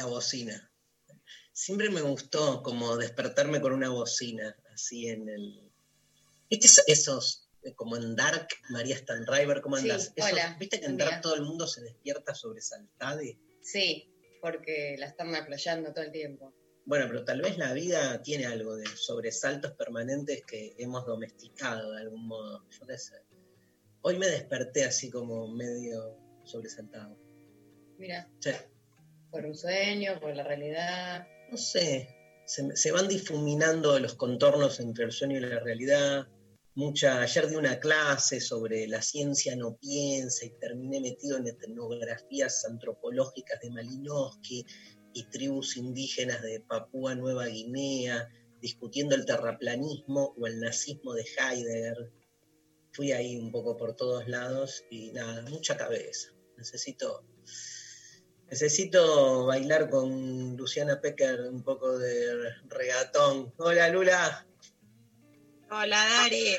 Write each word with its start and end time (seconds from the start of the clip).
la 0.00 0.06
bocina. 0.06 0.72
Siempre 1.52 1.90
me 1.90 2.00
gustó 2.00 2.62
como 2.62 2.96
despertarme 2.96 3.60
con 3.60 3.72
una 3.74 3.90
bocina, 3.90 4.56
así 4.72 5.08
en 5.08 5.28
el... 5.28 5.70
¿Viste 6.48 6.66
eso- 6.66 6.82
esos, 6.86 7.50
eh, 7.62 7.74
como 7.74 7.96
en 7.96 8.16
Dark, 8.16 8.48
María 8.70 8.96
Stanriver, 8.96 9.60
cómo 9.60 9.76
Sí? 9.76 9.90
Esos- 9.90 10.12
hola, 10.20 10.56
¿Viste 10.58 10.80
que 10.80 10.86
en 10.86 10.96
Dark 10.96 11.20
todo 11.20 11.34
el 11.34 11.42
mundo 11.42 11.66
se 11.66 11.82
despierta 11.82 12.34
sobresaltado? 12.34 13.20
Sí, 13.60 14.10
porque 14.40 14.96
la 14.98 15.06
están 15.06 15.34
aplayando 15.34 15.92
todo 15.92 16.04
el 16.04 16.12
tiempo. 16.12 16.54
Bueno, 16.86 17.04
pero 17.08 17.24
tal 17.26 17.42
vez 17.42 17.58
la 17.58 17.74
vida 17.74 18.22
tiene 18.22 18.46
algo 18.46 18.74
de 18.76 18.86
sobresaltos 18.96 19.72
permanentes 19.72 20.42
que 20.46 20.74
hemos 20.78 21.04
domesticado 21.04 21.92
de 21.92 22.00
algún 22.00 22.26
modo. 22.26 22.64
Yo 22.70 22.86
qué 22.86 22.96
sé. 22.96 23.16
Hoy 24.00 24.18
me 24.18 24.26
desperté 24.28 24.84
así 24.84 25.10
como 25.10 25.46
medio 25.48 26.16
sobresaltado. 26.44 27.18
Mira, 27.98 28.26
Sí. 28.38 28.50
Por 29.30 29.46
un 29.46 29.54
sueño, 29.54 30.18
por 30.20 30.34
la 30.34 30.42
realidad. 30.42 31.26
no 31.50 31.56
sé, 31.56 32.08
se, 32.46 32.92
van 32.92 33.08
difuminando 33.08 33.98
los 34.00 34.14
contornos 34.14 34.80
entre 34.80 35.04
el 35.04 35.12
sueño 35.12 35.38
y 35.38 35.40
la 35.40 35.60
realidad. 35.60 36.26
Mucha, 36.74 37.20
ayer 37.20 37.48
di 37.48 37.56
una 37.56 37.78
clase 37.78 38.40
sobre 38.40 38.86
la 38.86 39.02
ciencia 39.02 39.54
no 39.56 39.76
piensa 39.76 40.44
y 40.46 40.50
terminé 40.58 41.00
metido 41.00 41.36
en 41.36 41.46
etnografías 41.46 42.64
antropológicas 42.64 43.60
de 43.60 43.70
Malinowski 43.70 44.64
y 45.12 45.24
tribus 45.24 45.76
indígenas 45.76 46.42
de 46.42 46.60
Papúa 46.60 47.14
Nueva 47.14 47.46
Guinea, 47.46 48.28
discutiendo 48.60 49.14
el 49.14 49.26
terraplanismo 49.26 50.34
o 50.38 50.46
el 50.46 50.60
nazismo 50.60 51.14
de 51.14 51.24
Heidegger. 51.24 52.12
Fui 52.92 53.12
ahí 53.12 53.36
un 53.36 53.50
poco 53.52 53.76
por 53.76 53.94
todos 53.94 54.28
lados 54.28 54.84
y 54.90 55.12
nada, 55.12 55.42
mucha 55.42 55.76
cabeza. 55.76 56.30
Necesito 56.56 57.24
Necesito 58.50 59.46
bailar 59.46 59.88
con 59.88 60.56
Luciana 60.56 61.00
Pecker 61.00 61.42
un 61.42 61.62
poco 61.62 61.96
de 61.96 62.52
regatón. 62.66 63.54
Hola 63.58 63.88
Lula. 63.90 64.44
Hola 65.70 66.04
Dari, 66.04 66.58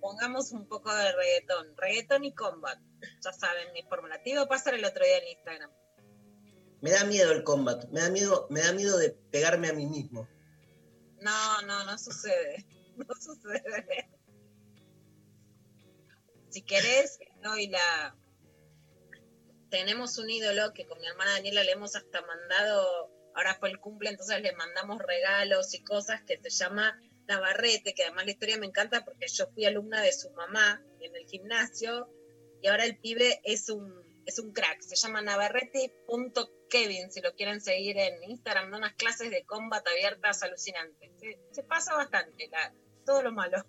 pongamos 0.00 0.52
un 0.52 0.66
poco 0.66 0.94
de 0.94 1.12
reggaetón, 1.12 1.76
reggaetón 1.76 2.24
y 2.24 2.34
combat. 2.34 2.78
Ya 3.22 3.34
saben, 3.34 3.70
mi 3.74 3.82
fórmula. 3.82 4.22
Te 4.22 4.30
iba 4.30 4.40
a 4.40 4.48
pasar 4.48 4.72
el 4.72 4.84
otro 4.86 5.04
día 5.04 5.18
en 5.18 5.28
Instagram. 5.28 5.70
Me 6.80 6.90
da 6.90 7.04
miedo 7.04 7.32
el 7.32 7.44
combat, 7.44 7.84
me 7.90 8.00
da 8.00 8.08
miedo, 8.08 8.46
me 8.48 8.62
da 8.62 8.72
miedo 8.72 8.96
de 8.96 9.10
pegarme 9.10 9.68
a 9.68 9.74
mí 9.74 9.86
mismo. 9.86 10.26
No, 11.20 11.62
no, 11.62 11.84
no 11.84 11.98
sucede. 11.98 12.66
No 12.96 13.14
sucede. 13.20 14.08
Si 16.48 16.62
querés, 16.62 17.18
doy 17.42 17.68
la. 17.68 18.16
Tenemos 19.70 20.18
un 20.18 20.30
ídolo 20.30 20.72
que 20.72 20.86
con 20.86 21.00
mi 21.00 21.06
hermana 21.06 21.32
Daniela 21.32 21.64
le 21.64 21.72
hemos 21.72 21.96
hasta 21.96 22.22
mandado. 22.22 23.10
Ahora 23.34 23.54
fue 23.58 23.68
el 23.70 23.78
cumple, 23.80 24.10
entonces 24.10 24.40
le 24.40 24.52
mandamos 24.52 24.98
regalos 25.02 25.74
y 25.74 25.82
cosas 25.84 26.22
que 26.22 26.38
se 26.42 26.50
llama 26.50 26.98
Navarrete, 27.26 27.92
que 27.94 28.04
además 28.04 28.24
la 28.24 28.30
historia 28.30 28.56
me 28.56 28.66
encanta 28.66 29.04
porque 29.04 29.26
yo 29.28 29.46
fui 29.52 29.64
alumna 29.66 30.00
de 30.00 30.12
su 30.12 30.30
mamá 30.30 30.82
en 31.00 31.14
el 31.14 31.26
gimnasio 31.26 32.08
y 32.62 32.68
ahora 32.68 32.84
el 32.86 32.98
pibe 32.98 33.40
es 33.44 33.68
un, 33.68 33.92
es 34.24 34.38
un 34.38 34.52
crack. 34.52 34.80
Se 34.80 34.96
llama 34.96 35.20
navarrete.kevin, 35.20 37.10
si 37.10 37.20
lo 37.20 37.34
quieren 37.34 37.60
seguir 37.60 37.98
en 37.98 38.22
Instagram, 38.24 38.70
da 38.70 38.78
unas 38.78 38.94
clases 38.94 39.30
de 39.30 39.44
combat 39.44 39.86
abiertas 39.86 40.42
alucinantes. 40.42 41.10
Se, 41.52 41.62
pasa 41.64 41.94
bastante, 41.94 42.48
la- 42.50 42.72
todo 43.04 43.22
lo 43.22 43.32
malo. 43.32 43.64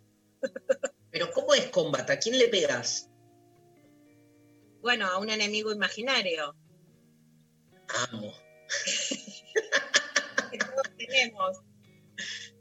Pero 1.12 1.32
¿cómo 1.32 1.54
es 1.54 1.68
combat? 1.68 2.10
¿A 2.10 2.20
quién 2.20 2.38
le 2.38 2.48
pegas? 2.48 3.10
Bueno, 4.88 5.06
a 5.06 5.18
un 5.18 5.30
enemigo 5.30 5.74
imaginario 5.74 6.56
Amo. 8.10 8.34
que 10.50 10.58
todos 10.60 10.82
tenemos. 10.98 11.58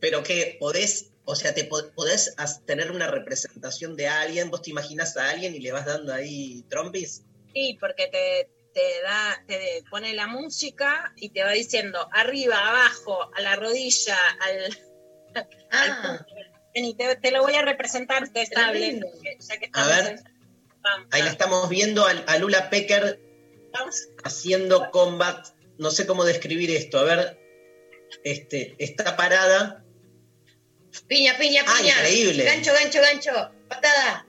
Pero 0.01 0.25
que 0.25 0.57
podés, 0.59 1.13
o 1.25 1.37
sea, 1.37 1.55
te 1.55 1.63
po- 1.63 1.89
podés 1.95 2.35
tener 2.67 2.91
una 2.91 3.07
representación 3.07 3.95
de 3.95 4.09
alguien, 4.09 4.51
vos 4.51 4.63
te 4.63 4.71
imaginas 4.71 5.17
a 5.17 5.31
alguien 5.31 5.55
y 5.55 5.61
le 5.61 5.71
vas 5.71 5.87
dando 5.87 6.13
ahí 6.13 6.65
trompis. 6.69 7.23
Sí, 7.55 7.79
porque 7.79 8.09
te, 8.09 8.51
te 8.75 9.03
da, 9.03 9.45
te 9.47 9.85
pone 9.89 10.13
la 10.13 10.27
música 10.27 11.13
y 11.15 11.29
te 11.29 11.45
va 11.45 11.53
diciendo 11.53 12.09
arriba, 12.11 12.59
abajo, 12.59 13.31
a 13.37 13.41
la 13.41 13.55
rodilla, 13.55 14.19
al, 14.41 15.47
Ah, 15.71 16.27
y 16.75 16.95
te, 16.97 17.15
te 17.15 17.31
lo 17.31 17.45
voy 17.45 17.55
a 17.55 17.63
representar, 17.63 18.25
porque 18.25 18.47
ya 18.47 19.59
que 19.61 19.71
A 19.73 19.87
ver. 19.87 20.07
en- 20.07 20.36
Ahí 21.11 21.23
la 21.23 21.31
estamos 21.31 21.69
viendo 21.69 22.05
a, 22.07 22.11
a 22.11 22.39
Lula 22.39 22.71
Pecker 22.71 23.21
haciendo 24.25 24.91
combat. 24.91 25.49
No 25.79 25.91
sé 25.91 26.07
cómo 26.07 26.25
describir 26.25 26.71
esto. 26.71 26.99
A 26.99 27.05
ver, 27.05 27.39
este, 28.25 28.75
está 28.79 29.17
parada. 29.17 29.85
piña, 31.09 31.37
piña, 31.39 31.63
Ah, 31.67 31.75
piña. 31.79 31.93
increíble. 31.95 32.45
Gancho, 32.45 32.73
gancho, 32.73 33.01
gancho. 33.01 33.53
Patada. 33.69 34.27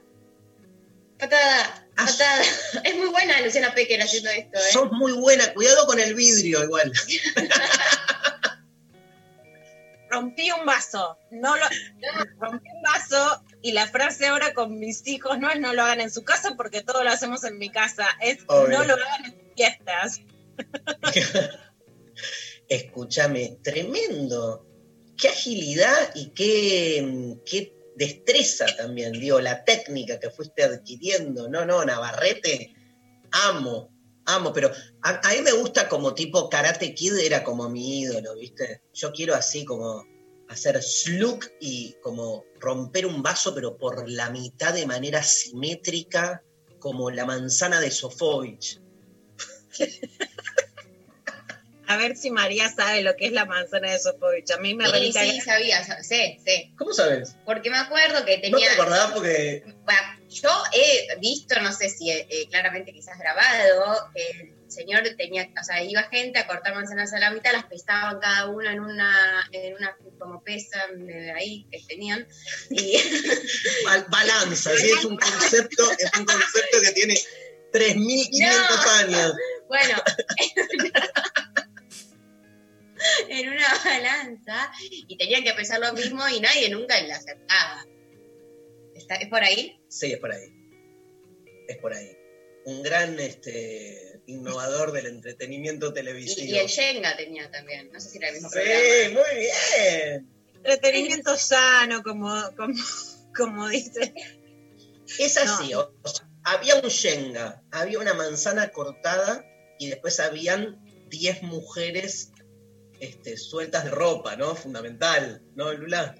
Patada. 1.18 1.86
Ah, 1.96 2.06
Patada. 2.06 2.42
Es 2.84 2.96
muy 2.96 3.08
buena 3.08 3.40
Luciana 3.40 3.74
Pecker 3.74 4.00
haciendo 4.02 4.30
esto, 4.30 4.58
¿eh? 4.58 4.72
Sos 4.72 4.92
muy 4.92 5.12
buena. 5.12 5.52
Cuidado 5.54 5.86
con 5.86 5.98
el 5.98 6.14
vidrio 6.14 6.62
igual. 6.64 6.92
rompí 10.10 10.50
un 10.50 10.64
vaso, 10.64 11.18
no 11.30 11.54
lo, 11.56 11.66
rompí 12.38 12.68
un 12.74 12.82
vaso 12.82 13.42
y 13.62 13.72
la 13.72 13.86
frase 13.88 14.26
ahora 14.26 14.54
con 14.54 14.78
mis 14.78 15.06
hijos 15.06 15.38
no 15.38 15.50
es 15.50 15.60
no 15.60 15.72
lo 15.72 15.82
hagan 15.82 16.00
en 16.00 16.10
su 16.10 16.24
casa 16.24 16.54
porque 16.56 16.82
todo 16.82 17.02
lo 17.02 17.10
hacemos 17.10 17.44
en 17.44 17.58
mi 17.58 17.70
casa, 17.70 18.06
es 18.20 18.38
Obvio. 18.46 18.78
no 18.78 18.84
lo 18.84 18.94
hagan 18.94 19.24
en 19.26 19.52
fiestas. 19.56 20.20
Escúchame, 22.68 23.58
tremendo. 23.62 24.66
Qué 25.16 25.28
agilidad 25.28 26.14
y 26.14 26.30
qué, 26.30 27.38
qué 27.44 27.74
destreza 27.96 28.66
también, 28.76 29.12
digo, 29.12 29.40
la 29.40 29.64
técnica 29.64 30.20
que 30.20 30.30
fuiste 30.30 30.62
adquiriendo. 30.62 31.48
No, 31.48 31.64
no, 31.64 31.84
Navarrete, 31.84 32.74
amo, 33.32 33.90
amo, 34.26 34.52
pero 34.52 34.70
a, 35.02 35.28
a 35.28 35.34
mí 35.34 35.40
me 35.42 35.52
gusta 35.52 35.88
como 35.88 36.14
tipo 36.14 36.48
Karate 36.48 36.94
Kid 36.94 37.16
era 37.16 37.42
como 37.42 37.68
mi 37.68 38.02
ídolo, 38.02 38.36
¿viste? 38.36 38.82
Yo 38.94 39.10
quiero 39.10 39.34
así 39.34 39.64
como 39.64 40.04
hacer 40.48 40.82
slug 40.82 41.44
y 41.60 41.94
como 42.02 42.44
romper 42.58 43.06
un 43.06 43.22
vaso, 43.22 43.54
pero 43.54 43.76
por 43.76 44.08
la 44.08 44.30
mitad 44.30 44.72
de 44.74 44.86
manera 44.86 45.22
simétrica, 45.22 46.42
como 46.78 47.10
la 47.10 47.24
manzana 47.26 47.80
de 47.80 47.90
Sofovich. 47.90 48.80
A 51.86 51.96
ver 51.96 52.16
si 52.16 52.30
María 52.30 52.68
sabe 52.68 53.00
lo 53.02 53.16
que 53.16 53.26
es 53.26 53.32
la 53.32 53.46
manzana 53.46 53.90
de 53.90 53.98
Sofovich. 53.98 54.50
A 54.50 54.58
mí 54.58 54.74
me 54.74 54.86
Sí, 54.90 55.12
sí, 55.12 55.40
sabía, 55.40 55.82
sa- 55.84 56.02
sí, 56.02 56.38
sí. 56.44 56.72
¿Cómo 56.76 56.92
sabes? 56.92 57.34
Porque 57.46 57.70
me 57.70 57.78
acuerdo 57.78 58.24
que 58.26 58.36
¿No 58.36 58.42
te 58.42 58.50
tenía... 58.50 58.72
acordás? 58.74 59.10
Porque 59.12 59.62
Bueno, 59.64 60.00
yo 60.28 60.50
he 60.74 61.18
visto, 61.18 61.58
no 61.62 61.72
sé 61.72 61.88
si 61.88 62.10
eh, 62.10 62.26
claramente 62.50 62.92
quizás 62.92 63.18
grabado, 63.18 64.10
que 64.14 64.22
el 64.38 64.54
señor 64.68 65.02
tenía, 65.16 65.48
o 65.60 65.64
sea, 65.64 65.82
iba 65.82 66.02
gente 66.04 66.38
a 66.38 66.46
cortar 66.46 66.74
manzanas 66.74 67.12
a 67.12 67.18
la 67.18 67.30
mitad, 67.30 67.52
las 67.52 67.66
pesaban 67.66 68.18
cada 68.20 68.46
una 68.48 68.72
en 68.72 68.80
una, 68.80 69.48
en 69.52 69.74
una 69.74 69.96
como 70.18 70.42
pesa 70.42 70.86
de 70.96 71.30
ahí 71.32 71.66
que 71.70 71.80
tenían, 71.88 72.26
y 72.70 72.96
Bal- 73.84 74.06
balanza, 74.10 74.70
¿sí? 74.76 74.90
es 74.90 75.04
un 75.04 75.16
concepto, 75.16 75.90
es 75.98 76.10
un 76.18 76.24
concepto 76.24 76.80
que 76.82 76.92
tiene 76.92 77.14
3.500 77.72 78.40
No. 78.40 78.90
años. 78.92 79.32
bueno, 79.68 79.94
en 83.28 83.48
una 83.48 83.66
balanza 83.84 84.72
y 84.80 85.16
tenían 85.16 85.44
que 85.44 85.52
pesar 85.54 85.80
lo 85.80 85.92
mismo 85.92 86.26
y 86.28 86.40
nadie 86.40 86.68
nunca 86.70 87.00
la 87.02 87.16
acertaba. 87.16 87.86
¿Está, 88.94 89.16
¿Es 89.16 89.28
por 89.28 89.42
ahí? 89.42 89.80
Sí, 89.88 90.12
es 90.12 90.18
por 90.18 90.32
ahí. 90.32 90.52
Es 91.68 91.76
por 91.78 91.92
ahí. 91.94 92.16
Un 92.64 92.82
gran 92.82 93.18
este, 93.20 94.17
innovador 94.28 94.92
del 94.92 95.06
entretenimiento 95.06 95.92
televisivo. 95.92 96.54
y 96.54 96.58
el 96.58 96.66
Shenga 96.68 97.16
tenía 97.16 97.50
también. 97.50 97.90
No 97.92 97.98
sé 97.98 98.10
si 98.10 98.18
era 98.18 98.28
el 98.28 98.34
mismo 98.34 98.50
Sí, 98.50 98.58
programa. 98.58 99.20
muy 99.20 99.40
bien. 99.40 100.28
Entretenimiento 100.54 101.36
sano, 101.36 102.02
como, 102.02 102.30
como, 102.56 102.74
como 103.36 103.68
dice. 103.68 104.12
Es 105.18 105.36
así, 105.38 105.72
o 105.74 105.90
sea, 106.04 106.28
había 106.44 106.76
un 106.76 106.88
Shenga, 106.88 107.62
había 107.70 107.98
una 107.98 108.12
manzana 108.14 108.68
cortada 108.68 109.44
y 109.78 109.88
después 109.88 110.20
habían 110.20 110.84
10 111.08 111.44
mujeres 111.44 112.32
este, 113.00 113.36
sueltas 113.38 113.84
de 113.84 113.90
ropa, 113.90 114.36
¿no? 114.36 114.54
Fundamental, 114.54 115.42
¿no, 115.54 115.72
Lula? 115.72 116.14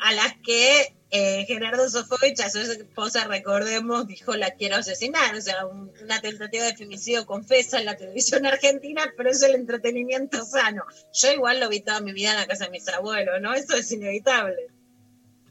A 0.00 0.12
las 0.12 0.34
que 0.44 0.96
eh, 1.16 1.44
Gerardo 1.46 1.88
Sofovich, 1.88 2.40
a 2.40 2.50
su 2.50 2.58
esposa, 2.60 3.24
recordemos, 3.28 4.06
dijo 4.08 4.34
la 4.34 4.50
quiero 4.50 4.76
asesinar. 4.76 5.34
O 5.36 5.40
sea, 5.40 5.64
un- 5.64 5.92
una 6.02 6.20
tentativa 6.20 6.64
de 6.64 6.74
femicidio 6.76 7.24
confesa 7.24 7.78
en 7.78 7.84
la 7.86 7.96
televisión 7.96 8.44
argentina, 8.46 9.12
pero 9.16 9.30
es 9.30 9.40
el 9.42 9.54
entretenimiento 9.54 10.44
sano. 10.44 10.82
Yo 11.12 11.30
igual 11.32 11.60
lo 11.60 11.68
vi 11.68 11.80
toda 11.80 12.00
mi 12.00 12.12
vida 12.12 12.32
en 12.32 12.36
la 12.38 12.46
casa 12.46 12.64
de 12.64 12.70
mis 12.70 12.88
abuelos, 12.88 13.40
¿no? 13.40 13.54
Eso 13.54 13.76
es 13.76 13.90
inevitable. 13.92 14.66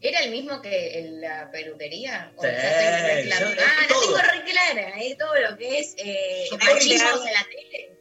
¿Era 0.01 0.19
el 0.19 0.31
mismo 0.31 0.61
que 0.61 0.99
en 0.99 1.21
la 1.21 1.49
peluquería? 1.49 2.33
Yo- 2.35 2.41
ah, 2.45 3.81
no 3.83 3.87
todo. 3.87 4.01
tengo 4.01 4.17
re 4.17 4.43
clara, 4.51 5.01
eh, 5.01 5.15
todo 5.17 5.33
lo 5.49 5.57
que 5.57 5.79
es 5.79 5.95
eh, 5.97 6.47
en 6.51 7.33
la 7.33 7.47
tele. 7.49 7.97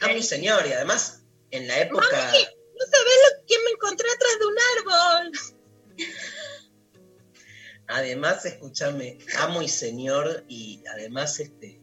Ah, 0.00 0.08
mi 0.08 0.22
señor, 0.22 0.66
y 0.66 0.72
además, 0.74 1.22
en 1.50 1.66
la 1.68 1.78
época... 1.80 2.06
Mami. 2.12 2.38
No 2.78 2.84
sabés 2.84 3.18
lo 3.24 3.46
que 3.46 3.54
me 3.64 3.70
encontré 3.70 4.06
atrás 4.14 4.38
de 4.38 4.46
un 4.46 4.56
árbol. 4.76 5.32
Además, 7.88 8.44
escúchame, 8.44 9.18
amo 9.38 9.62
y 9.62 9.68
señor, 9.68 10.44
y 10.46 10.82
además, 10.92 11.40
este, 11.40 11.80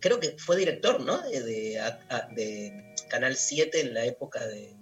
creo 0.00 0.18
que 0.20 0.36
fue 0.38 0.56
director, 0.56 1.00
¿no? 1.00 1.22
De, 1.22 1.42
de- 2.34 2.84
Canal 3.08 3.36
7 3.36 3.80
en 3.80 3.94
la 3.94 4.04
época 4.04 4.44
de, 4.46 4.74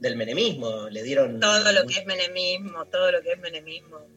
del 0.00 0.16
menemismo. 0.16 0.88
Le 0.88 1.02
dieron. 1.02 1.38
Todo 1.40 1.72
lo 1.72 1.86
que 1.86 1.98
es 2.00 2.06
menemismo, 2.06 2.86
todo 2.86 3.12
lo 3.12 3.20
que 3.20 3.32
es 3.32 3.38
menemismo. 3.38 4.08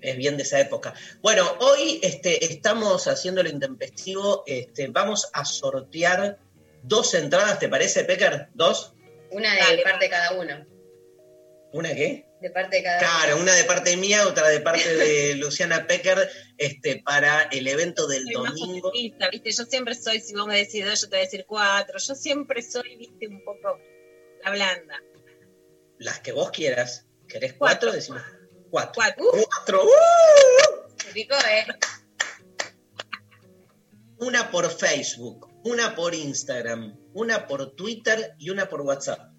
Es 0.00 0.16
bien 0.16 0.36
de 0.36 0.42
esa 0.42 0.58
época. 0.58 0.94
Bueno, 1.22 1.44
hoy 1.60 2.00
este, 2.02 2.44
estamos 2.44 3.06
haciendo 3.06 3.40
lo 3.44 3.48
intempestivo. 3.48 4.42
Este, 4.46 4.88
vamos 4.88 5.30
a 5.32 5.44
sortear 5.44 6.40
dos 6.82 7.14
entradas, 7.14 7.60
¿te 7.60 7.68
parece, 7.68 8.02
Pecker? 8.02 8.48
¿Dos? 8.54 8.94
Una 9.30 9.54
de 9.54 9.60
Dale, 9.60 9.82
parte 9.82 10.04
de 10.06 10.10
cada 10.10 10.32
uno. 10.32 10.66
¿Una 11.72 11.94
qué? 11.94 12.26
De 12.42 12.50
parte 12.50 12.78
de 12.78 12.82
cada 12.82 12.98
Claro, 12.98 13.36
una 13.36 13.54
de 13.54 13.62
parte 13.62 13.96
mía, 13.96 14.26
otra 14.26 14.48
de 14.48 14.58
parte 14.58 14.96
de 14.96 15.34
Luciana 15.36 15.86
Pecker, 15.86 16.28
este, 16.58 16.96
para 16.96 17.42
el 17.42 17.68
evento 17.68 18.08
del 18.08 18.24
Soy 18.24 18.34
domingo. 18.34 18.90
¿viste? 18.92 19.52
Yo 19.52 19.64
siempre 19.64 19.94
soy, 19.94 20.20
si 20.20 20.34
vos 20.34 20.48
me 20.48 20.56
decís 20.56 20.84
dos, 20.84 21.00
yo 21.02 21.08
te 21.08 21.16
voy 21.16 21.20
a 21.20 21.24
decir 21.24 21.44
cuatro. 21.46 22.00
Yo 22.00 22.14
siempre 22.16 22.60
soy, 22.62 22.96
viste, 22.96 23.28
un 23.28 23.44
poco 23.44 23.78
la 24.42 24.50
blanda. 24.50 25.00
Las 25.98 26.18
que 26.18 26.32
vos 26.32 26.50
quieras. 26.50 27.06
¿Querés 27.28 27.52
cuatro? 27.52 27.90
Cuatro. 27.90 27.92
Decimos 27.92 28.22
cuatro. 28.70 28.92
Cuatro. 28.96 29.24
Cuatro. 29.30 29.84
¡uh! 29.84 30.90
Se 31.00 31.12
picó, 31.12 31.36
¿eh? 31.36 31.66
Una 34.18 34.50
por 34.50 34.68
Facebook, 34.68 35.48
una 35.62 35.94
por 35.94 36.12
Instagram, 36.12 36.98
una 37.12 37.46
por 37.46 37.76
Twitter 37.76 38.34
y 38.38 38.50
una 38.50 38.68
por 38.68 38.80
WhatsApp. 38.80 39.31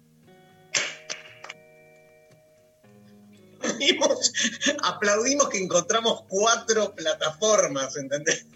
Aplaudimos, 3.74 4.32
aplaudimos 4.82 5.48
que 5.48 5.58
encontramos 5.58 6.24
cuatro 6.28 6.94
plataformas, 6.94 7.96
¿entendés? 7.96 8.46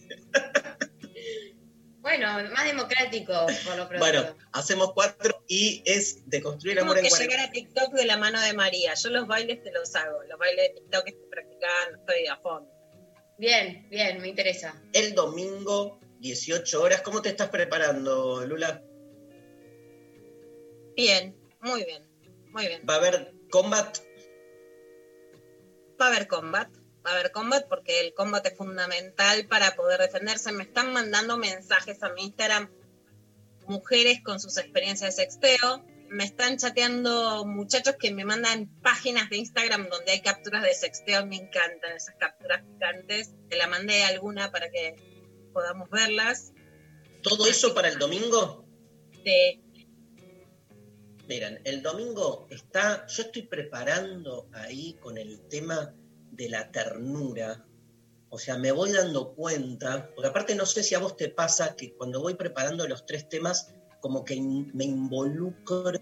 Bueno, 2.00 2.26
más 2.54 2.64
democrático, 2.64 3.34
por 3.66 3.76
lo 3.76 3.86
pronto. 3.86 3.98
Bueno, 3.98 4.36
hacemos 4.52 4.92
cuatro 4.94 5.44
y 5.46 5.82
es 5.84 6.28
de 6.30 6.40
construir 6.40 6.76
Tengo 6.76 6.86
amor 6.86 6.98
en 6.98 7.04
que 7.04 7.10
cuarentena. 7.10 7.42
llegar 7.42 7.48
a 7.50 7.52
TikTok 7.52 7.92
de 7.92 8.06
la 8.06 8.16
mano 8.16 8.40
de 8.40 8.54
María. 8.54 8.94
Yo 8.94 9.10
los 9.10 9.26
bailes 9.26 9.62
te 9.62 9.70
los 9.72 9.94
hago. 9.94 10.22
Los 10.22 10.38
bailes 10.38 10.68
de 10.68 10.80
TikTok 10.80 11.06
estoy 11.06 11.28
practicando, 11.30 11.98
estoy 11.98 12.26
a 12.26 12.36
fondo. 12.36 12.70
Bien, 13.36 13.86
bien, 13.90 14.22
me 14.22 14.28
interesa. 14.28 14.80
El 14.94 15.14
domingo, 15.14 16.00
18 16.20 16.82
horas. 16.82 17.02
¿Cómo 17.02 17.20
te 17.20 17.28
estás 17.28 17.50
preparando, 17.50 18.44
Lula? 18.46 18.82
Bien, 20.96 21.36
muy 21.60 21.84
bien, 21.84 22.08
muy 22.52 22.68
bien. 22.68 22.82
¿Va 22.88 22.94
a 22.94 22.96
haber 22.96 23.34
combat? 23.50 23.98
Va 26.00 26.06
a 26.06 26.08
haber 26.08 26.28
combat, 26.28 26.68
va 27.04 27.10
a 27.10 27.14
haber 27.14 27.32
combat 27.32 27.66
porque 27.68 28.00
el 28.00 28.14
combat 28.14 28.44
es 28.46 28.56
fundamental 28.56 29.46
para 29.46 29.74
poder 29.74 30.00
defenderse. 30.00 30.52
Me 30.52 30.64
están 30.64 30.92
mandando 30.92 31.36
mensajes 31.36 32.02
a 32.02 32.10
mi 32.10 32.24
Instagram 32.24 32.70
mujeres 33.68 34.20
con 34.22 34.40
sus 34.40 34.56
experiencias 34.56 35.16
de 35.16 35.24
sexteo. 35.24 35.84
Me 36.08 36.24
están 36.24 36.56
chateando 36.56 37.44
muchachos 37.44 37.96
que 38.00 38.12
me 38.12 38.24
mandan 38.24 38.68
páginas 38.82 39.28
de 39.28 39.36
Instagram 39.36 39.88
donde 39.90 40.12
hay 40.12 40.20
capturas 40.22 40.62
de 40.62 40.74
sexteo. 40.74 41.26
Me 41.26 41.36
encantan 41.36 41.92
esas 41.94 42.14
capturas 42.18 42.64
picantes. 42.64 43.34
Te 43.48 43.56
la 43.56 43.66
mandé 43.66 44.04
alguna 44.04 44.50
para 44.50 44.70
que 44.70 44.96
podamos 45.52 45.90
verlas. 45.90 46.52
¿Todo 47.22 47.46
eso 47.46 47.74
para 47.74 47.88
el 47.88 47.98
domingo? 47.98 48.64
De, 49.24 49.60
Miren, 51.28 51.60
el 51.64 51.82
domingo 51.82 52.46
está, 52.50 53.06
yo 53.06 53.22
estoy 53.24 53.42
preparando 53.42 54.48
ahí 54.54 54.94
con 54.94 55.18
el 55.18 55.46
tema 55.48 55.94
de 56.32 56.48
la 56.48 56.70
ternura. 56.72 57.66
O 58.30 58.38
sea, 58.38 58.56
me 58.56 58.72
voy 58.72 58.92
dando 58.92 59.34
cuenta, 59.34 60.10
porque 60.14 60.28
aparte 60.28 60.54
no 60.54 60.64
sé 60.64 60.82
si 60.82 60.94
a 60.94 61.00
vos 61.00 61.18
te 61.18 61.28
pasa 61.28 61.76
que 61.76 61.94
cuando 61.94 62.22
voy 62.22 62.34
preparando 62.34 62.88
los 62.88 63.04
tres 63.04 63.28
temas, 63.28 63.74
como 64.00 64.24
que 64.24 64.40
me 64.40 64.84
involucro 64.84 65.92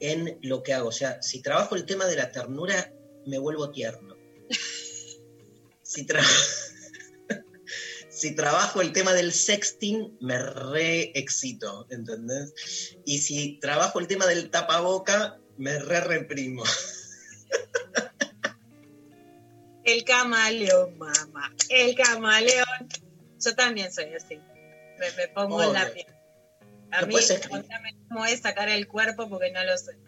en 0.00 0.40
lo 0.42 0.62
que 0.64 0.74
hago. 0.74 0.88
O 0.88 0.92
sea, 0.92 1.22
si 1.22 1.40
trabajo 1.40 1.76
el 1.76 1.86
tema 1.86 2.06
de 2.06 2.16
la 2.16 2.32
ternura, 2.32 2.92
me 3.26 3.38
vuelvo 3.38 3.70
tierno. 3.70 4.16
Si, 5.86 6.06
tra- 6.06 6.24
si 8.24 8.34
trabajo 8.34 8.80
el 8.80 8.92
tema 8.92 9.12
del 9.12 9.34
sexting, 9.34 10.16
me 10.18 10.38
re 10.38 11.12
excito, 11.14 11.86
¿entendés? 11.90 12.96
Y 13.04 13.18
si 13.18 13.58
trabajo 13.60 14.00
el 14.00 14.06
tema 14.06 14.24
del 14.24 14.48
tapaboca, 14.48 15.36
me 15.58 15.78
re 15.78 16.00
reprimo. 16.00 16.64
el 19.84 20.04
camaleón, 20.04 20.96
mamá. 20.96 21.52
El 21.68 21.94
camaleón. 21.94 22.88
Yo 23.44 23.54
también 23.54 23.92
soy 23.92 24.14
así. 24.14 24.40
Me, 24.98 25.10
me 25.18 25.28
pongo 25.28 25.62
en 25.62 25.74
la 25.74 25.92
piel. 25.92 26.06
A 26.92 27.04
mí, 27.04 27.16
cómo 28.08 28.24
es 28.24 28.40
sacar 28.40 28.70
el 28.70 28.88
cuerpo 28.88 29.28
porque 29.28 29.50
no 29.50 29.62
lo 29.64 29.76
sé. 29.76 29.98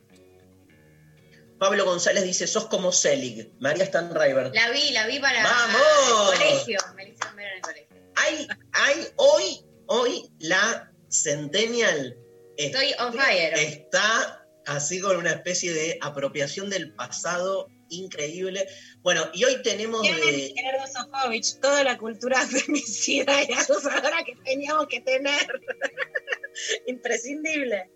Pablo 1.59 1.85
González 1.85 2.25
dice, 2.25 2.47
sos 2.47 2.64
como 2.69 2.93
Selig. 2.93 3.52
María 3.61 3.85
Stanriver. 3.85 4.55
La 4.55 4.71
vi, 4.71 4.90
la 4.93 5.07
vi 5.07 5.19
para 5.19 5.43
¡Vamos! 5.43 6.33
el 6.33 6.38
colegio. 6.38 6.79
Me 6.95 7.05
la 7.05 7.11
hicieron 7.11 7.37
ver 7.37 7.49
en 7.49 7.57
el 7.57 7.61
colegio. 7.61 7.86
Hay, 8.16 8.46
hay 8.73 9.06
hoy, 9.16 9.64
hoy 9.87 10.30
la 10.38 10.92
Centennial 11.08 12.16
es- 12.56 12.66
Estoy 12.75 12.92
on 12.99 13.12
fire. 13.14 13.54
está 13.54 14.46
así 14.66 15.00
con 15.00 15.16
una 15.16 15.30
especie 15.30 15.73
de 15.73 15.99
apropiación 16.00 16.68
del 16.70 16.92
pasado 16.94 17.68
increíble. 17.88 18.66
Bueno, 19.02 19.23
y 19.32 19.44
hoy 19.44 19.62
tenemos 19.62 20.02
de... 20.02 20.52
Gerardo 20.56 20.87
Sofovich 20.92 21.61
toda 21.61 21.85
la 21.85 21.96
cultura 21.99 22.40
femicida 22.46 23.44
y 23.44 23.52
abusadora 23.52 24.25
que 24.25 24.35
teníamos 24.44 24.87
que 24.88 25.00
tener. 25.00 25.46
Imprescindible. 26.87 27.90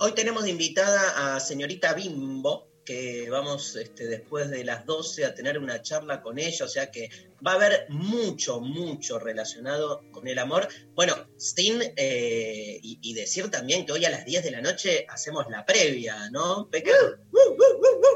Hoy 0.00 0.12
tenemos 0.12 0.44
de 0.44 0.50
invitada 0.50 1.36
a 1.36 1.40
señorita 1.40 1.94
Bimbo, 1.94 2.68
que 2.84 3.28
vamos 3.30 3.76
este, 3.76 4.06
después 4.06 4.50
de 4.50 4.64
las 4.64 4.84
12 4.86 5.24
a 5.24 5.34
tener 5.34 5.58
una 5.58 5.82
charla 5.82 6.22
con 6.22 6.38
ella, 6.38 6.64
o 6.64 6.68
sea 6.68 6.90
que 6.90 7.08
va 7.44 7.52
a 7.52 7.54
haber 7.54 7.86
mucho, 7.88 8.60
mucho 8.60 9.18
relacionado 9.18 10.02
con 10.10 10.28
el 10.28 10.38
amor. 10.38 10.68
Bueno, 10.94 11.14
sin, 11.36 11.80
eh, 11.96 12.78
y, 12.82 12.98
y 13.02 13.14
decir 13.14 13.50
también 13.50 13.86
que 13.86 13.92
hoy 13.92 14.04
a 14.04 14.10
las 14.10 14.24
10 14.24 14.44
de 14.44 14.50
la 14.50 14.60
noche 14.60 15.06
hacemos 15.08 15.46
la 15.50 15.64
previa, 15.64 16.30
¿no? 16.30 16.68
Peca? 16.70 16.92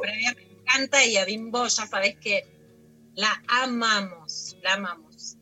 Previa 0.00 0.34
me 0.34 0.42
encanta 0.42 1.04
y 1.04 1.16
a 1.16 1.24
Bimbo 1.24 1.66
ya 1.66 1.86
sabés 1.86 2.16
que 2.18 2.46
la 3.14 3.42
amamos, 3.48 4.56
la 4.62 4.74
amamos. 4.74 5.36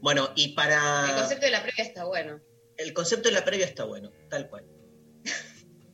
Bueno, 0.00 0.30
y 0.34 0.48
para... 0.48 1.10
El 1.10 1.16
concepto 1.16 1.46
de 1.46 1.52
la 1.52 1.62
previa 1.62 1.84
está 1.84 2.04
bueno. 2.04 2.40
el 2.76 2.92
concepto 2.92 3.28
de 3.28 3.34
la 3.34 3.44
previa 3.44 3.66
está 3.66 3.84
bueno, 3.84 4.12
tal 4.28 4.48
cual. 4.48 4.64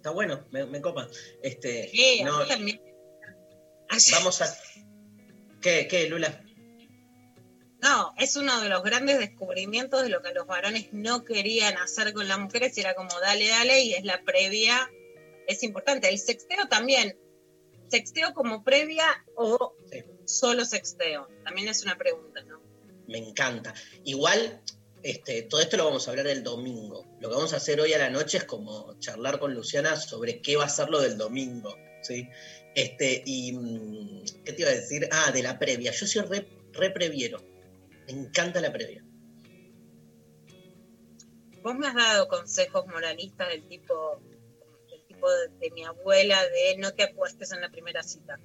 Está 0.08 0.14
bueno, 0.14 0.42
me, 0.52 0.64
me 0.64 0.80
copa. 0.80 1.06
Este, 1.42 1.86
Sí, 1.90 2.22
a 2.22 2.24
no, 2.24 2.38
mí 2.38 2.48
también. 2.48 2.80
Ayer- 3.90 4.14
vamos 4.18 4.40
a... 4.40 4.46
¿Qué, 5.60 5.86
qué, 5.86 6.08
Lula? 6.08 6.42
No, 7.82 8.14
es 8.16 8.34
uno 8.36 8.58
de 8.62 8.70
los 8.70 8.82
grandes 8.82 9.18
descubrimientos 9.18 10.02
de 10.02 10.08
lo 10.08 10.22
que 10.22 10.32
los 10.32 10.46
varones 10.46 10.88
no 10.92 11.24
querían 11.26 11.76
hacer 11.76 12.14
con 12.14 12.26
las 12.26 12.38
mujeres 12.38 12.76
y 12.78 12.80
era 12.80 12.94
como 12.94 13.20
dale, 13.20 13.48
dale, 13.48 13.82
y 13.82 13.92
es 13.92 14.04
la 14.04 14.22
previa 14.22 14.90
es 15.46 15.62
importante. 15.62 16.08
El 16.08 16.18
sexteo 16.18 16.68
también. 16.68 17.18
¿Sexteo 17.90 18.32
como 18.32 18.64
previa 18.64 19.04
o 19.36 19.74
Sí. 19.92 20.04
solo 20.24 20.64
sexteo? 20.64 21.28
También 21.44 21.68
es 21.68 21.82
una 21.82 21.96
pregunta, 21.98 22.42
¿no? 22.44 22.62
Me 23.06 23.18
encanta. 23.18 23.74
Igual, 24.04 24.62
este, 25.02 25.42
todo 25.42 25.60
esto 25.60 25.76
lo 25.76 25.84
vamos 25.84 26.06
a 26.06 26.10
hablar 26.10 26.26
el 26.26 26.42
domingo. 26.42 27.06
Lo 27.20 27.28
que 27.28 27.34
vamos 27.34 27.52
a 27.52 27.56
hacer 27.56 27.80
hoy 27.80 27.92
a 27.92 27.98
la 27.98 28.10
noche 28.10 28.38
es 28.38 28.44
como 28.44 28.98
charlar 28.98 29.38
con 29.38 29.54
Luciana 29.54 29.96
sobre 29.96 30.40
qué 30.40 30.56
va 30.56 30.64
a 30.64 30.68
ser 30.68 30.88
lo 30.88 31.00
del 31.00 31.16
domingo. 31.16 31.76
¿sí? 32.02 32.28
Este, 32.74 33.22
y, 33.24 33.52
mm, 33.52 34.24
¿qué 34.44 34.52
te 34.52 34.62
iba 34.62 34.70
a 34.70 34.74
decir? 34.74 35.08
Ah, 35.12 35.30
de 35.32 35.42
la 35.42 35.58
previa. 35.58 35.92
Yo 35.92 36.06
soy 36.06 36.22
re, 36.22 36.48
re 36.72 36.90
previero. 36.90 37.42
Me 38.06 38.12
encanta 38.12 38.60
la 38.60 38.72
previa. 38.72 39.04
Vos 41.62 41.74
me 41.76 41.88
has 41.88 41.94
dado 41.94 42.28
consejos 42.28 42.86
moralistas 42.86 43.48
del 43.48 43.66
tipo, 43.68 44.20
del 44.90 45.02
tipo 45.06 45.28
de 45.30 45.70
mi 45.72 45.84
abuela 45.84 46.40
de 46.42 46.76
no 46.78 46.94
te 46.94 47.02
acuestes 47.02 47.52
en 47.52 47.60
la 47.60 47.70
primera 47.70 48.02
cita. 48.02 48.38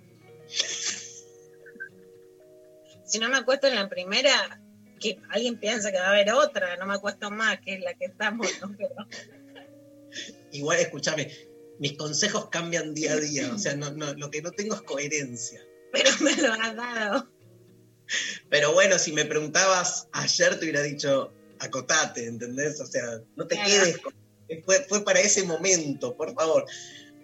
Si 3.06 3.20
no 3.20 3.30
me 3.30 3.38
acuesto 3.38 3.68
en 3.68 3.76
la 3.76 3.88
primera, 3.88 4.63
que 5.04 5.20
alguien 5.30 5.58
piensa 5.60 5.92
que 5.92 6.00
va 6.00 6.08
a 6.08 6.12
haber 6.12 6.32
otra, 6.32 6.76
no 6.78 6.86
me 6.88 6.94
acuesto 6.96 7.30
más, 7.30 7.60
que 7.62 7.74
es 7.76 7.82
la 7.82 7.94
que 7.94 8.06
estamos, 8.06 8.48
¿no? 8.62 8.76
Pero 8.78 8.96
Igual, 10.52 10.80
escúchame, 10.80 11.32
mis 11.80 11.94
consejos 11.98 12.50
cambian 12.50 12.94
día 12.94 13.14
a 13.14 13.18
día. 13.18 13.52
O 13.54 13.58
sea, 13.58 13.76
no, 13.76 13.92
no, 13.92 14.14
lo 14.14 14.30
que 14.32 14.42
no 14.42 14.52
tengo 14.52 14.76
es 14.76 14.82
coherencia. 14.84 15.62
pero 15.92 16.10
me 16.22 16.36
lo 16.36 16.54
has 16.54 16.76
dado. 16.76 17.30
Pero 18.50 18.74
bueno, 18.74 19.00
si 19.00 19.12
me 19.12 19.26
preguntabas 19.26 20.08
ayer, 20.12 20.58
te 20.60 20.66
hubiera 20.66 20.82
dicho, 20.84 21.34
acotate, 21.60 22.28
¿entendés? 22.28 22.80
O 22.80 22.86
sea, 22.86 23.20
no 23.36 23.48
te 23.48 23.56
Claro. 23.56 23.70
quedes. 23.70 23.98
con- 24.00 24.14
Fue, 24.66 24.86
fue 24.88 25.04
para 25.04 25.20
ese 25.20 25.44
momento, 25.44 26.16
por 26.16 26.34
favor. 26.36 26.66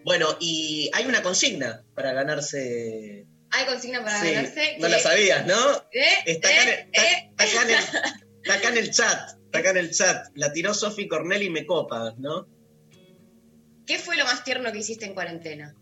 Bueno, 0.03 0.35
y 0.39 0.89
hay 0.93 1.05
una 1.05 1.21
consigna 1.21 1.83
para 1.93 2.13
ganarse. 2.13 3.27
Hay 3.51 3.65
consigna 3.65 4.03
para 4.03 4.21
Sí, 4.21 4.31
ganarse. 4.33 4.77
no 4.77 4.85
que- 4.85 4.89
la 4.91 4.99
sabías, 4.99 5.45
¿no? 5.47 5.77
¿Eh? 5.91 6.05
Está 6.25 6.49
acá, 6.49 6.63
en 6.63 6.69
el, 6.69 6.73
¿Eh? 6.75 6.89
está- 6.91 7.03
¿Eh? 7.03 7.31
está 7.37 7.43
acá 7.43 7.61
en 7.63 7.69
el- 7.69 7.79
está 8.43 8.53
acá 8.53 8.69
en 8.69 8.77
el 8.77 8.91
chat. 8.91 9.29
Está 9.45 9.59
acá 9.59 9.69
en 9.71 9.77
el 9.77 9.91
chat. 9.91 10.27
La 10.35 10.53
tiró 10.53 10.73
Sofi 10.73 11.07
Corneli 11.07 11.45
y 11.45 11.49
me 11.49 11.65
copa, 11.65 12.13
¿no? 12.17 12.47
¿Qué 13.85 13.97
fue 13.97 14.15
lo 14.17 14.25
más 14.25 14.43
tierno 14.43 14.71
que 14.71 14.79
hiciste 14.79 15.05
en 15.05 15.13
cuarentena? 15.15 15.73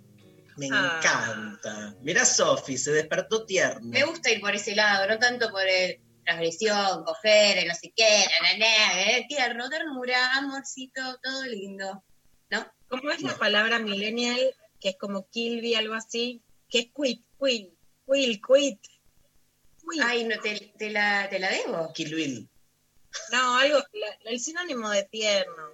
Me 0.55 0.69
Ah. 0.71 0.99
encanta. 1.03 1.95
Mirá, 2.01 2.25
Sofi, 2.25 2.77
se 2.77 2.91
despertó 2.91 3.45
tierno. 3.45 3.81
Me 3.89 4.03
gusta 4.03 4.31
ir 4.31 4.39
por 4.39 4.55
ese 4.55 4.75
lado, 4.75 5.07
no 5.07 5.19
tanto 5.19 5.49
por 5.51 5.67
el 5.67 5.99
transgresión, 6.23 7.03
coger, 7.03 7.57
el 7.59 7.67
no 7.67 7.75
sé 7.75 7.91
qué, 7.95 8.25
na, 8.41 8.57
na, 8.57 8.65
na, 8.65 9.01
eh, 9.17 9.25
tierno, 9.27 9.69
ternura, 9.69 10.33
amorcito, 10.37 11.01
todo 11.21 11.43
lindo. 11.45 12.03
¿Cómo 12.89 13.11
es 13.11 13.21
la 13.21 13.33
No. 13.33 13.37
palabra 13.37 13.79
millennial, 13.79 14.39
que 14.79 14.89
es 14.89 14.95
como 14.97 15.27
Kilby, 15.29 15.75
algo 15.75 15.93
así? 15.93 16.41
Que 16.69 16.79
es 16.79 16.85
quit, 16.95 17.25
quit, 17.39 17.73
will, 18.05 18.39
quit. 18.41 18.79
Quit. 19.81 20.01
Ay, 20.03 20.23
no, 20.25 20.39
te, 20.41 20.73
te 20.77 20.89
la, 20.89 21.27
te 21.29 21.39
la 21.39 21.49
debo. 21.49 21.91
Kill 21.93 22.13
Bill. 22.15 22.49
No, 23.31 23.57
algo, 23.57 23.79
la- 23.93 24.31
el 24.31 24.39
sinónimo 24.39 24.89
de 24.89 25.03
tierno. 25.03 25.69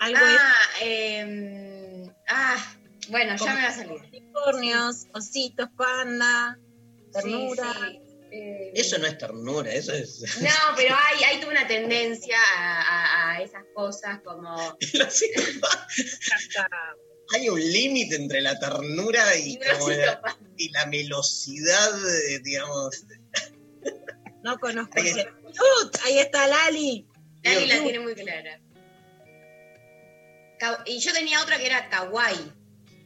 Algo 0.00 0.18
Ah, 0.20 0.54
eh, 0.82 2.10
ah, 2.28 2.76
bueno, 3.08 3.36
ya 3.36 3.54
me 3.54 3.62
va 3.62 3.68
a 3.68 3.72
salir. 3.74 4.00
unicornios, 4.02 5.06
ositos, 5.12 5.68
panda, 5.76 6.58
ternura. 7.12 7.72
Sí, 7.72 8.00
sí, 8.04 8.18
eh, 8.32 8.72
Eso 8.74 8.98
no 8.98 9.06
es 9.06 9.18
ternura, 9.18 9.72
eso 9.72 9.92
es. 9.92 10.22
No, 10.40 10.50
pero 10.76 10.96
hay, 10.96 11.22
hay 11.24 11.44
una 11.44 11.66
tendencia 11.68 12.36
a, 12.56 12.80
a- 12.80 13.30
a 13.36 13.42
esas 13.42 13.64
cosas 13.74 14.20
como... 14.24 14.76
Hay 17.32 17.48
un 17.48 17.60
límite 17.60 18.16
entre 18.16 18.40
la 18.40 18.58
ternura 18.58 19.36
y, 19.36 19.52
Y 19.52 19.56
como 19.58 19.86
bracito, 19.86 20.20
la, 20.22 20.38
y 20.56 20.68
la 20.70 20.86
melosidad, 20.86 22.08
eh, 22.28 22.40
digamos. 22.42 23.04
No 24.42 24.58
conozco 24.58 24.92
Ahí 24.96 25.08
ese. 25.08 25.28
¡Ut! 25.44 25.96
Ahí 26.04 26.18
está 26.18 26.46
Lali. 26.46 27.06
Lali 27.42 27.66
la 27.66 27.74
Dios. 27.74 27.84
tiene 27.84 28.00
muy 28.00 28.14
clara. 28.14 28.60
Y 30.86 30.98
yo 31.00 31.12
tenía 31.12 31.42
otra 31.42 31.58
que 31.58 31.66
era 31.66 31.88
kawaii 31.88 32.52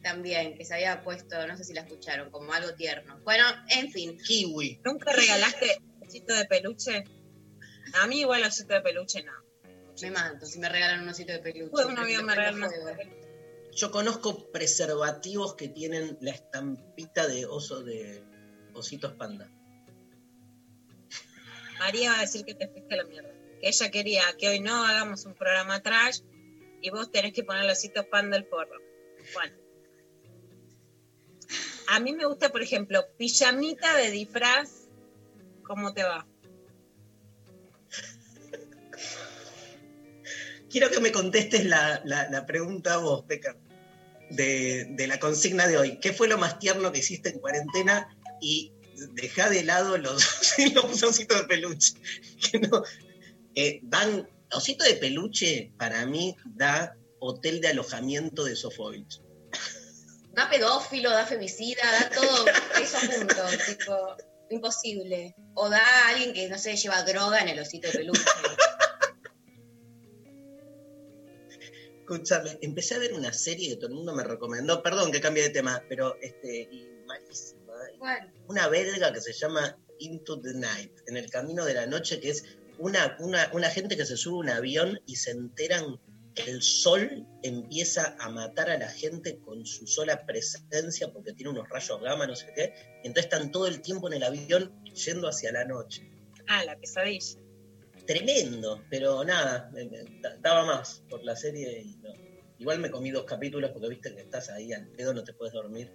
también, 0.03 0.55
que 0.57 0.63
se 0.63 0.75
había 0.75 1.03
puesto, 1.03 1.47
no 1.47 1.57
sé 1.57 1.63
si 1.63 1.73
la 1.73 1.81
escucharon, 1.81 2.29
como 2.29 2.53
algo 2.53 2.73
tierno. 2.75 3.19
Bueno, 3.23 3.43
en 3.69 3.91
fin. 3.91 4.17
Kiwi. 4.17 4.81
¿Nunca 4.85 5.11
regalaste 5.11 5.81
osito 6.05 6.33
de 6.33 6.45
peluche? 6.45 7.03
A 8.01 8.07
mí 8.07 8.21
igual 8.21 8.43
osito 8.43 8.73
de 8.73 8.81
peluche 8.81 9.23
no. 9.23 9.33
Me 10.01 10.11
mato 10.11 10.45
si 10.45 10.59
me 10.59 10.69
regalan 10.69 11.01
un 11.01 11.09
osito 11.09 11.31
de 11.31 11.39
peluche. 11.39 11.71
Tuve 11.71 11.85
un 11.85 11.95
novio 11.95 12.23
me 12.23 12.35
regaló 12.35 12.57
un 12.57 12.63
osito 12.63 12.85
de 12.85 12.93
peluche. 12.93 13.26
Yo 13.77 13.91
conozco 13.91 14.51
preservativos 14.51 15.53
que 15.53 15.67
tienen 15.69 16.17
la 16.19 16.31
estampita 16.31 17.27
de 17.27 17.45
oso 17.45 17.83
de 17.83 18.23
ositos 18.73 19.13
panda. 19.13 19.47
María 21.77 22.09
va 22.09 22.17
a 22.17 22.21
decir 22.21 22.43
que 22.43 22.55
te 22.55 22.67
fuiste 22.69 22.95
a 22.95 22.97
la 22.97 23.03
mierda. 23.03 23.29
Que 23.61 23.67
ella 23.67 23.91
quería 23.91 24.23
que 24.39 24.49
hoy 24.49 24.61
no 24.61 24.83
hagamos 24.83 25.25
un 25.25 25.35
programa 25.35 25.83
trash 25.83 26.21
y 26.81 26.89
vos 26.89 27.11
tenés 27.11 27.33
que 27.33 27.43
poner 27.43 27.65
los 27.65 27.77
ositos 27.77 28.07
pan 28.07 28.31
del 28.31 28.45
forro. 28.45 28.79
Bueno. 29.35 29.55
A 31.89 31.99
mí 31.99 32.13
me 32.13 32.25
gusta, 32.25 32.49
por 32.49 32.63
ejemplo, 32.63 33.05
pijamita 33.17 33.95
de 33.95 34.09
disfraz. 34.09 34.87
¿Cómo 35.63 35.93
te 35.93 36.01
va? 36.03 36.25
Quiero 40.67 40.89
que 40.89 40.99
me 40.99 41.11
contestes 41.11 41.63
la, 41.65 42.01
la- 42.05 42.27
la 42.29 42.45
pregunta 42.47 42.95
a 42.95 42.97
vos, 42.97 43.25
Beca, 43.27 43.55
de, 44.29 44.85
de 44.91 45.07
la 45.07 45.19
consigna 45.19 45.67
de 45.67 45.77
hoy. 45.77 45.99
¿Qué 45.99 46.13
fue 46.13 46.27
lo 46.27 46.37
más 46.37 46.59
tierno 46.59 46.91
que 46.91 46.99
hiciste 46.99 47.29
en 47.29 47.39
cuarentena? 47.39 48.07
Y 48.41 48.73
dejá 49.13 49.49
de 49.49 49.63
lado 49.63 49.97
los, 49.97 50.23
los 50.73 51.03
ositos 51.03 51.41
de 51.41 51.43
peluche. 51.45 51.93
Que 53.55 53.81
eh, 53.81 53.81
osito 54.51 54.83
de 54.83 54.93
peluche 54.93 55.71
para 55.79 56.05
mí 56.05 56.35
da 56.55 56.95
hotel 57.19 57.59
de 57.59 57.69
alojamiento 57.69 58.43
de 58.43 58.55
Sofovich. 58.55 59.19
Da 60.33 60.47
pedófilo, 60.47 61.09
da 61.09 61.25
femicida, 61.25 61.81
da 61.91 62.09
todo 62.11 62.45
eso 62.79 62.97
junto, 62.99 63.43
tipo, 63.65 64.17
imposible. 64.51 65.33
O 65.55 65.69
da 65.69 65.79
a 65.79 66.09
alguien 66.09 66.33
que, 66.33 66.47
no 66.47 66.59
sé, 66.59 66.75
lleva 66.75 67.01
droga 67.01 67.39
en 67.39 67.49
el 67.49 67.59
osito 67.59 67.87
de 67.87 67.97
peluche. 67.97 68.21
Escúchame, 72.09 72.57
empecé 72.61 72.95
a 72.95 72.99
ver 72.99 73.13
una 73.13 73.33
serie 73.33 73.67
que 73.67 73.75
todo 73.75 73.89
el 73.89 73.95
mundo 73.95 74.15
me 74.15 74.23
recomendó, 74.23 74.81
perdón 74.81 75.11
que 75.11 75.19
cambie 75.19 75.43
de 75.43 75.49
tema, 75.49 75.83
pero 75.89 76.15
este, 76.21 76.61
y 76.71 76.87
malísima. 77.05 77.73
Igual. 77.93 78.33
Una 78.47 78.69
belga 78.69 79.11
que 79.11 79.19
se 79.19 79.33
llama 79.33 79.77
Into 79.99 80.39
the 80.39 80.53
Night, 80.53 80.93
en 81.07 81.17
el 81.17 81.29
camino 81.29 81.65
de 81.65 81.73
la 81.73 81.85
noche, 81.85 82.21
que 82.21 82.29
es 82.29 82.45
una, 82.77 83.17
una, 83.19 83.49
una 83.51 83.69
gente 83.69 83.97
que 83.97 84.05
se 84.05 84.15
sube 84.15 84.37
a 84.37 84.39
un 84.39 84.49
avión 84.49 85.01
y 85.05 85.17
se 85.17 85.31
enteran 85.31 85.99
que 86.33 86.49
el 86.49 86.61
sol 86.61 87.27
empieza 87.43 88.15
a 88.19 88.29
matar 88.29 88.69
a 88.69 88.77
la 88.77 88.87
gente 88.87 89.39
con 89.39 89.65
su 89.65 89.85
sola 89.85 90.25
presencia 90.25 91.11
porque 91.11 91.33
tiene 91.33 91.51
unos 91.51 91.67
rayos 91.67 92.01
gamma, 92.01 92.25
no 92.25 92.37
sé 92.37 92.53
qué. 92.55 92.73
y 93.03 93.07
entonces 93.07 93.25
están 93.25 93.51
todo 93.51 93.67
el 93.67 93.81
tiempo 93.81 94.07
en 94.07 94.13
el 94.13 94.23
avión 94.23 94.81
yendo 94.93 95.27
hacia 95.27 95.51
la 95.51 95.65
noche. 95.65 96.09
Ah, 96.47 96.63
la 96.63 96.77
pesadilla. 96.79 97.46
Tremendo, 98.07 98.83
pero 98.89 99.23
nada, 99.23 99.69
me- 99.73 99.85
me- 99.85 100.03
da- 100.21 100.37
daba 100.39 100.65
más 100.65 101.03
por 101.09 101.23
la 101.23 101.35
serie 101.35 101.81
y 101.81 101.95
no. 101.97 102.11
Igual 102.59 102.79
me 102.79 102.89
comí 102.89 103.11
dos 103.11 103.25
capítulos 103.25 103.69
porque 103.71 103.89
viste 103.89 104.15
que 104.15 104.21
estás 104.21 104.49
ahí 104.49 104.73
al 104.73 104.87
pedo, 104.87 105.13
no 105.13 105.23
te 105.23 105.33
puedes 105.33 105.53
dormir. 105.53 105.93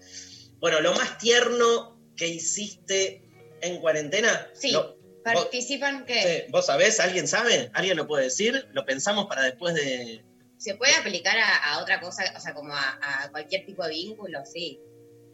Bueno, 0.61 0.81
lo 0.81 0.93
más 0.93 1.19
tierno 1.19 1.99
que 2.17 2.29
hiciste 2.29 3.25
en 3.63 3.81
cuarentena. 3.81 4.49
Sí. 4.55 4.77
¿Participan 5.25 6.05
qué? 6.05 6.23
sí, 6.47 6.51
¿Vos 6.53 6.67
sabés? 6.67 7.01
¿Alguien 7.01 7.27
sabe? 7.27 7.71
¿Alguien 7.75 7.97
lo 7.97 8.07
puede 8.07 8.25
decir? 8.25 8.69
Lo 8.73 8.85
pensamos 8.85 9.27
para 9.27 9.43
después 9.43 9.75
de. 9.75 10.25
¿Se 10.59 10.75
puede 10.77 10.95
aplicar 10.95 11.37
a, 11.39 11.57
a 11.75 11.83
otra 11.83 12.01
cosa, 12.01 12.25
o 12.37 12.41
sea, 12.41 12.55
como 12.55 12.73
a, 12.75 12.99
a 13.25 13.31
cualquier 13.31 13.65
tipo 13.67 13.83
de 13.85 13.91
vínculo? 13.91 14.39
Sí. 14.45 14.81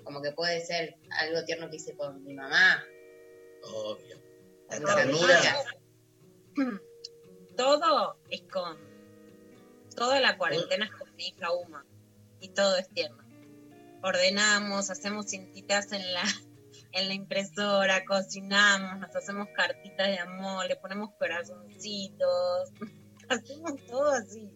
Como 0.04 0.22
que 0.22 0.32
puede 0.32 0.64
ser 0.64 0.96
algo 1.10 1.44
tierno 1.44 1.68
que 1.68 1.76
hice 1.76 1.94
con 1.94 2.22
mi 2.24 2.32
mamá. 2.34 2.82
Obvio. 3.64 4.16
La 4.70 4.94
ternura. 4.96 5.40
Todo 7.56 8.16
es 8.30 8.42
con. 8.42 8.76
Toda 9.96 10.20
la 10.20 10.36
cuarentena 10.36 10.86
es 10.86 10.92
con 10.92 11.14
mi 11.16 11.28
hija 11.28 11.52
Uma. 11.52 11.84
Y 12.40 12.50
todo 12.50 12.76
es 12.76 12.88
tierno. 12.90 13.18
Ordenamos, 14.02 14.90
hacemos 14.90 15.26
cintitas 15.26 15.92
en 15.92 16.12
la, 16.12 16.22
en 16.92 17.08
la 17.08 17.14
impresora, 17.14 18.04
cocinamos, 18.04 19.00
nos 19.00 19.16
hacemos 19.16 19.48
cartitas 19.56 20.06
de 20.06 20.18
amor, 20.18 20.66
le 20.68 20.76
ponemos 20.76 21.10
corazoncitos. 21.18 22.70
Hacemos 23.28 23.74
todo 23.86 24.10
así. 24.10 24.48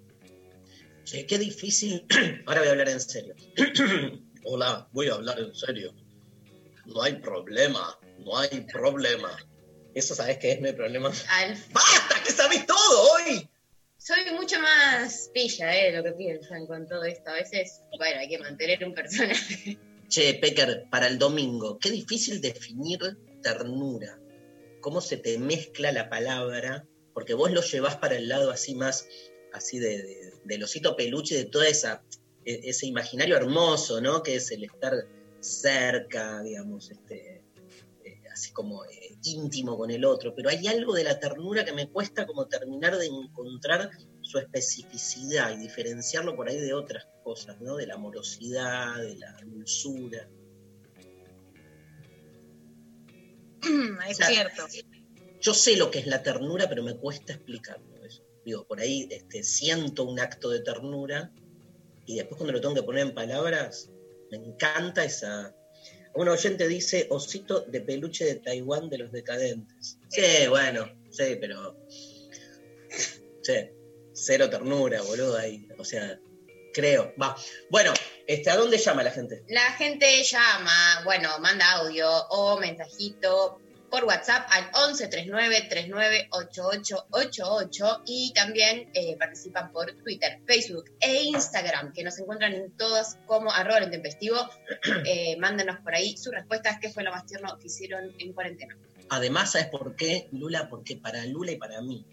Che, 1.05 1.27
qué 1.27 1.39
difícil. 1.39 2.07
Ahora 2.47 2.61
voy 2.61 2.69
a 2.69 2.71
hablar 2.71 2.89
en 2.89 3.01
serio. 3.01 3.35
Hola, 4.45 4.89
voy 4.93 5.09
a 5.09 5.15
hablar 5.15 5.39
en 5.41 5.55
serio. 5.55 5.93
No 6.87 7.03
hay 7.03 7.17
problema, 7.17 7.99
no 8.21 8.39
hay 8.39 8.63
problema. 8.73 9.37
Eso 9.95 10.15
sabes 10.15 10.39
que 10.39 10.53
es 10.53 10.61
mi 10.61 10.73
problema. 10.73 11.13
Al- 11.31 11.57
¡Basta! 11.73 12.23
¡Que 12.25 12.33
sabes 12.33 12.67
todo 12.67 13.13
hoy! 13.13 13.49
soy 13.99 14.19
mucho 14.35 14.59
más 14.61 15.31
pilla, 15.33 15.77
¿eh? 15.77 15.93
Lo 15.93 16.03
que 16.03 16.11
piensan 16.13 16.67
con 16.67 16.89
todo 16.89 17.05
esto. 17.05 17.31
A 17.31 17.35
veces, 17.35 17.83
bueno, 17.99 18.19
hay 18.19 18.29
que 18.29 18.39
mantener 18.39 18.85
un 18.85 18.95
personaje. 18.95 19.79
Che, 20.09 20.35
Pecker, 20.35 20.87
para 20.91 21.07
el 21.07 21.19
domingo, 21.19 21.79
qué 21.79 21.91
difícil 21.91 22.41
definir 22.41 22.99
ternura. 23.43 24.19
¿Cómo 24.81 25.01
se 25.01 25.19
te 25.19 25.39
mezcla 25.39 25.93
la 25.93 26.09
palabra? 26.11 26.85
Porque 27.15 27.35
vos 27.35 27.53
lo 27.53 27.63
llevás 27.63 27.97
para 27.97 28.17
el 28.17 28.29
lado 28.29 28.51
así 28.51 28.75
más, 28.75 29.07
así 29.53 29.79
de, 29.79 30.03
de- 30.03 30.33
del 30.45 30.65
osito 30.65 30.97
peluche, 30.97 31.37
de 31.37 31.45
toda 31.45 31.69
esa, 31.69 32.03
e- 32.45 32.61
ese 32.65 32.87
imaginario 32.87 33.37
hermoso, 33.37 34.01
¿no? 34.01 34.23
Que 34.25 34.35
es 34.35 34.51
el 34.51 34.65
estar 34.65 34.95
cerca, 35.39 36.43
digamos, 36.43 36.91
este, 36.91 37.42
así 38.43 38.53
como 38.53 38.85
eh, 38.87 39.17
íntimo 39.23 39.79
con 39.79 39.91
el 39.91 40.05
otro. 40.05 40.35
Pero 40.35 40.51
hay 40.51 40.67
algo 40.67 40.95
de 40.95 41.05
la 41.05 41.21
ternura 41.21 41.65
que 41.65 41.73
me 41.73 41.89
cuesta 41.89 42.27
como 42.27 42.49
terminar 42.49 42.97
de 42.97 43.07
encontrar 43.07 43.91
su 44.21 44.39
especificidad 44.39 45.53
y 45.53 45.59
diferenciarlo 45.59 46.35
por 46.35 46.49
ahí 46.49 46.59
de 46.59 46.75
otras 46.75 47.07
cosas, 47.23 47.61
¿no? 47.61 47.77
De 47.77 47.87
la 47.87 47.95
amorosidad, 47.95 49.01
de 49.01 49.17
la 49.17 49.37
dulzura. 49.45 50.29
es 54.09 54.15
O 54.15 54.15
sea, 54.15 54.27
cierto. 54.27 54.67
Yo 55.41 55.55
sé 55.55 55.77
lo 55.77 55.91
que 55.91 56.01
es 56.01 56.07
la 56.07 56.23
ternura, 56.23 56.69
pero 56.69 56.83
me 56.83 56.97
cuesta 56.97 57.35
explicarlo 57.35 58.05
eso. 58.05 58.25
Digo, 58.45 58.67
por 58.67 58.81
ahí 58.81 59.07
este, 59.11 59.45
siento 59.45 60.05
un 60.05 60.19
acto 60.19 60.51
de 60.51 60.61
ternura 60.61 61.33
y 62.07 62.17
después 62.17 62.39
cuando 62.39 62.53
lo 62.53 62.61
tengo 62.61 62.75
que 62.75 62.83
poner 62.83 63.07
en 63.07 63.15
palabras, 63.15 63.91
me 64.33 64.39
encanta 64.39 65.05
esa... 65.05 65.55
Un 66.15 66.29
oyente 66.29 66.69
dice 66.69 67.07
osito 67.11 67.61
de 67.61 67.81
peluche 67.81 68.25
de 68.25 68.35
Taiwán 68.37 68.91
de 68.91 68.99
los 68.99 69.13
decadentes. 69.13 69.99
Sí, 70.09 70.47
bueno, 70.49 70.91
sí, 71.11 71.37
pero... 71.41 71.77
Sí, 73.43 73.71
cero 74.13 74.49
ternura, 74.51 75.03
boludo, 75.03 75.37
ahí. 75.37 75.67
O 75.79 75.85
sea, 75.85 76.19
creo. 76.73 77.13
Va. 77.21 77.37
Bueno, 77.71 77.93
este, 78.27 78.51
¿a 78.51 78.57
dónde 78.57 78.79
llama 78.79 79.03
la 79.03 79.11
gente? 79.11 79.43
La 79.49 79.73
gente 79.73 80.23
llama, 80.23 81.03
bueno, 81.05 81.39
manda 81.41 81.71
audio 81.73 82.09
o 82.29 82.59
mensajito 82.59 83.61
por 83.93 84.07
WhatsApp 84.07 84.49
al 84.49 84.71
11 84.89 85.09
39 85.09 85.67
39 85.69 86.29
8888 86.31 88.03
y 88.07 88.33
también 88.33 88.89
eh, 88.95 89.19
participan 89.19 89.71
por 89.71 89.93
Twitter, 90.03 90.41
Facebook 90.47 90.85
e 90.99 91.25
Instagram, 91.25 91.93
que 91.93 92.03
nos 92.03 92.19
encuentran 92.19 92.55
en 92.55 92.75
todas 92.79 93.19
como 93.27 93.53
arroba 93.53 93.79
el 93.79 93.85
intempestivo. 93.85 94.39
Eh, 95.05 95.37
mándanos 95.39 95.81
por 95.81 95.95
ahí 95.95 96.17
sus 96.17 96.33
respuestas, 96.33 96.79
qué 96.81 96.89
fue 96.89 97.03
lo 97.03 97.11
más 97.11 97.27
tierno 97.27 97.59
que 97.59 97.67
hicieron 97.67 98.15
en 98.19 98.33
cuarentena. 98.33 98.79
Además, 99.11 99.53
¿sabes 99.53 99.69
por 99.69 99.95
qué, 99.97 100.29
Lula? 100.33 100.69
Porque 100.71 100.97
para 100.97 101.25
Lula 101.27 101.53
y 101.53 101.57
para 101.57 101.83
mí, 101.83 102.07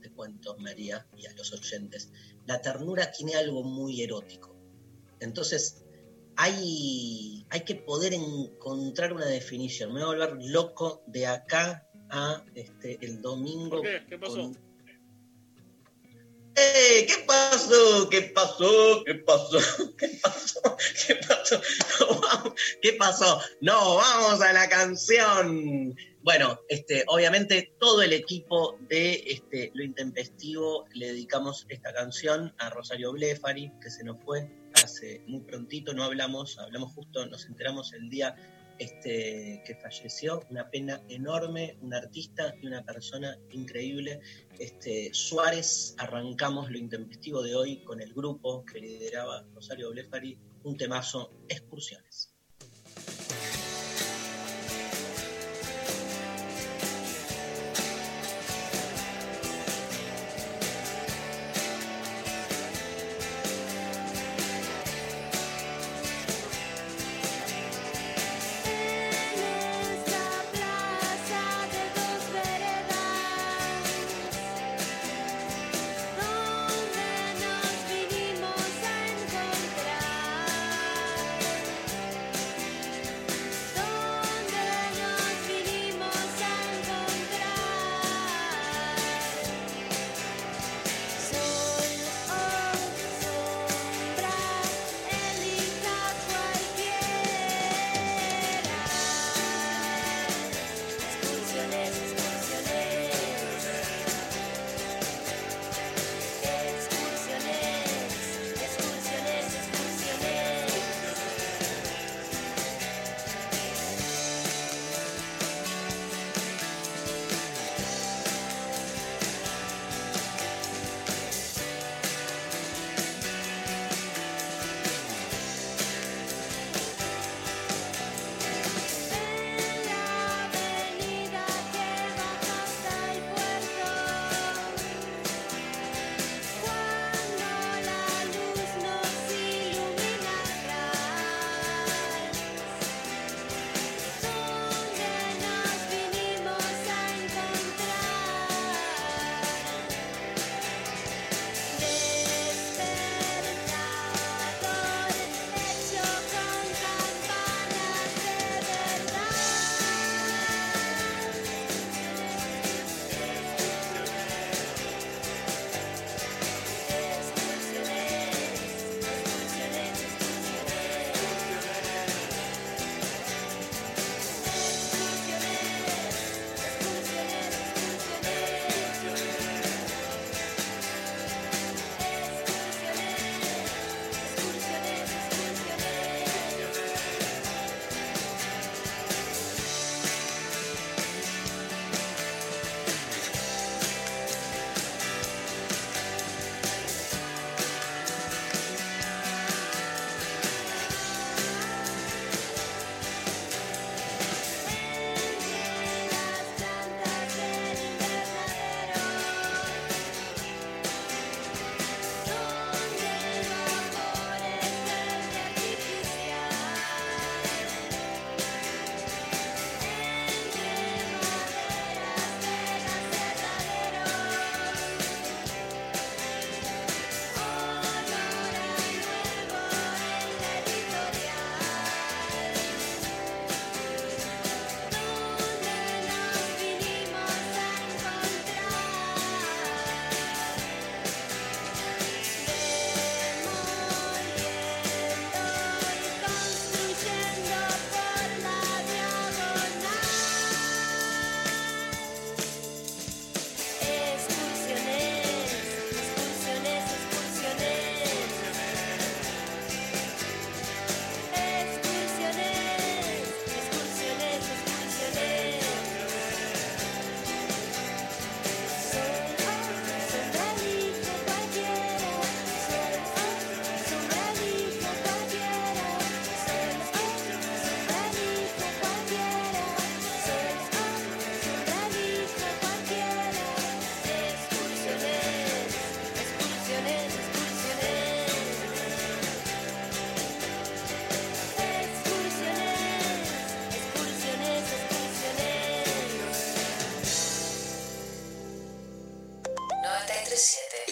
te 0.00 0.10
cuento, 0.10 0.56
María, 0.58 1.06
y 1.16 1.26
a 1.26 1.32
los 1.32 1.52
oyentes, 1.52 2.12
la 2.46 2.60
ternura 2.62 3.10
tiene 3.10 3.34
algo 3.34 3.62
muy 3.62 4.02
erótico. 4.02 4.56
Entonces, 5.20 5.85
hay, 6.36 7.46
hay 7.50 7.60
que 7.64 7.74
poder 7.74 8.14
encontrar 8.14 9.12
una 9.12 9.26
definición. 9.26 9.92
Me 9.92 10.04
voy 10.04 10.14
a 10.20 10.26
volver 10.26 10.44
loco 10.46 11.02
de 11.06 11.26
acá 11.26 11.86
a 12.10 12.44
este, 12.54 12.98
el 13.00 13.20
domingo. 13.22 13.76
¿Por 13.78 13.82
qué? 13.82 14.04
¿Qué 14.08 14.18
pasó? 14.18 14.34
con- 14.36 14.66
¡Eh! 16.58 17.06
¿Qué 17.06 17.24
pasó? 17.26 18.08
¿Qué 18.08 18.22
pasó? 18.34 19.04
¿Qué 19.04 19.14
pasó? 19.16 19.60
¿Qué 19.98 20.08
pasó? 20.22 20.60
¿Qué 21.06 21.14
pasó? 21.16 21.60
No, 22.00 22.20
vamos. 22.20 22.52
¿Qué 22.80 22.92
pasó? 22.94 23.40
No, 23.60 23.96
vamos 23.96 24.40
a 24.40 24.52
la 24.54 24.66
canción. 24.68 25.94
Bueno, 26.22 26.58
este, 26.68 27.04
obviamente 27.08 27.74
todo 27.78 28.02
el 28.02 28.12
equipo 28.14 28.78
de 28.88 29.22
este, 29.26 29.70
Lo 29.74 29.84
Intempestivo 29.84 30.86
le 30.94 31.08
dedicamos 31.08 31.66
esta 31.68 31.92
canción 31.92 32.54
a 32.58 32.70
Rosario 32.70 33.12
Blefari, 33.12 33.70
que 33.82 33.90
se 33.90 34.02
nos 34.02 34.16
fue 34.24 34.48
hace 34.86 35.22
muy 35.26 35.40
prontito, 35.40 35.92
no 35.92 36.04
hablamos, 36.04 36.58
hablamos 36.58 36.92
justo, 36.92 37.26
nos 37.26 37.46
enteramos 37.46 37.92
el 37.92 38.08
día 38.08 38.34
este, 38.78 39.62
que 39.66 39.74
falleció, 39.74 40.42
una 40.48 40.70
pena 40.70 41.02
enorme, 41.08 41.76
un 41.80 41.92
artista 41.92 42.54
y 42.62 42.66
una 42.68 42.84
persona 42.84 43.36
increíble. 43.50 44.20
Este, 44.58 45.12
Suárez, 45.12 45.94
arrancamos 45.98 46.70
Lo 46.70 46.78
Intempestivo 46.78 47.42
de 47.42 47.56
hoy 47.56 47.82
con 47.84 48.00
el 48.00 48.14
grupo 48.14 48.64
que 48.64 48.80
lideraba 48.80 49.44
Rosario 49.54 49.90
Blefari, 49.90 50.38
un 50.62 50.76
temazo, 50.76 51.32
Excursiones. 51.48 52.35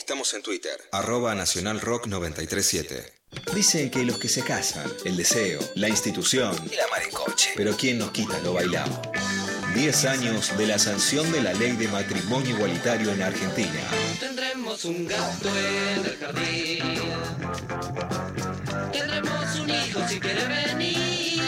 Estamos 0.04 0.34
en 0.34 0.42
Twitter, 0.42 0.76
arroba 0.92 1.34
Nacional 1.34 1.80
Rock 1.80 2.08
937. 2.08 3.10
Dicen 3.54 3.90
que 3.90 4.04
los 4.04 4.18
que 4.18 4.28
se 4.28 4.42
casan, 4.42 4.84
el 5.06 5.16
deseo, 5.16 5.58
la 5.76 5.88
institución, 5.88 6.54
Y 6.70 6.76
la 6.76 6.86
maricoche. 6.88 7.52
pero 7.56 7.74
¿quién 7.74 7.96
nos 7.96 8.10
quita 8.10 8.38
lo 8.40 8.52
bailado? 8.52 9.00
10 9.74 10.04
años 10.04 10.58
de 10.58 10.66
la 10.66 10.78
sanción 10.78 11.32
de 11.32 11.40
la 11.40 11.54
ley 11.54 11.72
de 11.72 11.88
matrimonio 11.88 12.50
igualitario 12.50 13.10
en 13.12 13.22
Argentina. 13.22 13.80
Tendremos 14.20 14.84
un 14.84 15.08
gato 15.08 15.48
en 15.48 16.04
el 16.04 16.16
jardín. 16.18 17.00
Tendremos 18.92 19.56
un 19.58 19.70
hijo 19.70 20.06
si 20.06 20.20
quiere 20.20 20.44
venir. 20.44 21.40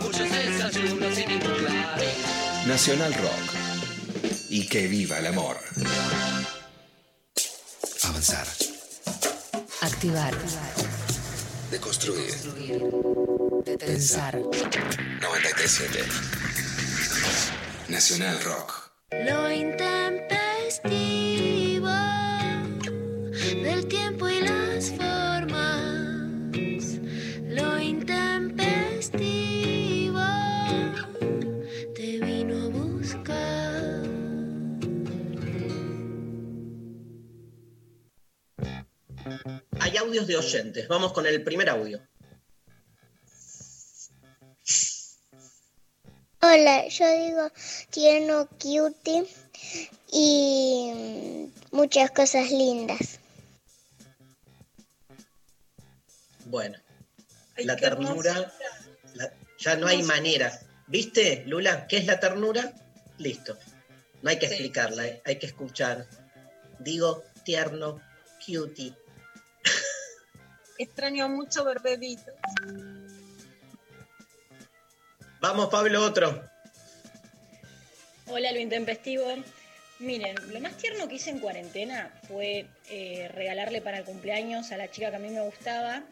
Muchos 0.00 0.30
desayunos 0.30 1.18
y 1.18 1.26
ningún. 1.26 1.66
Nacional 2.66 3.12
Rock. 3.12 3.52
Y 4.48 4.66
que 4.68 4.86
viva 4.86 5.18
el 5.18 5.26
amor. 5.26 5.58
Avanzar. 8.16 8.48
Activar. 9.82 10.32
Deconstruir. 11.70 12.32
Pensar. 13.78 14.40
937. 15.20 16.02
Nacional 17.88 18.42
Rock. 18.42 18.90
Lo 19.10 19.52
intempestivo 19.52 21.90
del 23.62 23.86
tiempo 23.86 24.30
y 24.30 24.40
las 24.40 24.88
formas. 24.88 25.15
Hay 39.86 39.96
audios 39.98 40.26
de 40.26 40.36
oyentes. 40.36 40.88
Vamos 40.88 41.12
con 41.12 41.26
el 41.26 41.44
primer 41.44 41.70
audio. 41.70 42.00
Hola, 46.42 46.88
yo 46.88 47.06
digo 47.08 47.52
tierno, 47.90 48.48
cutie 48.48 49.24
y 50.10 51.52
muchas 51.70 52.10
cosas 52.10 52.50
lindas. 52.50 53.20
Bueno, 56.46 56.78
Ay, 57.56 57.64
la 57.64 57.76
ternura, 57.76 58.52
la- 59.14 59.32
ya 59.56 59.76
no 59.76 59.86
hay 59.86 60.02
manera. 60.02 60.58
¿Viste, 60.88 61.44
Lula? 61.46 61.86
¿Qué 61.86 61.98
es 61.98 62.06
la 62.06 62.18
ternura? 62.18 62.72
Listo. 63.18 63.56
No 64.22 64.30
hay 64.30 64.38
que 64.40 64.48
Sí. 64.48 64.54
explicarla, 64.54 65.02
hay- 65.02 65.20
hay 65.24 65.38
que 65.38 65.46
escuchar. 65.46 66.08
Digo 66.80 67.22
tierno, 67.44 68.00
cutie. 68.44 68.92
Extraño 70.78 71.28
mucho 71.28 71.64
ver 71.64 71.80
bebitos. 71.80 72.34
Vamos, 75.40 75.68
Pablo, 75.68 76.02
otro. 76.02 76.42
Hola, 78.28 78.52
lo 78.52 78.58
intempestivo. 78.58 79.24
Miren, 79.98 80.36
lo 80.52 80.60
más 80.60 80.76
tierno 80.76 81.08
que 81.08 81.14
hice 81.14 81.30
en 81.30 81.38
cuarentena 81.38 82.12
fue 82.28 82.66
eh, 82.90 83.28
regalarle 83.32 83.80
para 83.80 83.98
el 83.98 84.04
cumpleaños 84.04 84.70
a 84.72 84.76
la 84.76 84.90
chica 84.90 85.10
que 85.10 85.16
a 85.16 85.20
mí 85.20 85.30
me 85.30 85.40
gustaba, 85.40 86.02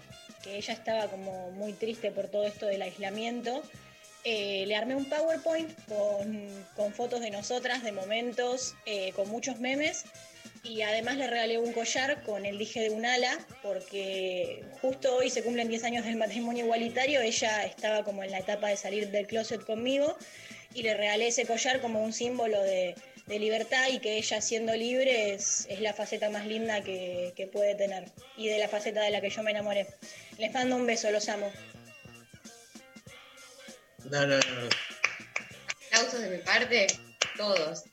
que 0.42 0.56
ella 0.56 0.72
estaba 0.72 1.08
como 1.08 1.50
muy 1.50 1.72
triste 1.74 2.10
por 2.10 2.28
todo 2.28 2.44
esto 2.44 2.66
del 2.66 2.82
aislamiento. 2.82 3.62
Eh, 4.24 4.64
le 4.66 4.74
armé 4.74 4.94
un 4.96 5.04
PowerPoint 5.04 5.70
con, 5.86 6.48
con 6.76 6.94
fotos 6.94 7.20
de 7.20 7.30
nosotras, 7.30 7.82
de 7.82 7.92
momentos, 7.92 8.74
eh, 8.86 9.12
con 9.12 9.28
muchos 9.28 9.58
memes. 9.60 10.04
Y 10.64 10.80
además 10.80 11.18
le 11.18 11.26
regalé 11.26 11.58
un 11.58 11.72
collar 11.72 12.22
con 12.22 12.46
el 12.46 12.56
dije 12.56 12.80
de 12.80 12.90
un 12.90 13.04
ala, 13.04 13.38
porque 13.62 14.64
justo 14.80 15.14
hoy 15.14 15.28
se 15.28 15.42
cumplen 15.42 15.68
10 15.68 15.84
años 15.84 16.04
del 16.06 16.16
matrimonio 16.16 16.64
igualitario. 16.64 17.20
Ella 17.20 17.64
estaba 17.64 18.02
como 18.02 18.24
en 18.24 18.30
la 18.30 18.38
etapa 18.38 18.68
de 18.68 18.76
salir 18.78 19.10
del 19.10 19.26
closet 19.26 19.62
conmigo 19.64 20.16
y 20.72 20.82
le 20.82 20.94
regalé 20.94 21.28
ese 21.28 21.46
collar 21.46 21.82
como 21.82 22.02
un 22.02 22.14
símbolo 22.14 22.62
de, 22.62 22.94
de 23.26 23.38
libertad 23.38 23.88
y 23.90 23.98
que 23.98 24.16
ella 24.16 24.40
siendo 24.40 24.74
libre 24.74 25.34
es, 25.34 25.66
es 25.68 25.80
la 25.80 25.92
faceta 25.92 26.30
más 26.30 26.46
linda 26.46 26.82
que, 26.82 27.32
que 27.36 27.46
puede 27.46 27.74
tener 27.74 28.04
y 28.36 28.48
de 28.48 28.58
la 28.58 28.68
faceta 28.68 29.02
de 29.02 29.10
la 29.10 29.20
que 29.20 29.30
yo 29.30 29.42
me 29.42 29.50
enamoré. 29.50 29.86
Les 30.38 30.52
mando 30.52 30.76
un 30.76 30.86
beso, 30.86 31.10
los 31.10 31.28
amo. 31.28 31.52
No, 34.10 34.26
no, 34.26 34.36
no. 34.36 34.68
Aplausos 35.88 36.20
de 36.20 36.30
mi 36.30 36.38
parte, 36.38 36.86
todos. 37.36 37.84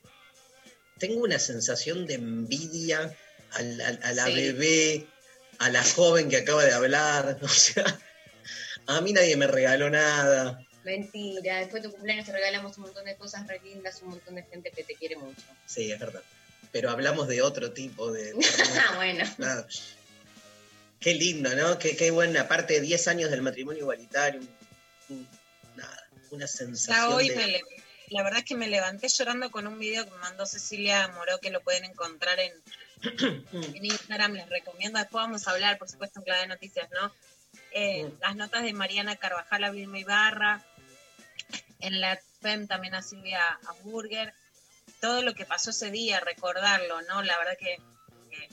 Tengo 1.02 1.22
una 1.24 1.40
sensación 1.40 2.06
de 2.08 2.14
envidia 2.14 3.14
a 3.54 3.62
la, 3.62 3.88
a 3.88 4.14
la 4.14 4.26
Sí. 4.28 4.34
bebé, 4.36 5.08
a 5.60 5.70
la 5.70 5.84
joven 5.84 6.30
que 6.30 6.38
acaba 6.38 6.64
de 6.64 6.72
hablar. 6.74 7.38
O 7.44 7.48
sea, 7.50 8.00
a 8.88 9.02
mí 9.02 9.12
nadie 9.12 9.36
me 9.36 9.48
regaló 9.48 9.90
nada. 9.90 10.64
Mentira, 10.84 11.58
después 11.58 11.84
de 11.84 11.90
tu 11.90 11.94
cumpleaños 11.96 12.26
te 12.26 12.32
regalamos 12.32 12.78
un 12.78 12.84
montón 12.84 13.06
de 13.06 13.16
cosas 13.16 13.46
re 13.48 13.60
lindas, 13.64 14.02
un 14.02 14.10
montón 14.10 14.36
de 14.36 14.44
gente 14.44 14.72
que 14.72 14.84
te 14.84 14.96
quiere 14.96 15.16
mucho. 15.18 15.42
Sí, 15.66 15.92
es 15.92 16.00
verdad. 16.00 16.22
Pero 16.72 16.90
hablamos 16.90 17.28
de 17.28 17.42
otro 17.42 17.72
tipo 17.74 18.12
de... 18.12 18.34
Ah, 18.80 18.96
bueno. 18.96 19.24
Nada. 19.38 19.68
Qué 21.00 21.14
lindo, 21.16 21.54
¿no? 21.56 21.78
Qué, 21.80 21.96
qué 21.96 22.12
buena. 22.12 22.42
Aparte 22.42 22.76
de 22.76 22.82
10 22.82 23.08
años 23.08 23.32
del 23.32 23.42
matrimonio 23.42 23.82
igualitario. 23.82 24.40
un- 24.42 24.50
un- 25.10 25.28
nada, 25.76 26.08
una 26.32 26.46
Ya 26.46 26.52
sensación 26.52 27.14
hoy 27.14 27.30
de... 27.30 27.36
me 27.36 27.48
le- 27.48 27.62
la 28.12 28.24
verdad 28.24 28.40
es 28.40 28.46
que 28.46 28.56
me 28.56 28.68
levanté 28.68 29.08
llorando 29.08 29.50
con 29.52 29.68
un 29.68 29.80
video 29.80 30.04
que 30.04 30.12
me 30.12 30.18
mandó 30.18 30.46
Cecilia 30.46 31.08
Moró, 31.10 31.40
que 31.40 31.50
lo 31.50 31.62
pueden 31.62 31.86
encontrar 31.86 32.38
en, 32.40 32.54
en 33.54 33.86
Instagram. 33.86 34.34
Les 34.34 34.50
recomiendo. 34.50 35.00
Después 35.00 35.24
vamos 35.24 35.48
a 35.48 35.52
hablar, 35.52 35.78
por 35.78 35.90
supuesto, 35.90 36.20
en 36.20 36.26
clave 36.26 36.42
de 36.42 36.48
noticias, 36.48 36.90
¿no? 36.92 37.12
Eh. 37.72 38.12
Las 38.20 38.36
notas 38.36 38.64
de 38.64 38.74
Mariana 38.74 39.16
Carvajal, 39.16 39.64
a 39.64 39.72
Vilma 39.72 39.98
Ibarra. 39.98 40.62
En 41.80 42.02
la 42.02 42.20
FEM 42.42 42.68
también 42.68 42.96
a 42.96 43.02
Silvia 43.02 43.42
Hamburger. 43.68 44.34
Todo 45.00 45.22
lo 45.22 45.34
que 45.34 45.46
pasó 45.46 45.70
ese 45.70 45.90
día, 45.90 46.20
recordarlo, 46.20 47.02
¿no? 47.04 47.24
La 47.24 47.38
verdad 47.38 47.58
que 47.58 47.78
que 48.30 48.50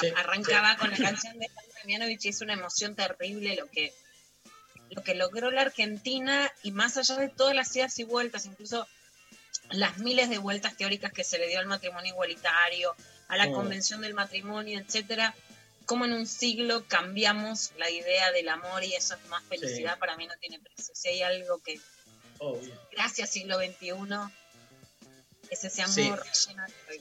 Sí, 0.00 0.12
arrancaba 0.16 0.76
con 0.76 0.90
la 0.90 0.96
canción 0.96 1.38
de 1.38 1.46
Sandra 1.46 1.80
Mianovich 1.84 2.24
y 2.24 2.30
es 2.30 2.40
una 2.40 2.54
emoción 2.54 2.96
terrible 2.96 3.54
lo 3.54 3.70
que 3.70 3.92
lo 4.90 5.02
que 5.02 5.14
logró 5.14 5.50
la 5.50 5.62
Argentina 5.62 6.50
y 6.62 6.70
más 6.72 6.96
allá 6.96 7.16
de 7.16 7.28
todas 7.28 7.54
las 7.54 7.74
idas 7.76 7.98
y 7.98 8.04
vueltas, 8.04 8.46
incluso 8.46 8.86
las 9.70 9.98
miles 9.98 10.28
de 10.30 10.38
vueltas 10.38 10.76
teóricas 10.76 11.12
que 11.12 11.24
se 11.24 11.38
le 11.38 11.48
dio 11.48 11.58
al 11.58 11.66
matrimonio 11.66 12.12
igualitario, 12.12 12.94
a 13.28 13.36
la 13.36 13.50
convención 13.50 14.02
del 14.02 14.14
matrimonio, 14.14 14.78
etcétera, 14.78 15.34
cómo 15.86 16.04
en 16.04 16.12
un 16.12 16.26
siglo 16.26 16.84
cambiamos 16.86 17.72
la 17.78 17.90
idea 17.90 18.30
del 18.32 18.48
amor 18.48 18.84
y 18.84 18.94
eso 18.94 19.14
es 19.14 19.24
más 19.28 19.42
felicidad, 19.44 19.94
Sí. 19.94 20.00
para 20.00 20.16
mí 20.16 20.26
no 20.26 20.34
tiene 20.40 20.58
precio. 20.60 20.94
Si 20.94 21.08
hay 21.08 21.22
algo 21.22 21.58
que, 21.58 21.80
Obvio. 22.38 22.78
gracias 22.92 23.30
siglo 23.30 23.58
XXI, 23.58 24.30
es 25.50 25.64
ese 25.64 25.82
amor 25.82 26.22
Sí. 26.32 26.48
lleno 26.50 26.64
de 26.88 27.00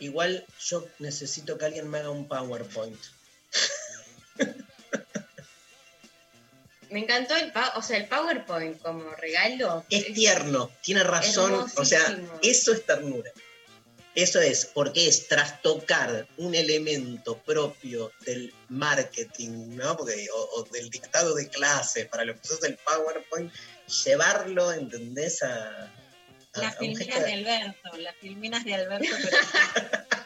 Igual 0.00 0.44
yo 0.58 0.88
necesito 0.98 1.56
que 1.58 1.64
alguien 1.66 1.88
me 1.88 1.98
haga 1.98 2.10
un 2.10 2.26
PowerPoint. 2.26 2.98
Me 6.92 7.00
encantó 7.00 7.34
el, 7.36 7.52
o 7.74 7.82
sea, 7.82 7.96
el 7.96 8.06
PowerPoint 8.06 8.80
como 8.82 9.10
regalo. 9.12 9.84
Es 9.90 10.12
tierno, 10.12 10.70
tiene 10.82 11.02
razón. 11.02 11.66
O 11.76 11.84
sea, 11.84 12.18
eso 12.42 12.72
es 12.72 12.84
ternura. 12.86 13.30
Eso 14.14 14.40
es, 14.42 14.66
porque 14.66 15.08
es 15.08 15.26
trastocar 15.26 16.28
un 16.36 16.54
elemento 16.54 17.38
propio 17.38 18.12
del 18.26 18.52
marketing, 18.68 19.74
¿no? 19.74 19.96
Porque, 19.96 20.28
o, 20.34 20.60
o 20.60 20.64
del 20.64 20.90
dictado 20.90 21.34
de 21.34 21.48
clase, 21.48 22.04
para 22.04 22.26
lo 22.26 22.34
que 22.34 22.40
usas 22.44 22.62
el 22.64 22.76
PowerPoint, 22.76 23.50
llevarlo, 24.04 24.70
¿entendés? 24.70 25.42
A, 25.42 25.84
a- 25.86 25.90
Las 26.60 26.74
a 26.76 26.78
filminas 26.78 27.20
de- 27.20 27.24
de 27.24 27.32
Alberto, 27.32 27.96
las 27.96 28.16
filminas 28.16 28.64
de 28.64 28.74
Alberto, 28.74 29.16
pero... 29.22 29.36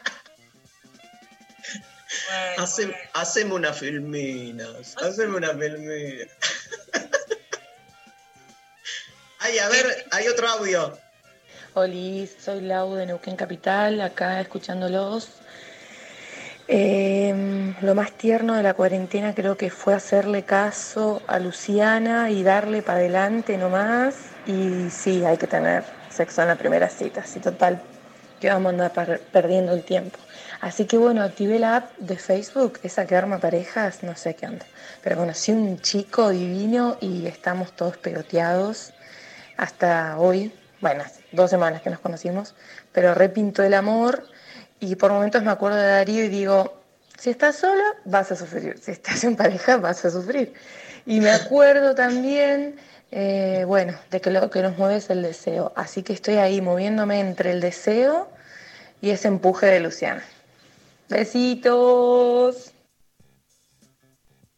Bueno, 2.29 2.63
Hace- 2.63 2.85
bueno. 2.87 2.97
haceme 3.13 3.53
unas 3.53 3.79
filminas, 3.79 4.95
haceme 4.97 5.35
una 5.37 5.49
filmina. 5.57 6.25
Ay, 9.47 9.59
a 9.59 9.69
ver, 9.69 10.05
hay 10.11 10.27
otro 10.27 10.45
audio. 10.45 10.97
Hola, 11.73 12.27
soy 12.37 12.59
Lau 12.59 12.95
de 12.95 13.05
Neuquén 13.05 13.37
Capital, 13.37 14.01
acá 14.01 14.41
escuchándolos. 14.41 15.29
Eh, 16.67 17.73
lo 17.79 17.95
más 17.95 18.11
tierno 18.11 18.55
de 18.55 18.63
la 18.63 18.73
cuarentena 18.73 19.33
creo 19.33 19.55
que 19.55 19.69
fue 19.69 19.93
hacerle 19.93 20.43
caso 20.43 21.21
a 21.27 21.39
Luciana 21.39 22.29
y 22.29 22.43
darle 22.43 22.81
para 22.81 22.99
adelante 22.99 23.57
nomás. 23.57 24.15
Y 24.45 24.89
sí, 24.89 25.23
hay 25.23 25.37
que 25.37 25.47
tener 25.47 25.85
sexo 26.09 26.41
en 26.41 26.49
la 26.49 26.57
primera 26.57 26.89
cita, 26.89 27.23
sí, 27.23 27.39
total, 27.39 27.81
que 28.41 28.49
vamos 28.49 28.65
a 28.65 28.69
andar 28.71 28.91
per- 28.91 29.21
perdiendo 29.31 29.71
el 29.71 29.83
tiempo. 29.83 30.19
Así 30.59 30.83
que 30.87 30.97
bueno, 30.97 31.23
activé 31.23 31.57
la 31.57 31.77
app 31.77 31.97
de 31.99 32.17
Facebook, 32.17 32.79
esa 32.83 33.05
que 33.07 33.15
arma 33.15 33.39
parejas, 33.39 34.03
no 34.03 34.13
sé 34.17 34.35
qué 34.35 34.47
onda. 34.47 34.65
Pero 35.01 35.15
conocí 35.15 35.53
un 35.53 35.79
chico 35.79 36.31
divino 36.31 36.97
y 36.99 37.27
estamos 37.27 37.71
todos 37.71 37.95
pegoteados 37.95 38.91
hasta 39.57 40.17
hoy, 40.19 40.53
bueno, 40.79 41.03
hace 41.03 41.23
dos 41.31 41.49
semanas 41.49 41.81
que 41.81 41.89
nos 41.89 41.99
conocimos, 41.99 42.55
pero 42.91 43.13
repinto 43.13 43.63
el 43.63 43.73
amor 43.73 44.25
y 44.79 44.95
por 44.95 45.11
momentos 45.11 45.43
me 45.43 45.51
acuerdo 45.51 45.77
de 45.77 45.87
Darío 45.87 46.23
y 46.23 46.29
digo, 46.29 46.79
si 47.17 47.31
estás 47.31 47.57
sola, 47.57 47.95
vas 48.05 48.31
a 48.31 48.35
sufrir, 48.35 48.77
si 48.79 48.91
estás 48.91 49.23
en 49.23 49.35
pareja, 49.35 49.77
vas 49.77 50.05
a 50.05 50.11
sufrir. 50.11 50.53
Y 51.05 51.19
me 51.19 51.31
acuerdo 51.31 51.95
también, 51.95 52.75
eh, 53.11 53.63
bueno, 53.65 53.97
de 54.11 54.21
que 54.21 54.29
lo 54.29 54.49
que 54.49 54.61
nos 54.61 54.77
mueve 54.77 54.97
es 54.97 55.09
el 55.09 55.23
deseo, 55.23 55.73
así 55.75 56.03
que 56.03 56.13
estoy 56.13 56.35
ahí 56.35 56.61
moviéndome 56.61 57.19
entre 57.19 57.51
el 57.51 57.61
deseo 57.61 58.29
y 59.01 59.09
ese 59.09 59.29
empuje 59.29 59.65
de 59.65 59.79
Luciana. 59.79 60.23
Besitos. 61.09 62.71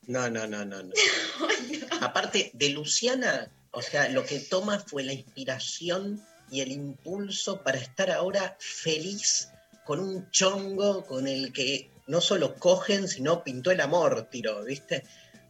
No, 0.08 0.30
no, 0.30 0.48
no, 0.48 0.66
no, 0.66 0.82
no. 0.84 0.94
Aparte 2.02 2.50
de 2.54 2.70
Luciana, 2.70 3.50
o 3.72 3.82
sea, 3.82 4.10
lo 4.10 4.26
que 4.26 4.40
toma 4.40 4.80
fue 4.80 5.04
la 5.04 5.14
inspiración 5.14 6.24
y 6.52 6.62
el 6.62 6.72
impulso 6.72 7.62
para 7.62 7.78
estar 7.78 8.12
ahora 8.12 8.58
feliz 8.60 9.50
con 9.86 10.00
un 10.00 10.30
chongo 10.32 11.06
con 11.06 11.28
el 11.28 11.54
que 11.54 11.92
no 12.08 12.22
solo 12.22 12.56
cogen, 12.56 13.08
sino 13.08 13.44
pintó 13.44 13.72
el 13.72 13.82
amor, 13.82 14.28
tiró, 14.32 14.64
¿viste? 14.64 15.04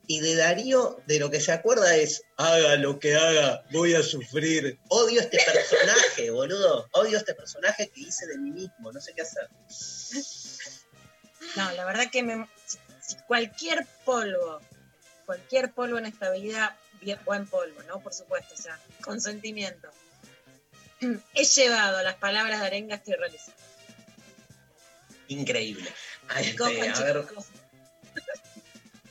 Y 0.08 0.22
de 0.22 0.36
Darío, 0.36 1.02
de 1.06 1.20
lo 1.20 1.30
que 1.30 1.40
se 1.40 1.52
acuerda 1.52 1.96
es, 1.96 2.24
haga 2.36 2.76
lo 2.76 3.00
que 3.00 3.16
haga, 3.16 3.64
voy 3.72 3.94
a 3.94 4.02
sufrir. 4.02 4.80
Odio 4.90 5.22
este 5.22 5.38
personaje, 5.46 6.32
boludo. 6.32 6.90
Odio 6.94 7.18
este 7.18 7.36
personaje 7.36 7.90
que 7.90 8.02
hice 8.02 8.26
de 8.28 8.38
mí 8.40 8.52
mismo, 8.52 8.92
no 8.92 9.00
sé 9.00 9.14
qué 9.14 9.22
hacer. 9.22 9.48
No, 11.56 11.72
la 11.72 11.86
verdad 11.86 12.10
que 12.12 12.24
me, 12.24 12.48
cualquier 13.28 13.86
polvo, 14.04 14.60
cualquier 15.26 15.72
polvo 15.72 15.98
en 15.98 16.08
esta 16.08 16.32
vida, 16.32 16.78
bien, 17.02 17.20
buen 17.26 17.48
polvo, 17.48 17.82
¿no? 17.84 18.00
Por 18.00 18.14
supuesto, 18.14 18.54
o 18.54 18.58
sea, 18.58 18.80
consentimiento. 19.02 19.90
He 21.34 21.44
llevado 21.44 22.02
las 22.04 22.16
palabras 22.16 22.60
de 22.60 22.68
arenga, 22.68 22.96
estoy 22.96 23.16
realizada. 23.16 23.58
Increíble. 25.28 25.90
Ay, 26.30 26.56
Cojan, 26.56 26.86
este, 26.86 27.04
a 27.04 27.06
ver. 27.06 27.26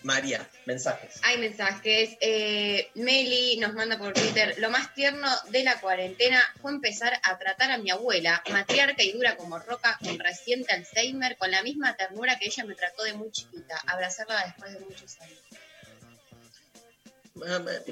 María, 0.03 0.48
mensajes. 0.64 1.20
Hay 1.22 1.38
mensajes. 1.38 2.16
Eh, 2.20 2.90
Meli 2.94 3.57
nos 3.59 3.74
manda 3.74 3.98
por 3.98 4.12
Twitter. 4.12 4.55
Lo 4.59 4.70
más 4.70 4.94
tierno 4.94 5.29
de 5.51 5.64
la 5.64 5.81
cuarentena 5.81 6.40
fue 6.62 6.70
empezar 6.70 7.18
a 7.22 7.37
tratar 7.37 7.72
a 7.72 7.79
mi 7.79 7.90
abuela, 7.90 8.42
matriarca 8.51 9.03
y 9.03 9.12
dura 9.12 9.37
como 9.37 9.59
roca, 9.59 9.98
con 10.03 10.18
reciente 10.18 10.72
Alzheimer, 10.72 11.37
con 11.37 11.51
la 11.51 11.62
misma 11.62 11.96
ternura 11.96 12.38
que 12.38 12.46
ella 12.46 12.64
me 12.64 12.74
trató 12.74 13.03
de 13.03 13.14
muy 13.14 13.31
chiquita. 13.33 13.77
Abrazarla 13.87 14.44
después 14.46 14.72
de 14.72 14.81
muchos 14.81 15.20
años. 15.20 15.38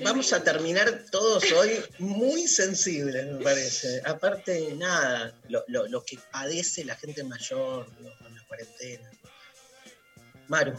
Vamos 0.04 0.32
a 0.32 0.42
terminar 0.42 1.04
todos 1.10 1.50
hoy 1.52 1.82
muy 1.98 2.46
sensibles, 2.48 3.26
me 3.26 3.42
parece. 3.44 4.02
Aparte, 4.04 4.74
nada, 4.76 5.34
lo, 5.48 5.64
lo- 5.68 5.86
lo 5.88 6.04
que 6.04 6.18
padece 6.32 6.84
la 6.84 6.96
gente 6.96 7.22
mayor 7.24 7.86
¿no? 8.00 8.10
con 8.18 8.34
la 8.34 8.42
cuarentena. 8.46 9.10
Maru, 10.48 10.76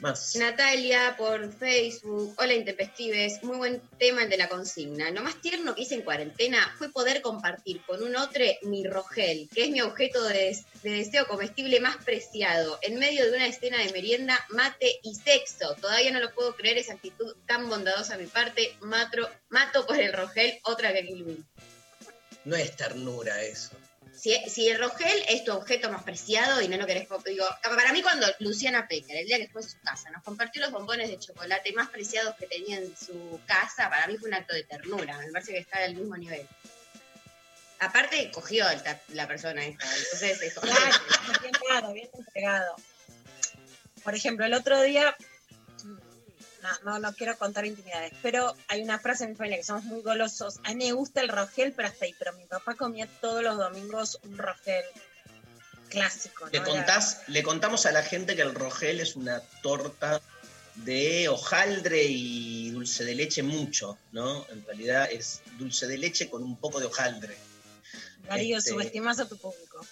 más. 0.00 0.36
Natalia 0.36 1.14
por 1.16 1.52
Facebook. 1.52 2.34
Hola 2.38 2.54
Intempestives, 2.54 3.42
muy 3.42 3.56
buen 3.56 3.80
tema 3.98 4.22
el 4.22 4.28
de 4.30 4.36
la 4.36 4.48
consigna. 4.48 5.10
Lo 5.10 5.22
más 5.22 5.40
tierno 5.40 5.74
que 5.74 5.82
hice 5.82 5.94
en 5.94 6.02
cuarentena 6.02 6.74
fue 6.78 6.90
poder 6.90 7.22
compartir 7.22 7.80
con 7.86 8.02
un 8.02 8.16
otro 8.16 8.44
mi 8.62 8.84
rogel, 8.86 9.48
que 9.54 9.64
es 9.64 9.70
mi 9.70 9.80
objeto 9.80 10.22
de, 10.24 10.34
des- 10.38 10.64
de 10.82 10.90
deseo 10.90 11.26
comestible 11.26 11.80
más 11.80 11.96
preciado, 12.04 12.78
en 12.82 12.98
medio 12.98 13.24
de 13.30 13.36
una 13.36 13.46
escena 13.46 13.78
de 13.78 13.92
merienda, 13.92 14.44
mate 14.50 15.00
y 15.02 15.14
sexo. 15.14 15.74
Todavía 15.80 16.10
no 16.12 16.20
lo 16.20 16.32
puedo 16.34 16.54
creer 16.56 16.78
esa 16.78 16.94
actitud 16.94 17.34
tan 17.46 17.68
bondadosa 17.68 18.14
a 18.14 18.18
mi 18.18 18.26
parte. 18.26 18.76
Matro, 18.80 19.28
mato 19.48 19.86
por 19.86 19.98
el 19.98 20.12
rogel, 20.12 20.58
otra 20.64 20.92
que 20.92 21.06
Kill. 21.06 21.44
No 22.44 22.54
es 22.56 22.76
ternura 22.76 23.42
eso. 23.42 23.70
Si, 24.16 24.34
si 24.48 24.68
el 24.68 24.78
rogel 24.78 25.22
es 25.28 25.44
tu 25.44 25.52
objeto 25.52 25.90
más 25.90 26.02
preciado 26.02 26.62
y 26.62 26.68
no 26.68 26.76
lo 26.76 26.86
querés, 26.86 27.08
digo, 27.24 27.46
para 27.62 27.92
mí 27.92 28.02
cuando 28.02 28.26
Luciana 28.40 28.88
Pecker, 28.88 29.16
el 29.16 29.26
día 29.26 29.36
que 29.38 29.48
fue 29.48 29.60
a 29.60 29.64
su 29.64 29.78
casa, 29.80 30.10
nos 30.10 30.22
compartió 30.22 30.62
los 30.62 30.72
bombones 30.72 31.08
de 31.10 31.18
chocolate 31.18 31.72
más 31.72 31.90
preciados 31.90 32.34
que 32.36 32.46
tenía 32.46 32.78
en 32.78 32.96
su 32.96 33.40
casa, 33.46 33.90
para 33.90 34.06
mí 34.06 34.16
fue 34.16 34.28
un 34.28 34.34
acto 34.34 34.54
de 34.54 34.64
ternura, 34.64 35.18
me 35.18 35.30
parece 35.30 35.52
que 35.52 35.58
está 35.58 35.78
al 35.78 35.94
mismo 35.94 36.16
nivel. 36.16 36.46
Aparte, 37.78 38.30
cogió 38.32 38.64
la 39.08 39.28
persona 39.28 39.64
esta, 39.66 39.84
entonces 39.84 40.42
es 40.42 40.54
Claro, 40.54 40.98
bien 41.42 41.52
dado, 41.68 41.92
bien 41.92 42.08
entregado. 42.12 42.76
Por 44.02 44.14
ejemplo, 44.14 44.46
el 44.46 44.54
otro 44.54 44.80
día, 44.82 45.14
no, 46.66 46.92
no, 46.92 46.98
no 46.98 47.14
quiero 47.14 47.36
contar 47.38 47.64
intimidades, 47.66 48.12
pero 48.22 48.54
hay 48.68 48.82
una 48.82 48.98
frase 48.98 49.24
en 49.24 49.30
mi 49.30 49.36
familia 49.36 49.58
que 49.58 49.64
somos 49.64 49.84
muy 49.84 50.02
golosos. 50.02 50.58
A 50.64 50.70
mí 50.70 50.86
me 50.86 50.92
gusta 50.92 51.20
el 51.20 51.28
rogel, 51.28 51.72
pero 51.72 51.88
hasta 51.88 52.04
ahí. 52.04 52.14
Pero 52.18 52.32
mi 52.34 52.44
papá 52.44 52.74
comía 52.74 53.06
todos 53.20 53.42
los 53.42 53.56
domingos 53.56 54.18
un 54.24 54.36
rogel 54.36 54.84
clásico. 55.88 56.48
Le, 56.50 56.60
¿no? 56.60 56.64
contás, 56.64 57.22
le 57.28 57.42
contamos 57.42 57.86
a 57.86 57.92
la 57.92 58.02
gente 58.02 58.36
que 58.36 58.42
el 58.42 58.54
rogel 58.54 59.00
es 59.00 59.16
una 59.16 59.40
torta 59.62 60.20
de 60.76 61.28
hojaldre 61.28 62.02
y 62.04 62.70
dulce 62.70 63.04
de 63.04 63.14
leche 63.14 63.42
mucho, 63.42 63.98
¿no? 64.12 64.46
En 64.50 64.64
realidad 64.66 65.08
es 65.10 65.40
dulce 65.58 65.86
de 65.86 65.98
leche 65.98 66.28
con 66.28 66.42
un 66.42 66.56
poco 66.56 66.80
de 66.80 66.86
hojaldre. 66.86 67.36
Darío, 68.28 68.58
este- 68.58 68.70
subestimas 68.70 69.20
a 69.20 69.28
tu 69.28 69.38
público. 69.38 69.86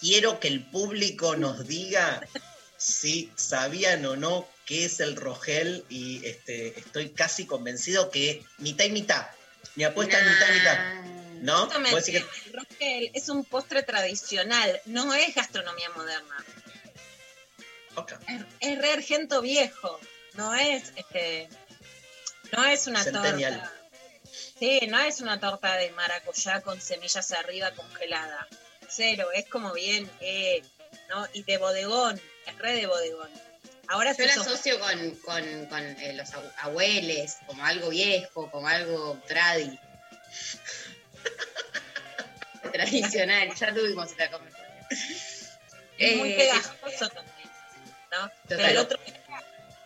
Quiero 0.00 0.40
que 0.40 0.48
el 0.48 0.64
público 0.64 1.36
nos 1.36 1.68
diga 1.68 2.26
si 2.78 3.30
sabían 3.36 4.06
o 4.06 4.16
no 4.16 4.48
qué 4.70 4.84
es 4.84 5.00
el 5.00 5.16
rogel 5.16 5.84
y 5.88 6.24
este, 6.24 6.78
estoy 6.78 7.10
casi 7.10 7.44
convencido 7.44 8.08
que 8.08 8.44
mitad 8.58 8.84
y 8.84 8.90
mitad. 8.92 9.26
Mi 9.74 9.82
apuesta 9.82 10.16
es 10.16 10.24
mitad 10.26 10.48
y 10.48 10.58
mitad. 10.60 10.78
¿No? 11.42 11.68
Que- 11.68 12.18
el 12.18 12.52
rogel 12.52 13.10
es 13.12 13.28
un 13.28 13.44
postre 13.44 13.82
tradicional, 13.82 14.80
no 14.86 15.12
es 15.12 15.34
gastronomía 15.34 15.90
moderna. 15.90 16.36
Ok. 17.96 18.12
Es, 18.28 18.42
es 18.60 18.78
re 18.78 18.92
argento 18.92 19.40
viejo, 19.42 19.98
no 20.34 20.54
es 20.54 20.92
este, 20.94 21.48
no 22.52 22.64
es 22.64 22.86
una 22.86 23.02
Centennial. 23.02 23.54
torta. 23.54 23.74
Sí, 24.60 24.80
no 24.88 25.00
es 25.00 25.20
una 25.20 25.40
torta 25.40 25.74
de 25.78 25.90
maracuyá 25.90 26.60
con 26.60 26.80
semillas 26.80 27.32
arriba 27.32 27.72
congelada. 27.72 28.46
Cero, 28.88 29.30
es 29.34 29.46
como 29.48 29.72
bien, 29.72 30.08
eh, 30.20 30.62
¿no? 31.08 31.26
Y 31.32 31.42
de 31.42 31.58
bodegón, 31.58 32.20
es 32.46 32.58
re 32.58 32.74
de 32.76 32.86
bodegón. 32.86 33.30
Ahora 33.90 34.12
Yo 34.16 34.24
la 34.24 34.34
asocio 34.34 34.78
con, 34.78 35.10
con, 35.16 35.66
con, 35.66 35.80
eh, 35.84 36.12
los 36.14 36.32
abu- 36.32 36.52
abueles, 36.58 37.38
como 37.46 37.64
algo 37.64 37.88
viejo, 37.90 38.48
como 38.50 38.68
algo 38.68 39.18
tradi. 39.26 39.78
Tradicional, 42.72 43.52
ya 43.54 43.74
tuvimos 43.74 44.10
esta 44.10 44.30
conversación. 44.30 44.68
es 45.98 46.16
muy 46.16 46.32
Eh, 46.32 46.36
pegajoso 46.36 47.08
también, 47.08 47.50
¿no? 48.12 48.30
Pero 48.48 48.64
el 48.64 48.76
otro, 48.78 48.98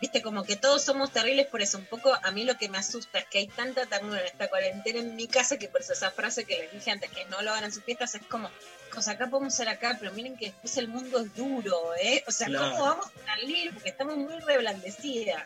viste, 0.01 0.21
como 0.21 0.43
que 0.43 0.55
todos 0.55 0.83
somos 0.83 1.11
terribles 1.11 1.47
por 1.47 1.61
eso. 1.61 1.77
Un 1.77 1.85
poco 1.85 2.13
a 2.21 2.31
mí 2.31 2.43
lo 2.43 2.57
que 2.57 2.69
me 2.69 2.77
asusta 2.77 3.19
es 3.19 3.25
que 3.25 3.39
hay 3.39 3.47
tanta 3.47 3.85
ternura 3.85 4.19
en 4.21 4.27
esta 4.27 4.49
cuarentena 4.49 4.99
en 4.99 5.15
mi 5.15 5.27
casa 5.27 5.57
que 5.57 5.67
por 5.67 5.81
eso 5.81 5.93
esa 5.93 6.11
frase 6.11 6.45
que 6.45 6.57
les 6.59 6.71
dije 6.71 6.91
antes, 6.91 7.09
que 7.11 7.25
no 7.25 7.41
lo 7.41 7.51
hagan 7.51 7.65
en 7.65 7.71
sus 7.73 7.83
fiestas, 7.83 8.15
es 8.15 8.23
como, 8.27 8.49
cosa 8.93 9.11
acá 9.11 9.27
podemos 9.29 9.53
ser 9.53 9.69
acá, 9.69 9.97
pero 9.99 10.11
miren 10.13 10.37
que 10.37 10.47
después 10.47 10.77
el 10.77 10.87
mundo 10.87 11.19
es 11.19 11.33
duro, 11.35 11.95
¿eh? 12.01 12.23
O 12.27 12.31
sea, 12.31 12.47
Claro. 12.47 12.71
¿cómo 12.71 12.83
vamos 12.83 13.05
a 13.07 13.25
salir? 13.35 13.73
Porque 13.73 13.89
estamos 13.89 14.17
muy 14.17 14.37
reblandecidas. 14.39 15.43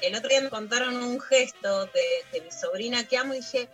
El 0.00 0.14
otro 0.14 0.28
día 0.28 0.40
me 0.40 0.50
contaron 0.50 0.96
un 0.96 1.20
gesto 1.20 1.86
de, 1.86 2.02
de 2.32 2.40
mi 2.42 2.50
sobrina 2.52 3.04
que 3.04 3.16
amo 3.18 3.34
y 3.34 3.38
dije, 3.38 3.68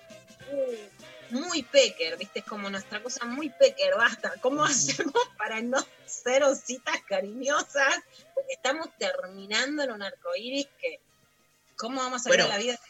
"Uh, 0.50 1.34
muy 1.34 1.62
pecker, 1.62 2.16
¿viste? 2.16 2.38
Es 2.40 2.44
como 2.44 2.70
nuestra 2.70 3.02
cosa 3.02 3.24
muy 3.24 3.48
pecker, 3.50 3.94
basta. 3.96 4.34
¿Cómo 4.40 4.64
hacemos 4.64 5.12
para 5.36 5.60
no 5.60 5.84
ser 6.22 6.42
ositas 6.44 6.96
cariñosas? 7.08 7.94
Porque 8.34 8.52
estamos 8.52 8.88
terminando 8.98 9.82
en 9.82 9.92
un 9.92 10.02
arcoíris 10.02 10.66
que, 10.80 11.00
¿cómo 11.76 12.00
vamos 12.00 12.26
a 12.26 12.28
Bueno, 12.28 12.44
de 12.44 12.50
la 12.50 12.58
vida? 12.58 12.80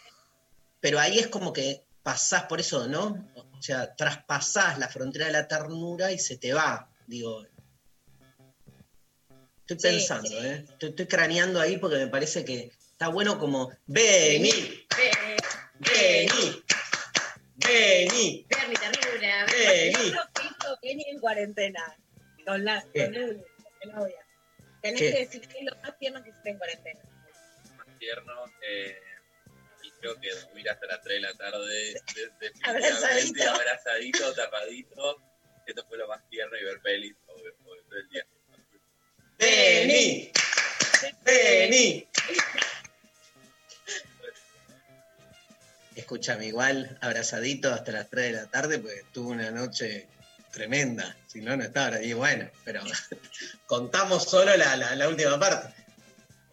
Pero 0.80 0.98
ahí 0.98 1.18
es 1.18 1.28
como 1.28 1.52
que 1.52 1.82
pasás 2.02 2.44
por 2.44 2.60
eso, 2.60 2.86
¿no? 2.86 3.26
O 3.34 3.62
sea, 3.62 3.94
traspasás 3.94 4.78
la 4.78 4.88
frontera 4.88 5.26
de 5.26 5.32
la 5.32 5.48
ternura 5.48 6.12
y 6.12 6.18
se 6.18 6.36
te 6.36 6.52
va, 6.52 6.88
digo. 7.06 7.44
Estoy 9.66 9.78
pensando, 9.78 10.28
sí. 10.28 10.36
¿eh? 10.36 10.66
Estoy, 10.68 10.90
estoy 10.90 11.06
craneando 11.06 11.60
ahí 11.60 11.78
porque 11.78 11.96
me 11.96 12.08
parece 12.08 12.44
que 12.44 12.70
está 12.92 13.08
bueno 13.08 13.38
como, 13.38 13.70
vení, 13.86 14.52
vení, 15.80 16.62
vení, 17.56 18.46
Ver 18.46 18.68
mi 18.68 18.74
ternura, 18.74 19.46
vení. 19.46 20.12
Kenny 20.82 21.04
en 21.08 21.18
cuarentena. 21.18 21.96
Con 22.44 22.64
la, 22.64 22.84
novia. 23.92 24.26
Tenés 24.82 25.00
¿Qué? 25.00 25.12
que 25.12 25.18
decir 25.20 25.48
qué 25.48 25.58
es 25.58 25.64
lo 25.64 25.76
más 25.82 25.98
tierno 25.98 26.22
que 26.22 26.30
hiciste 26.30 26.50
en 26.50 26.58
cuarentena. 26.58 27.00
más 27.76 27.98
tierno. 27.98 28.44
Eh, 28.62 28.98
y 29.82 29.90
creo 29.92 30.20
que 30.20 30.30
dormir 30.34 30.68
hasta 30.70 30.86
las 30.86 31.02
3 31.02 31.14
de 31.16 31.20
la 31.20 31.34
tarde, 31.34 31.94
Abrazadito. 32.64 33.50
abrazadito, 33.50 34.34
tapadito. 34.34 35.22
Esto 35.66 35.84
fue 35.88 35.96
lo 35.98 36.08
más 36.08 36.28
tierno 36.28 36.56
y 36.58 36.64
ver 36.64 36.80
pelis 36.82 37.14
todo 37.26 37.36
el 37.96 38.08
día. 38.10 38.26
Vení, 39.38 40.30
vení. 41.24 42.08
Escúchame, 45.96 46.46
igual 46.46 46.98
abrazadito 47.00 47.72
hasta 47.72 47.92
las 47.92 48.10
3 48.10 48.26
de 48.26 48.32
la 48.32 48.46
tarde, 48.46 48.78
porque 48.78 49.04
tuve 49.12 49.32
una 49.32 49.50
noche 49.50 50.08
tremenda. 50.54 51.14
Si 51.26 51.40
no, 51.40 51.56
no 51.56 51.64
estaba. 51.64 52.00
Y 52.00 52.12
bueno, 52.14 52.48
pero 52.64 52.80
contamos 53.66 54.24
solo 54.24 54.56
la, 54.56 54.76
la- 54.76 54.94
la 54.94 55.08
última 55.08 55.38
parte. 55.38 55.74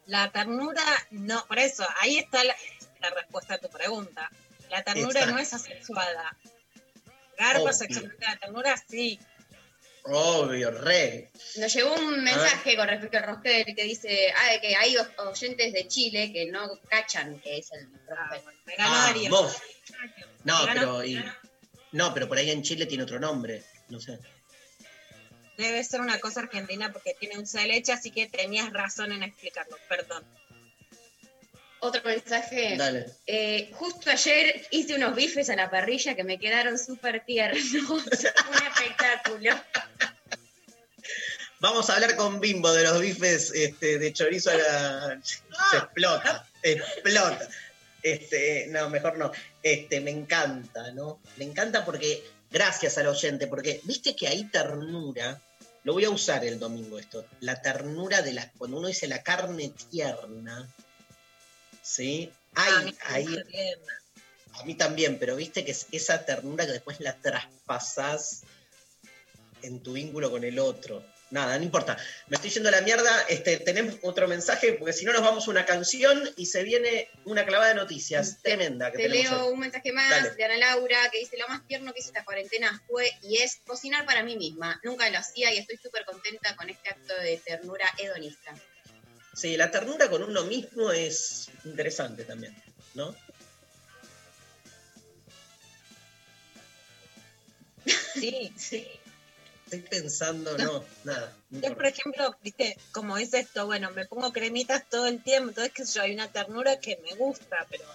La 0.07 0.29
ternura, 0.31 0.83
no, 1.11 1.45
por 1.47 1.59
eso, 1.59 1.87
ahí 2.01 2.17
está 2.17 2.43
la, 2.43 2.55
la 2.99 3.09
respuesta 3.11 3.53
a 3.53 3.57
tu 3.59 3.69
pregunta. 3.69 4.29
La 4.69 4.83
ternura 4.83 5.11
Exacto. 5.21 5.31
no 5.33 5.39
es 5.39 5.53
asexuada. 5.53 6.35
Garpa, 7.37 7.71
sexualidad, 7.73 8.13
la 8.19 8.37
ternura 8.37 8.75
sí. 8.89 9.19
Obvio, 10.03 10.71
re. 10.71 11.29
Nos 11.57 11.73
llegó 11.73 11.93
un 11.93 12.23
mensaje 12.23 12.75
con 12.75 12.87
respecto 12.87 13.17
al 13.19 13.23
rosquer 13.25 13.65
que 13.75 13.83
dice 13.83 14.33
ah, 14.35 14.59
que 14.59 14.75
hay 14.75 14.95
oyentes 15.17 15.73
de 15.73 15.87
Chile 15.87 16.31
que 16.33 16.47
no 16.47 16.79
cachan 16.89 17.39
que 17.39 17.59
es 17.59 17.71
el 17.71 17.87
ganó 18.07 18.33
Ah, 18.79 19.13
vos. 19.29 19.57
No, 20.43 20.65
pero, 20.73 21.03
y- 21.05 21.23
no, 21.91 22.13
pero 22.15 22.27
por 22.27 22.37
ahí 22.39 22.49
en 22.49 22.63
Chile 22.63 22.87
tiene 22.87 23.03
otro 23.03 23.19
nombre. 23.19 23.63
No 23.91 23.99
sé. 23.99 24.17
Debe 25.57 25.83
ser 25.83 26.01
una 26.01 26.19
cosa 26.19 26.39
argentina 26.39 26.91
porque 26.91 27.13
tiene 27.19 27.37
un 27.37 27.43
de 27.45 27.67
leche, 27.67 27.91
así 27.91 28.09
que 28.09 28.27
tenías 28.27 28.71
razón 28.71 29.11
en 29.11 29.21
explicarlo. 29.21 29.77
Perdón. 29.87 30.23
Otro 31.81 32.01
mensaje. 32.03 32.77
Dale. 32.77 33.07
Eh, 33.27 33.69
justo 33.73 34.09
ayer 34.09 34.65
hice 34.71 34.95
unos 34.95 35.15
bifes 35.15 35.49
a 35.49 35.55
la 35.55 35.69
parrilla 35.69 36.15
que 36.15 36.23
me 36.23 36.39
quedaron 36.39 36.79
súper 36.79 37.25
tiernos. 37.25 37.63
un 37.89 38.03
espectáculo. 38.67 39.51
Vamos 41.59 41.89
a 41.89 41.95
hablar 41.95 42.15
con 42.15 42.39
Bimbo 42.39 42.71
de 42.71 42.83
los 42.83 42.99
bifes 42.99 43.51
este, 43.53 43.99
de 43.99 44.13
chorizo 44.13 44.49
a 44.49 44.55
la... 44.55 45.21
Se 45.23 45.77
explota, 45.77 46.47
explota. 46.63 47.47
Este, 48.01 48.67
no, 48.69 48.89
mejor 48.89 49.17
no. 49.17 49.31
Este, 49.61 50.01
me 50.01 50.11
encanta, 50.11 50.91
¿no? 50.91 51.19
Me 51.37 51.45
encanta 51.45 51.85
porque, 51.85 52.23
gracias 52.51 52.97
al 52.97 53.07
oyente, 53.07 53.47
porque 53.47 53.81
viste 53.83 54.15
que 54.15 54.27
hay 54.27 54.43
ternura, 54.45 55.41
lo 55.83 55.93
voy 55.93 56.05
a 56.05 56.09
usar 56.09 56.45
el 56.45 56.59
domingo 56.59 56.99
esto, 56.99 57.25
la 57.39 57.61
ternura 57.61 58.21
de 58.21 58.33
las, 58.33 58.51
cuando 58.57 58.77
uno 58.77 58.87
dice 58.87 59.07
la 59.07 59.23
carne 59.23 59.73
tierna, 59.89 60.69
¿sí? 61.81 62.31
Hay, 62.55 62.71
Ah, 62.73 62.79
a 62.79 62.83
mí 62.83 62.95
hay, 63.05 63.27
a 64.53 64.63
mí 64.65 64.75
también, 64.75 65.17
pero 65.17 65.35
viste 65.35 65.63
que 65.63 65.71
es 65.71 65.87
esa 65.91 66.25
ternura 66.25 66.65
que 66.65 66.73
después 66.73 66.99
la 66.99 67.15
traspasás 67.15 68.43
en 69.61 69.81
tu 69.81 69.93
vínculo 69.93 70.29
con 70.29 70.43
el 70.43 70.59
otro. 70.59 71.03
Nada, 71.31 71.57
no 71.57 71.63
importa. 71.63 71.97
Me 72.27 72.35
estoy 72.35 72.49
yendo 72.49 72.67
a 72.67 72.73
la 72.73 72.81
mierda. 72.81 73.09
Este, 73.29 73.57
tenemos 73.57 73.95
otro 74.01 74.27
mensaje, 74.27 74.73
porque 74.73 74.91
si 74.91 75.05
no 75.05 75.13
nos 75.13 75.21
vamos 75.21 75.47
a 75.47 75.51
una 75.51 75.65
canción 75.65 76.29
y 76.35 76.45
se 76.45 76.61
viene 76.63 77.09
una 77.23 77.45
clavada 77.45 77.69
de 77.69 77.75
noticias 77.75 78.41
tremenda 78.41 78.91
que 78.91 78.97
Te 78.97 79.03
tenemos 79.09 79.31
leo 79.31 79.45
hoy. 79.45 79.53
un 79.53 79.59
mensaje 79.61 79.93
más 79.93 80.09
Dale. 80.09 80.31
de 80.31 80.43
Ana 80.43 80.57
Laura 80.57 80.97
que 81.09 81.19
dice: 81.19 81.37
Lo 81.37 81.47
más 81.47 81.65
tierno 81.65 81.93
que 81.93 82.01
hice 82.01 82.09
esta 82.09 82.25
cuarentena 82.25 82.83
fue 82.85 83.09
y 83.23 83.37
es 83.37 83.61
cocinar 83.65 84.05
para 84.05 84.23
mí 84.23 84.35
misma. 84.35 84.79
Nunca 84.83 85.09
lo 85.09 85.17
hacía 85.19 85.53
y 85.53 85.57
estoy 85.57 85.77
súper 85.77 86.03
contenta 86.03 86.53
con 86.57 86.69
este 86.69 86.89
acto 86.89 87.15
de 87.15 87.37
ternura 87.37 87.85
hedonista. 87.97 88.53
Sí, 89.33 89.55
la 89.55 89.71
ternura 89.71 90.09
con 90.09 90.23
uno 90.23 90.43
mismo 90.43 90.91
es 90.91 91.47
interesante 91.63 92.25
también, 92.25 92.53
¿no? 92.93 93.15
Sí, 98.13 98.53
sí. 98.57 98.87
Estoy 99.71 99.87
pensando, 100.01 100.57
no, 100.57 100.83
nada. 101.05 101.33
no 101.49 101.61
Yo, 101.61 101.73
por 101.73 101.85
ejemplo, 101.85 102.35
viste, 102.43 102.77
como 102.91 103.17
es 103.17 103.33
esto, 103.33 103.65
bueno, 103.65 103.89
me 103.91 104.05
pongo 104.05 104.33
cremitas 104.33 104.83
todo 104.89 105.07
el 105.07 105.23
tiempo, 105.23 105.49
entonces, 105.49 105.87
sé 105.87 105.93
yo, 105.97 106.01
hay 106.01 106.13
una 106.13 106.27
ternura 106.27 106.81
que 106.81 106.97
me 106.97 107.15
gusta, 107.15 107.65
pero 107.69 107.85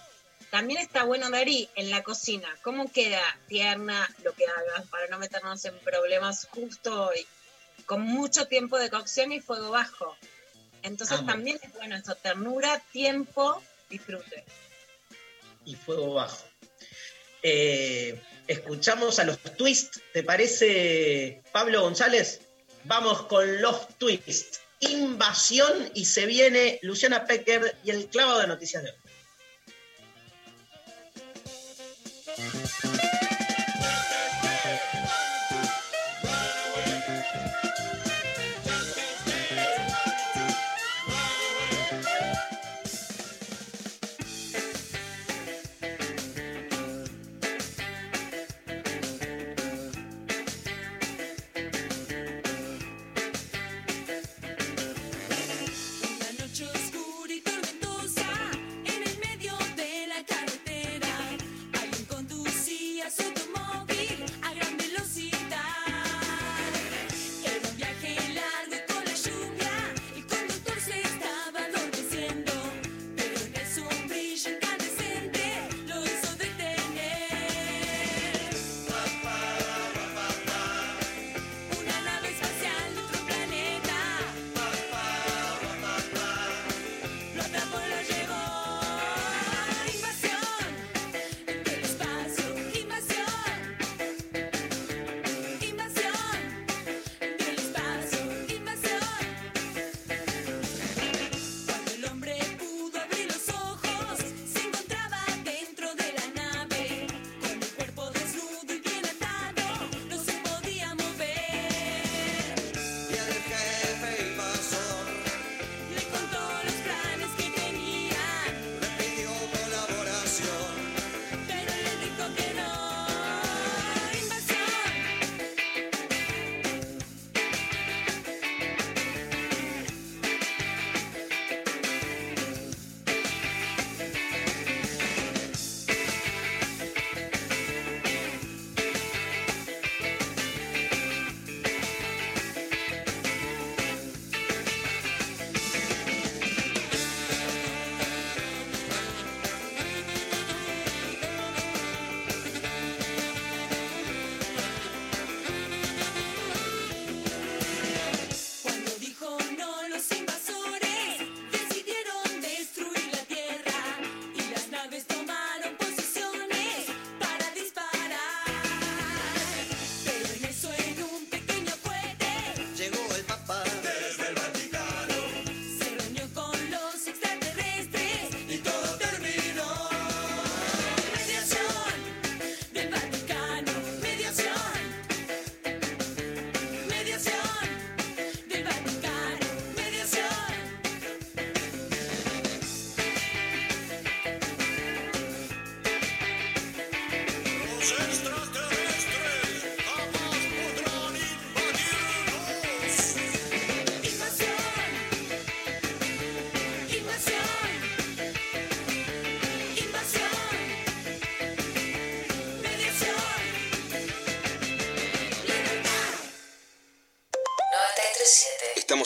también 0.49 0.79
está 0.79 1.03
bueno, 1.03 1.29
Dari, 1.29 1.69
en 1.75 1.91
la 1.91 2.01
cocina, 2.01 2.49
¿cómo 2.63 2.91
queda 2.91 3.21
tierna 3.47 4.09
lo 4.23 4.33
que 4.33 4.45
hagas 4.45 4.87
para 4.87 5.07
no 5.07 5.19
meternos 5.19 5.63
en 5.65 5.77
problemas 5.79 6.47
justo 6.49 7.11
y 7.13 7.27
con 7.85 8.01
mucho 8.01 8.47
tiempo 8.47 8.79
de 8.79 8.89
cocción 8.89 9.31
y 9.31 9.39
fuego 9.39 9.69
bajo? 9.69 10.17
Entonces 10.81 11.19
Amo. 11.19 11.27
también 11.27 11.59
es 11.61 11.73
bueno 11.73 11.95
eso, 11.95 12.15
ternura, 12.15 12.81
tiempo, 12.91 13.61
disfrute. 13.87 14.45
y 15.63 15.75
fuego 15.75 16.15
bajo. 16.15 16.43
Eh, 17.43 18.19
escuchamos 18.47 19.19
a 19.19 19.23
los 19.23 19.39
twists, 19.39 20.01
¿te 20.13 20.23
parece, 20.23 21.41
Pablo 21.51 21.81
González? 21.81 22.41
Vamos 22.85 23.23
con 23.23 23.61
los 23.61 23.87
twists. 23.97 24.61
Invasión 24.79 25.89
y 25.93 26.05
se 26.05 26.25
viene 26.25 26.79
Luciana 26.83 27.25
Pecker 27.25 27.75
y 27.83 27.89
el 27.91 28.07
clavado 28.07 28.39
de 28.39 28.47
noticias 28.47 28.83
de 28.83 28.91
hoy. 28.91 28.97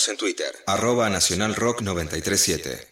Estamos 0.02 0.20
en 0.20 0.26
Twitter, 0.26 0.56
arroba 0.66 1.10
Nacional 1.12 1.54
Rock 1.54 1.82
937. 1.84 2.88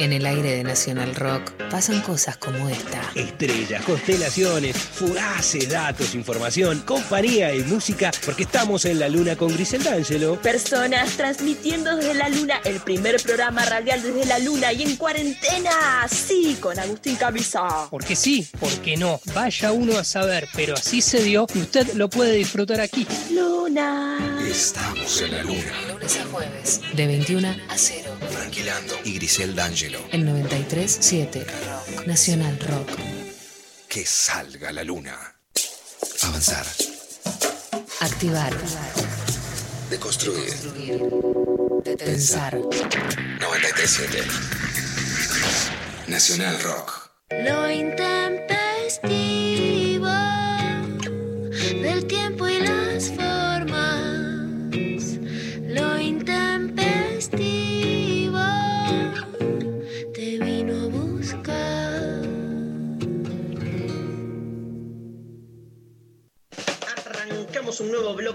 En 0.00 0.12
el 0.12 0.26
aire 0.26 0.52
de 0.52 0.62
Nacional 0.62 1.12
Rock 1.16 1.50
pasan 1.70 2.00
cosas 2.02 2.36
como 2.36 2.68
esta. 2.68 3.10
Estrellas, 3.16 3.84
constelaciones, 3.84 4.76
fugaces, 4.76 5.68
datos, 5.68 6.14
información, 6.14 6.82
compañía 6.86 7.52
y 7.52 7.64
música, 7.64 8.12
porque 8.24 8.44
estamos 8.44 8.84
en 8.84 9.00
la 9.00 9.08
luna 9.08 9.34
con 9.34 9.52
Griselda 9.52 9.94
Angelo. 9.94 10.40
Personas 10.40 11.16
transmitiendo 11.16 11.96
desde 11.96 12.14
la 12.14 12.28
luna, 12.28 12.60
el 12.64 12.78
primer 12.78 13.20
programa 13.20 13.64
radial 13.64 14.00
desde 14.00 14.24
la 14.24 14.38
luna 14.38 14.72
y 14.72 14.84
en 14.84 14.96
cuarentena, 14.96 16.06
sí, 16.08 16.56
con 16.60 16.78
Agustín 16.78 17.16
Camisa. 17.16 17.88
Porque 17.90 18.14
sí, 18.14 18.48
porque 18.60 18.96
no. 18.96 19.20
Vaya 19.34 19.72
uno 19.72 19.98
a 19.98 20.04
saber, 20.04 20.48
pero 20.54 20.74
así 20.74 21.02
se 21.02 21.24
dio 21.24 21.48
y 21.54 21.58
usted 21.58 21.94
lo 21.94 22.08
puede 22.08 22.34
disfrutar 22.34 22.80
aquí. 22.80 23.04
Luna. 23.78 24.44
Estamos 24.44 25.22
en 25.22 25.30
la 25.30 25.42
luna. 25.44 25.72
Lunes 25.88 26.18
a 26.18 26.24
jueves, 26.24 26.80
de 26.94 27.06
21 27.06 27.48
a 27.68 27.78
0. 27.78 28.10
Franquilando 28.32 28.98
y 29.04 29.14
Griselda 29.14 29.66
Angelo. 29.66 30.00
El 30.10 30.26
93.7 30.26 31.46
Rock. 31.46 32.06
Nacional 32.06 32.58
Rock. 32.58 32.90
Que 33.88 34.04
salga 34.04 34.72
la 34.72 34.82
luna. 34.82 35.16
Avanzar. 36.22 36.66
Activar. 38.00 38.52
Deconstruir. 39.90 40.54
Pensar. 41.98 42.58
937. 42.58 44.24
Nacional 46.08 46.60
Rock. 46.62 47.12
Lo 47.30 47.70
intempestivo 47.70 49.37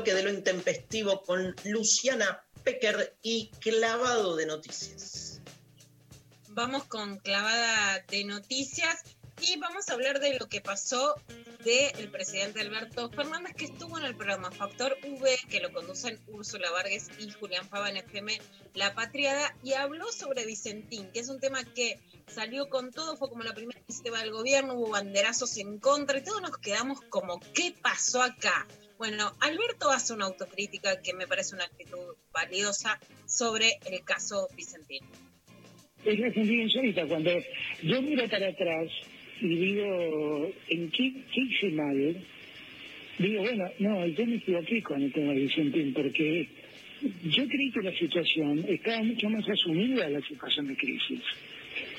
bloque 0.04 0.16
de 0.16 0.24
lo 0.24 0.38
intempestivo 0.38 1.24
con 1.24 1.56
Luciana 1.64 2.43
Pecker 2.66 3.16
y 3.22 3.47
clavado 3.62 4.36
de 4.36 4.45
noticias. 4.45 5.39
Vamos 6.49 6.84
con 6.84 7.20
clavada 7.20 8.04
de 8.10 8.26
noticias 8.26 9.01
y 9.39 9.58
vamos 9.60 9.88
a 9.88 9.93
hablar 9.93 10.20
de 10.20 10.38
lo 10.38 10.49
que 10.49 10.60
pasó 10.60 11.16
del 11.64 12.12
presidente 12.12 12.60
Alberto 12.60 13.10
Fernández, 13.12 13.56
que 13.56 13.66
estuvo 13.66 13.97
en 13.97 14.04
el 14.04 14.16
programa 14.16 14.51
Factor 14.51 14.97
V, 15.01 15.39
que 15.49 15.62
lo 15.62 15.72
conducen 15.72 16.20
Úrsula 16.28 16.70
Vargas 16.72 17.10
y 17.18 17.32
Julián 17.32 17.70
Fava 17.70 17.89
en 17.89 17.97
FM 17.97 18.41
La 18.74 18.93
Patriada, 18.95 19.56
y 19.64 19.72
habló 19.72 20.12
sobre 20.12 20.45
Vicentín, 20.45 21.10
que 21.14 21.22
es 21.22 21.30
un 21.30 21.39
tema 21.39 21.64
que 21.64 21.97
salió 22.28 22.68
con 22.68 22.91
todo, 22.91 23.16
fue 23.16 23.30
como 23.30 23.43
la 23.43 23.54
primera 23.54 23.80
iniciativa 23.80 24.20
del 24.20 24.32
gobierno, 24.32 24.74
hubo 24.74 24.89
banderazos 24.89 25.56
en 25.56 25.80
contra, 25.80 26.18
y 26.18 26.24
todos 26.24 26.41
nos 26.41 26.58
quedamos 26.58 26.99
como, 27.10 27.39
¿qué 27.54 27.74
pasó 27.82 28.22
acá? 28.22 28.68
Bueno, 29.04 29.34
Alberto 29.41 29.89
hace 29.89 30.14
una 30.14 30.28
autocrítica 30.28 31.01
que 31.01 31.14
me 31.14 31.28
parece 31.28 31.56
una 31.56 31.66
actitud 31.66 32.16
valiosa 32.32 32.97
sobre 33.26 33.72
el 33.91 34.01
caso 34.06 34.47
Vicentín. 34.56 35.04
es 36.06 36.20
la 36.20 36.41
insólita. 36.41 37.06
Cuando 37.06 37.32
yo 37.82 38.01
miro 38.01 38.30
para 38.30 38.47
atrás 38.47 38.89
y 39.41 39.58
digo, 39.58 40.54
¿en 40.70 40.89
qué, 40.89 41.16
qué 41.34 41.41
hice 41.41 41.68
mal? 41.72 42.26
Digo, 43.20 43.41
bueno, 43.41 43.70
no, 43.80 44.08
yo 44.08 44.26
me 44.26 44.36
equivoqué 44.36 44.82
con 44.82 45.04
el 45.04 45.12
tema 45.12 45.34
de 45.34 45.39
Vicentín, 45.39 45.93
porque 45.93 46.47
yo 47.26 47.45
creí 47.49 47.72
que 47.74 47.82
la 47.82 47.99
situación 47.99 48.64
estaba 48.70 49.04
mucho 49.04 49.30
más 49.30 49.49
asumida, 49.49 50.08
la 50.08 50.22
situación 50.22 50.70
de 50.70 50.78
crisis. 50.78 51.20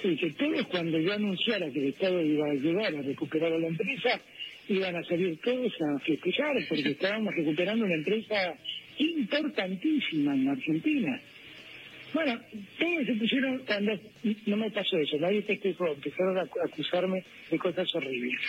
Y 0.05 0.17
que 0.17 0.31
todos 0.31 0.67
cuando 0.69 0.99
yo 0.99 1.13
anunciara 1.13 1.71
que 1.71 1.81
el 1.81 1.89
Estado 1.89 2.23
iba 2.23 2.47
a 2.47 2.53
ayudar 2.53 2.95
a 2.95 3.03
recuperar 3.03 3.53
a 3.53 3.59
la 3.59 3.67
empresa, 3.67 4.23
iban 4.69 4.97
a 4.97 5.05
salir 5.05 5.39
todos 5.43 5.73
a 5.81 5.99
festejar, 6.01 6.55
porque 6.69 6.91
estábamos 6.91 7.35
recuperando 7.35 7.85
una 7.85 7.95
empresa 7.95 8.55
importantísima 8.99 10.35
en 10.35 10.49
Argentina. 10.49 11.21
Bueno, 12.13 12.41
todos 12.79 13.07
se 13.07 13.13
pusieron, 13.15 13.59
cuando 13.67 13.99
no 14.47 14.57
me 14.57 14.71
pasó 14.71 14.97
eso, 14.99 15.19
nadie 15.19 15.43
festejó, 15.43 15.89
empezaron 15.89 16.39
a 16.39 16.43
acu- 16.45 16.65
acusarme 16.65 17.25
de 17.51 17.59
cosas 17.59 17.93
horribles. 17.95 18.41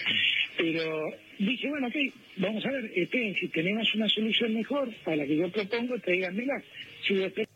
Pero 0.55 1.01
dije, 1.39 1.67
bueno, 1.69 1.87
ok, 1.87 1.95
vamos 2.37 2.63
a 2.63 2.71
ver, 2.71 2.91
esperen, 2.95 3.33
si 3.35 3.47
tenemos 3.47 3.93
una 3.95 4.07
solución 4.07 4.53
mejor 4.53 4.89
a 5.05 5.15
la 5.15 5.25
que 5.25 5.35
yo 5.37 5.49
propongo, 5.49 5.97
tráiganmela. 5.97 6.61
Si 7.07 7.15
después 7.15 7.47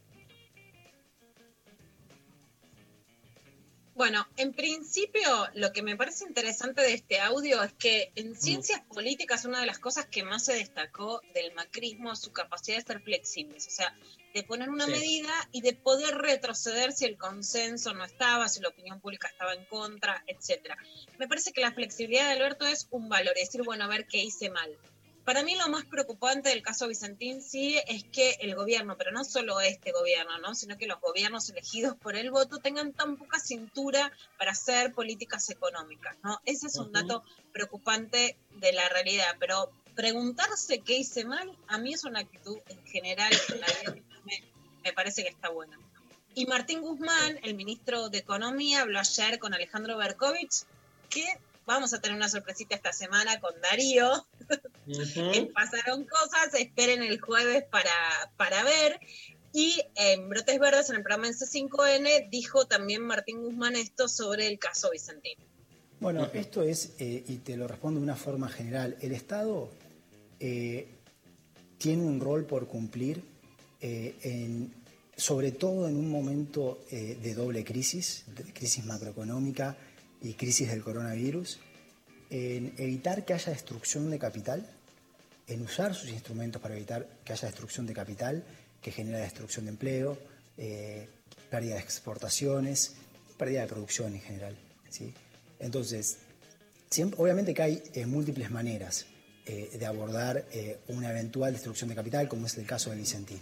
Bueno, 3.99 4.25
en 4.37 4.53
principio 4.53 5.49
lo 5.55 5.73
que 5.73 5.83
me 5.83 5.97
parece 5.97 6.23
interesante 6.23 6.81
de 6.81 6.93
este 6.93 7.19
audio 7.19 7.61
es 7.61 7.73
que 7.73 8.13
en 8.15 8.33
ciencias 8.33 8.79
políticas 8.85 9.43
una 9.43 9.59
de 9.59 9.65
las 9.65 9.77
cosas 9.77 10.05
que 10.05 10.23
más 10.23 10.45
se 10.45 10.53
destacó 10.53 11.21
del 11.33 11.53
macrismo 11.53 12.13
es 12.13 12.19
su 12.19 12.31
capacidad 12.31 12.77
de 12.77 12.83
ser 12.85 13.01
flexibles, 13.01 13.67
o 13.67 13.71
sea, 13.71 13.93
de 14.33 14.43
poner 14.43 14.69
una 14.69 14.85
Sí. 14.85 14.91
medida 14.91 15.33
y 15.51 15.59
de 15.59 15.73
poder 15.73 16.15
retroceder 16.15 16.93
si 16.93 17.03
el 17.03 17.17
consenso 17.17 17.93
no 17.93 18.05
estaba, 18.05 18.47
si 18.47 18.61
la 18.61 18.69
opinión 18.69 19.01
pública 19.01 19.27
estaba 19.27 19.53
en 19.53 19.65
contra, 19.65 20.23
etcétera. 20.27 20.77
Me 21.17 21.27
parece 21.27 21.51
que 21.51 21.59
la 21.59 21.73
flexibilidad 21.73 22.27
de 22.27 22.35
Alberto 22.35 22.65
es 22.65 22.87
un 22.91 23.09
valor, 23.09 23.33
es 23.35 23.49
decir, 23.49 23.63
bueno, 23.65 23.83
a 23.83 23.87
ver 23.89 24.07
qué 24.07 24.19
hice 24.19 24.49
mal. 24.49 24.77
Para 25.29 25.43
mí 25.43 25.53
lo 25.53 25.69
más 25.69 25.85
preocupante 25.85 26.49
del 26.49 26.63
caso 26.63 26.87
Vicentín 26.87 27.43
sí 27.43 27.79
es 27.87 28.03
que 28.03 28.31
el 28.41 28.55
gobierno, 28.55 28.97
pero 28.97 29.11
no 29.11 29.23
solo 29.23 29.59
este 29.61 29.91
gobierno, 29.91 30.39
¿no? 30.39 30.55
sino 30.55 30.75
que 30.75 30.87
los 30.87 30.99
gobiernos 30.99 31.47
elegidos 31.51 31.95
por 31.95 32.15
el 32.15 32.31
voto 32.31 32.57
tengan 32.57 32.93
tan 32.93 33.15
poca 33.15 33.39
cintura 33.39 34.11
para 34.39 34.53
hacer 34.53 34.91
políticas 34.91 35.47
económicas. 35.51 36.17
¿no? 36.23 36.41
Ese 36.45 36.65
es 36.65 36.77
un 36.77 36.91
dato 36.91 37.23
preocupante 37.53 38.39
de 38.55 38.73
la 38.73 38.89
realidad, 38.89 39.35
pero 39.39 39.71
preguntarse 39.93 40.79
qué 40.79 40.97
hice 40.97 41.25
mal, 41.25 41.55
a 41.67 41.77
mí 41.77 41.93
es 41.93 42.05
una 42.05 42.21
actitud 42.21 42.57
en 42.67 42.83
general 42.87 43.31
en 43.49 43.59
la 43.59 43.67
vida 43.67 43.93
que 43.93 44.01
me, 44.25 44.43
me 44.83 44.93
parece 44.93 45.21
que 45.21 45.29
está 45.29 45.49
buena. 45.49 45.77
Y 46.33 46.47
Martín 46.47 46.81
Guzmán, 46.81 47.37
el 47.43 47.53
ministro 47.53 48.09
de 48.09 48.17
Economía, 48.17 48.81
habló 48.81 48.97
ayer 48.97 49.37
con 49.37 49.53
Alejandro 49.53 49.95
Berkovich, 49.95 50.63
que 51.11 51.39
vamos 51.69 51.93
a 51.93 52.01
tener 52.01 52.17
una 52.17 52.27
sorpresita 52.29 52.75
esta 52.75 52.91
semana 52.91 53.39
con 53.39 53.53
Darío. 53.61 54.27
Pasaron 55.53 56.05
cosas, 56.05 56.53
esperen 56.57 57.03
el 57.03 57.19
jueves 57.21 57.63
para, 57.69 57.91
para 58.37 58.63
ver. 58.63 58.99
Y 59.53 59.81
en 59.95 60.29
Brotes 60.29 60.59
Verdes, 60.59 60.89
en 60.89 60.97
el 60.97 61.03
programa 61.03 61.27
en 61.27 61.33
C5N, 61.33 62.29
dijo 62.29 62.65
también 62.67 63.01
Martín 63.03 63.41
Guzmán 63.41 63.75
esto 63.75 64.07
sobre 64.07 64.47
el 64.47 64.59
caso 64.59 64.89
Vicentín. 64.91 65.37
Bueno, 65.99 66.29
esto 66.33 66.63
es, 66.63 66.93
eh, 66.99 67.23
y 67.27 67.37
te 67.37 67.57
lo 67.57 67.67
respondo 67.67 67.99
de 67.99 68.03
una 68.03 68.15
forma 68.15 68.47
general, 68.49 68.97
el 69.01 69.11
Estado 69.11 69.69
eh, 70.39 70.87
tiene 71.77 72.03
un 72.03 72.19
rol 72.19 72.45
por 72.45 72.67
cumplir, 72.67 73.21
eh, 73.81 74.15
en- 74.23 74.73
sobre 75.17 75.51
todo 75.51 75.89
en 75.89 75.97
un 75.97 76.09
momento 76.09 76.79
eh, 76.91 77.17
de 77.21 77.33
doble 77.33 77.63
crisis, 77.65 78.23
de 78.27 78.53
crisis 78.53 78.85
macroeconómica 78.85 79.75
y 80.21 80.33
crisis 80.33 80.69
del 80.69 80.81
coronavirus, 80.81 81.59
en 82.29 82.73
evitar 82.77 83.25
que 83.25 83.33
haya 83.33 83.51
destrucción 83.51 84.09
de 84.09 84.19
capital, 84.19 84.69
en 85.47 85.61
usar 85.61 85.95
sus 85.95 86.09
instrumentos 86.09 86.61
para 86.61 86.75
evitar 86.75 87.07
que 87.23 87.33
haya 87.33 87.47
destrucción 87.47 87.87
de 87.87 87.93
capital, 87.93 88.43
que 88.81 88.91
genera 88.91 89.19
destrucción 89.19 89.65
de 89.65 89.71
empleo, 89.71 90.17
eh, 90.57 91.07
pérdida 91.49 91.75
de 91.75 91.81
exportaciones, 91.81 92.93
pérdida 93.37 93.61
de 93.61 93.67
producción 93.67 94.13
en 94.13 94.21
general. 94.21 94.55
¿sí? 94.89 95.13
Entonces, 95.59 96.17
obviamente 97.17 97.53
que 97.53 97.61
hay 97.61 97.83
eh, 97.93 98.05
múltiples 98.05 98.51
maneras 98.51 99.05
eh, 99.45 99.77
de 99.77 99.85
abordar 99.85 100.45
eh, 100.51 100.79
una 100.89 101.09
eventual 101.09 101.53
destrucción 101.53 101.89
de 101.89 101.95
capital, 101.95 102.27
como 102.27 102.45
es 102.45 102.57
el 102.57 102.65
caso 102.65 102.91
de 102.91 102.97
Vicentín. 102.97 103.39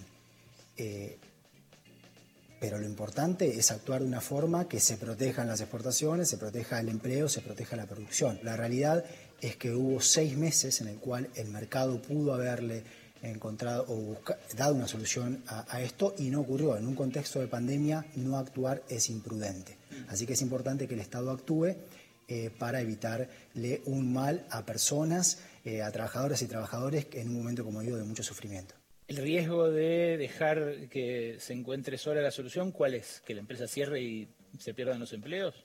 Pero 2.60 2.80
lo 2.80 2.86
importante 2.86 3.58
es 3.58 3.72
actuar 3.72 4.01
de 4.01 4.08
una 4.08 4.22
forma 4.22 4.68
que 4.68 4.80
se 4.80 4.97
protejan 4.97 5.47
las 5.47 5.62
exportaciones, 5.62 6.28
se 6.28 6.38
proteja 6.38 6.80
el 6.80 6.89
empleo, 6.89 7.30
se 7.30 7.41
proteja 7.41 7.76
la 7.76 7.86
producción. 7.86 8.39
La 8.43 8.58
realidad 8.58 9.05
es 9.41 9.58
que 9.58 9.74
hubo 9.74 10.01
seis 10.01 10.36
meses 10.36 10.82
en 10.82 10.88
el 10.88 10.97
cual 10.97 11.30
el 11.36 11.49
mercado 11.49 12.01
pudo 12.01 12.34
haberle 12.34 12.84
encontrado 13.22 13.86
o 13.88 14.18
dado 14.55 14.76
una 14.76 14.88
solución 14.88 15.43
a, 15.47 15.66
a 15.76 15.82
esto 15.82 16.16
y 16.18 16.30
no 16.30 16.41
ocurrió. 16.41 16.78
En 16.78 16.88
un 16.88 16.95
contexto 16.95 17.39
de 17.39 17.47
pandemia, 17.47 18.05
no 18.16 18.38
actuar 18.38 18.84
es 18.89 19.10
imprudente. 19.10 19.78
Así 20.08 20.26
que 20.26 20.34
es 20.34 20.41
importante 20.41 20.88
que 20.88 20.93
el 20.95 20.99
Estado 20.99 21.32
actúe 21.32 21.76
eh, 22.30 22.49
para 22.58 22.82
evitarle 22.82 23.82
un 23.86 24.12
mal 24.12 24.45
a 24.49 24.66
personas, 24.66 25.38
eh, 25.64 25.82
a 25.82 25.91
trabajadoras 25.91 26.41
y 26.41 26.47
trabajadores 26.47 27.08
en 27.14 27.30
un 27.30 27.38
momento, 27.38 27.64
como 27.64 27.80
digo, 27.80 27.95
de 27.95 28.03
mucho 28.03 28.22
sufrimiento. 28.22 28.76
¿El 29.08 29.18
riesgo 29.18 29.70
de 29.72 30.18
dejar 30.18 30.89
que 30.89 31.38
se 31.39 31.53
encuentre 31.53 31.97
sola 31.97 32.22
la 32.22 32.32
solución 32.32 32.72
cuál 32.72 32.93
es? 32.93 33.22
¿Que 33.26 33.34
la 33.34 33.39
empresa 33.39 33.68
cierre 33.68 34.01
y 34.01 34.28
se 34.60 34.74
pierdan 34.74 34.99
los 34.99 35.14
empleos? 35.14 35.55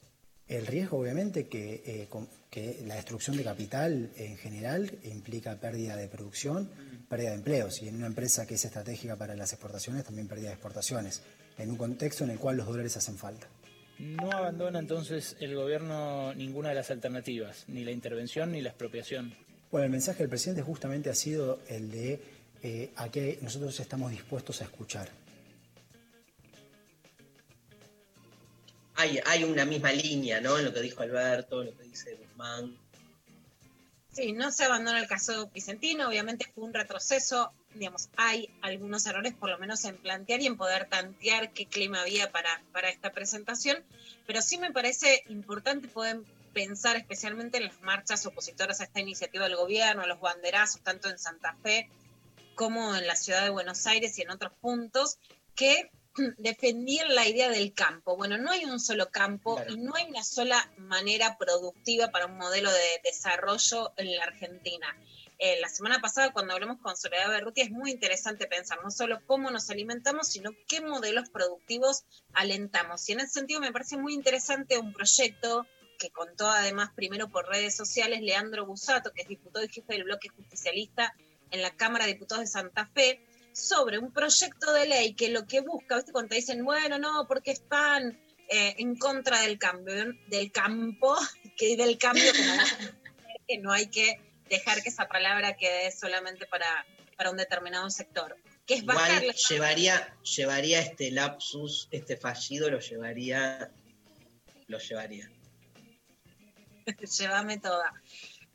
El 0.49 0.67
riesgo, 0.67 0.99
obviamente, 0.99 1.49
que, 1.49 1.83
eh, 1.87 2.07
con- 2.09 2.29
que 2.51 2.83
la 2.87 2.97
destrucción 2.97 3.37
de 3.37 3.43
capital 3.45 4.11
en 4.17 4.37
general 4.37 4.91
implica 5.05 5.59
pérdida 5.59 5.97
de 5.97 6.09
producción, 6.09 6.69
pérdida 7.09 7.31
de 7.31 7.37
empleos, 7.37 7.83
y 7.83 7.89
en 7.89 7.97
una 7.97 8.07
empresa 8.07 8.47
que 8.47 8.55
es 8.55 8.65
estratégica 8.65 9.17
para 9.17 9.35
las 9.35 9.53
exportaciones, 9.53 10.05
también 10.05 10.29
pérdida 10.29 10.49
de 10.49 10.55
exportaciones, 10.55 11.23
en 11.59 11.71
un 11.71 11.77
contexto 11.77 12.25
en 12.25 12.31
el 12.31 12.39
cual 12.39 12.57
los 12.59 12.67
dólares 12.67 12.97
hacen 12.97 13.17
falta. 13.17 13.49
No 13.99 14.31
abandona 14.31 14.79
entonces 14.79 15.37
el 15.41 15.55
gobierno 15.55 16.35
ninguna 16.35 16.71
de 16.71 16.75
las 16.77 16.91
alternativas, 16.91 17.65
ni 17.69 17.85
la 17.85 17.93
intervención 17.93 18.53
ni 18.53 18.61
la 18.61 18.71
expropiación. 18.71 19.35
Bueno, 19.71 19.87
el 19.87 19.91
mensaje 19.93 20.19
del 20.19 20.29
presidente 20.29 20.63
justamente 20.63 21.09
ha 21.09 21.15
sido 21.15 21.61
el 21.69 21.91
de 21.91 22.21
eh, 22.63 22.93
a 22.97 23.11
qué 23.11 23.39
nosotros 23.43 23.79
estamos 23.81 24.11
dispuestos 24.11 24.61
a 24.61 24.65
escuchar. 24.65 25.09
Hay, 28.95 29.19
hay 29.27 29.43
una 29.43 29.65
misma 29.65 29.91
línea, 29.91 30.41
¿no? 30.41 30.59
En 30.59 30.67
lo 30.67 30.73
que 30.73 30.81
dijo 30.81 31.03
Alberto, 31.03 31.65
lo 31.65 31.77
que 31.77 31.83
dice 31.85 32.15
Guzmán. 32.15 32.77
Sí, 34.13 34.33
no 34.33 34.53
se 34.53 34.65
abandona 34.65 35.01
el 35.01 35.09
caso 35.09 35.49
Vicentino, 35.55 36.07
obviamente 36.07 36.47
fue 36.55 36.65
un 36.65 36.75
retroceso, 36.75 37.51
digamos, 37.75 38.11
hay 38.17 38.51
algunos 38.61 39.07
errores 39.07 39.33
por 39.33 39.49
lo 39.49 39.59
menos 39.59 39.85
en 39.87 39.97
plantear 39.97 40.43
y 40.43 40.47
en 40.47 40.59
poder 40.59 40.87
tantear 40.87 41.53
qué 41.55 41.67
clima 41.67 42.03
había 42.03 42.31
para, 42.31 42.63
para 42.73 42.91
esta 42.91 43.11
presentación, 43.11 43.83
pero 44.27 44.43
sí 44.43 44.59
me 44.59 44.71
parece 44.71 45.25
importante 45.31 45.89
poder 45.89 46.21
pensar 46.53 46.97
especialmente 46.97 47.57
en 47.57 47.65
las 47.65 47.81
marchas 47.81 48.27
opositoras 48.27 48.83
a 48.83 48.85
esta 48.85 49.01
iniciativa 49.01 49.45
del 49.45 49.57
gobierno, 49.57 50.03
a 50.03 50.07
los 50.07 50.21
banderazos, 50.21 50.83
tanto 50.83 51.09
en 51.09 51.19
Santa 51.19 51.57
Fe 51.63 51.89
como 52.55 52.95
en 52.95 53.07
la 53.07 53.17
ciudad 53.17 53.43
de 53.43 53.51
Buenos 53.51 53.87
Aires 53.87 54.19
y 54.19 54.23
en 54.23 54.31
otros 54.31 54.53
puntos, 54.61 55.19
que 55.55 55.91
defendían 56.39 57.15
la 57.15 57.27
idea 57.27 57.49
del 57.51 57.73
campo. 57.73 58.17
Bueno, 58.17 58.39
no 58.39 58.51
hay 58.51 58.65
un 58.65 58.81
solo 58.81 59.11
campo 59.11 59.61
y 59.69 59.77
no 59.77 59.95
hay 59.95 60.05
una 60.09 60.23
sola 60.23 60.71
manera 60.77 61.37
productiva 61.39 62.09
para 62.09 62.27
un 62.27 62.37
modelo 62.37 62.71
de 62.71 63.01
desarrollo 63.05 63.93
en 63.97 64.17
la 64.17 64.25
Argentina. 64.25 64.87
Eh, 65.39 65.59
la 65.61 65.69
semana 65.69 66.01
pasada, 66.01 66.33
cuando 66.33 66.53
hablamos 66.55 66.81
con 66.81 66.97
Soledad 66.97 67.29
Berruti, 67.29 67.63
es 67.63 67.71
muy 67.71 67.91
interesante 67.91 68.47
pensar 68.47 68.79
no 68.85 68.91
solo 68.91 69.21
cómo 69.27 69.51
nos 69.51 69.71
alimentamos, 69.71 70.29
sino 70.29 70.53
qué 70.69 70.81
modelos 70.81 71.31
productivos 71.31 72.05
alentamos. 72.33 73.09
Y 73.09 73.13
en 73.13 73.21
ese 73.21 73.41
sentido 73.41 73.61
me 73.61 73.73
parece 73.73 73.97
muy 73.97 74.15
interesante 74.15 74.79
un 74.79 74.93
proyecto 74.93 75.67
que 75.99 76.11
contó 76.11 76.49
además 76.49 76.91
primero 76.95 77.29
por 77.29 77.49
redes 77.49 77.75
sociales 77.75 78.21
Leandro 78.23 78.67
Busato, 78.67 79.13
que 79.13 79.23
es 79.23 79.29
diputado 79.29 79.65
y 79.65 79.69
jefe 79.69 79.95
del 79.95 80.05
bloque 80.05 80.29
justicialista 80.29 81.15
en 81.53 81.63
la 81.63 81.71
Cámara 81.77 82.07
de 82.07 82.15
Diputados 82.15 82.45
de 82.45 82.51
Santa 82.51 82.87
Fe, 82.93 83.25
sobre 83.53 83.99
un 83.99 84.13
proyecto 84.13 84.73
de 84.73 84.87
ley 84.87 85.15
que 85.15 85.29
lo 85.29 85.47
que 85.47 85.61
busca, 85.61 85.97
¿viste? 85.97 86.13
Cuando 86.13 86.31
te 86.31 86.37
dicen, 86.37 86.65
bueno, 86.65 86.99
no, 86.99 87.27
porque 87.29 87.53
están 87.53 88.19
eh, 88.49 88.75
en 88.79 88.97
contra 88.97 89.41
del 89.43 89.59
cambio, 89.59 90.15
del 90.27 90.51
campo, 90.51 91.17
que 91.57 91.77
del 91.77 91.99
cambio, 91.99 92.33
que 93.47 93.59
no 93.59 93.73
hay 93.73 93.89
que 93.89 94.21
dejar 94.49 94.83
que 94.83 94.89
esa 94.89 95.07
palabra 95.07 95.57
quede 95.57 95.93
solamente 95.93 96.47
para, 96.47 96.87
para 97.17 97.31
un 97.31 97.37
determinado 97.37 97.89
sector. 97.91 98.37
Que 98.67 98.75
es 98.75 98.85
bajar 98.85 99.23
Igual 99.23 99.37
llevaría, 99.49 100.17
llevaría 100.23 100.81
este 100.81 101.11
lapsus, 101.11 101.89
este 101.91 102.17
fallido, 102.17 102.71
lo 102.71 102.79
llevaría, 102.79 103.71
lo 104.69 104.79
llevaría. 104.79 105.31
llévame 107.19 107.59
toda. 107.59 107.93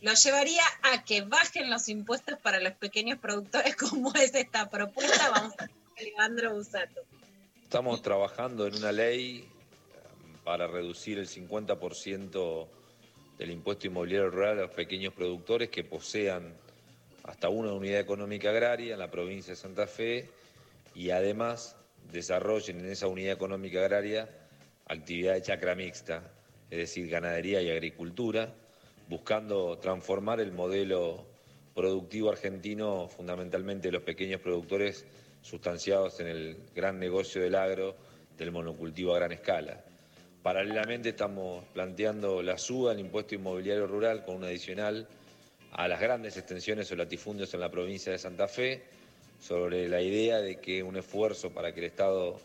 Lo 0.02 0.14
llevaría 0.14 0.64
a 0.84 1.04
que 1.04 1.22
bajen 1.22 1.70
los 1.70 1.90
impuestos 1.90 2.38
para 2.40 2.60
los 2.60 2.74
pequeños 2.74 3.18
productores, 3.20 3.76
como 3.78 4.14
es 4.16 4.34
esta 4.36 4.70
propuesta. 4.70 5.30
Vamos 5.32 5.54
a 5.60 5.68
Alejandro 5.98 6.54
Busato. 6.54 7.02
Estamos 7.64 8.02
trabajando 8.02 8.68
en 8.68 8.76
una 8.76 8.92
ley 8.92 9.40
eh, 9.40 9.48
para 10.44 10.68
reducir 10.68 11.18
el 11.18 11.28
50% 11.28 12.68
del 13.38 13.52
impuesto 13.52 13.88
inmobiliario 13.88 14.30
rural 14.30 14.60
a 14.60 14.62
los 14.64 14.72
pequeños 14.72 15.14
productores 15.14 15.70
que 15.70 15.84
posean 15.84 16.56
hasta 17.24 17.50
una 17.50 17.74
unidad 17.74 18.00
económica 18.00 18.50
agraria 18.50 18.94
en 18.94 19.00
la 19.00 19.12
provincia 19.12 19.52
de 19.52 19.58
Santa 19.58 19.86
Fe 19.86 20.30
y 20.96 21.10
además 21.10 21.76
desarrollen 22.12 22.80
en 22.80 22.90
esa 22.90 23.08
unidad 23.08 23.34
económica 23.34 23.80
agraria 23.80 24.30
actividad 24.88 25.34
de 25.34 25.42
chacra 25.42 25.76
mixta, 25.76 26.24
es 26.70 26.78
decir, 26.78 27.10
ganadería 27.10 27.62
y 27.62 27.70
agricultura, 27.70 28.54
buscando 29.10 29.78
transformar 29.78 30.40
el 30.40 30.52
modelo 30.52 31.26
productivo 31.74 32.30
argentino, 32.30 33.08
fundamentalmente 33.08 33.92
los 33.92 34.04
pequeños 34.04 34.42
productores 34.42 35.06
sustanciados 35.42 36.20
en 36.20 36.28
el 36.28 36.58
gran 36.76 37.00
negocio 37.00 37.42
del 37.42 37.56
agro, 37.56 37.96
del 38.38 38.52
monocultivo 38.52 39.14
a 39.14 39.20
gran 39.20 39.32
escala. 39.32 39.84
Paralelamente 40.44 41.10
estamos 41.10 41.64
planteando 41.74 42.42
la 42.42 42.58
suba 42.58 42.92
del 42.92 43.02
impuesto 43.02 43.36
inmobiliario 43.36 43.88
rural 43.88 44.24
con 44.24 44.36
un 44.36 44.44
adicional 44.46 45.08
a 45.72 45.88
las 45.88 46.00
grandes 46.00 46.38
extensiones 46.38 46.92
o 46.92 46.96
latifundios 46.96 47.54
en 47.54 47.60
la 47.60 47.70
provincia 47.70 48.12
de 48.12 48.18
Santa 48.18 48.48
Fe, 48.48 48.84
sobre 49.40 49.88
la 49.88 50.02
idea 50.02 50.40
de 50.40 50.60
que 50.60 50.82
un 50.82 50.98
esfuerzo 50.98 51.52
para 51.52 51.74
que 51.74 51.82
el 51.82 51.86
Estado 51.88 52.40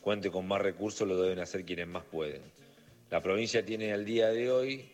cuente 0.00 0.30
con 0.30 0.46
más 0.48 0.60
recursos 0.60 1.06
lo 1.06 1.20
deben 1.20 1.38
hacer 1.38 1.64
quienes 1.64 1.86
más 1.86 2.04
pueden. 2.04 2.42
La 3.10 3.22
provincia 3.22 3.64
tiene 3.64 3.92
al 3.92 4.04
día 4.04 4.28
de 4.28 4.50
hoy 4.50 4.91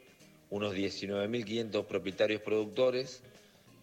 unos 0.50 0.74
19.500 0.74 1.84
propietarios 1.86 2.42
productores, 2.42 3.22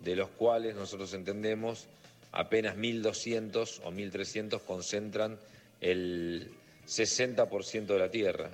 de 0.02 0.16
los 0.16 0.30
cuales 0.30 0.76
nosotros 0.76 1.14
entendemos 1.14 1.88
apenas 2.32 2.76
1.200 2.78 3.82
o 3.84 3.92
1.300 3.92 4.62
concentran 4.62 5.40
el 5.82 6.52
60% 6.88 7.86
de 7.86 8.00
la 8.00 8.10
tierra. 8.10 8.50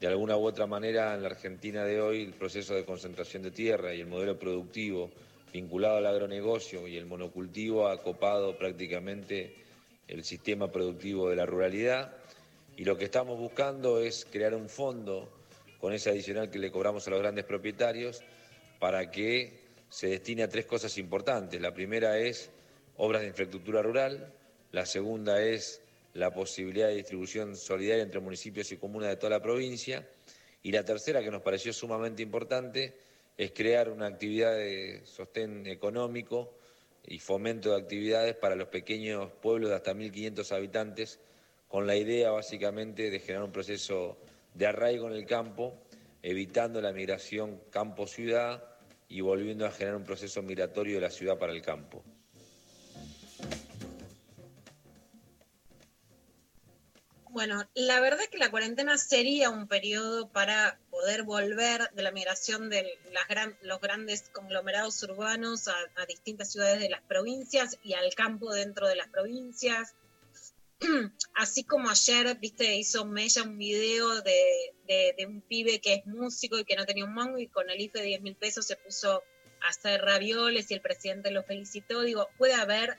De 0.00 0.06
alguna 0.06 0.36
u 0.36 0.44
otra 0.44 0.66
manera, 0.66 1.14
en 1.14 1.22
la 1.22 1.28
Argentina 1.28 1.84
de 1.84 2.00
hoy, 2.00 2.24
el 2.24 2.34
proceso 2.34 2.74
de 2.74 2.84
concentración 2.84 3.42
de 3.42 3.50
tierra 3.50 3.94
y 3.94 4.00
el 4.00 4.06
modelo 4.06 4.38
productivo 4.38 5.10
vinculado 5.52 5.98
al 5.98 6.06
agronegocio 6.06 6.88
y 6.88 6.96
el 6.96 7.06
monocultivo 7.06 7.88
ha 7.88 8.02
copado 8.02 8.58
prácticamente 8.58 9.54
el 10.08 10.24
sistema 10.24 10.70
productivo 10.70 11.30
de 11.30 11.36
la 11.36 11.46
ruralidad. 11.46 12.12
Y 12.76 12.84
lo 12.84 12.98
que 12.98 13.04
estamos 13.04 13.38
buscando 13.38 14.00
es 14.00 14.26
crear 14.30 14.54
un 14.54 14.68
fondo 14.68 15.28
con 15.84 15.92
ese 15.92 16.08
adicional 16.08 16.48
que 16.48 16.58
le 16.58 16.70
cobramos 16.70 17.06
a 17.06 17.10
los 17.10 17.20
grandes 17.20 17.44
propietarios 17.44 18.22
para 18.78 19.10
que 19.10 19.52
se 19.90 20.08
destine 20.08 20.42
a 20.42 20.48
tres 20.48 20.64
cosas 20.64 20.96
importantes. 20.96 21.60
La 21.60 21.74
primera 21.74 22.18
es 22.18 22.48
obras 22.96 23.20
de 23.20 23.28
infraestructura 23.28 23.82
rural, 23.82 24.32
la 24.72 24.86
segunda 24.86 25.42
es 25.42 25.82
la 26.14 26.32
posibilidad 26.32 26.88
de 26.88 26.94
distribución 26.94 27.54
solidaria 27.54 28.02
entre 28.02 28.20
municipios 28.20 28.72
y 28.72 28.78
comunas 28.78 29.10
de 29.10 29.16
toda 29.16 29.28
la 29.28 29.42
provincia, 29.42 30.08
y 30.62 30.72
la 30.72 30.86
tercera, 30.86 31.22
que 31.22 31.30
nos 31.30 31.42
pareció 31.42 31.70
sumamente 31.74 32.22
importante, 32.22 32.94
es 33.36 33.50
crear 33.50 33.90
una 33.90 34.06
actividad 34.06 34.56
de 34.56 35.02
sostén 35.04 35.66
económico 35.66 36.54
y 37.06 37.18
fomento 37.18 37.72
de 37.72 37.82
actividades 37.82 38.36
para 38.36 38.56
los 38.56 38.68
pequeños 38.68 39.30
pueblos 39.32 39.68
de 39.68 39.76
hasta 39.76 39.92
1.500 39.92 40.50
habitantes, 40.50 41.20
con 41.68 41.86
la 41.86 41.94
idea 41.94 42.30
básicamente 42.30 43.10
de 43.10 43.20
generar 43.20 43.44
un 43.44 43.52
proceso 43.52 44.16
de 44.54 44.66
arraigo 44.66 45.08
en 45.08 45.14
el 45.14 45.26
campo, 45.26 45.82
evitando 46.22 46.80
la 46.80 46.92
migración 46.92 47.60
campo-ciudad 47.70 48.64
y 49.08 49.20
volviendo 49.20 49.66
a 49.66 49.70
generar 49.70 49.96
un 49.96 50.04
proceso 50.04 50.42
migratorio 50.42 50.94
de 50.94 51.00
la 51.02 51.10
ciudad 51.10 51.38
para 51.38 51.52
el 51.52 51.60
campo. 51.62 52.02
Bueno, 57.30 57.68
la 57.74 57.98
verdad 57.98 58.20
es 58.22 58.28
que 58.28 58.38
la 58.38 58.52
cuarentena 58.52 58.96
sería 58.96 59.50
un 59.50 59.66
periodo 59.66 60.28
para 60.28 60.78
poder 60.90 61.24
volver 61.24 61.90
de 61.90 62.02
la 62.04 62.12
migración 62.12 62.70
de 62.70 62.96
las 63.12 63.26
gran- 63.26 63.58
los 63.62 63.80
grandes 63.80 64.30
conglomerados 64.32 65.02
urbanos 65.02 65.66
a, 65.66 65.74
a 65.96 66.06
distintas 66.06 66.52
ciudades 66.52 66.78
de 66.78 66.90
las 66.90 67.02
provincias 67.02 67.76
y 67.82 67.94
al 67.94 68.14
campo 68.14 68.54
dentro 68.54 68.86
de 68.86 68.94
las 68.94 69.08
provincias. 69.08 69.96
Así 71.34 71.64
como 71.64 71.88
ayer, 71.90 72.36
viste, 72.38 72.76
hizo 72.76 73.04
Mella 73.06 73.42
un 73.42 73.58
video 73.58 74.20
de, 74.22 74.74
de- 74.86 75.14
de 75.16 75.26
un 75.26 75.40
pibe 75.42 75.80
que 75.80 75.94
es 75.94 76.06
músico 76.06 76.58
y 76.58 76.64
que 76.64 76.76
no 76.76 76.84
tenía 76.84 77.04
un 77.04 77.14
mango 77.14 77.38
y 77.38 77.48
con 77.48 77.70
el 77.70 77.80
IFE 77.80 78.00
de 78.00 78.06
10 78.06 78.22
mil 78.22 78.36
pesos 78.36 78.66
se 78.66 78.76
puso 78.76 79.22
a 79.62 79.68
hacer 79.68 80.00
ravioles 80.02 80.70
y 80.70 80.74
el 80.74 80.80
presidente 80.80 81.30
lo 81.30 81.42
felicitó. 81.44 82.02
Digo, 82.02 82.28
puede 82.38 82.54
haber 82.54 82.98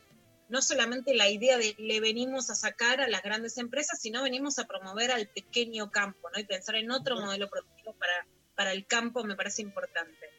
no 0.50 0.62
solamente 0.62 1.16
la 1.16 1.28
idea 1.30 1.58
de 1.58 1.74
le 1.80 2.00
venimos 2.00 2.50
a 2.50 2.56
sacar 2.56 3.02
a 3.02 3.08
las 3.08 3.24
grandes 3.24 3.58
empresas, 3.58 4.00
sino 4.00 4.22
venimos 4.24 4.60
a 4.60 4.66
promover 4.68 5.12
al 5.12 5.28
pequeño 5.28 5.90
campo, 5.92 6.30
¿no? 6.34 6.40
Y 6.40 6.44
pensar 6.46 6.76
en 6.76 6.92
otro 6.92 7.20
modelo 7.20 7.50
productivo 7.50 7.94
para, 7.98 8.28
para 8.56 8.72
el 8.72 8.86
campo 8.86 9.24
me 9.24 9.36
parece 9.36 9.62
importante. 9.64 10.30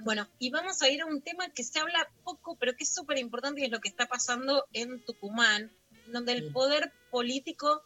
Bueno, 0.00 0.28
y 0.38 0.50
vamos 0.50 0.82
a 0.82 0.90
ir 0.90 1.00
a 1.02 1.06
un 1.06 1.22
tema 1.22 1.48
que 1.50 1.62
se 1.64 1.78
habla 1.78 2.10
poco, 2.24 2.56
pero 2.58 2.74
que 2.74 2.84
es 2.84 2.92
súper 2.92 3.18
importante 3.18 3.60
y 3.60 3.64
es 3.64 3.70
lo 3.70 3.80
que 3.80 3.88
está 3.88 4.06
pasando 4.06 4.66
en 4.72 5.02
Tucumán, 5.04 5.72
donde 6.08 6.32
el 6.32 6.52
poder 6.52 6.92
político 7.10 7.82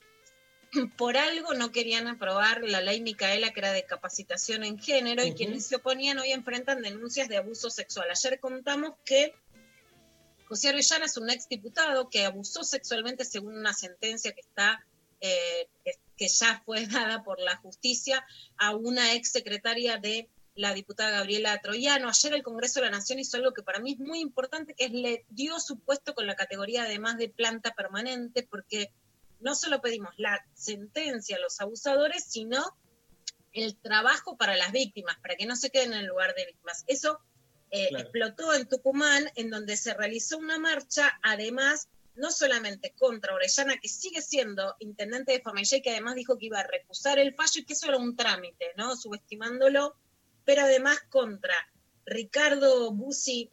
por 0.97 1.17
algo 1.17 1.55
no 1.55 1.73
querían 1.73 2.09
aprobar 2.09 2.63
la 2.63 2.81
ley 2.81 3.01
Micaela, 3.01 3.53
que 3.53 3.61
era 3.61 3.73
de 3.73 3.85
capacitación 3.85 4.65
en 4.65 4.79
género, 4.79 5.25
y 5.25 5.35
quienes 5.35 5.67
se 5.67 5.77
oponían 5.77 6.19
hoy 6.19 6.33
enfrentan 6.33 6.83
denuncias 6.83 7.29
de 7.29 7.37
abuso 7.37 7.71
sexual. 7.71 8.09
Ayer 8.11 8.39
contamos 8.41 8.93
que 9.05 9.35
José 10.47 10.71
Orellana 10.71 11.05
es 11.05 11.17
un 11.17 11.31
exdiputado 11.31 12.09
que 12.09 12.25
abusó 12.25 12.65
sexualmente 12.65 13.25
según 13.25 13.57
una 13.59 13.75
sentencia 13.75 14.33
que 14.33 14.41
está 14.41 14.85
eh, 15.21 15.69
que, 15.85 15.93
que 16.17 16.29
ya 16.29 16.63
fue 16.65 16.87
dada 16.87 17.23
por 17.23 17.41
la 17.41 17.57
justicia 17.57 18.25
a 18.57 18.75
una 18.75 19.15
ex 19.15 19.33
secretaria 19.33 19.99
de 19.99 20.29
la 20.59 20.75
diputada 20.75 21.13
Gabriela 21.13 21.61
Troyano. 21.61 22.09
Ayer 22.09 22.35
el 22.35 22.43
Congreso 22.43 22.81
de 22.81 22.87
la 22.87 22.97
Nación 22.97 23.21
hizo 23.21 23.37
algo 23.37 23.53
que 23.53 23.63
para 23.63 23.79
mí 23.79 23.93
es 23.93 24.01
muy 24.01 24.19
importante, 24.19 24.75
que 24.75 24.87
es 24.87 24.93
le 24.93 25.25
dio 25.29 25.61
su 25.61 25.79
puesto 25.79 26.15
con 26.15 26.27
la 26.27 26.35
categoría 26.35 26.83
además 26.83 27.17
de 27.17 27.29
planta 27.29 27.75
permanente, 27.75 28.43
porque 28.43 28.93
no 29.39 29.55
solo 29.55 29.81
pedimos 29.81 30.15
la 30.17 30.45
sentencia 30.55 31.37
a 31.37 31.41
los 31.41 31.61
abusadores, 31.61 32.25
sino 32.25 32.77
el 33.53 33.77
trabajo 33.77 34.37
para 34.37 34.57
las 34.57 34.73
víctimas, 34.73 35.17
para 35.21 35.37
que 35.37 35.47
no 35.47 35.55
se 35.55 35.71
queden 35.71 35.93
en 35.93 36.01
el 36.01 36.07
lugar 36.07 36.35
de 36.35 36.47
víctimas. 36.47 36.85
Eso 36.89 37.21
eh, 37.71 37.89
Claro. 37.91 38.03
explotó 38.03 38.55
en 38.55 38.69
Tucumán, 38.69 39.31
en 39.37 39.51
donde 39.51 39.77
se 39.77 39.95
realizó 39.95 40.39
una 40.39 40.59
marcha, 40.59 41.21
además, 41.23 41.89
no 42.17 42.33
solamente 42.33 42.95
contra 42.99 43.33
Orellana, 43.33 43.77
que 43.79 43.89
sigue 43.89 44.23
siendo 44.23 44.75
intendente 44.81 45.33
de 45.33 45.41
Famellé, 45.41 45.83
que 45.83 45.91
además 45.91 46.17
dijo 46.17 46.37
que 46.37 46.47
iba 46.47 46.59
a 46.59 46.67
recusar 46.67 47.21
el 47.21 47.33
fallo 47.35 47.61
y 47.61 47.65
que 47.65 47.75
eso 47.75 47.87
era 47.87 47.97
un 47.97 48.17
trámite, 48.17 48.73
¿no? 48.77 48.97
Subestimándolo, 48.97 49.95
pero 50.49 50.63
además 50.63 50.99
contra 51.11 51.53
Ricardo 52.07 52.91
Bussi, 52.91 53.51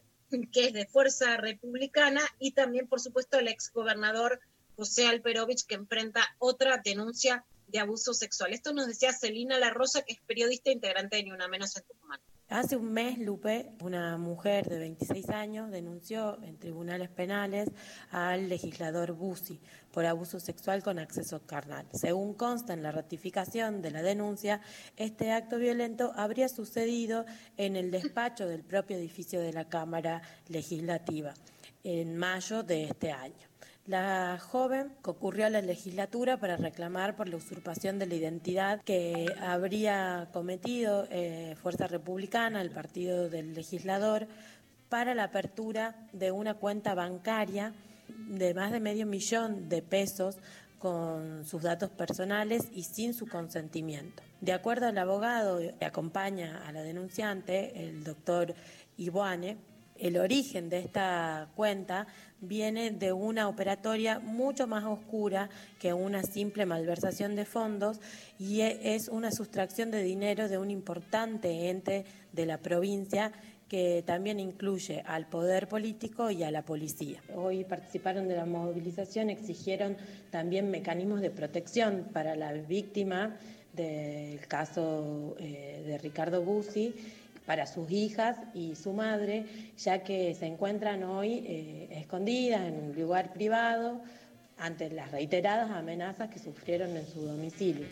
que 0.50 0.68
es 0.68 0.72
de 0.72 0.86
Fuerza 0.86 1.36
Republicana, 1.36 2.22
y 2.38 2.52
también, 2.52 2.88
por 2.88 3.00
supuesto, 3.00 3.38
el 3.38 3.48
exgobernador 3.48 4.40
José 4.76 5.06
Alperovich, 5.06 5.66
que 5.66 5.74
enfrenta 5.74 6.26
otra 6.38 6.80
denuncia 6.82 7.44
de 7.66 7.80
abuso 7.80 8.14
sexual. 8.14 8.54
Esto 8.54 8.72
nos 8.72 8.86
decía 8.86 9.12
Celina 9.12 9.58
La 9.58 9.68
Rosa, 9.68 10.06
que 10.06 10.14
es 10.14 10.20
periodista 10.22 10.70
integrante 10.70 11.16
de 11.16 11.24
Ni 11.24 11.32
Una 11.32 11.48
Menos 11.48 11.76
en 11.76 11.82
Tucumán. 11.82 12.18
Hace 12.48 12.76
un 12.76 12.92
mes, 12.92 13.18
Lupe, 13.18 13.72
una 13.80 14.16
mujer 14.18 14.68
de 14.68 14.78
26 14.78 15.30
años 15.30 15.68
denunció 15.72 16.40
en 16.44 16.56
tribunales 16.58 17.08
penales 17.08 17.68
al 18.12 18.48
legislador 18.48 19.14
Bussi 19.14 19.60
por 19.90 20.06
abuso 20.06 20.38
sexual 20.38 20.80
con 20.84 21.00
acceso 21.00 21.44
carnal. 21.44 21.88
Según 21.92 22.34
consta 22.34 22.72
en 22.72 22.84
la 22.84 22.92
ratificación 22.92 23.82
de 23.82 23.90
la 23.90 24.02
denuncia, 24.02 24.60
este 24.96 25.32
acto 25.32 25.58
violento 25.58 26.12
habría 26.14 26.48
sucedido 26.48 27.26
en 27.56 27.74
el 27.74 27.90
despacho 27.90 28.46
del 28.46 28.62
propio 28.62 28.96
edificio 28.96 29.40
de 29.40 29.52
la 29.52 29.68
Cámara 29.68 30.22
Legislativa 30.46 31.34
en 31.82 32.16
mayo 32.16 32.62
de 32.62 32.84
este 32.84 33.10
año. 33.10 33.55
La 33.86 34.38
joven 34.40 34.90
concurrió 35.00 35.46
a 35.46 35.50
la 35.50 35.62
legislatura 35.62 36.38
para 36.38 36.56
reclamar 36.56 37.14
por 37.14 37.28
la 37.28 37.36
usurpación 37.36 38.00
de 38.00 38.06
la 38.06 38.16
identidad 38.16 38.82
que 38.82 39.32
habría 39.40 40.28
cometido 40.32 41.06
eh, 41.08 41.54
Fuerza 41.62 41.86
Republicana, 41.86 42.62
el 42.62 42.72
partido 42.72 43.28
del 43.28 43.54
legislador, 43.54 44.26
para 44.88 45.14
la 45.14 45.24
apertura 45.24 46.08
de 46.12 46.32
una 46.32 46.54
cuenta 46.54 46.94
bancaria 46.94 47.74
de 48.08 48.54
más 48.54 48.72
de 48.72 48.80
medio 48.80 49.06
millón 49.06 49.68
de 49.68 49.82
pesos 49.82 50.36
con 50.80 51.44
sus 51.44 51.62
datos 51.62 51.90
personales 51.90 52.68
y 52.72 52.82
sin 52.82 53.14
su 53.14 53.28
consentimiento. 53.28 54.20
De 54.40 54.52
acuerdo 54.52 54.86
al 54.86 54.98
abogado 54.98 55.60
que 55.78 55.84
acompaña 55.84 56.66
a 56.66 56.72
la 56.72 56.82
denunciante, 56.82 57.88
el 57.88 58.02
doctor 58.02 58.52
Ibuane, 58.96 59.58
el 59.98 60.18
origen 60.18 60.68
de 60.68 60.80
esta 60.80 61.48
cuenta 61.54 62.06
viene 62.40 62.90
de 62.90 63.12
una 63.12 63.48
operatoria 63.48 64.18
mucho 64.18 64.66
más 64.66 64.84
oscura 64.84 65.48
que 65.78 65.92
una 65.92 66.22
simple 66.22 66.66
malversación 66.66 67.34
de 67.34 67.44
fondos 67.44 68.00
y 68.38 68.60
e- 68.60 68.94
es 68.94 69.08
una 69.08 69.30
sustracción 69.30 69.90
de 69.90 70.02
dinero 70.02 70.48
de 70.48 70.58
un 70.58 70.70
importante 70.70 71.70
ente 71.70 72.04
de 72.32 72.46
la 72.46 72.58
provincia 72.58 73.32
que 73.68 74.04
también 74.06 74.38
incluye 74.38 75.02
al 75.06 75.28
poder 75.28 75.66
político 75.68 76.30
y 76.30 76.44
a 76.44 76.50
la 76.50 76.62
policía. 76.62 77.20
Hoy 77.34 77.64
participaron 77.64 78.28
de 78.28 78.36
la 78.36 78.46
movilización, 78.46 79.28
exigieron 79.28 79.96
también 80.30 80.70
mecanismos 80.70 81.20
de 81.20 81.30
protección 81.30 82.08
para 82.12 82.36
la 82.36 82.52
víctima 82.52 83.36
del 83.72 84.46
caso 84.46 85.36
eh, 85.38 85.82
de 85.84 85.98
Ricardo 85.98 86.42
Bussi 86.42 86.94
para 87.46 87.66
sus 87.66 87.90
hijas 87.90 88.36
y 88.54 88.74
su 88.74 88.92
madre, 88.92 89.46
ya 89.78 90.02
que 90.02 90.34
se 90.34 90.46
encuentran 90.46 91.04
hoy 91.04 91.44
eh, 91.46 91.88
escondidas 91.92 92.62
en 92.62 92.74
un 92.74 93.00
lugar 93.00 93.32
privado 93.32 94.02
ante 94.58 94.90
las 94.90 95.12
reiteradas 95.12 95.70
amenazas 95.70 96.28
que 96.30 96.38
sufrieron 96.38 96.96
en 96.96 97.06
su 97.06 97.22
domicilio. 97.22 97.86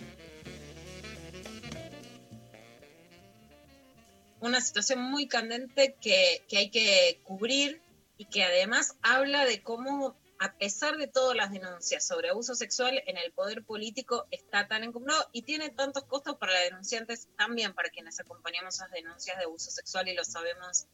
Una 4.40 4.60
situación 4.60 5.00
muy 5.00 5.26
candente 5.26 5.94
que, 6.00 6.42
que 6.48 6.58
hay 6.58 6.70
que 6.70 7.20
cubrir 7.22 7.80
y 8.18 8.26
que 8.26 8.44
además 8.44 8.96
habla 9.02 9.44
de 9.44 9.62
cómo, 9.62 10.16
a 10.38 10.52
pesar 10.58 10.96
de 10.96 11.06
todas 11.06 11.36
las 11.36 11.50
denuncias 11.52 12.06
sobre 12.06 12.30
abuso 12.30 12.54
sexual 12.54 13.02
en 13.06 13.16
el 13.16 13.32
poder 13.32 13.64
político, 13.64 14.26
está 14.30 14.68
tan 14.68 14.84
encumbrado 14.84 15.28
y 15.32 15.42
tiene 15.42 15.70
tantos 15.70 16.04
costos 16.04 16.36
para 16.36 16.52
las 16.52 16.64
denunciantes, 16.64 17.28
también 17.36 17.74
para 17.74 17.90
quienes 17.90 18.18
acompañamos 18.20 18.74
esas 18.74 18.90
denuncias 18.90 19.38
de 19.38 19.44
abuso 19.44 19.70
sexual 19.70 20.08
y 20.08 20.14
lo 20.14 20.24
sabemos 20.24 20.86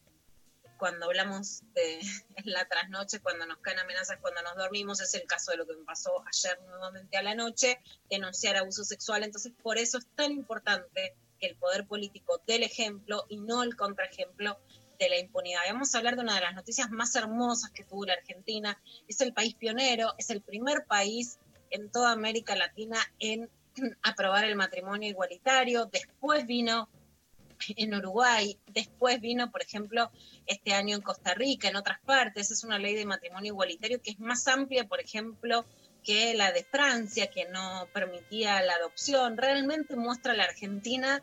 cuando 0.81 1.07
hablamos 1.07 1.63
de 1.75 2.01
en 2.37 2.53
la 2.53 2.67
trasnoche, 2.67 3.21
cuando 3.21 3.47
nos 3.47 3.59
caen 3.59 3.79
amenazas, 3.79 4.19
cuando 4.21 4.43
nos 4.43 4.57
dormimos, 4.57 5.01
es 5.01 5.15
el 5.15 5.27
caso 5.27 5.53
de 5.53 5.59
lo 5.59 5.67
que 5.67 5.77
me 5.77 5.85
pasó 5.85 6.25
ayer 6.27 6.59
nuevamente 6.69 7.17
a 7.19 7.23
la 7.23 7.35
noche, 7.35 7.79
denunciar 8.09 8.57
abuso 8.57 8.83
sexual. 8.83 9.23
Entonces, 9.23 9.53
por 9.63 9.79
eso 9.79 9.99
es 9.99 10.07
tan 10.17 10.33
importante 10.33 11.15
que 11.39 11.47
el 11.47 11.57
poder 11.57 11.87
político 11.87 12.43
dé 12.47 12.57
el 12.57 12.63
ejemplo 12.63 13.27
y 13.29 13.37
no 13.37 13.63
el 13.63 13.77
contraejemplo 13.77 14.59
de 15.01 15.09
la 15.09 15.19
impunidad. 15.19 15.61
Vamos 15.67 15.95
a 15.95 15.99
hablar 15.99 16.15
de 16.15 16.23
una 16.23 16.35
de 16.35 16.43
las 16.43 16.55
noticias 16.55 16.91
más 16.91 17.17
hermosas 17.17 17.71
que 17.71 17.85
tuvo 17.85 18.05
la 18.05 18.13
Argentina. 18.13 18.81
Es 19.09 19.21
el 19.21 19.33
país 19.33 19.55
pionero, 19.55 20.13
es 20.19 20.31
el 20.31 20.43
primer 20.43 20.85
país 20.87 21.39
en 21.71 21.91
toda 21.91 22.13
América 22.13 22.55
Latina 22.55 22.99
en 23.19 23.49
aprobar 24.03 24.45
el 24.45 24.57
matrimonio 24.57 25.09
igualitario. 25.09 25.87
Después 25.87 26.47
vino 26.47 26.89
en 27.77 27.95
Uruguay, 27.95 28.59
después 28.69 29.21
vino, 29.21 29.51
por 29.51 29.63
ejemplo, 29.63 30.11
este 30.47 30.73
año 30.73 30.97
en 30.97 31.03
Costa 31.03 31.35
Rica, 31.35 31.69
en 31.69 31.77
otras 31.77 32.01
partes. 32.01 32.51
Es 32.51 32.63
una 32.63 32.79
ley 32.79 32.95
de 32.95 33.07
matrimonio 33.07 33.53
igualitario 33.53 34.03
que 34.03 34.11
es 34.11 34.21
más 34.21 34.47
amplia, 34.49 34.87
por 34.87 35.01
ejemplo, 35.01 35.65
que 36.05 36.35
la 36.35 36.53
de 36.53 36.65
Francia, 36.65 37.31
que 37.31 37.47
no 37.47 37.89
permitía 37.93 38.61
la 38.63 38.75
adopción. 38.75 39.37
Realmente 39.39 39.97
muestra 39.97 40.33
a 40.33 40.37
la 40.37 40.45
Argentina 40.45 41.23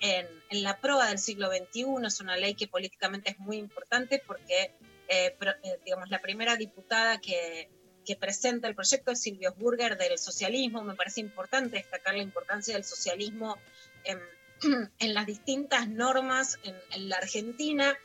en, 0.00 0.26
en 0.50 0.62
la 0.62 0.78
prueba 0.80 1.08
del 1.08 1.18
siglo 1.18 1.48
XXI. 1.50 1.84
Es 2.06 2.20
una 2.20 2.36
ley 2.36 2.54
que 2.54 2.68
políticamente 2.68 3.30
es 3.30 3.38
muy 3.38 3.56
importante 3.56 4.22
porque, 4.26 4.72
eh, 5.08 5.34
pro- 5.38 5.54
eh, 5.62 5.78
digamos, 5.84 6.10
la 6.10 6.20
primera 6.20 6.56
diputada 6.56 7.20
que, 7.20 7.68
que 8.04 8.16
presenta 8.16 8.68
el 8.68 8.74
proyecto 8.74 9.10
es 9.12 9.20
Silvio 9.20 9.54
Burger 9.54 9.96
del 9.96 10.18
socialismo. 10.18 10.82
Me 10.82 10.94
parece 10.94 11.20
importante 11.20 11.76
destacar 11.76 12.14
la 12.14 12.22
importancia 12.22 12.74
del 12.74 12.84
socialismo 12.84 13.58
en, 14.04 14.20
en 14.98 15.14
las 15.14 15.26
distintas 15.26 15.88
normas 15.88 16.58
en, 16.62 16.74
en 16.92 17.08
la 17.08 17.16
Argentina. 17.16 17.96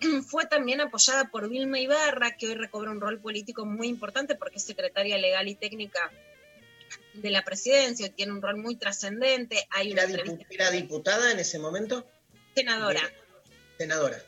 Fue 0.26 0.46
también 0.46 0.80
apoyada 0.80 1.30
por 1.30 1.48
Vilma 1.48 1.78
Ibarra, 1.78 2.36
que 2.36 2.48
hoy 2.48 2.54
recobra 2.54 2.90
un 2.90 3.00
rol 3.00 3.20
político 3.20 3.64
muy 3.64 3.88
importante 3.88 4.34
porque 4.34 4.56
es 4.56 4.64
secretaria 4.64 5.18
legal 5.18 5.46
y 5.48 5.54
técnica 5.54 6.10
de 7.14 7.30
la 7.30 7.42
presidencia, 7.44 8.08
tiene 8.12 8.32
un 8.32 8.42
rol 8.42 8.56
muy 8.58 8.76
trascendente. 8.76 9.66
Hay 9.70 9.92
una 9.92 10.02
¿Era, 10.02 10.10
dipu- 10.12 10.18
entrevista 10.30 10.54
era 10.54 10.70
diputada 10.70 11.30
en 11.32 11.38
ese 11.38 11.58
momento? 11.58 12.06
senadora. 12.54 13.00
Senadora. 13.78 14.22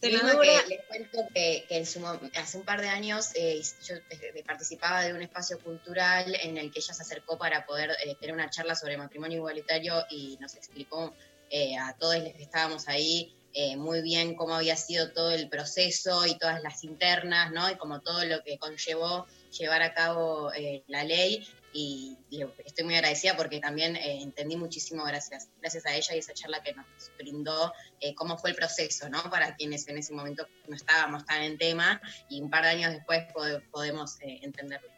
Senadora- 0.00 0.62
que 0.64 0.68
les 0.68 0.84
cuento 0.86 1.18
que, 1.32 1.64
que 1.68 1.76
en 1.76 1.86
su 1.86 2.00
mo- 2.00 2.18
hace 2.34 2.56
un 2.58 2.64
par 2.64 2.80
de 2.80 2.88
años 2.88 3.28
eh, 3.34 3.60
yo 3.86 3.94
eh, 4.10 4.42
participaba 4.44 5.04
de 5.04 5.12
un 5.14 5.22
espacio 5.22 5.60
cultural 5.60 6.34
en 6.42 6.58
el 6.58 6.72
que 6.72 6.80
ella 6.80 6.92
se 6.92 7.02
acercó 7.02 7.38
para 7.38 7.64
poder 7.66 7.90
eh, 8.04 8.16
tener 8.18 8.34
una 8.34 8.50
charla 8.50 8.74
sobre 8.74 8.96
matrimonio 8.96 9.36
igualitario 9.38 10.04
y 10.10 10.38
nos 10.40 10.56
explicó 10.56 11.14
eh, 11.50 11.76
a 11.78 11.94
todos 11.98 12.16
los 12.18 12.32
que 12.32 12.42
estábamos 12.42 12.88
ahí 12.88 13.32
eh, 13.54 13.76
muy 13.76 14.02
bien 14.02 14.34
cómo 14.34 14.54
había 14.56 14.76
sido 14.76 15.12
todo 15.12 15.30
el 15.30 15.48
proceso 15.48 16.26
y 16.26 16.36
todas 16.38 16.62
las 16.62 16.82
internas, 16.84 17.52
¿no? 17.52 17.70
Y 17.70 17.76
como 17.76 18.00
todo 18.00 18.24
lo 18.24 18.42
que 18.42 18.58
conllevó 18.58 19.26
llevar 19.56 19.82
a 19.82 19.92
cabo 19.94 20.52
eh, 20.54 20.82
la 20.88 21.04
ley 21.04 21.46
y 21.72 22.16
estoy 22.64 22.84
muy 22.84 22.94
agradecida 22.94 23.36
porque 23.36 23.58
también 23.60 23.96
eh, 23.96 24.22
entendí 24.22 24.56
muchísimo 24.56 25.04
gracias, 25.04 25.48
gracias 25.60 25.86
a 25.86 25.94
ella 25.94 26.14
y 26.14 26.18
esa 26.18 26.34
charla 26.34 26.62
que 26.62 26.74
nos 26.74 26.86
brindó 27.18 27.72
eh, 28.00 28.14
cómo 28.14 28.36
fue 28.38 28.50
el 28.50 28.56
proceso, 28.56 29.08
¿no? 29.08 29.22
Para 29.30 29.56
quienes 29.56 29.88
en 29.88 29.98
ese 29.98 30.12
momento 30.12 30.46
no 30.68 30.76
estábamos 30.76 31.24
tan 31.24 31.42
en 31.42 31.56
tema 31.58 32.00
y 32.28 32.40
un 32.40 32.50
par 32.50 32.64
de 32.64 32.70
años 32.70 32.92
después 32.92 33.24
pode- 33.34 33.62
podemos 33.70 34.20
eh, 34.20 34.40
entenderlo. 34.42 34.90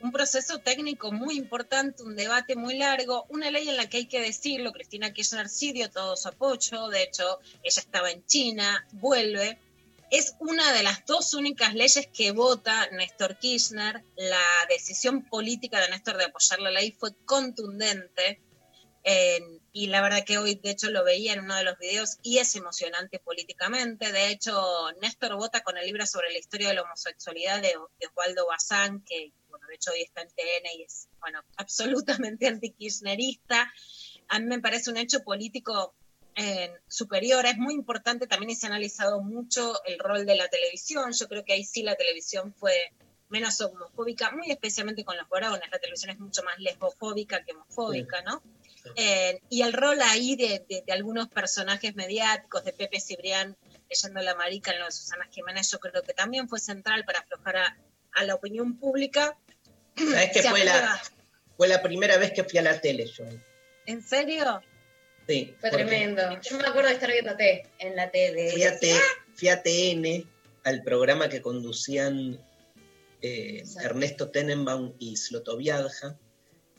un 0.00 0.12
proceso 0.12 0.58
técnico 0.60 1.10
muy 1.10 1.36
importante, 1.36 2.04
un 2.04 2.14
debate 2.14 2.54
muy 2.54 2.78
largo, 2.78 3.26
una 3.30 3.50
ley 3.50 3.68
en 3.68 3.76
la 3.76 3.88
que 3.88 3.96
hay 3.96 4.06
que 4.06 4.20
decirlo, 4.20 4.72
Cristina 4.72 5.12
Kirchner 5.12 5.48
sí 5.48 5.72
dio 5.72 5.90
todo 5.90 6.16
su 6.16 6.28
apoyo, 6.28 6.86
de 6.88 7.02
hecho 7.02 7.40
ella 7.64 7.80
estaba 7.82 8.08
en 8.12 8.24
China, 8.24 8.86
vuelve, 8.92 9.58
es 10.10 10.34
una 10.38 10.72
de 10.72 10.82
las 10.82 11.04
dos 11.06 11.34
únicas 11.34 11.74
leyes 11.74 12.08
que 12.12 12.32
vota 12.32 12.88
Néstor 12.92 13.38
Kirchner. 13.38 14.02
La 14.16 14.44
decisión 14.68 15.24
política 15.24 15.80
de 15.80 15.88
Néstor 15.90 16.16
de 16.16 16.24
apoyar 16.24 16.60
la 16.60 16.70
ley 16.70 16.92
fue 16.92 17.14
contundente. 17.24 18.40
y 19.72 19.86
la 19.86 20.02
verdad 20.02 20.24
que 20.24 20.38
hoy, 20.38 20.56
de 20.56 20.70
hecho, 20.70 20.90
lo 20.90 21.04
veía 21.04 21.32
en 21.32 21.40
uno 21.40 21.54
de 21.56 21.64
los 21.64 21.78
videos 21.78 22.18
y 22.22 22.38
es 22.38 22.54
emocionante 22.56 23.18
políticamente. 23.18 24.12
De 24.12 24.28
hecho, 24.30 24.52
Néstor 25.00 25.36
vota 25.36 25.62
con 25.62 25.78
el 25.78 25.86
libro 25.86 26.06
sobre 26.06 26.30
la 26.30 26.38
historia 26.38 26.68
de 26.68 26.74
la 26.74 26.82
homosexualidad 26.82 27.62
de, 27.62 27.74
de 28.00 28.06
Osvaldo 28.06 28.46
Bazán, 28.46 29.02
que, 29.04 29.32
bueno, 29.48 29.66
de 29.68 29.74
hecho 29.76 29.92
hoy 29.92 30.02
está 30.02 30.22
en 30.22 30.28
TN 30.28 30.78
y 30.78 30.82
es, 30.82 31.08
bueno, 31.20 31.42
absolutamente 31.56 32.46
antikirchnerista. 32.48 33.72
A 34.28 34.38
mí 34.40 34.46
me 34.46 34.60
parece 34.60 34.90
un 34.90 34.96
hecho 34.96 35.22
político 35.22 35.94
eh, 36.36 36.72
superior. 36.88 37.44
Es 37.46 37.56
muy 37.56 37.74
importante 37.74 38.26
también 38.26 38.50
y 38.50 38.54
se 38.56 38.66
ha 38.66 38.70
analizado 38.70 39.20
mucho 39.20 39.82
el 39.84 39.98
rol 39.98 40.24
de 40.26 40.36
la 40.36 40.48
televisión. 40.48 41.12
Yo 41.12 41.28
creo 41.28 41.44
que 41.44 41.52
ahí 41.54 41.64
sí 41.64 41.82
la 41.82 41.96
televisión 41.96 42.54
fue 42.54 42.92
menos 43.28 43.60
homofóbica, 43.60 44.30
muy 44.30 44.50
especialmente 44.50 45.04
con 45.04 45.16
los 45.16 45.28
varones. 45.28 45.68
La 45.70 45.78
televisión 45.78 46.10
es 46.10 46.18
mucho 46.18 46.42
más 46.44 46.58
lesbofóbica 46.58 47.44
que 47.44 47.52
homofóbica, 47.52 48.22
¿no? 48.22 48.42
Eh, 48.96 49.40
y 49.50 49.62
el 49.62 49.72
rol 49.74 50.00
ahí 50.00 50.34
de, 50.36 50.64
de- 50.68 50.82
de 50.86 50.92
algunos 50.92 51.28
personajes 51.28 51.94
mediáticos, 51.94 52.64
de 52.64 52.72
Pepe 52.72 53.00
Cibrián 53.00 53.56
leyendo 53.90 54.20
La 54.22 54.34
Marica 54.34 54.70
en 54.72 54.78
lo 54.80 54.86
de 54.86 54.92
Susana 54.92 55.26
Jiménez, 55.30 55.70
yo 55.70 55.78
creo 55.78 56.02
que 56.02 56.12
también 56.14 56.48
fue 56.48 56.58
central 56.60 57.04
para 57.04 57.18
aflojar 57.20 57.56
a, 57.56 57.76
a 58.12 58.24
la 58.24 58.34
opinión 58.34 58.78
pública. 58.78 59.36
¿Sabes 59.96 60.30
que 60.32 60.42
fue 60.42 60.64
la, 60.64 61.02
fue 61.56 61.68
la 61.68 61.82
primera 61.82 62.16
vez 62.18 62.32
que 62.32 62.44
fui 62.44 62.58
a 62.58 62.62
la 62.62 62.80
tele 62.80 63.06
yo? 63.06 63.24
¿En 63.86 64.02
serio? 64.02 64.62
Sí. 65.28 65.54
Fue 65.60 65.70
tremendo. 65.70 66.22
Yo 66.40 66.56
me 66.56 66.66
acuerdo 66.66 66.88
de 66.88 66.94
estar 66.94 67.12
viéndote 67.12 67.66
en 67.78 67.94
la 67.94 68.10
tele. 68.10 68.50
Fui 68.50 68.62
a, 68.64 68.78
T- 68.78 68.94
fui 69.34 69.48
a 69.48 69.62
TN, 69.62 70.26
al 70.64 70.82
programa 70.82 71.28
que 71.28 71.42
conducían 71.42 72.40
eh, 73.20 73.62
Ernesto 73.82 74.30
Tenenbaum 74.30 74.94
y 74.98 75.16
Slotoviadja, 75.16 76.18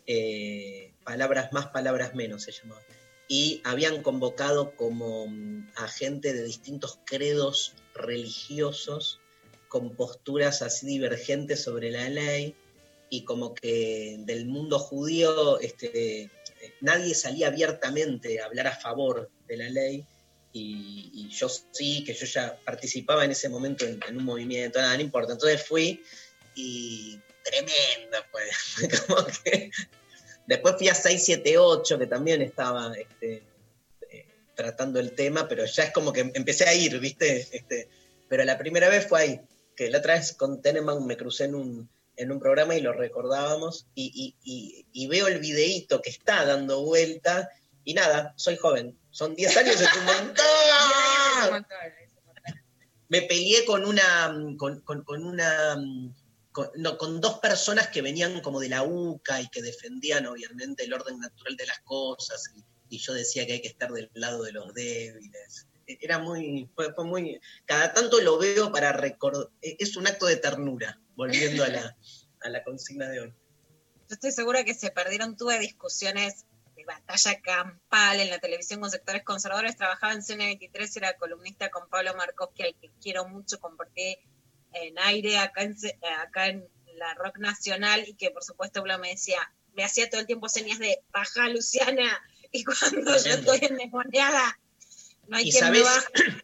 eh, 0.07 0.91
Palabras 1.03 1.53
más, 1.53 1.67
palabras 1.67 2.15
menos 2.15 2.43
se 2.43 2.51
llamaba. 2.51 2.81
Y 3.27 3.61
habían 3.63 4.01
convocado 4.01 4.75
como 4.75 5.27
mm, 5.27 5.71
a 5.75 5.87
gente 5.87 6.33
de 6.33 6.43
distintos 6.43 6.99
credos 7.05 7.73
religiosos 7.93 9.19
con 9.67 9.95
posturas 9.95 10.63
así 10.63 10.87
divergentes 10.87 11.61
sobre 11.61 11.91
la 11.91 12.09
ley 12.09 12.55
y 13.11 13.23
como 13.23 13.53
que 13.53 14.17
del 14.19 14.45
mundo 14.47 14.79
judío 14.79 15.59
este, 15.59 16.31
nadie 16.81 17.15
salía 17.15 17.47
abiertamente 17.47 18.39
a 18.41 18.45
hablar 18.45 18.67
a 18.67 18.75
favor 18.75 19.29
de 19.47 19.57
la 19.57 19.69
ley 19.69 20.05
y, 20.51 21.29
yo 21.29 21.47
sí, 21.49 22.03
que 22.03 22.13
yo 22.13 22.25
ya 22.25 22.57
participaba 22.65 23.23
en 23.23 23.31
ese 23.31 23.49
momento 23.49 23.85
en, 23.85 23.99
en 24.07 24.17
un 24.17 24.25
movimiento, 24.25 24.79
nada, 24.79 24.95
no 24.95 25.01
importa. 25.01 25.33
Entonces 25.33 25.63
fui 25.63 26.03
y 26.55 27.19
tremendo, 27.43 28.17
pues. 28.31 28.99
Como 29.07 29.25
que- 29.43 29.71
Después 30.49 30.75
fui 30.79 30.87
a 30.87 30.95
678, 30.95 31.99
que 31.99 32.07
también 32.07 32.41
estaba 32.41 32.91
este, 32.97 33.43
eh, 34.09 34.25
tratando 34.55 34.99
el 34.99 35.11
tema, 35.11 35.47
pero 35.47 35.63
ya 35.63 35.83
es 35.83 35.91
como 35.91 36.11
que 36.11 36.21
empecé 36.21 36.67
a 36.67 36.73
ir, 36.73 36.99
¿viste? 36.99 37.47
Este, 37.51 37.87
pero 38.27 38.43
la 38.43 38.57
primera 38.57 38.89
vez 38.89 39.05
fue 39.05 39.21
ahí, 39.21 39.41
que 39.75 39.91
la 39.91 39.99
otra 39.99 40.15
vez 40.15 40.33
con 40.33 40.59
Teneman 40.59 41.05
me 41.05 41.17
crucé 41.17 41.43
en 41.43 41.53
un, 41.53 41.89
en 42.19 42.31
un 42.31 42.39
programa 42.39 42.75
y 42.75 42.81
lo 42.81 42.91
recordábamos, 42.93 43.87
y, 43.95 44.11
y- 44.13 44.35
y- 44.43 44.85
y 44.91 45.07
veo 45.07 45.27
el 45.27 45.39
videíto 45.39 46.01
que 46.01 46.09
está 46.09 46.45
dando 46.45 46.83
vuelta, 46.83 47.49
y 47.85 47.93
nada, 47.93 48.33
soy 48.35 48.57
joven, 48.57 48.97
son 49.09 49.35
10 49.35 49.55
años, 49.57 49.75
es 49.81 49.89
un 49.97 50.05
montón. 50.05 51.65
Me 53.07 53.21
peleé 53.23 53.65
con 53.65 53.85
una, 53.85 54.35
con, 54.57 54.81
con- 54.81 55.03
con 55.03 55.23
una, 55.25 55.75
con, 56.51 56.69
no, 56.75 56.97
con 56.97 57.19
dos 57.21 57.39
personas 57.39 57.87
que 57.87 58.01
venían 58.01 58.41
como 58.41 58.59
de 58.59 58.69
la 58.69 58.83
UCA 58.83 59.41
y 59.41 59.47
que 59.49 59.61
defendían 59.61 60.27
obviamente 60.27 60.83
el 60.83 60.93
orden 60.93 61.19
natural 61.19 61.55
de 61.55 61.65
las 61.67 61.79
cosas, 61.79 62.51
y, 62.89 62.97
yo 62.97 63.13
decía 63.13 63.45
que 63.47 63.53
hay 63.53 63.61
que 63.61 63.67
estar 63.69 63.91
del 63.91 64.09
lado 64.13 64.43
de 64.43 64.51
los 64.51 64.73
débiles. 64.73 65.67
Era 65.87 66.19
muy, 66.19 66.69
fue, 66.75 66.93
fue 66.93 67.05
muy, 67.05 67.39
cada 67.65 67.93
tanto 67.93 68.19
lo 68.19 68.37
veo 68.37 68.71
para 68.71 68.91
recordar, 68.91 69.47
es 69.61 69.95
un 69.95 70.05
acto 70.05 70.25
de 70.27 70.35
ternura, 70.35 70.99
volviendo 71.19 71.65
a 71.65 71.67
la, 71.67 71.97
a 72.41 72.49
la 72.49 72.63
consigna 72.63 73.09
de 73.09 73.19
hoy. 73.19 73.29
Yo 74.07 74.13
estoy 74.15 74.31
segura 74.31 74.63
que 74.63 74.73
se 74.73 74.89
perdieron, 74.89 75.35
tuve 75.35 75.59
discusiones 75.59 76.45
de 76.77 76.85
batalla 76.85 77.41
campal 77.41 78.21
en 78.21 78.29
la 78.29 78.39
televisión 78.39 78.79
con 78.79 78.89
sectores 78.89 79.23
conservadores, 79.23 79.75
trabajaba 79.75 80.13
en 80.13 80.21
CN23, 80.21 80.95
era 80.95 81.17
columnista 81.17 81.69
con 81.69 81.89
Pablo 81.89 82.15
Markowski, 82.15 82.63
al 82.63 82.75
que 82.79 82.89
quiero 83.01 83.27
mucho, 83.27 83.59
compartí 83.59 84.17
en 84.71 84.97
aire 84.99 85.37
acá 85.37 85.63
en, 85.63 85.77
C- 85.77 85.99
acá 86.21 86.47
en 86.47 86.65
la 86.95 87.13
Rock 87.15 87.37
Nacional, 87.39 88.05
y 88.07 88.13
que 88.15 88.31
por 88.31 88.43
supuesto 88.43 88.79
Pablo 88.79 88.97
me 88.99 89.09
decía, 89.09 89.39
me 89.73 89.83
hacía 89.83 90.09
todo 90.09 90.21
el 90.21 90.27
tiempo 90.27 90.47
señas 90.47 90.79
de 90.79 91.03
baja 91.11 91.49
Luciana, 91.49 92.17
y 92.51 92.63
cuando 92.63 93.11
yo 93.11 93.33
estoy 93.33 93.59
endemoniada, 93.61 94.57
no 95.27 95.35
hay 95.37 95.49
Y 95.49 95.51
quien 95.51 95.69
me 95.71 95.79
sabes, 95.83 96.07
baje. 96.15 96.41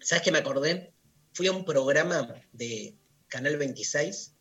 ¿sabes 0.00 0.22
qué 0.22 0.30
me 0.30 0.38
acordé? 0.38 0.94
Fui 1.34 1.46
a 1.48 1.52
un 1.52 1.64
programa 1.64 2.34
de 2.52 2.96
Canal 3.28 3.56
26 3.56 4.34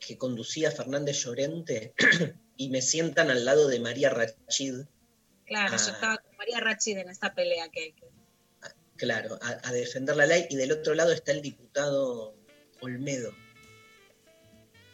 que 0.00 0.18
conducía 0.18 0.70
Fernández 0.70 1.16
Llorente 1.24 1.94
y 2.56 2.68
me 2.70 2.82
sientan 2.82 3.30
al 3.30 3.44
lado 3.44 3.68
de 3.68 3.80
María 3.80 4.10
Rachid, 4.10 4.82
Claro, 5.46 5.76
yo 5.76 5.82
Ah. 5.88 5.92
estaba 5.92 6.18
con 6.18 6.36
María 6.36 6.60
Rachid 6.60 6.98
en 6.98 7.10
esta 7.10 7.34
pelea 7.34 7.68
que, 7.70 7.94
que- 7.94 8.08
claro, 8.96 9.38
a, 9.42 9.60
a 9.68 9.72
defender 9.72 10.16
la 10.16 10.26
ley, 10.26 10.46
y 10.50 10.56
del 10.56 10.72
otro 10.72 10.94
lado 10.94 11.12
está 11.12 11.32
el 11.32 11.42
diputado 11.42 12.34
Olmedo. 12.80 13.32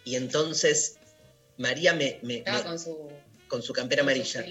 Y 0.05 0.17
entonces 0.17 0.97
María 1.59 1.93
me, 1.95 2.19
me- 2.23 2.39
Estaba 2.39 2.59
me- 2.59 2.65
con 2.65 2.79
su, 2.79 3.11
con 3.49 3.63
su 3.63 3.73
campera 3.73 4.03
con 4.03 4.11
amarilla, 4.11 4.45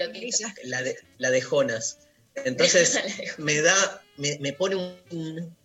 la 0.64 0.82
de, 0.84 0.98
la 1.18 1.32
de 1.32 1.42
Jonas. 1.42 2.00
Entonces 2.36 2.98
me 3.38 3.62
da, 3.62 4.04
me, 4.18 4.38
me 4.40 4.54
pone 4.54 4.76
un 4.76 5.58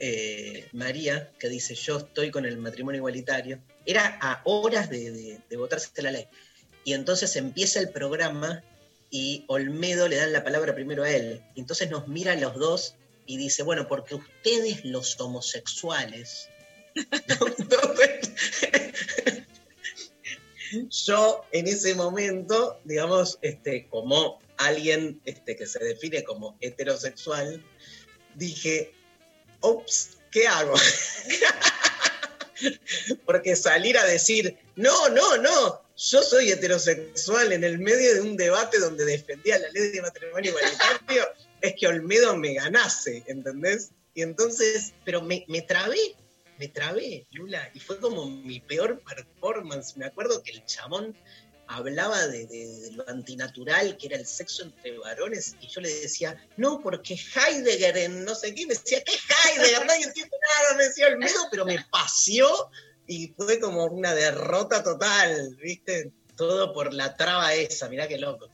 eh, 0.00 0.68
María 0.72 1.32
que 1.40 1.48
dice 1.48 1.74
yo 1.74 1.98
estoy 1.98 2.30
con 2.30 2.46
el 2.46 2.56
matrimonio 2.58 2.98
igualitario. 2.98 3.60
Era 3.84 4.18
a 4.20 4.42
horas 4.44 4.88
de, 4.90 5.40
votarse 5.56 5.90
la 6.02 6.12
ley. 6.12 6.26
Y 6.84 6.92
entonces 6.92 7.34
empieza 7.36 7.80
el 7.80 7.90
programa 7.90 8.62
y 9.10 9.44
Olmedo 9.48 10.06
le 10.08 10.16
dan 10.16 10.32
la 10.32 10.44
palabra 10.44 10.74
primero 10.74 11.02
a 11.02 11.10
él. 11.10 11.42
Y 11.54 11.60
entonces 11.60 11.90
nos 11.90 12.06
mira 12.08 12.32
a 12.32 12.36
los 12.36 12.54
dos 12.54 12.94
y 13.26 13.36
dice, 13.36 13.62
bueno, 13.62 13.88
porque 13.88 14.14
ustedes 14.14 14.84
los 14.84 15.18
homosexuales. 15.20 16.48
Yo 20.90 21.44
en 21.52 21.66
ese 21.66 21.94
momento, 21.94 22.78
digamos, 22.84 23.38
este, 23.42 23.88
como 23.88 24.38
alguien 24.58 25.20
este, 25.24 25.56
que 25.56 25.66
se 25.66 25.82
define 25.82 26.22
como 26.24 26.56
heterosexual, 26.60 27.64
dije, 28.34 28.92
ups, 29.60 30.18
¿qué 30.30 30.46
hago? 30.46 30.74
Porque 33.24 33.56
salir 33.56 33.96
a 33.98 34.04
decir, 34.04 34.56
no, 34.76 35.08
no, 35.10 35.36
no, 35.38 35.82
yo 35.96 36.22
soy 36.22 36.50
heterosexual 36.50 37.52
en 37.52 37.64
el 37.64 37.78
medio 37.78 38.14
de 38.14 38.20
un 38.20 38.36
debate 38.36 38.78
donde 38.78 39.04
defendía 39.04 39.58
la 39.58 39.68
ley 39.70 39.90
de 39.90 40.02
matrimonio 40.02 40.50
igualitario, 40.50 41.28
es 41.60 41.74
que 41.74 41.86
Olmedo 41.86 42.36
me 42.36 42.54
ganase, 42.54 43.24
¿entendés? 43.26 43.90
Y 44.14 44.22
entonces, 44.22 44.94
pero 45.04 45.22
me, 45.22 45.44
me 45.48 45.62
trabé, 45.62 46.16
me 46.58 46.68
trabé, 46.68 47.26
Lula, 47.32 47.70
y 47.74 47.80
fue 47.80 48.00
como 48.00 48.26
mi 48.26 48.60
peor 48.60 49.00
performance. 49.00 49.96
Me 49.96 50.06
acuerdo 50.06 50.42
que 50.42 50.52
el 50.52 50.64
chamón 50.66 51.16
hablaba 51.68 52.26
de, 52.26 52.90
lo 52.94 53.08
antinatural 53.08 53.96
que 53.96 54.08
era 54.08 54.16
el 54.16 54.26
sexo 54.26 54.64
entre 54.64 54.98
varones 54.98 55.54
y 55.60 55.68
yo 55.68 55.80
le 55.80 55.92
decía, 56.00 56.36
no, 56.56 56.80
porque 56.80 57.14
Heidegger 57.14 57.96
en 57.98 58.24
no 58.24 58.34
sé 58.34 58.54
qué, 58.54 58.66
me 58.66 58.74
decía, 58.74 59.02
¿qué 59.04 59.12
Heidegger? 59.12 59.86
Nadie 59.86 60.04
entiende 60.04 60.36
nada, 60.62 60.76
me 60.76 60.84
decía 60.84 61.06
Olmedo, 61.08 61.48
pero 61.50 61.64
me 61.64 61.84
paseó 61.90 62.70
y 63.06 63.28
fue 63.36 63.60
como 63.60 63.84
una 63.84 64.14
derrota 64.14 64.82
total, 64.82 65.56
¿viste? 65.56 66.12
Todo 66.36 66.72
por 66.72 66.92
la 66.94 67.16
traba 67.16 67.54
esa, 67.54 67.88
mirá 67.88 68.08
qué 68.08 68.18
loco. 68.18 68.50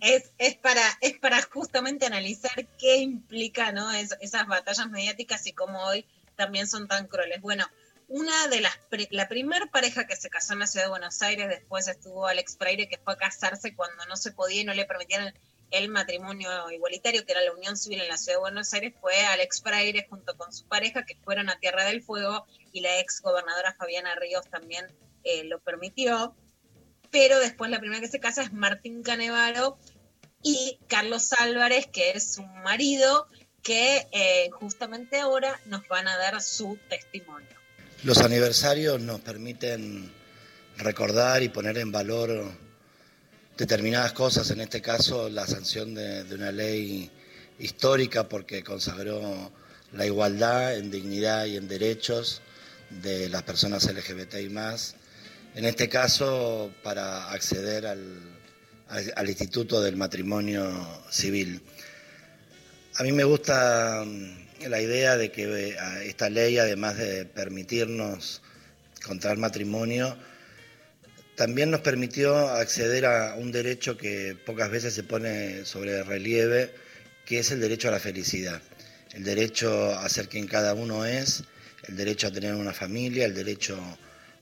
es, 0.00 0.32
es, 0.38 0.56
para, 0.56 0.82
es 1.00 1.18
para 1.18 1.42
justamente 1.42 2.06
analizar 2.06 2.66
qué 2.78 2.98
implica 2.98 3.72
¿no? 3.72 3.90
Es- 3.92 4.16
esas 4.20 4.46
batallas 4.46 4.88
mediáticas 4.90 5.46
y 5.46 5.52
cómo 5.52 5.84
hoy 5.84 6.06
también 6.36 6.68
son 6.68 6.86
tan 6.86 7.06
crueles. 7.08 7.40
Bueno, 7.40 7.66
una 8.08 8.48
de 8.48 8.60
las, 8.60 8.76
pri- 8.88 9.08
la 9.10 9.28
primer 9.28 9.70
pareja 9.70 10.06
que 10.06 10.16
se 10.16 10.30
casó 10.30 10.54
en 10.54 10.60
la 10.60 10.66
ciudad 10.66 10.86
de 10.86 10.90
Buenos 10.90 11.20
Aires, 11.22 11.48
después 11.48 11.86
estuvo 11.88 12.26
Alex 12.26 12.56
Freire, 12.56 12.88
que 12.88 12.98
fue 12.98 13.12
a 13.12 13.16
casarse 13.16 13.74
cuando 13.74 14.04
no 14.06 14.16
se 14.16 14.32
podía 14.32 14.62
y 14.62 14.64
no 14.64 14.74
le 14.74 14.86
permitían 14.86 15.34
el 15.70 15.90
matrimonio 15.90 16.70
igualitario, 16.70 17.26
que 17.26 17.32
era 17.32 17.42
la 17.42 17.52
unión 17.52 17.76
civil 17.76 18.00
en 18.00 18.08
la 18.08 18.16
ciudad 18.16 18.38
de 18.38 18.40
Buenos 18.40 18.72
Aires, 18.72 18.94
fue 19.00 19.20
Alex 19.26 19.60
Freire 19.62 20.06
junto 20.08 20.34
con 20.36 20.50
su 20.52 20.64
pareja, 20.66 21.04
que 21.04 21.16
fueron 21.16 21.50
a 21.50 21.58
Tierra 21.58 21.84
del 21.84 22.02
Fuego, 22.02 22.46
y 22.72 22.80
la 22.80 22.98
ex 23.00 23.20
gobernadora 23.20 23.74
Fabiana 23.74 24.14
Ríos 24.14 24.48
también 24.48 24.86
eh, 25.24 25.44
lo 25.44 25.58
permitió. 25.58 26.34
Pero 27.10 27.38
después 27.38 27.70
la 27.70 27.80
primera 27.80 28.00
que 28.00 28.08
se 28.08 28.20
casa 28.20 28.42
es 28.42 28.52
Martín 28.52 29.02
Canevaro, 29.02 29.78
y 30.42 30.78
Carlos 30.86 31.34
Álvarez, 31.34 31.86
que 31.86 32.12
es 32.12 32.32
su 32.34 32.42
marido, 32.42 33.28
que 33.62 34.08
eh, 34.12 34.48
justamente 34.52 35.20
ahora 35.20 35.60
nos 35.66 35.86
van 35.88 36.08
a 36.08 36.16
dar 36.16 36.40
su 36.40 36.78
testimonio. 36.88 37.57
Los 38.04 38.18
aniversarios 38.18 39.00
nos 39.00 39.20
permiten 39.22 40.12
recordar 40.76 41.42
y 41.42 41.48
poner 41.48 41.78
en 41.78 41.90
valor 41.90 42.48
determinadas 43.56 44.12
cosas, 44.12 44.52
en 44.52 44.60
este 44.60 44.80
caso 44.80 45.28
la 45.28 45.48
sanción 45.48 45.96
de, 45.96 46.22
una 46.32 46.52
ley 46.52 47.10
histórica 47.58 48.28
porque 48.28 48.62
consagró 48.62 49.50
la 49.92 50.06
igualdad 50.06 50.76
en 50.76 50.92
dignidad 50.92 51.46
y 51.46 51.56
en 51.56 51.66
derechos 51.66 52.40
de 53.02 53.28
las 53.30 53.42
personas 53.42 53.92
LGBTI 53.92 54.48
más, 54.48 54.94
en 55.56 55.64
este 55.64 55.88
caso 55.88 56.70
para 56.84 57.32
acceder 57.32 57.84
al, 57.84 59.28
Instituto 59.28 59.82
del 59.82 59.96
Matrimonio 59.96 61.02
Civil. 61.10 61.60
A 62.94 63.02
mí 63.02 63.10
me 63.10 63.24
gusta 63.24 64.04
la 64.66 64.80
idea 64.80 65.16
de 65.16 65.30
que 65.30 65.70
eh, 65.70 65.76
esta 66.04 66.30
ley, 66.30 66.58
además 66.58 66.96
de 66.96 67.24
permitirnos 67.24 68.42
contraer 69.04 69.38
matrimonio, 69.38 70.16
también 71.36 71.70
nos 71.70 71.80
permitió 71.80 72.48
acceder 72.48 73.06
a 73.06 73.36
un 73.36 73.52
derecho 73.52 73.96
que 73.96 74.36
pocas 74.44 74.70
veces 74.70 74.94
se 74.94 75.04
pone 75.04 75.64
sobre 75.64 76.02
relieve, 76.02 76.74
que 77.24 77.38
es 77.38 77.50
el 77.52 77.60
derecho 77.60 77.88
a 77.88 77.92
la 77.92 78.00
felicidad, 78.00 78.60
el 79.12 79.22
derecho 79.22 79.96
a 79.96 80.08
ser 80.08 80.28
quien 80.28 80.48
cada 80.48 80.74
uno 80.74 81.04
es, 81.04 81.44
el 81.86 81.96
derecho 81.96 82.26
a 82.26 82.32
tener 82.32 82.54
una 82.54 82.72
familia, 82.72 83.24
el 83.24 83.34
derecho 83.34 83.78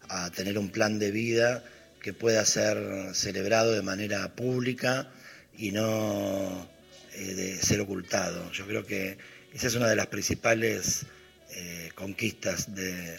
a 0.09 0.31
tener 0.31 0.57
un 0.57 0.71
plan 0.71 0.99
de 0.99 1.11
vida 1.11 1.65
que 2.01 2.13
pueda 2.13 2.45
ser 2.45 3.15
celebrado 3.15 3.73
de 3.73 3.83
manera 3.83 4.35
pública 4.35 5.11
y 5.59 5.73
no 5.73 6.67
eh, 7.15 7.35
de 7.35 7.57
ser 7.57 7.81
ocultado. 7.81 8.51
Yo 8.53 8.67
creo 8.67 8.87
que 8.87 9.19
esa 9.57 9.69
es 9.69 9.75
una 9.75 9.89
de 9.89 9.97
las 9.97 10.09
principales 10.09 11.07
eh, 11.51 11.89
conquistas 11.95 12.75
de, 12.75 13.17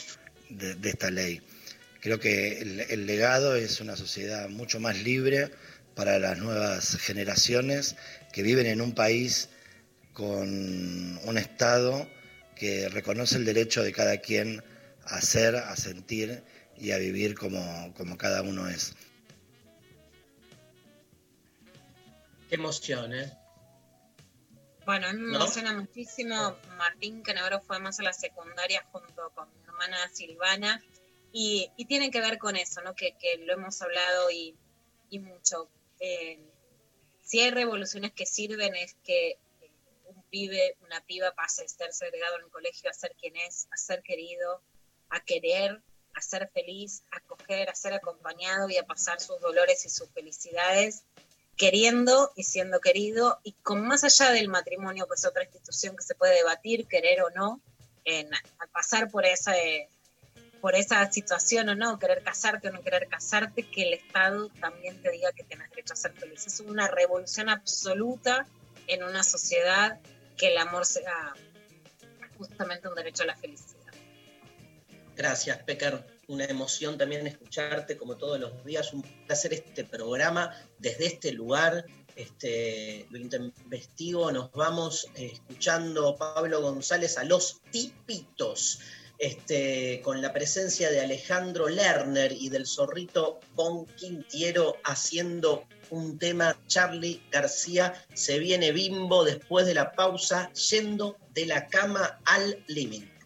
esta 0.83 1.09
ley. 1.09 1.41
Creo 1.99 2.19
que 2.19 2.59
el, 2.59 2.79
el 2.81 3.07
legado 3.07 3.55
es 3.55 3.81
una 3.81 3.95
sociedad 3.95 4.47
mucho 4.47 4.79
más 4.79 5.01
libre 5.01 5.49
para 5.95 6.19
las 6.19 6.37
nuevas 6.37 6.95
generaciones 6.97 7.95
que 8.31 8.43
viven 8.43 8.67
en 8.67 8.81
un 8.81 8.93
país 8.93 9.49
con 10.13 11.17
un 11.23 11.37
Estado 11.39 12.07
que 12.55 12.87
reconoce 12.89 13.37
el 13.37 13.45
derecho 13.45 13.81
de 13.81 13.91
cada 13.91 14.17
quien 14.17 14.63
a 15.05 15.19
ser, 15.21 15.55
a 15.55 15.75
sentir 15.75 16.43
y 16.77 16.91
a 16.91 16.99
vivir 16.99 17.33
como, 17.33 17.95
como 17.95 18.15
cada 18.15 18.43
uno 18.43 18.67
es. 18.67 18.93
Qué 22.47 22.55
emoción, 22.55 23.11
¿eh? 23.15 23.33
Bueno, 24.87 25.07
a 25.07 25.11
mí 25.11 25.19
me 25.19 25.33
¿No? 25.33 25.39
emociona 25.39 25.73
muchísimo 25.73 26.55
Martín 26.77 27.21
Canavero 27.21 27.59
fue 27.59 27.77
más 27.77 27.99
a 27.99 28.03
la 28.03 28.13
secundaria 28.13 28.87
junto 28.93 29.29
con 29.35 29.49
mi 29.53 29.61
hermana 29.65 29.97
Silvana 30.13 30.81
y, 31.33 31.69
y 31.75 31.83
tiene 31.87 32.09
que 32.09 32.21
ver 32.21 32.37
con 32.37 32.55
eso, 32.55 32.81
¿no? 32.81 32.95
Que, 32.95 33.17
que 33.19 33.35
lo 33.39 33.51
hemos 33.51 33.81
hablado 33.81 34.31
y, 34.31 34.55
y 35.09 35.19
mucho. 35.19 35.69
Eh, 35.99 36.39
si 37.21 37.41
hay 37.41 37.51
revoluciones 37.51 38.13
que 38.13 38.25
sirven 38.25 38.75
es 38.75 38.95
que 39.03 39.31
eh, 39.31 39.37
un 40.05 40.23
pibe, 40.29 40.77
una 40.79 41.01
piba 41.01 41.33
pase 41.33 41.63
de 41.63 41.67
ser 41.67 41.91
segregado 41.91 42.37
en 42.37 42.45
el 42.45 42.49
colegio 42.49 42.89
a 42.89 42.93
ser 42.93 43.13
quien 43.19 43.35
es, 43.35 43.67
a 43.71 43.75
ser 43.75 44.01
querido, 44.03 44.61
a 45.09 45.19
querer, 45.19 45.81
a 46.13 46.21
ser 46.21 46.49
feliz, 46.53 47.03
a 47.11 47.19
coger, 47.19 47.69
a 47.69 47.75
ser 47.75 47.93
acompañado 47.93 48.69
y 48.69 48.77
a 48.77 48.85
pasar 48.85 49.19
sus 49.19 49.37
dolores 49.41 49.85
y 49.85 49.89
sus 49.89 50.09
felicidades 50.11 51.03
queriendo 51.57 52.31
y 52.35 52.43
siendo 52.43 52.79
querido 52.79 53.39
y 53.43 53.53
con 53.63 53.85
más 53.85 54.03
allá 54.03 54.31
del 54.31 54.47
matrimonio, 54.47 55.07
que 55.07 55.15
es 55.15 55.25
otra 55.25 55.43
institución 55.43 55.95
que 55.95 56.03
se 56.03 56.15
puede 56.15 56.35
debatir, 56.35 56.87
querer 56.87 57.21
o 57.23 57.29
no, 57.31 57.61
al 58.59 58.69
pasar 58.69 59.09
por 59.09 59.25
esa, 59.25 59.53
por 60.61 60.75
esa 60.75 61.11
situación 61.11 61.69
o 61.69 61.75
no, 61.75 61.99
querer 61.99 62.23
casarte 62.23 62.69
o 62.69 62.71
no 62.71 62.81
querer 62.81 63.07
casarte, 63.07 63.63
que 63.63 63.83
el 63.83 63.93
Estado 63.93 64.49
también 64.61 65.01
te 65.01 65.11
diga 65.11 65.31
que 65.33 65.43
tienes 65.43 65.69
derecho 65.71 65.93
a 65.93 65.97
ser 65.97 66.13
feliz. 66.13 66.45
Es 66.47 66.59
una 66.61 66.87
revolución 66.87 67.49
absoluta 67.49 68.47
en 68.85 69.03
una 69.03 69.23
sociedad 69.23 69.99
que 70.37 70.49
el 70.49 70.57
amor 70.57 70.85
sea 70.85 71.33
justamente 72.37 72.87
un 72.87 72.95
derecho 72.95 73.23
a 73.23 73.25
la 73.25 73.35
felicidad. 73.35 73.93
Gracias, 75.15 75.57
Pecker. 75.63 76.16
Una 76.27 76.43
emoción 76.43 76.97
también 76.97 77.25
escucharte 77.25 77.95
como 77.95 78.17
todos 78.17 78.37
los 78.37 78.65
días. 78.65 78.91
Un 78.91 79.01
placer 79.01 79.53
este 79.53 79.85
programa 79.85 80.53
desde 80.77 81.05
este 81.05 81.31
lugar. 81.31 81.85
Este, 82.17 83.07
lo 83.09 83.17
investigo. 83.17 84.29
Nos 84.33 84.51
vamos 84.51 85.07
eh, 85.15 85.31
escuchando 85.33 86.17
Pablo 86.17 86.61
González 86.61 87.17
a 87.17 87.23
los 87.23 87.61
tipitos. 87.71 88.79
Este, 89.19 90.01
con 90.03 90.21
la 90.21 90.31
presencia 90.31 90.91
de 90.91 90.99
Alejandro 90.99 91.69
Lerner 91.69 92.33
y 92.33 92.49
del 92.49 92.67
zorrito 92.67 93.39
Bon 93.55 93.85
Quintiero 93.85 94.75
haciendo 94.83 95.65
un 95.89 96.19
tema. 96.19 96.59
Charlie 96.67 97.23
García 97.31 98.05
se 98.13 98.37
viene 98.37 98.73
bimbo 98.73 99.23
después 99.23 99.65
de 99.65 99.73
la 99.73 99.93
pausa, 99.93 100.51
yendo 100.53 101.17
de 101.33 101.45
la 101.45 101.67
cama 101.67 102.19
al 102.25 102.63
living. 102.67 103.16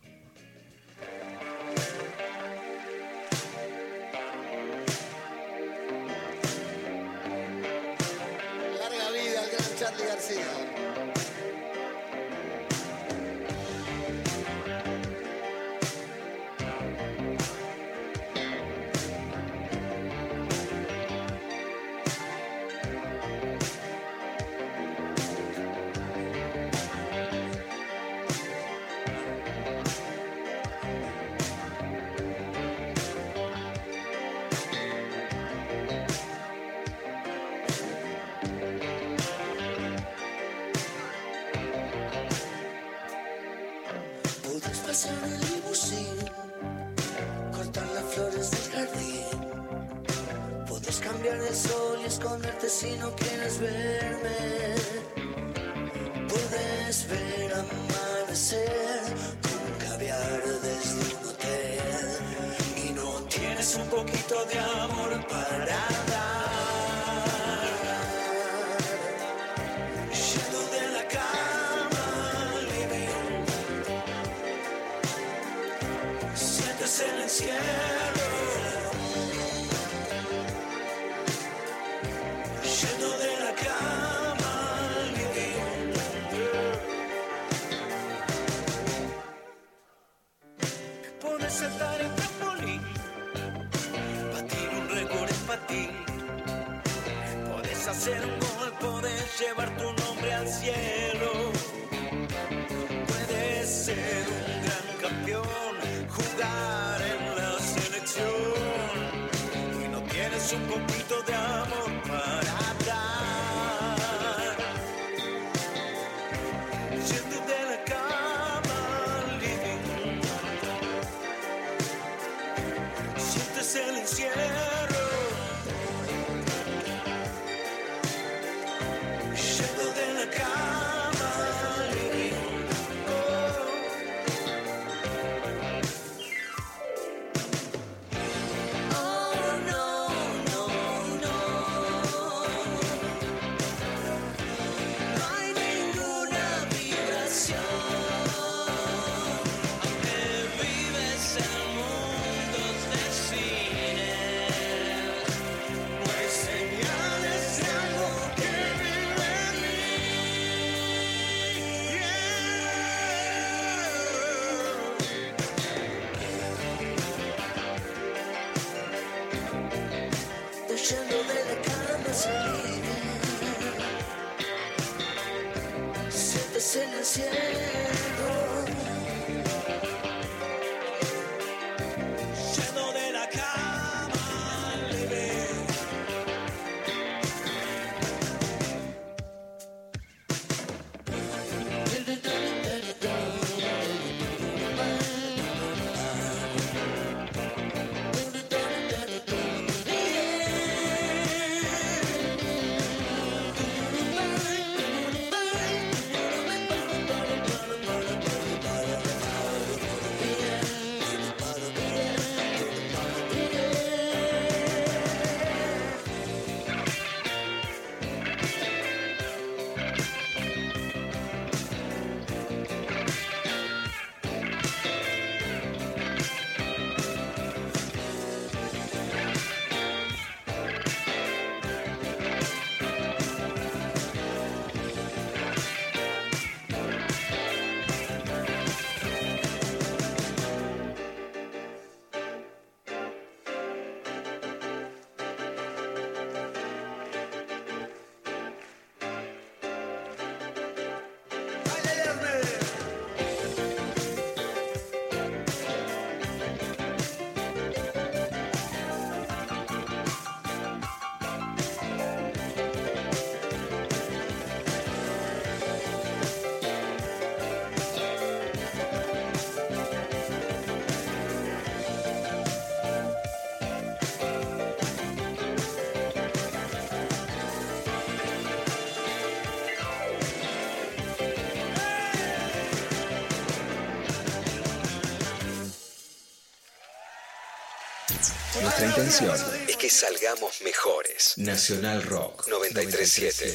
Nuestra 288.82 289.03
intención 289.03 289.38
es 289.67 289.77
que 289.77 289.91
salgamos 289.91 290.61
mejores. 290.63 291.34
Nacional 291.38 292.01
Rock 292.01 292.47
937. 292.47 293.53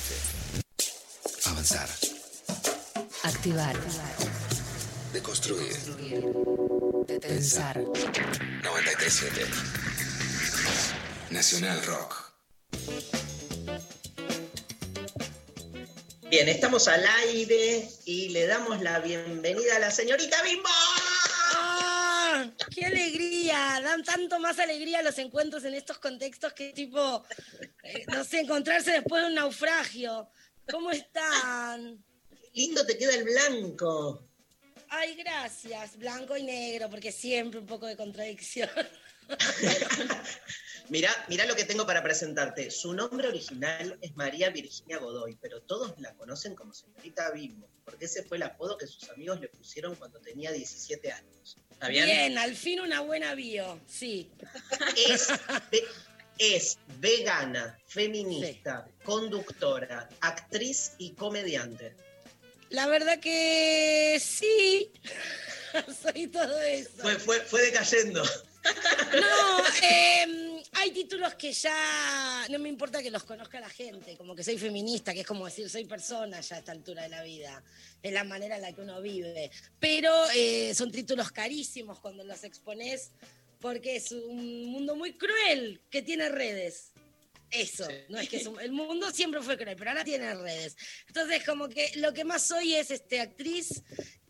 Avanzar. 1.46 1.88
Activar. 3.24 3.76
Deconstruir. 5.12 5.74
Pensar. 7.20 7.76
937. 7.80 9.46
Nacional 11.30 11.82
Rock. 11.86 12.32
Bien, 16.30 16.48
estamos 16.48 16.86
al 16.86 17.04
aire 17.24 17.88
y 18.04 18.28
le 18.28 18.46
damos 18.46 18.80
la 18.80 19.00
bienvenida 19.00 19.74
a 19.74 19.80
la 19.80 19.90
señorita 19.90 20.40
Bimbo. 20.44 20.68
¡Ah! 20.68 22.48
¡Qué 22.72 22.86
alegría! 22.86 23.25
Dan 23.46 24.02
tanto 24.02 24.38
más 24.38 24.58
alegría 24.58 25.02
los 25.02 25.18
encuentros 25.18 25.64
en 25.64 25.74
estos 25.74 25.98
contextos 25.98 26.52
que 26.52 26.72
tipo, 26.72 27.22
eh, 27.82 28.04
no 28.08 28.24
sé, 28.24 28.40
encontrarse 28.40 28.92
después 28.92 29.22
de 29.22 29.28
un 29.28 29.34
naufragio. 29.34 30.28
¿Cómo 30.70 30.90
están? 30.90 32.04
Lindo 32.52 32.84
te 32.84 32.98
queda 32.98 33.14
el 33.14 33.24
blanco. 33.24 34.26
Ay, 34.88 35.14
gracias. 35.16 35.96
Blanco 35.96 36.36
y 36.36 36.42
negro, 36.42 36.90
porque 36.90 37.12
siempre 37.12 37.60
un 37.60 37.66
poco 37.66 37.86
de 37.86 37.96
contradicción. 37.96 38.70
Mirá, 40.88 41.10
mirá 41.28 41.46
lo 41.46 41.56
que 41.56 41.64
tengo 41.64 41.84
para 41.84 42.02
presentarte. 42.02 42.70
Su 42.70 42.94
nombre 42.94 43.26
original 43.28 43.98
es 44.00 44.14
María 44.16 44.50
Virginia 44.50 44.98
Godoy, 44.98 45.36
pero 45.40 45.60
todos 45.62 45.94
la 45.98 46.14
conocen 46.14 46.54
como 46.54 46.72
señorita 46.72 47.30
Bimbo, 47.32 47.68
porque 47.84 48.04
ese 48.04 48.22
fue 48.22 48.36
el 48.36 48.44
apodo 48.44 48.78
que 48.78 48.86
sus 48.86 49.08
amigos 49.10 49.40
le 49.40 49.48
pusieron 49.48 49.96
cuando 49.96 50.20
tenía 50.20 50.52
17 50.52 51.10
años. 51.10 51.56
¿Está 51.72 51.88
bien? 51.88 52.04
Bien, 52.06 52.38
al 52.38 52.54
fin 52.54 52.80
una 52.80 53.00
buena 53.00 53.34
bio, 53.34 53.80
sí. 53.86 54.30
Es, 55.08 55.26
ve- 55.72 55.84
es 56.38 56.78
vegana, 57.00 57.76
feminista, 57.88 58.86
conductora, 59.04 60.08
actriz 60.20 60.92
y 60.98 61.12
comediante. 61.14 61.94
La 62.70 62.86
verdad 62.86 63.18
que 63.20 64.18
sí. 64.22 64.90
Soy 66.02 66.28
todo 66.28 66.60
eso. 66.62 66.90
Fue, 66.98 67.16
fue, 67.16 67.40
fue 67.40 67.62
decayendo. 67.62 68.22
No, 68.24 69.64
eh, 69.82 70.55
hay 70.78 70.90
títulos 70.92 71.34
que 71.34 71.52
ya 71.52 72.46
no 72.50 72.58
me 72.58 72.68
importa 72.68 73.02
que 73.02 73.10
los 73.10 73.24
conozca 73.24 73.58
la 73.60 73.68
gente, 73.70 74.16
como 74.16 74.34
que 74.34 74.44
soy 74.44 74.58
feminista, 74.58 75.12
que 75.14 75.20
es 75.20 75.26
como 75.26 75.44
decir 75.46 75.68
soy 75.70 75.84
persona 75.84 76.40
ya 76.40 76.56
a 76.56 76.58
esta 76.58 76.72
altura 76.72 77.02
de 77.04 77.08
la 77.08 77.22
vida, 77.22 77.62
es 78.02 78.12
la 78.12 78.24
manera 78.24 78.56
en 78.56 78.62
la 78.62 78.72
que 78.72 78.80
uno 78.82 79.00
vive. 79.00 79.50
Pero 79.80 80.12
eh, 80.34 80.74
son 80.74 80.90
títulos 80.90 81.30
carísimos 81.32 81.98
cuando 82.00 82.24
los 82.24 82.44
expones, 82.44 83.10
porque 83.60 83.96
es 83.96 84.12
un 84.12 84.66
mundo 84.66 84.94
muy 84.96 85.14
cruel 85.16 85.80
que 85.90 86.02
tiene 86.02 86.28
redes. 86.28 86.92
Eso, 87.50 87.86
no 88.08 88.18
es 88.18 88.28
que 88.28 88.38
es 88.38 88.46
un- 88.46 88.60
el 88.60 88.72
mundo 88.72 89.10
siempre 89.12 89.40
fue 89.40 89.56
cruel, 89.56 89.76
pero 89.76 89.90
ahora 89.90 90.04
tiene 90.04 90.34
redes. 90.34 90.76
Entonces, 91.06 91.44
como 91.44 91.68
que 91.68 91.92
lo 91.96 92.12
que 92.12 92.24
más 92.24 92.42
soy 92.46 92.74
es 92.74 92.90
este 92.90 93.20
actriz 93.20 93.82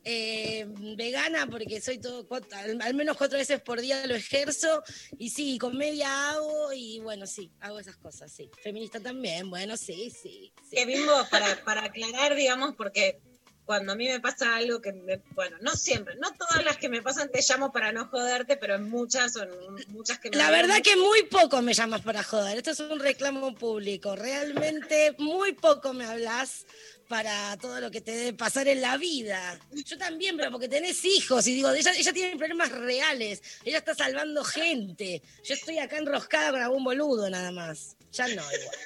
eh, 0.08 0.64
vegana, 0.96 1.48
porque 1.48 1.80
soy 1.80 1.98
todo, 1.98 2.24
al, 2.52 2.94
menos 2.94 3.16
cuatro 3.16 3.38
veces 3.38 3.60
por 3.60 3.80
día 3.80 4.06
lo 4.06 4.14
ejerzo, 4.14 4.84
y 5.18 5.30
sí, 5.30 5.58
comedia 5.58 6.30
hago, 6.30 6.72
y 6.72 7.00
bueno, 7.00 7.26
sí, 7.26 7.50
hago 7.58 7.80
esas 7.80 7.96
cosas, 7.96 8.30
sí. 8.30 8.48
Feminista 8.62 9.00
también, 9.00 9.50
bueno, 9.50 9.76
sí, 9.76 10.10
sí. 10.10 10.52
sí. 10.62 10.76
Que 10.76 10.86
bimbo, 10.86 11.12
para, 11.28 11.64
para 11.64 11.86
aclarar, 11.86 12.36
digamos, 12.36 12.76
porque 12.76 13.20
cuando 13.64 13.92
a 13.92 13.96
mí 13.96 14.06
me 14.06 14.20
pasa 14.20 14.54
algo 14.54 14.80
que 14.80 14.92
me, 14.92 15.20
bueno, 15.34 15.56
no 15.60 15.72
siempre, 15.72 16.14
no 16.16 16.32
todas 16.34 16.64
las 16.64 16.76
que 16.76 16.88
me 16.88 17.02
pasan 17.02 17.32
te 17.32 17.40
llamo 17.42 17.72
para 17.72 17.90
no 17.90 18.06
joderte, 18.06 18.56
pero 18.56 18.76
en 18.76 18.88
muchas 18.88 19.32
son 19.32 19.48
muchas 19.88 20.20
que 20.20 20.30
me 20.30 20.36
La 20.36 20.52
verdad 20.52 20.80
que 20.82 20.94
muy 20.94 21.24
poco 21.24 21.60
me 21.62 21.74
llamas 21.74 22.02
para 22.02 22.22
joder. 22.22 22.58
Esto 22.58 22.70
es 22.70 22.78
un 22.78 23.00
reclamo 23.00 23.56
público. 23.56 24.14
Realmente 24.14 25.16
muy 25.18 25.52
poco 25.52 25.92
me 25.92 26.04
hablas 26.04 26.64
para 27.08 27.56
todo 27.58 27.80
lo 27.80 27.90
que 27.90 28.00
te 28.00 28.12
debe 28.12 28.32
pasar 28.32 28.68
en 28.68 28.80
la 28.80 28.96
vida. 28.96 29.58
Yo 29.72 29.96
también, 29.98 30.36
pero 30.36 30.50
porque 30.50 30.68
tenés 30.68 31.04
hijos 31.04 31.46
y 31.46 31.54
digo, 31.54 31.70
ella, 31.70 31.92
ella 31.96 32.12
tiene 32.12 32.36
problemas 32.36 32.70
reales. 32.70 33.42
Ella 33.64 33.78
está 33.78 33.94
salvando 33.94 34.42
gente. 34.44 35.22
Yo 35.44 35.54
estoy 35.54 35.78
acá 35.78 35.98
enroscada 35.98 36.50
con 36.50 36.60
algún 36.62 36.84
boludo 36.84 37.28
nada 37.30 37.50
más. 37.52 37.96
Ya 38.12 38.26
no, 38.28 38.42
igual. 38.42 38.76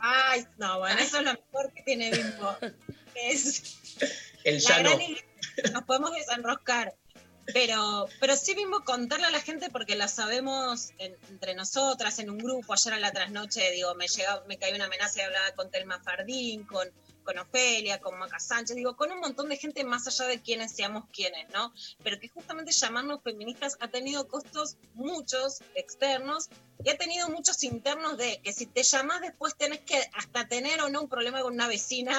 Ay, 0.00 0.44
no, 0.58 0.78
bueno, 0.80 0.98
eso 1.00 1.18
es 1.18 1.24
lo 1.24 1.32
mejor 1.32 1.72
que 1.74 1.82
tiene 1.82 2.10
Bimbo. 2.10 2.56
Es 3.14 3.76
El 4.44 4.54
la 4.54 4.60
ya 4.60 4.78
gran 4.80 4.98
nos 5.72 5.84
podemos 5.84 6.12
desenroscar. 6.12 6.94
Pero, 7.52 8.08
pero 8.20 8.36
sí 8.36 8.54
Bimbo 8.54 8.84
contarle 8.84 9.26
a 9.26 9.30
la 9.30 9.40
gente 9.40 9.68
porque 9.68 9.96
la 9.96 10.06
sabemos 10.06 10.90
en- 10.98 11.16
entre 11.28 11.54
nosotras, 11.54 12.18
en 12.20 12.30
un 12.30 12.38
grupo, 12.38 12.72
ayer 12.72 12.94
a 12.94 13.00
la 13.00 13.10
trasnoche, 13.12 13.68
digo, 13.72 13.94
me 13.96 14.06
llegó, 14.06 14.44
me 14.46 14.58
cayó 14.58 14.76
una 14.76 14.84
amenaza 14.84 15.18
y 15.18 15.22
hablaba 15.22 15.50
con 15.52 15.68
Telma 15.68 16.00
Fardín, 16.00 16.62
con, 16.64 16.88
con 17.22 17.38
Ofelia, 17.38 18.00
con 18.00 18.18
Maca 18.18 18.38
Sánchez, 18.38 18.76
digo, 18.76 18.96
con 18.96 19.10
un 19.12 19.20
montón 19.20 19.48
de 19.48 19.56
gente 19.56 19.84
más 19.84 20.06
allá 20.06 20.26
de 20.26 20.40
quienes 20.40 20.72
seamos 20.72 21.04
quienes, 21.12 21.48
¿no? 21.50 21.72
Pero 22.02 22.18
que 22.18 22.28
justamente 22.28 22.72
llamarnos 22.72 23.22
feministas 23.22 23.76
ha 23.80 23.88
tenido 23.88 24.28
costos 24.28 24.76
muchos 24.94 25.60
externos 25.74 26.48
y 26.84 26.90
ha 26.90 26.98
tenido 26.98 27.28
muchos 27.28 27.62
internos 27.62 28.16
de 28.18 28.40
que 28.42 28.52
si 28.52 28.66
te 28.66 28.82
llamas 28.82 29.20
después 29.20 29.56
tenés 29.56 29.80
que 29.80 29.98
hasta 30.14 30.48
tener 30.48 30.80
o 30.80 30.88
no 30.88 31.02
un 31.02 31.08
problema 31.08 31.42
con 31.42 31.54
una 31.54 31.68
vecina 31.68 32.18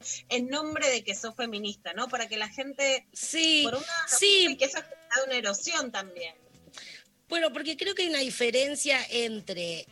en 0.28 0.48
nombre 0.48 0.88
de 0.90 1.02
que 1.02 1.14
sos 1.14 1.34
feminista, 1.34 1.92
¿no? 1.92 2.08
Para 2.08 2.28
que 2.28 2.36
la 2.36 2.48
gente 2.48 3.06
sí, 3.12 3.62
por 3.64 3.76
una 3.76 4.08
sí. 4.08 4.56
que 4.58 4.66
eso 4.66 4.78
ha 4.78 4.82
generado 4.82 5.26
una 5.26 5.36
erosión 5.36 5.90
también. 5.92 6.34
Bueno, 7.28 7.52
porque 7.52 7.76
creo 7.76 7.94
que 7.94 8.02
hay 8.02 8.08
una 8.08 8.18
diferencia 8.18 8.98
entre 9.10 9.86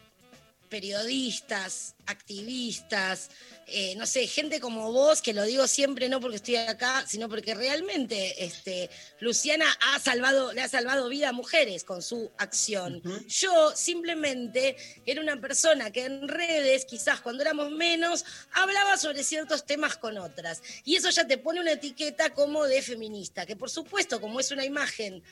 periodistas, 0.73 1.97
activistas, 2.07 3.29
eh, 3.67 3.95
no 3.97 4.07
sé, 4.07 4.27
gente 4.27 4.59
como 4.59 4.91
vos, 4.91 5.21
que 5.21 5.35
lo 5.35 5.45
digo 5.45 5.67
siempre 5.67 6.09
no 6.09 6.19
porque 6.19 6.37
estoy 6.37 6.57
acá, 6.57 7.05
sino 7.07 7.29
porque 7.29 7.55
realmente 7.55 8.43
este, 8.43 8.89
Luciana 9.21 9.67
ha 9.83 9.99
salvado, 9.99 10.55
le 10.55 10.63
ha 10.63 10.69
salvado 10.69 11.11
vida 11.11 11.29
a 11.29 11.33
mujeres 11.33 11.85
con 11.85 12.01
su 12.01 12.31
acción. 12.39 13.03
Yo 13.29 13.77
simplemente 13.77 14.77
era 15.05 15.21
una 15.21 15.39
persona 15.39 15.91
que 15.91 16.07
en 16.07 16.27
redes, 16.27 16.87
quizás 16.87 17.21
cuando 17.21 17.43
éramos 17.43 17.71
menos, 17.71 18.25
hablaba 18.53 18.97
sobre 18.97 19.25
ciertos 19.25 19.67
temas 19.67 19.99
con 19.99 20.17
otras. 20.17 20.63
Y 20.85 20.97
eso 20.97 21.11
ya 21.11 21.27
te 21.27 21.37
pone 21.37 21.61
una 21.61 21.73
etiqueta 21.73 22.31
como 22.31 22.65
de 22.65 22.81
feminista, 22.81 23.45
que 23.45 23.57
por 23.57 23.69
supuesto, 23.69 24.23
como 24.23 24.41
es 24.41 24.51
una 24.51 24.65
imagen 24.65 25.23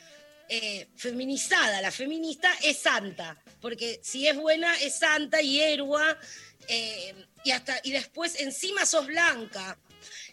eh, 0.49 0.87
feminizada, 0.95 1.81
la 1.81 1.91
feminista 1.91 2.51
es 2.63 2.77
santa, 2.77 3.37
porque 3.59 3.99
si 4.03 4.27
es 4.27 4.35
buena 4.35 4.75
es 4.79 4.95
santa 4.95 5.41
y 5.41 5.61
héroa, 5.61 6.17
eh, 6.67 7.13
y, 7.43 7.51
hasta, 7.51 7.79
y 7.83 7.91
después 7.91 8.39
encima 8.39 8.85
sos 8.85 9.07
blanca. 9.07 9.77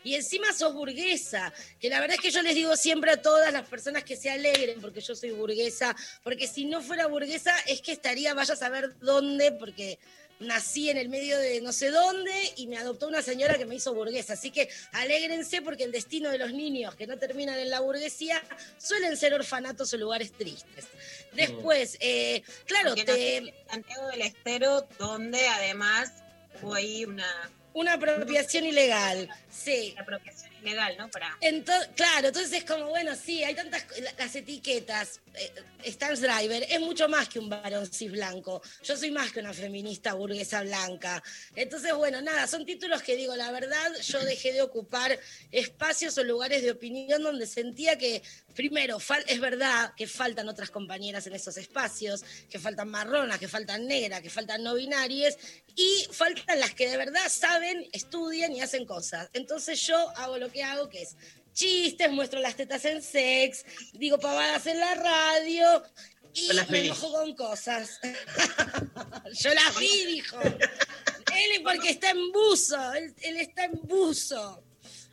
Y 0.05 0.15
encima 0.15 0.53
sos 0.53 0.73
burguesa, 0.73 1.53
que 1.79 1.91
la 1.91 2.01
verdad 2.01 2.15
es 2.17 2.23
que 2.23 2.31
yo 2.31 2.41
les 2.41 2.55
digo 2.55 2.77
siempre 2.77 3.11
a 3.11 3.21
todas 3.21 3.53
las 3.53 3.69
personas 3.69 4.05
que 4.05 4.17
se 4.17 4.31
alegren 4.31 4.81
porque 4.81 5.01
yo 5.01 5.15
soy 5.15 5.33
burguesa, 5.33 5.95
porque 6.23 6.47
si 6.47 6.65
no 6.65 6.81
fuera 6.81 7.07
burguesa 7.09 7.55
es 7.67 7.83
que 7.83 7.93
estaría, 7.93 8.33
vaya 8.33 8.55
a 8.55 8.57
saber 8.57 8.99
dónde, 9.01 9.53
porque 9.53 9.99
nací 10.41 10.89
en 10.91 10.99
el 10.99 11.09
medio 11.09 11.39
de 11.39 11.61
no 11.61 11.73
sé 11.73 11.91
dónde 11.91 12.33
y 12.57 12.67
me 12.69 12.77
adoptó 12.79 13.09
una 13.09 13.23
señora 13.23 13.59
que 13.59 13.67
me 13.67 13.75
hizo 13.75 13.93
burguesa. 13.95 14.35
Así 14.35 14.51
que 14.51 14.69
alégrense 14.93 15.63
porque 15.63 15.85
el 15.85 15.93
destino 15.93 16.31
de 16.31 16.39
los 16.39 16.53
niños 16.53 16.95
que 16.95 17.07
no 17.07 17.19
terminan 17.19 17.59
en 17.59 17.71
la 17.71 17.81
burguesía 17.81 18.43
suelen 18.79 19.17
ser 19.17 19.35
orfanatos 19.35 19.93
o 19.93 19.97
lugares 19.97 20.33
tristes. 20.33 20.87
Después, 21.33 21.97
eh, 22.01 22.43
claro, 22.67 22.91
Porque 22.91 23.05
te... 23.05 23.55
Santiago 23.71 24.09
del 24.09 24.23
Estero, 24.23 24.87
donde 24.99 25.47
además 25.49 26.13
hubo 26.63 26.75
ahí 26.75 27.05
una 27.05 27.51
Una 27.75 27.95
apropiación 27.95 28.65
ilegal, 28.65 29.29
sí. 29.51 29.95
apropiación 29.99 30.51
ilegal, 30.63 30.97
¿no? 30.97 31.09
Para 31.11 31.37
Ento- 31.41 31.89
claro, 31.95 32.29
entonces 32.29 32.53
es 32.53 32.65
como, 32.65 32.87
bueno, 32.89 33.15
sí, 33.15 33.45
hay 33.45 33.55
tantas 33.55 33.85
la- 34.01 34.13
las 34.19 34.35
etiquetas. 34.35 35.21
Eh, 35.39 35.53
Stans 35.87 36.21
Driver 36.21 36.67
es 36.69 36.81
mucho 36.81 37.09
más 37.09 37.29
que 37.29 37.39
un 37.39 37.49
varón 37.49 37.87
cis 37.87 38.11
blanco. 38.11 38.61
Yo 38.83 38.97
soy 38.97 39.13
más 39.13 39.31
que 39.31 39.41
una 39.41 39.55
feminista 39.55 40.15
burguesa 40.15 40.63
blanca. 40.63 41.23
Entonces, 41.55 41.95
bueno, 41.95 42.21
nada, 42.21 42.47
son 42.49 42.67
títulos 42.67 43.03
que 43.03 43.15
digo, 43.17 43.37
la 43.37 43.53
verdad, 43.53 43.93
yo 44.03 44.19
dejé 44.25 44.53
de 44.53 44.63
ocupar 44.63 45.19
espacios 45.53 46.19
o 46.19 46.25
lugares 46.25 46.63
de 46.63 46.73
opinión 46.73 47.23
donde 47.23 47.47
sentía 47.47 47.97
que, 47.97 48.23
primero, 48.55 48.99
es 49.27 49.41
verdad 49.41 49.93
que 49.97 50.09
faltan 50.09 50.49
otras 50.49 50.71
compañeras 50.71 51.27
en 51.29 51.35
esos 51.35 51.57
espacios, 51.57 52.25
que 52.51 52.59
faltan 52.59 52.89
marronas, 52.89 53.39
que 53.39 53.49
faltan 53.49 53.87
negras, 53.87 54.21
que 54.21 54.31
faltan 54.31 54.65
no 54.65 54.75
binarias, 54.75 55.39
y 55.77 56.09
faltan 56.11 56.59
las 56.59 56.75
que 56.75 56.91
de 56.91 56.97
verdad 56.97 57.29
saben, 57.31 57.89
estudian 57.93 58.53
y 58.53 58.61
hacen 58.61 58.85
cosas. 58.85 59.31
Entonces 59.33 59.81
yo 59.87 59.97
hago 60.17 60.39
lo 60.39 60.51
que 60.51 60.65
hago, 60.65 60.89
que 60.89 61.03
es 61.03 61.17
chistes, 61.59 62.11
muestro 62.11 62.41
las 62.41 62.55
tetas 62.55 62.85
en 62.85 63.03
sex, 63.03 63.65
digo 63.93 64.19
pavadas 64.19 64.67
en 64.67 64.79
la 64.79 64.95
radio 64.95 65.83
y 66.33 66.53
las 66.53 66.71
me 66.71 66.87
enojo 66.87 67.13
con 67.13 67.35
cosas. 67.35 67.99
yo 69.33 69.55
las 69.55 69.79
vi, 69.79 70.05
dijo. 70.07 70.41
Él 70.41 71.51
es 71.57 71.61
porque 71.63 71.91
está 71.91 72.11
en 72.11 72.33
buzo, 72.33 72.93
él, 72.95 73.15
él 73.23 73.37
está 73.39 73.65
en 73.65 73.81
buzo. 73.83 74.63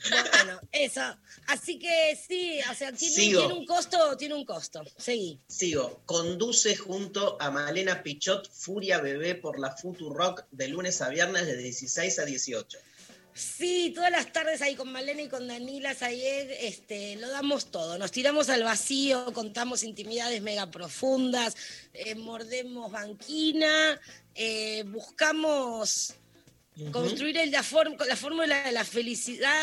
Bueno, 0.09 0.59
eso. 0.71 1.17
Así 1.47 1.79
que 1.79 2.15
sí, 2.27 2.59
o 2.69 2.73
sea, 2.75 2.91
tiene, 2.91 3.15
tiene 3.15 3.53
un 3.53 3.65
costo, 3.65 4.15
tiene 4.17 4.35
un 4.35 4.45
costo. 4.45 4.83
Seguí. 4.97 5.39
Sigo, 5.47 6.01
conduce 6.05 6.75
junto 6.75 7.37
a 7.39 7.49
Malena 7.49 8.03
Pichot 8.03 8.51
Furia 8.51 8.99
Bebé 8.99 9.35
por 9.35 9.59
la 9.59 9.75
Futurock 9.75 10.45
de 10.51 10.67
lunes 10.67 11.01
a 11.01 11.09
viernes 11.09 11.45
de 11.47 11.57
16 11.57 12.19
a 12.19 12.25
18. 12.25 12.77
Sí, 13.37 13.91
todas 13.93 14.11
las 14.11 14.31
tardes 14.31 14.61
ahí 14.61 14.75
con 14.75 14.89
Malena 14.93 15.21
y 15.23 15.27
con 15.27 15.45
Danila 15.45 15.93
Sayed, 15.93 16.51
este, 16.61 17.17
lo 17.17 17.27
damos 17.29 17.69
todo. 17.69 17.97
Nos 17.97 18.11
tiramos 18.11 18.47
al 18.47 18.63
vacío, 18.63 19.33
contamos 19.33 19.83
intimidades 19.83 20.41
mega 20.41 20.71
profundas, 20.71 21.53
eh, 21.93 22.15
mordemos 22.15 22.89
banquina, 22.89 23.99
eh, 24.35 24.83
buscamos 24.87 26.13
construir 26.93 27.37
el- 27.37 27.51
la, 27.51 27.61
form- 27.61 28.01
la 28.05 28.15
fórmula 28.15 28.63
de 28.67 28.71
la 28.71 28.85
felicidad 28.85 29.61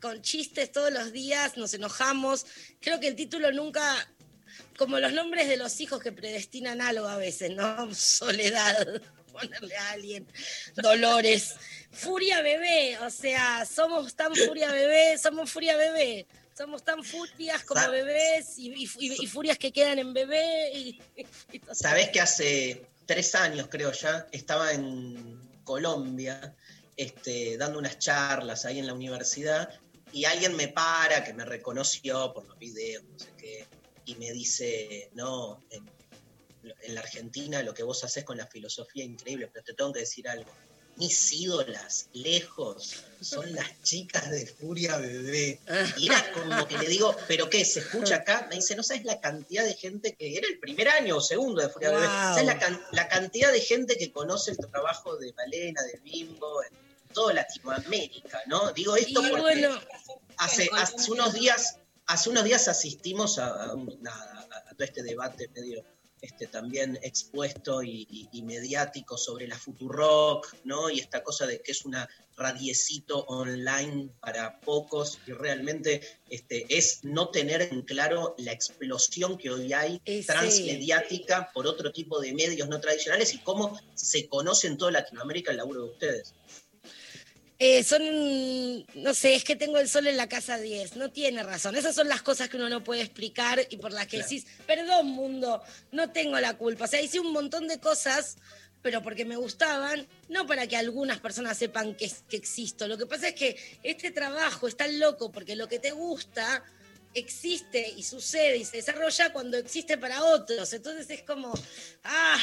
con 0.00 0.20
chistes 0.20 0.72
todos 0.72 0.92
los 0.92 1.12
días, 1.12 1.56
nos 1.56 1.74
enojamos. 1.74 2.46
Creo 2.80 2.98
que 2.98 3.06
el 3.06 3.14
título 3.14 3.52
nunca, 3.52 3.94
como 4.76 4.98
los 4.98 5.12
nombres 5.12 5.46
de 5.48 5.56
los 5.56 5.80
hijos 5.80 6.00
que 6.02 6.10
predestinan 6.10 6.80
algo 6.80 7.06
a 7.06 7.16
veces, 7.16 7.52
¿no? 7.52 7.94
Soledad, 7.94 9.02
ponerle 9.40 9.76
a 9.76 9.90
alguien, 9.90 10.26
Dolores. 10.74 11.54
Furia 11.90 12.42
bebé, 12.42 12.98
o 12.98 13.10
sea, 13.10 13.64
somos 13.64 14.14
tan 14.14 14.34
furia 14.34 14.70
bebé, 14.70 15.16
somos 15.18 15.50
furia 15.50 15.76
bebé. 15.76 16.26
Somos 16.56 16.82
tan 16.82 17.04
furias 17.04 17.62
como 17.62 17.88
bebés 17.88 18.58
y, 18.58 18.72
y- 18.74 18.90
y- 18.98 19.24
y 19.24 19.26
furias 19.28 19.56
que 19.58 19.70
quedan 19.70 20.00
en 20.00 20.12
bebé. 20.12 20.72
Y. 20.74 21.00
Sabés 21.72 22.08
que 22.10 22.20
hace 22.20 22.84
tres 23.06 23.36
años, 23.36 23.68
creo 23.70 23.92
ya, 23.92 24.26
estaba 24.32 24.72
en 24.72 25.40
Colombia 25.62 26.56
este, 26.96 27.56
dando 27.58 27.78
unas 27.78 27.98
charlas 28.00 28.64
ahí 28.64 28.80
en 28.80 28.88
la 28.88 28.92
universidad 28.94 29.68
y 30.12 30.24
alguien 30.24 30.56
me 30.56 30.66
para, 30.66 31.22
que 31.22 31.32
me 31.32 31.44
reconoció 31.44 32.32
por 32.34 32.44
los 32.48 32.58
videos, 32.58 33.04
no 33.04 33.18
sé 33.20 33.28
qué, 33.38 33.66
y 34.04 34.16
me 34.16 34.32
dice, 34.32 35.10
no, 35.14 35.62
en, 35.70 35.88
en 36.82 36.94
la 36.94 37.00
Argentina 37.00 37.62
lo 37.62 37.74
que 37.74 37.82
vos 37.82 38.02
haces 38.04 38.24
con 38.24 38.36
la 38.38 38.46
filosofía 38.46 39.04
es 39.04 39.10
increíble, 39.10 39.48
pero 39.52 39.64
te 39.64 39.74
tengo 39.74 39.92
que 39.92 40.00
decir 40.00 40.28
algo. 40.28 40.50
Mis 40.96 41.32
ídolas, 41.32 42.08
lejos, 42.12 43.04
son 43.20 43.54
las 43.54 43.82
chicas 43.84 44.28
de 44.32 44.46
Furia 44.46 44.96
Bebé. 44.96 45.60
Y 45.96 46.06
era 46.06 46.32
como 46.32 46.66
que 46.66 46.76
le 46.76 46.88
digo, 46.88 47.14
¿pero 47.28 47.48
qué? 47.48 47.64
¿Se 47.64 47.78
escucha 47.80 48.16
acá? 48.16 48.46
Me 48.50 48.56
dice, 48.56 48.74
no 48.74 48.82
sabes 48.82 49.04
la 49.04 49.20
cantidad 49.20 49.64
de 49.64 49.74
gente 49.74 50.16
que 50.16 50.36
era 50.36 50.48
el 50.48 50.58
primer 50.58 50.88
año 50.88 51.18
o 51.18 51.20
segundo 51.20 51.62
de 51.62 51.68
Furia 51.68 51.90
Bebé. 51.90 52.06
¿Sabes 52.06 52.46
la, 52.46 52.58
can- 52.58 52.80
la 52.90 53.06
cantidad 53.06 53.52
de 53.52 53.60
gente 53.60 53.96
que 53.96 54.10
conoce 54.10 54.50
el 54.50 54.56
trabajo 54.56 55.16
de 55.16 55.32
Malena, 55.34 55.82
de 55.84 56.00
Bimbo, 56.02 56.64
en 56.64 56.70
toda 57.14 57.32
Latinoamérica, 57.32 58.42
¿no? 58.46 58.72
Digo 58.72 58.96
esto 58.96 59.22
Y 59.22 59.28
porque 59.30 59.40
bueno, 59.40 59.80
hace, 60.36 60.68
hace 60.74 61.12
unos 61.12 61.32
días, 61.32 61.76
hace 62.06 62.28
unos 62.30 62.42
días 62.42 62.66
asistimos 62.66 63.38
a- 63.38 63.66
a 63.66 63.70
todo 63.70 64.84
este 64.84 65.04
debate 65.04 65.48
medio 65.54 65.84
este, 66.20 66.46
también 66.46 66.98
expuesto 67.02 67.82
y, 67.82 68.06
y- 68.10 68.28
y 68.32 68.42
mediático 68.42 69.16
sobre 69.16 69.46
la 69.46 69.58
Futurock, 69.58 70.54
¿no? 70.64 70.90
Y 70.90 71.00
esta 71.00 71.22
cosa 71.22 71.46
de 71.46 71.60
que 71.60 71.72
es 71.72 71.84
una 71.84 72.08
radiecito 72.36 73.24
online 73.26 74.10
para 74.20 74.60
pocos 74.60 75.18
y 75.26 75.32
realmente 75.32 76.00
este, 76.30 76.66
es 76.68 77.00
no 77.02 77.30
tener 77.30 77.62
en 77.62 77.82
claro 77.82 78.34
la 78.38 78.52
explosión 78.52 79.36
que 79.36 79.50
hoy 79.50 79.72
hay 79.72 80.00
sí. 80.06 80.22
transmediática 80.24 81.50
por 81.52 81.66
otro 81.66 81.90
tipo 81.92 82.20
de 82.20 82.32
medios 82.32 82.68
no 82.68 82.80
tradicionales 82.80 83.34
y 83.34 83.38
cómo 83.38 83.78
se 83.94 84.28
conoce 84.28 84.68
en 84.68 84.78
toda 84.78 84.92
Latinoamérica 84.92 85.50
el 85.50 85.56
laburo 85.58 85.82
de 85.84 85.90
ustedes. 85.90 86.34
Eh, 87.60 87.82
son, 87.82 88.02
no 89.02 89.14
sé, 89.14 89.34
es 89.34 89.42
que 89.42 89.56
tengo 89.56 89.78
el 89.78 89.88
sol 89.88 90.06
en 90.06 90.16
la 90.16 90.28
casa 90.28 90.58
10, 90.58 90.94
no 90.96 91.10
tiene 91.10 91.42
razón. 91.42 91.74
Esas 91.74 91.94
son 91.96 92.08
las 92.08 92.22
cosas 92.22 92.48
que 92.48 92.56
uno 92.56 92.68
no 92.68 92.84
puede 92.84 93.02
explicar 93.02 93.60
y 93.68 93.78
por 93.78 93.92
las 93.92 94.06
que 94.06 94.18
Claro. 94.18 94.28
decís, 94.28 94.46
perdón 94.66 95.06
mundo, 95.08 95.60
no 95.90 96.10
tengo 96.12 96.38
la 96.38 96.56
culpa. 96.56 96.84
O 96.84 96.88
sea, 96.88 97.02
hice 97.02 97.18
un 97.18 97.32
montón 97.32 97.66
de 97.66 97.80
cosas, 97.80 98.36
pero 98.80 99.02
porque 99.02 99.24
me 99.24 99.34
gustaban, 99.34 100.06
no 100.28 100.46
para 100.46 100.68
que 100.68 100.76
algunas 100.76 101.18
personas 101.18 101.58
sepan 101.58 101.96
que, 101.96 102.08
que 102.28 102.36
existo. 102.36 102.86
Lo 102.86 102.96
que 102.96 103.06
pasa 103.06 103.28
es 103.28 103.34
que 103.34 103.56
este 103.82 104.12
trabajo 104.12 104.68
es 104.68 104.76
tan 104.76 104.96
loco 105.00 105.32
porque 105.32 105.56
lo 105.56 105.66
que 105.68 105.80
te 105.80 105.90
gusta 105.90 106.62
existe 107.14 107.92
y 107.96 108.04
sucede 108.04 108.58
y 108.58 108.64
se 108.64 108.76
desarrolla 108.76 109.32
cuando 109.32 109.56
existe 109.56 109.98
para 109.98 110.22
otros. 110.22 110.72
Entonces 110.74 111.10
es 111.10 111.22
como, 111.22 111.52
ah, 112.04 112.38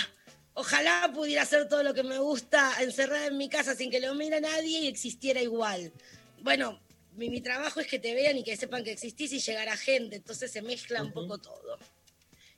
ojalá 0.56 1.12
pudiera 1.14 1.44
hacer 1.44 1.70
todo 1.70 1.84
lo 1.84 1.94
que 1.94 2.04
me 2.04 2.18
gusta 2.18 2.74
encerrada 2.82 3.28
en 3.28 3.38
mi 3.38 3.48
casa 3.48 3.76
sin 3.76 3.92
que 3.92 4.00
lo 4.00 4.16
mire 4.16 4.42
nadie 4.42 4.80
y 4.80 4.88
existiera 4.88 5.42
igual. 5.42 5.94
Bueno, 6.42 6.80
mi, 7.16 7.30
mi 7.30 7.42
trabajo 7.42 7.80
es 7.80 7.88
que 7.88 8.00
te 8.00 8.14
vean 8.14 8.38
y 8.38 8.44
que 8.44 8.58
sepan 8.58 8.84
que 8.84 8.92
existís 8.92 9.32
y 9.34 9.40
llegar 9.40 9.70
a 9.70 9.78
gente, 9.78 10.18
entonces 10.18 10.52
se 10.52 10.62
mezcla 10.62 11.04
un 11.04 11.14
poco 11.14 11.38
todo. 11.38 11.78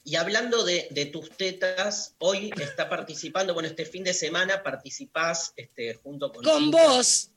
Y 0.03 0.15
hablando 0.15 0.64
de, 0.64 0.88
de 0.91 1.07
tus 1.07 1.32
tetas, 1.32 2.15
hoy 2.19 2.53
está 2.61 2.88
participando, 2.88 3.53
bueno, 3.53 3.68
este 3.68 3.86
fin 3.86 4.06
de 4.06 4.14
semana 4.14 4.64
participás 4.64 5.52
este, 5.57 5.95
junto 5.95 6.32
con... 6.32 6.44
Con 6.45 6.72
vos. 6.72 7.32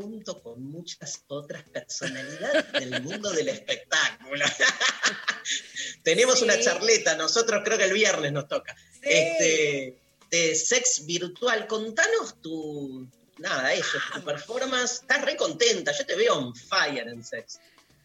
Junto 0.00 0.42
con 0.42 0.62
muchas 0.64 1.22
otras 1.28 1.62
personalidades 1.68 2.72
del 2.72 3.02
mundo 3.02 3.30
del 3.32 3.48
espectáculo. 3.50 4.44
Tenemos 6.02 6.38
Sí. 6.38 6.44
una 6.44 6.58
charleta, 6.60 7.16
nosotros 7.16 7.62
creo 7.64 7.76
que 7.78 7.84
el 7.84 7.92
viernes 7.92 8.32
nos 8.32 8.48
toca. 8.48 8.74
Este, 9.02 9.98
de 10.30 10.54
sex 10.54 11.04
virtual, 11.06 11.66
contanos 11.66 12.40
tu... 12.40 13.06
Nada, 13.38 13.72
eso, 13.72 13.98
tu 14.14 14.22
performance. 14.22 15.00
Estás 15.00 15.22
re 15.22 15.36
contenta, 15.36 15.92
yo 15.96 16.04
te 16.04 16.14
veo 16.14 16.34
on 16.36 16.54
fire 16.54 17.08
en 17.08 17.24
sex. 17.24 17.58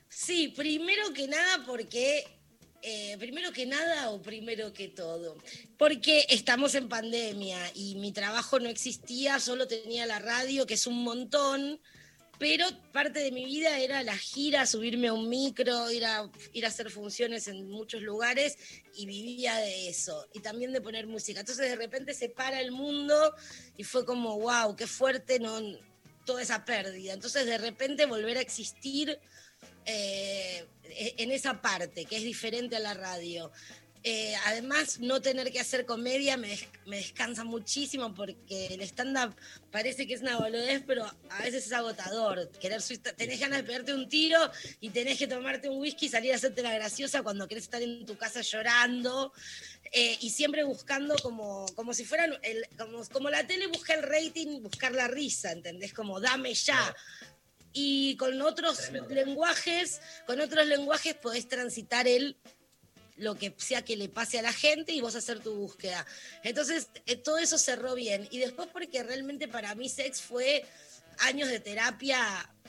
Sí, 0.10 0.50
primero 0.56 1.14
que 1.14 1.28
nada 1.28 1.66
porque 1.66 2.26
Eh, 2.88 3.16
primero 3.18 3.52
que 3.52 3.66
nada 3.66 4.12
o 4.12 4.22
primero 4.22 4.72
que 4.72 4.90
todo, 4.90 5.36
porque 5.76 6.24
estamos 6.30 6.76
en 6.76 6.88
pandemia 6.88 7.58
y 7.74 7.96
mi 7.96 8.12
trabajo 8.12 8.60
no 8.60 8.70
existía, 8.70 9.40
solo 9.40 9.68
tenía 9.68 10.06
la 10.06 10.20
radio, 10.20 10.68
que 10.68 10.76
es 10.76 10.86
un 10.86 11.04
montón, 11.04 11.82
pero 12.38 12.64
parte 12.92 13.22
de 13.22 13.32
mi 13.32 13.44
vida 13.44 13.80
era 13.80 14.04
la 14.04 14.16
gira, 14.16 14.68
subirme 14.68 15.08
a 15.08 15.14
un 15.14 15.28
micro, 15.30 15.90
ir 15.90 16.06
a, 16.06 16.30
ir 16.54 16.64
a 16.64 16.68
hacer 16.68 16.92
funciones 16.92 17.48
en 17.48 17.68
muchos 17.72 18.04
lugares 18.04 18.56
y 18.94 19.08
vivía 19.08 19.56
de 19.56 19.90
eso 19.90 20.28
y 20.32 20.42
también 20.42 20.72
de 20.72 20.80
poner 20.80 21.08
música. 21.08 21.40
Entonces 21.40 21.68
de 21.68 21.76
repente 21.76 22.14
se 22.14 22.30
para 22.30 22.62
el 22.62 22.72
mundo 22.72 23.34
y 23.78 23.84
fue 23.84 24.06
como, 24.06 24.38
wow, 24.38 24.76
qué 24.76 24.86
fuerte 24.86 25.40
no, 25.40 25.60
toda 26.24 26.44
esa 26.44 26.66
pérdida. 26.66 27.14
Entonces 27.14 27.48
de 27.48 27.58
repente 27.58 28.06
volver 28.06 28.38
a 28.38 28.42
existir 28.42 29.20
eh, 29.86 30.66
en 31.18 31.32
esa 31.32 31.62
parte, 31.62 32.06
que 32.06 32.18
es 32.18 32.24
diferente 32.24 32.76
a 32.76 32.80
la 32.80 32.94
radio. 32.94 33.52
Eh, 34.08 34.36
además, 34.46 35.00
no 35.00 35.20
tener 35.20 35.52
que 35.52 35.60
hacer 35.60 35.84
comedia 35.88 36.38
me, 36.38 36.56
me 36.86 36.98
descansa 36.98 37.44
muchísimo 37.44 38.14
porque 38.14 38.68
el 38.68 38.82
stand-up 38.84 39.36
parece 39.72 40.06
que 40.06 40.14
es 40.14 40.22
una 40.22 40.38
boludez, 40.38 40.84
pero 40.86 41.06
a 41.06 41.42
veces 41.42 41.66
es 41.66 41.72
agotador. 41.74 42.52
Querer, 42.62 42.84
tenés 43.18 43.40
ganas 43.40 43.58
de 43.58 43.64
pegarte 43.64 43.96
un 43.96 44.08
tiro 44.08 44.38
y 44.80 44.92
tenés 44.92 45.18
que 45.18 45.26
tomarte 45.26 45.70
un 45.70 45.80
whisky 45.80 46.06
y 46.06 46.10
salir 46.10 46.34
a 46.34 46.36
hacerte 46.36 46.62
la 46.62 46.76
graciosa 46.76 47.24
cuando 47.24 47.48
querés 47.48 47.64
estar 47.64 47.82
en 47.82 48.06
tu 48.06 48.16
casa 48.16 48.42
llorando. 48.42 49.34
eh, 49.92 50.18
y 50.22 50.30
siempre 50.30 50.64
buscando 50.64 51.16
como, 51.24 51.66
como 51.76 51.94
si 51.96 52.06
fueran, 52.06 52.38
como, 52.78 53.04
como 53.12 53.32
la 53.32 53.48
tele 53.48 53.66
busca 53.68 53.96
el 53.96 54.04
rating, 54.04 54.62
buscar 54.62 54.92
la 54.92 55.08
risa, 55.08 55.52
¿entendés? 55.52 55.94
Como 55.94 56.20
dame 56.20 56.54
ya 56.54 56.96
y 57.76 58.16
con 58.16 58.42
otros 58.42 58.90
lenguajes, 59.10 60.02
con 60.26 60.40
otros 60.40 60.66
lenguajes 60.66 61.14
podés 61.14 61.48
transitar 61.48 62.08
el 62.08 62.38
lo 63.18 63.36
que 63.36 63.54
sea 63.58 63.84
que 63.84 63.96
le 63.96 64.10
pase 64.10 64.40
a 64.40 64.42
la 64.42 64.52
gente 64.52 64.92
y 64.92 65.02
vos 65.02 65.16
hacer 65.16 65.40
tu 65.40 65.54
búsqueda. 65.56 66.06
Entonces, 66.44 66.90
eh, 67.06 67.16
todo 67.16 67.38
eso 67.38 67.58
cerró 67.58 67.96
bien. 67.96 68.28
Y 68.32 68.40
después 68.40 68.68
porque 68.72 69.04
realmente 69.04 69.48
para 69.48 69.74
mí 69.76 69.88
sex 69.88 70.22
fue 70.22 70.66
años 71.20 71.48
de 71.50 71.62
terapia 71.62 72.20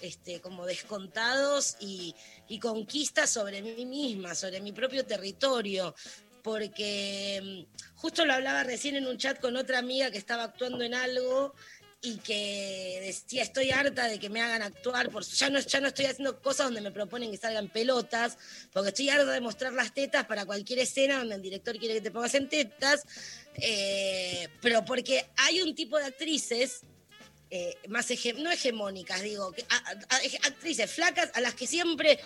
este, 0.01 0.41
como 0.41 0.67
descontados 0.67 1.77
y, 1.81 2.15
y 2.49 2.61
conquistas 2.61 3.31
sobre 3.31 3.61
mí 3.61 3.85
misma, 3.87 4.35
sobre 4.35 4.61
mi 4.61 4.73
propio 4.73 5.05
territorio. 5.05 5.95
Porque 6.43 7.67
mm, 7.67 7.97
justo 7.97 8.25
lo 8.25 8.35
hablaba 8.35 8.63
recién 8.63 8.95
en 8.95 9.07
un 9.09 9.19
chat 9.19 9.41
con 9.41 9.57
otra 9.57 9.79
amiga 9.79 10.13
que 10.13 10.19
estaba 10.19 10.45
actuando 10.45 10.85
en 10.85 10.95
algo 10.95 11.55
y 12.03 12.19
que 12.19 13.01
decía, 13.03 13.43
estoy 13.43 13.71
harta 13.71 14.07
de 14.07 14.19
que 14.19 14.29
me 14.29 14.41
hagan 14.41 14.63
actuar, 14.63 15.11
por, 15.11 15.25
ya, 15.25 15.51
no, 15.51 15.59
ya 15.59 15.81
no 15.81 15.89
estoy 15.89 16.07
haciendo 16.07 16.41
cosas 16.41 16.67
donde 16.67 16.81
me 16.81 16.91
proponen 16.91 17.31
que 17.31 17.37
salgan 17.37 17.69
pelotas, 17.69 18.39
porque 18.73 18.91
estoy 18.91 19.09
harta 19.09 19.33
de 19.33 19.41
mostrar 19.41 19.73
las 19.73 19.93
tetas 19.93 20.27
para 20.27 20.45
cualquier 20.45 20.81
escena 20.81 21.19
donde 21.19 21.37
el 21.37 21.43
director 21.43 21.77
quiere 21.79 21.95
que 21.95 22.01
te 22.03 22.11
pongas 22.11 22.35
en 22.35 22.49
tetas, 22.49 23.05
eh, 23.55 24.49
pero 24.61 24.85
porque 24.85 25.27
hay 25.37 25.63
un 25.63 25.75
tipo 25.75 25.99
de 25.99 26.05
actrices 26.05 26.83
eh, 27.49 27.77
más 27.89 28.09
no 28.39 28.51
hegemónicas, 28.51 29.23
digo, 29.23 29.55
actrices 30.43 30.91
flacas 30.91 31.31
a 31.35 31.41
las 31.41 31.55
que 31.55 31.67
siempre 31.67 32.19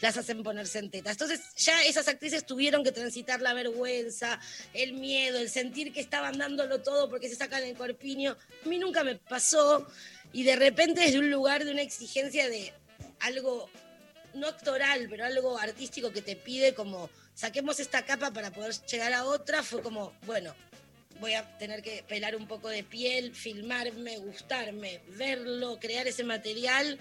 las 0.00 0.16
hacen 0.18 0.42
ponerse 0.42 0.78
en 0.78 0.90
tetas. 0.90 1.12
Entonces 1.12 1.40
ya 1.56 1.82
esas 1.84 2.08
actrices 2.08 2.44
tuvieron 2.44 2.84
que 2.84 2.92
transitar 2.92 3.40
la 3.40 3.54
vergüenza, 3.54 4.38
el 4.74 4.92
miedo, 4.92 5.38
el 5.38 5.48
sentir 5.48 5.92
que 5.92 6.00
estaban 6.00 6.36
dándolo 6.36 6.82
todo 6.82 7.08
porque 7.08 7.28
se 7.28 7.36
sacan 7.36 7.62
el 7.62 7.74
corpiño. 7.74 8.36
A 8.64 8.68
mí 8.68 8.78
nunca 8.78 9.02
me 9.02 9.16
pasó 9.16 9.86
y 10.32 10.42
de 10.42 10.56
repente 10.56 11.00
desde 11.00 11.20
un 11.20 11.30
lugar 11.30 11.64
de 11.64 11.70
una 11.70 11.82
exigencia 11.82 12.48
de 12.48 12.74
algo 13.20 13.70
no 14.34 14.48
actoral, 14.48 15.06
pero 15.08 15.24
algo 15.24 15.58
artístico 15.58 16.12
que 16.12 16.20
te 16.20 16.36
pide 16.36 16.74
como 16.74 17.08
saquemos 17.34 17.80
esta 17.80 18.04
capa 18.04 18.30
para 18.30 18.50
poder 18.50 18.74
llegar 18.90 19.12
a 19.12 19.24
otra, 19.24 19.62
fue 19.62 19.82
como, 19.82 20.12
bueno, 20.26 20.54
voy 21.20 21.34
a 21.34 21.58
tener 21.58 21.82
que 21.82 22.04
pelar 22.06 22.36
un 22.36 22.46
poco 22.46 22.68
de 22.68 22.84
piel, 22.84 23.34
filmarme, 23.34 24.18
gustarme, 24.18 25.00
verlo, 25.16 25.78
crear 25.80 26.06
ese 26.06 26.24
material 26.24 26.98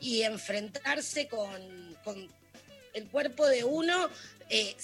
y 0.00 0.22
enfrentarse 0.22 1.28
con, 1.28 1.92
el 2.94 3.08
cuerpo 3.08 3.46
de 3.46 3.64
uno 3.64 4.10
eh, 4.50 4.76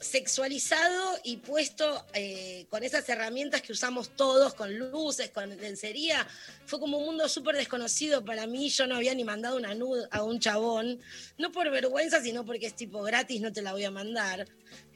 sexualizado 0.00 1.18
y 1.24 1.38
puesto 1.38 2.04
eh, 2.12 2.66
con 2.68 2.82
esas 2.84 3.08
herramientas 3.08 3.62
que 3.62 3.72
usamos 3.72 4.10
todos, 4.10 4.54
con 4.54 4.76
luces, 4.76 5.30
con 5.30 5.48
lencería. 5.56 6.26
Fue 6.66 6.78
como 6.78 6.98
un 6.98 7.06
mundo 7.06 7.28
súper 7.28 7.56
desconocido 7.56 8.24
para 8.24 8.46
mí. 8.46 8.68
Yo 8.68 8.86
no 8.86 8.96
había 8.96 9.14
ni 9.14 9.24
mandado 9.24 9.56
una 9.56 9.74
nude 9.74 10.06
a 10.10 10.22
un 10.22 10.40
chabón, 10.40 11.00
no 11.38 11.52
por 11.52 11.70
vergüenza, 11.70 12.20
sino 12.20 12.44
porque 12.44 12.66
es 12.66 12.76
tipo 12.76 13.02
gratis, 13.02 13.40
no 13.40 13.52
te 13.52 13.62
la 13.62 13.72
voy 13.72 13.84
a 13.84 13.90
mandar. 13.90 14.46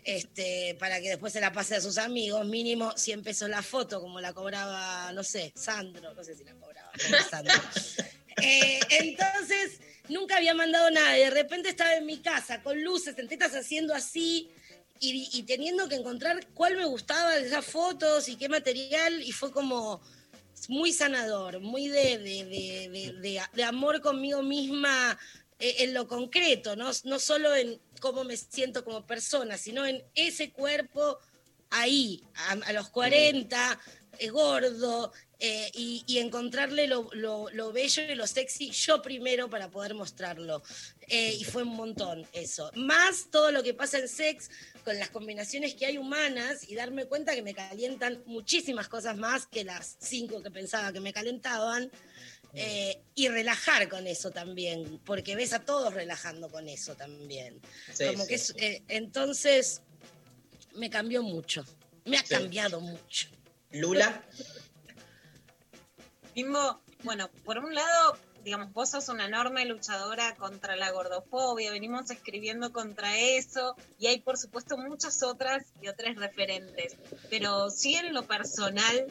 Este, 0.04 0.74
para 0.78 1.00
que 1.00 1.10
después 1.10 1.32
se 1.32 1.40
la 1.40 1.52
pase 1.52 1.76
a 1.76 1.80
sus 1.80 1.98
amigos, 1.98 2.46
mínimo 2.46 2.92
100 2.96 3.22
pesos 3.22 3.48
la 3.50 3.62
foto, 3.62 4.00
como 4.00 4.20
la 4.20 4.32
cobraba, 4.32 5.12
no 5.12 5.22
sé, 5.22 5.52
Sandro, 5.54 6.14
no 6.14 6.24
sé 6.24 6.34
si 6.34 6.44
la 6.44 6.54
cobraba, 6.54 6.90
Sandro. 7.30 7.54
Eh, 8.40 8.80
entonces, 8.90 9.80
nunca 10.08 10.36
había 10.36 10.54
mandado 10.54 10.90
nada. 10.90 11.18
Y 11.18 11.22
de 11.22 11.30
repente 11.30 11.68
estaba 11.68 11.94
en 11.96 12.06
mi 12.06 12.18
casa 12.18 12.62
con 12.62 12.82
luces, 12.82 13.18
en 13.18 13.28
tetas 13.28 13.54
haciendo 13.54 13.94
así 13.94 14.48
y, 15.00 15.28
y 15.32 15.42
teniendo 15.42 15.88
que 15.88 15.96
encontrar 15.96 16.46
cuál 16.54 16.76
me 16.76 16.84
gustaba 16.86 17.34
de 17.34 17.46
esas 17.46 17.64
fotos 17.66 18.28
y 18.28 18.36
qué 18.36 18.48
material. 18.48 19.22
Y 19.22 19.32
fue 19.32 19.50
como 19.52 20.00
muy 20.68 20.92
sanador, 20.92 21.60
muy 21.60 21.88
de, 21.88 22.18
de, 22.18 22.44
de- 22.44 22.88
de- 22.88 23.12
de- 23.20 23.42
de 23.52 23.64
amor 23.64 24.00
conmigo 24.00 24.42
misma 24.42 25.18
eh, 25.60 25.76
en 25.80 25.94
lo 25.94 26.06
concreto, 26.08 26.76
¿no? 26.76 26.90
no 27.04 27.18
solo 27.18 27.54
en 27.54 27.80
cómo 28.00 28.24
me 28.24 28.36
siento 28.36 28.84
como 28.84 29.06
persona, 29.06 29.56
sino 29.58 29.86
en 29.86 30.02
ese 30.14 30.50
cuerpo 30.52 31.18
ahí, 31.70 32.22
a, 32.34 32.52
a 32.52 32.72
los 32.72 32.88
40, 32.88 33.78
eh, 34.18 34.30
gordo, 34.30 35.12
eh, 35.40 35.70
y, 35.74 36.02
y 36.06 36.18
encontrarle 36.18 36.86
lo, 36.88 37.08
lo- 37.12 37.48
lo 37.50 37.72
bello 37.72 38.02
y 38.02 38.14
lo 38.16 38.26
sexy 38.26 38.70
yo 38.70 39.02
primero 39.02 39.48
para 39.50 39.70
poder 39.70 39.94
mostrarlo. 39.94 40.62
Eh, 41.08 41.34
y 41.38 41.44
fue 41.44 41.62
un 41.62 41.76
montón 41.76 42.26
eso. 42.32 42.70
Más 42.74 43.28
todo 43.30 43.52
lo 43.52 43.62
que 43.62 43.74
pasa 43.74 43.98
en 43.98 44.08
sex 44.08 44.50
con 44.84 44.98
las 44.98 45.10
combinaciones 45.10 45.74
que 45.74 45.86
hay 45.86 45.98
humanas 45.98 46.68
y 46.68 46.74
darme 46.74 47.04
cuenta 47.04 47.34
que 47.34 47.42
me 47.42 47.54
calientan 47.54 48.22
muchísimas 48.26 48.88
cosas 48.88 49.16
más 49.16 49.46
que 49.46 49.62
las 49.64 49.96
cinco 50.00 50.42
que 50.42 50.50
pensaba 50.50 50.92
que 50.92 51.00
me 51.00 51.12
calentaban. 51.12 51.90
Eh, 52.54 53.00
y 53.14 53.28
relajar 53.28 53.88
con 53.88 54.06
eso 54.06 54.30
también, 54.30 55.00
porque 55.04 55.36
ves 55.36 55.52
a 55.52 55.60
todos 55.60 55.94
relajando 55.94 56.48
con 56.50 56.68
eso 56.68 56.94
también. 56.94 57.60
Sí, 57.94 58.06
Como 58.06 58.22
sí, 58.24 58.28
que 58.28 58.34
es- 58.34 58.46
sí. 58.48 58.54
eh, 58.58 58.82
entonces 58.88 59.82
me 60.74 60.88
cambió 60.90 61.22
mucho, 61.22 61.64
me 62.04 62.16
ha 62.18 62.24
Sí. 62.24 62.34
cambiado 62.34 62.80
mucho. 62.80 63.28
Lula. 63.72 64.22
Bimbo, 66.34 66.80
bueno, 67.02 67.30
por 67.44 67.58
un 67.58 67.74
lado, 67.74 68.16
digamos, 68.44 68.72
vos 68.72 68.90
sos 68.90 69.08
una 69.08 69.26
enorme 69.26 69.64
luchadora 69.66 70.34
contra 70.36 70.76
la 70.76 70.90
gordofobia, 70.90 71.70
venimos 71.72 72.10
escribiendo 72.10 72.72
contra 72.72 73.18
eso, 73.18 73.76
y 73.98 74.06
hay 74.06 74.20
por 74.20 74.38
supuesto 74.38 74.78
muchas 74.78 75.22
otras 75.22 75.64
y 75.82 75.88
otras 75.88 76.16
referentes, 76.16 76.96
pero 77.28 77.70
sí 77.70 77.94
en 77.94 78.14
lo 78.14 78.26
personal, 78.26 79.06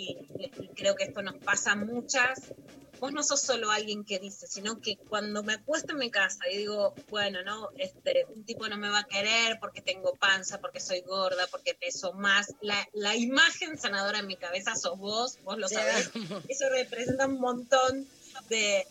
y, 0.00 0.50
y 0.60 0.68
creo 0.68 0.94
que 0.94 1.04
esto 1.04 1.22
nos 1.22 1.36
pasa 1.36 1.72
a 1.72 1.76
muchas, 1.76 2.52
vos 3.00 3.12
no 3.12 3.22
sos 3.22 3.40
solo 3.40 3.70
alguien 3.70 4.04
que 4.04 4.18
dice, 4.18 4.46
sino 4.46 4.80
que 4.80 4.96
cuando 4.96 5.42
me 5.42 5.54
acuesto 5.54 5.92
en 5.92 5.98
mi 5.98 6.10
casa 6.10 6.48
y 6.52 6.58
digo, 6.58 6.94
bueno, 7.08 7.42
no, 7.42 7.70
este, 7.78 8.26
un 8.28 8.44
tipo 8.44 8.68
no 8.68 8.76
me 8.76 8.90
va 8.90 9.00
a 9.00 9.04
querer 9.04 9.58
porque 9.58 9.80
tengo 9.80 10.14
panza, 10.14 10.60
porque 10.60 10.80
soy 10.80 11.00
gorda, 11.00 11.46
porque 11.50 11.74
peso 11.74 12.12
más, 12.12 12.54
la, 12.60 12.86
la 12.92 13.16
imagen 13.16 13.78
sanadora 13.78 14.18
en 14.18 14.26
mi 14.26 14.36
cabeza 14.36 14.76
sos 14.76 14.98
vos, 14.98 15.38
vos 15.42 15.58
lo 15.58 15.68
sabés, 15.68 16.10
eso 16.48 16.68
representa 16.68 17.26
un 17.26 17.40
montón 17.40 18.06
de, 18.50 18.86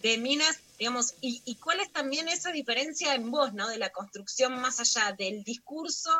de 0.00 0.18
minas, 0.18 0.60
digamos, 0.78 1.14
y, 1.20 1.42
y 1.44 1.56
cuál 1.56 1.80
es 1.80 1.92
también 1.92 2.28
esa 2.28 2.52
diferencia 2.52 3.14
en 3.14 3.30
vos, 3.30 3.52
¿no? 3.52 3.68
De 3.68 3.78
la 3.78 3.90
construcción 3.90 4.60
más 4.60 4.78
allá 4.78 5.12
del 5.18 5.42
discurso, 5.42 6.10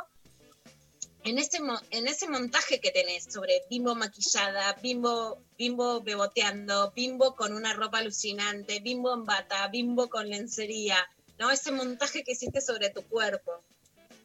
en 1.25 1.39
ese, 1.39 1.59
en 1.91 2.09
ese 2.09 2.29
montaje 2.29 2.81
que 2.81 2.91
tenés 2.91 3.25
sobre 3.25 3.63
bimbo 3.69 3.95
maquillada, 3.95 4.73
bimbo, 4.83 5.39
bimbo 5.59 6.01
beboteando, 6.01 6.93
bimbo 6.95 7.35
con 7.35 7.53
una 7.53 7.75
ropa 7.75 7.99
alucinante, 7.99 8.81
bimbo 8.81 9.13
en 9.15 9.25
bata, 9.25 9.69
bimbo 9.69 10.09
con 10.09 10.29
lencería, 10.29 10.97
¿no? 11.39 11.51
Ese 11.51 11.73
montaje 11.73 12.23
que 12.23 12.33
hiciste 12.33 12.61
sobre 12.61 12.91
tu 12.91 13.03
cuerpo. 13.03 13.63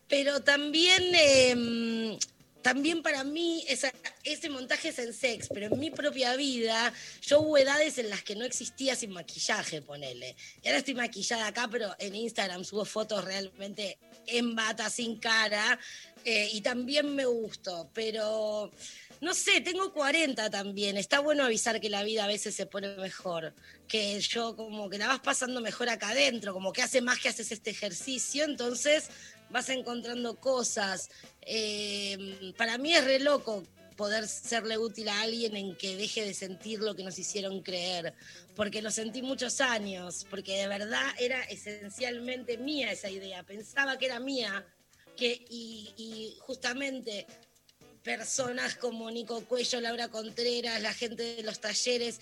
Pero 0.07 0.41
también, 0.41 1.03
eh, 1.15 2.17
también 2.65 3.03
para 3.03 3.23
mí 3.23 3.63
ese 3.67 4.49
montaje 4.49 4.89
es 4.89 4.97
en 4.97 5.13
sex, 5.13 5.49
pero 5.53 5.67
en 5.67 5.79
mi 5.79 5.91
propia 5.91 6.35
vida 6.35 6.91
yo 7.21 7.41
hubo 7.41 7.59
edades 7.59 7.99
en 7.99 8.09
las 8.09 8.23
que 8.23 8.35
no 8.35 8.43
existía 8.43 8.95
sin 8.95 9.11
maquillaje, 9.11 9.83
ponele. 9.83 10.35
Y 10.63 10.67
ahora 10.67 10.79
estoy 10.79 10.95
maquillada 10.95 11.45
acá, 11.45 11.67
pero 11.71 11.95
en 11.99 12.15
Instagram 12.15 12.63
subo 12.63 12.83
fotos 12.83 13.23
realmente 13.23 13.99
en 14.25 14.55
bata, 14.55 14.89
sin 14.89 15.19
cara, 15.19 15.77
eh, 16.23 16.49
y 16.53 16.61
también 16.61 17.13
me 17.13 17.25
gustó, 17.25 17.91
pero... 17.93 18.71
No 19.21 19.33
sé, 19.33 19.61
tengo 19.61 19.93
40 19.93 20.49
también. 20.49 20.97
Está 20.97 21.19
bueno 21.19 21.45
avisar 21.45 21.79
que 21.79 21.89
la 21.89 22.03
vida 22.03 22.25
a 22.25 22.27
veces 22.27 22.53
se 22.53 22.65
pone 22.65 22.89
mejor. 22.97 23.53
Que 23.87 24.19
yo 24.19 24.57
como 24.57 24.89
que 24.89 24.97
la 24.97 25.07
vas 25.07 25.21
pasando 25.21 25.61
mejor 25.61 25.87
acá 25.87 26.09
adentro, 26.09 26.53
como 26.53 26.73
que 26.73 26.81
hace 26.81 27.01
más 27.01 27.19
que 27.19 27.29
haces 27.29 27.51
este 27.51 27.69
ejercicio. 27.69 28.43
Entonces, 28.43 29.09
vas 29.49 29.69
encontrando 29.69 30.35
cosas. 30.39 31.09
Eh, 31.41 32.53
para 32.57 32.77
mí 32.77 32.93
es 32.93 33.03
re 33.03 33.19
loco 33.19 33.63
poder 33.95 34.27
serle 34.27 34.77
útil 34.77 35.07
a 35.09 35.21
alguien 35.21 35.55
en 35.55 35.75
que 35.75 35.95
deje 35.95 36.25
de 36.25 36.33
sentir 36.33 36.79
lo 36.79 36.95
que 36.95 37.03
nos 37.03 37.17
hicieron 37.17 37.61
creer, 37.61 38.13
porque 38.55 38.81
lo 38.81 38.91
sentí 38.91 39.21
muchos 39.21 39.61
años, 39.61 40.25
porque 40.29 40.57
de 40.57 40.67
verdad 40.67 41.05
era 41.17 41.41
esencialmente 41.43 42.57
mía 42.57 42.91
esa 42.91 43.09
idea, 43.09 43.43
pensaba 43.43 43.97
que 43.97 44.07
era 44.07 44.19
mía, 44.19 44.65
que, 45.15 45.45
y, 45.49 46.35
justamente 46.41 47.25
personas 48.03 48.75
como 48.75 49.09
Nico 49.09 49.43
Cuello, 49.45 49.81
Laura 49.81 50.09
Contreras, 50.09 50.79
la 50.81 50.93
gente 50.93 51.37
de 51.37 51.43
los 51.43 51.59
talleres 51.59 52.19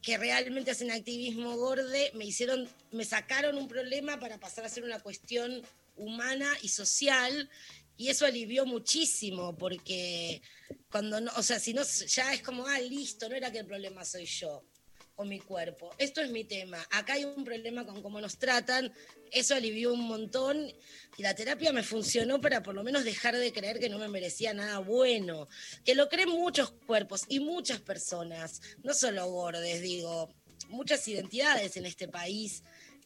que 0.00 0.16
realmente 0.16 0.70
hacen 0.70 0.90
activismo 0.90 1.54
gorde, 1.56 2.12
me 2.14 2.24
hicieron, 2.24 2.66
me 2.92 3.04
sacaron 3.04 3.58
un 3.58 3.68
problema 3.68 4.18
para 4.18 4.38
pasar 4.38 4.64
a 4.64 4.70
ser 4.70 4.84
una 4.84 5.00
cuestión 5.00 5.62
humana 5.96 6.50
y 6.62 6.68
social. 6.68 7.48
Y 7.96 8.08
eso 8.08 8.26
alivió 8.26 8.66
muchísimo, 8.66 9.56
porque 9.56 10.42
cuando 10.90 11.20
no, 11.20 11.30
o 11.36 11.42
sea, 11.42 11.60
si 11.60 11.74
no, 11.74 11.82
ya 11.84 12.32
es 12.32 12.42
como, 12.42 12.66
ah, 12.66 12.80
listo, 12.80 13.28
no 13.28 13.36
era 13.36 13.52
que 13.52 13.58
el 13.58 13.66
problema 13.66 14.04
soy 14.04 14.24
yo 14.24 14.64
o 15.16 15.24
mi 15.24 15.40
cuerpo. 15.40 15.90
Esto 15.98 16.20
es 16.20 16.30
mi 16.30 16.44
tema. 16.44 16.78
Acá 16.90 17.14
hay 17.14 17.24
un 17.24 17.44
problema 17.44 17.84
con 17.84 18.02
cómo 18.02 18.20
nos 18.20 18.38
tratan. 18.38 18.92
Eso 19.30 19.54
alivió 19.54 19.92
un 19.92 20.02
montón 20.02 20.72
y 21.16 21.22
la 21.22 21.34
terapia 21.34 21.72
me 21.72 21.82
funcionó 21.82 22.40
para 22.40 22.62
por 22.62 22.74
lo 22.74 22.82
menos 22.82 23.04
dejar 23.04 23.36
de 23.36 23.52
creer 23.52 23.78
que 23.78 23.88
no 23.88 23.98
me 23.98 24.08
merecía 24.08 24.54
nada 24.54 24.78
bueno. 24.78 25.48
Que 25.84 25.94
lo 25.94 26.08
creen 26.08 26.30
muchos 26.30 26.72
cuerpos 26.86 27.24
y 27.28 27.40
muchas 27.40 27.80
personas, 27.80 28.60
no 28.82 28.94
solo 28.94 29.26
gordes, 29.26 29.82
digo, 29.82 30.32
muchas 30.68 31.06
identidades 31.08 31.76
en 31.76 31.86
este 31.86 32.08
país 32.08 32.62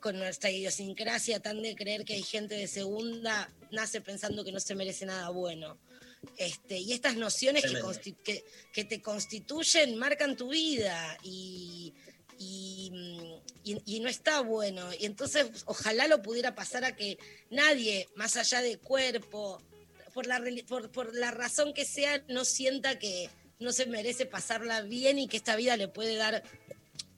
con 0.06 0.20
nuestra 0.20 0.52
idiosincrasia 0.52 1.40
tan 1.40 1.60
de 1.62 1.74
creer 1.74 2.04
que 2.04 2.14
hay 2.14 2.22
gente 2.22 2.54
de 2.54 2.68
segunda, 2.68 3.50
nace 3.72 4.00
pensando 4.00 4.44
que 4.44 4.52
no 4.52 4.60
se 4.60 4.76
merece 4.76 5.04
nada 5.04 5.30
bueno. 5.30 5.78
Este, 6.36 6.78
y 6.78 6.92
estas 6.92 7.16
nociones 7.16 7.64
que, 8.72 8.84
te 8.84 9.02
constituyen 9.02 9.96
marcan 9.96 10.36
tu 10.36 10.50
vida 10.50 11.18
y, 11.24 11.92
y, 12.38 12.92
y- 13.64 13.82
y 13.84 13.98
no 13.98 14.08
está 14.08 14.42
bueno. 14.42 14.88
Y 14.96 15.06
entonces 15.06 15.48
ojalá 15.64 16.06
lo 16.06 16.22
pudiera 16.22 16.54
pasar 16.54 16.84
a 16.84 16.94
que 16.94 17.18
nadie, 17.50 18.08
más 18.14 18.36
allá 18.36 18.62
de 18.62 18.78
cuerpo, 18.78 19.60
por 20.14 20.28
la, 20.28 20.40
por 20.92 21.16
la 21.16 21.32
razón 21.32 21.74
que 21.74 21.84
sea, 21.84 22.22
no 22.28 22.44
sienta 22.44 22.96
que 23.00 23.28
no 23.58 23.72
se 23.72 23.86
merece 23.86 24.24
pasarla 24.24 24.82
bien 24.82 25.18
y 25.18 25.26
que 25.26 25.36
esta 25.36 25.56
vida 25.56 25.76
le 25.76 25.88
puede 25.88 26.14
dar 26.14 26.44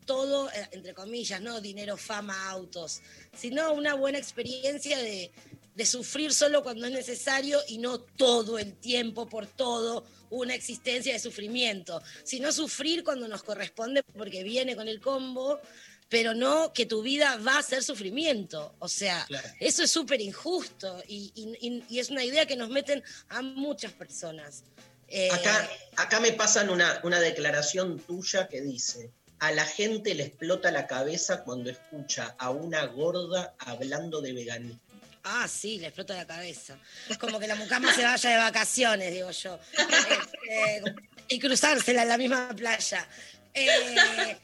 todo, 0.08 0.50
eh, 0.50 0.68
entre 0.72 0.92
comillas, 0.94 1.40
no 1.40 1.60
dinero, 1.60 1.96
fama, 1.96 2.48
autos, 2.50 3.00
sino 3.36 3.72
una 3.72 3.94
buena 3.94 4.18
experiencia 4.18 4.98
de, 4.98 5.30
de 5.76 5.86
sufrir 5.86 6.32
solo 6.34 6.62
cuando 6.64 6.86
es 6.86 6.92
necesario 6.92 7.60
y 7.68 7.78
no 7.78 8.00
todo 8.00 8.58
el 8.58 8.74
tiempo 8.74 9.28
por 9.28 9.46
todo 9.46 10.04
una 10.30 10.54
existencia 10.54 11.12
de 11.12 11.18
sufrimiento, 11.20 12.02
sino 12.24 12.50
sufrir 12.52 13.04
cuando 13.04 13.28
nos 13.28 13.42
corresponde 13.42 14.02
porque 14.16 14.42
viene 14.42 14.74
con 14.74 14.88
el 14.88 15.00
combo, 15.00 15.60
pero 16.08 16.32
no 16.34 16.72
que 16.72 16.86
tu 16.86 17.02
vida 17.02 17.36
va 17.46 17.58
a 17.58 17.62
ser 17.62 17.82
sufrimiento. 17.84 18.74
O 18.78 18.88
sea, 18.88 19.26
eso 19.60 19.82
es 19.82 19.90
súper 19.90 20.20
injusto 20.22 21.02
y, 21.06 21.30
y- 21.34 21.66
y- 21.68 21.84
y 21.90 21.98
es 21.98 22.08
una 22.10 22.24
idea 22.24 22.46
que 22.46 22.56
nos 22.56 22.70
meten 22.70 23.02
a 23.28 23.42
muchas 23.42 23.92
personas. 23.92 24.64
Eh, 25.10 25.30
Acá, 25.30 25.70
acá 25.96 26.20
me 26.20 26.32
pasan 26.32 26.68
una, 26.70 27.00
una 27.04 27.20
declaración 27.20 27.98
tuya 28.00 28.46
que 28.48 28.60
dice, 28.60 29.10
a 29.40 29.52
la 29.52 29.64
gente 29.64 30.14
le 30.14 30.24
explota 30.24 30.70
la 30.70 30.86
cabeza 30.86 31.44
cuando 31.44 31.70
escucha 31.70 32.34
a 32.38 32.50
una 32.50 32.84
gorda 32.86 33.54
hablando 33.58 34.20
de 34.20 34.32
veganismo. 34.32 34.80
Ah, 35.24 35.46
sí, 35.46 35.78
le 35.78 35.88
explota 35.88 36.14
la 36.14 36.26
cabeza. 36.26 36.78
Como 37.20 37.38
que 37.38 37.46
la 37.46 37.54
mucama 37.54 37.92
se 37.92 38.02
vaya 38.02 38.30
de 38.30 38.36
vacaciones, 38.36 39.12
digo 39.12 39.30
yo. 39.30 39.58
Este, 39.72 40.82
y 41.28 41.38
cruzársela 41.38 42.02
en 42.02 42.08
la 42.08 42.18
misma 42.18 42.48
playa. 42.56 43.06
Eh, 43.52 44.36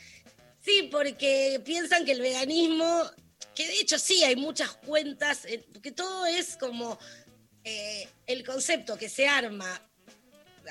sí, 0.61 0.89
porque 0.91 1.61
piensan 1.65 2.05
que 2.05 2.13
el 2.13 2.21
veganismo, 2.21 3.11
que 3.55 3.67
de 3.67 3.81
hecho 3.81 3.99
sí, 3.99 4.25
hay 4.25 4.37
muchas 4.37 4.73
cuentas, 4.75 5.45
eh, 5.47 5.65
que 5.83 5.93
todo 5.93 6.27
es 6.27 6.57
como 6.57 6.99
eh, 7.65 8.07
el 8.27 8.45
concepto 8.45 8.99
que 8.99 9.09
se 9.09 9.27
arma 9.27 9.81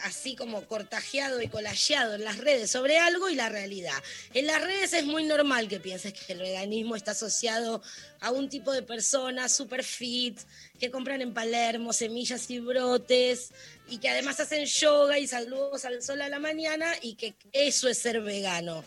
así 0.02 0.36
como 0.36 0.66
cortajeado 0.68 1.42
y 1.42 1.48
collageado 1.48 2.16
en 2.16 2.24
las 2.24 2.38
redes 2.38 2.72
sobre 2.72 2.98
algo 2.98 3.30
y 3.30 3.36
la 3.36 3.50
realidad. 3.50 3.94
En 4.34 4.48
las 4.48 4.62
redes 4.62 4.94
es 4.94 5.06
muy 5.06 5.24
normal 5.24 5.68
que 5.68 5.80
pienses 5.80 6.14
que 6.14 6.34
el 6.34 6.40
veganismo 6.40 6.96
está 6.96 7.12
asociado 7.12 7.82
a 8.20 8.32
un 8.32 8.50
tipo 8.50 8.72
de 8.72 8.82
personas 8.82 9.56
super 9.56 9.84
fit, 9.84 10.40
que 10.80 10.92
compran 10.92 11.22
en 11.22 11.34
Palermo 11.34 11.94
semillas 11.94 12.50
y 12.50 12.60
brotes, 12.60 13.52
y 13.88 13.98
que 13.98 14.10
además 14.10 14.40
hacen 14.40 14.66
yoga 14.66 15.20
y 15.20 15.28
saludos 15.28 15.86
al 15.86 16.02
sol 16.02 16.22
a 16.22 16.30
la 16.30 16.40
mañana, 16.40 16.94
y 17.02 17.16
que 17.16 17.36
eso 17.52 17.88
es 17.88 17.98
ser 17.98 18.22
vegano. 18.22 18.84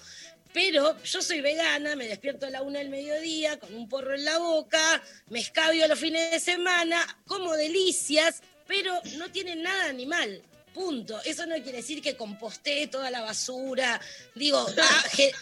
Pero 0.53 0.97
yo 1.03 1.21
soy 1.21 1.43
vegana, 1.43 1.97
me 1.97 2.09
despierto 2.09 2.47
a 2.47 2.51
la 2.51 2.63
una 2.63 2.79
del 2.79 2.89
mediodía 2.89 3.59
con 3.59 3.75
un 3.75 3.89
porro 3.91 4.15
en 4.15 4.25
la 4.25 4.39
boca, 4.39 5.03
me 5.29 5.41
escabio 5.41 5.87
los 5.87 5.99
fines 5.99 6.31
de 6.31 6.41
semana, 6.41 6.97
como 7.27 7.55
delicias, 7.55 8.41
pero 8.67 8.99
no 9.19 9.31
tienen 9.31 9.63
nada 9.63 9.85
animal. 9.85 10.43
Punto. 10.77 11.19
Eso 11.25 11.47
no 11.47 11.55
quiere 11.55 11.79
decir 11.79 12.03
que 12.03 12.17
compostee 12.17 12.87
toda 12.89 13.11
la 13.11 13.23
basura. 13.23 13.99
Digo, 14.35 14.59
ah, 14.83 15.05
ge- 15.11 15.33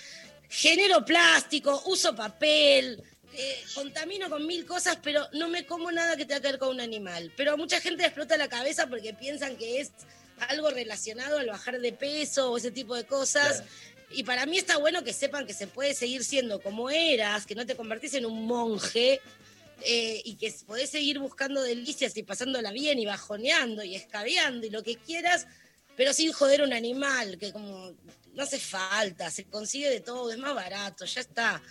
genero 0.48 1.05
plástico, 1.05 1.82
uso 1.86 2.15
papel, 2.15 3.02
eh, 3.32 3.65
contamino 3.74 4.31
con 4.31 4.47
mil 4.47 4.65
cosas, 4.65 4.97
pero 5.02 5.27
no 5.32 5.48
me 5.48 5.66
como 5.66 5.90
nada 5.90 6.16
que 6.16 6.24
tenga 6.24 6.40
que 6.40 6.47
ver 6.52 6.59
con 6.61 6.69
un 6.69 6.81
animal. 6.81 7.32
Pero 7.36 7.51
a 7.52 7.56
mucha 7.56 7.81
gente 7.81 8.02
le 8.02 8.06
explota 8.06 8.36
la 8.36 8.47
cabeza 8.48 8.86
porque 8.86 9.12
piensan 9.12 9.56
que 9.56 9.81
es 9.81 9.90
algo 10.51 10.70
relacionado 10.70 11.39
al 11.39 11.48
bajar 11.48 11.81
de 11.81 11.93
peso 11.93 12.52
o 12.52 12.56
ese 12.56 12.70
tipo 12.70 12.94
de 12.94 13.05
cosas. 13.05 13.65
Y 14.12 14.23
para 14.23 14.47
mí 14.47 14.56
está 14.59 14.77
bueno 14.77 15.02
que 15.02 15.12
sepan 15.12 15.47
que 15.48 15.52
se 15.55 15.66
puede 15.66 15.94
seguir 15.94 16.23
siendo 16.23 16.61
como 16.61 16.90
eras, 16.90 17.44
que 17.44 17.56
no 17.56 17.66
te 17.66 17.74
convertís 17.74 18.15
en 18.15 18.27
un 18.27 18.47
monje 18.47 19.20
eh, 19.82 20.22
y 20.24 20.36
que 20.36 20.55
podés 20.66 20.90
seguir 20.90 21.18
buscando 21.18 21.62
delicias 21.62 22.16
y 22.16 22.22
pasándola 22.22 22.72
bien 22.72 22.98
y 22.98 23.06
bajoneando 23.06 23.82
y 23.84 23.94
escabeando 23.94 24.66
y 24.66 24.70
lo 24.70 24.82
que 24.82 24.96
quieras, 24.96 25.46
pero 25.96 26.12
sin 26.12 26.32
joder 26.32 26.62
un 26.62 26.72
animal, 26.72 27.38
que 27.38 27.52
como 27.52 27.94
no 28.34 28.42
hace 28.42 28.59
falta, 28.59 29.30
se 29.30 29.44
consigue 29.44 29.90
de 29.90 30.01
todo, 30.01 30.32
es 30.32 30.38
más 30.38 30.55
barato, 30.55 31.05
ya 31.05 31.20
está, 31.20 31.62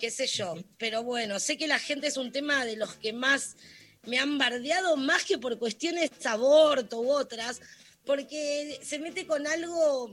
qué 0.00 0.10
sé 0.10 0.26
yo. 0.26 0.54
Pero 0.78 1.02
bueno, 1.02 1.38
sé 1.38 1.56
que 1.56 1.66
la 1.66 1.78
gente 1.78 2.06
es 2.06 2.16
un 2.16 2.32
tema 2.32 2.64
de 2.64 2.76
los 2.76 2.94
que 2.94 3.12
más 3.12 3.56
me 4.04 4.18
han 4.18 4.38
bardeado, 4.38 4.96
más 4.96 5.24
que 5.24 5.38
por 5.38 5.58
cuestiones 5.58 6.10
de 6.18 6.28
aborto 6.28 7.00
u 7.00 7.10
otras, 7.10 7.60
porque 8.04 8.80
se 8.82 8.98
mete 8.98 9.26
con 9.26 9.46
algo 9.46 10.10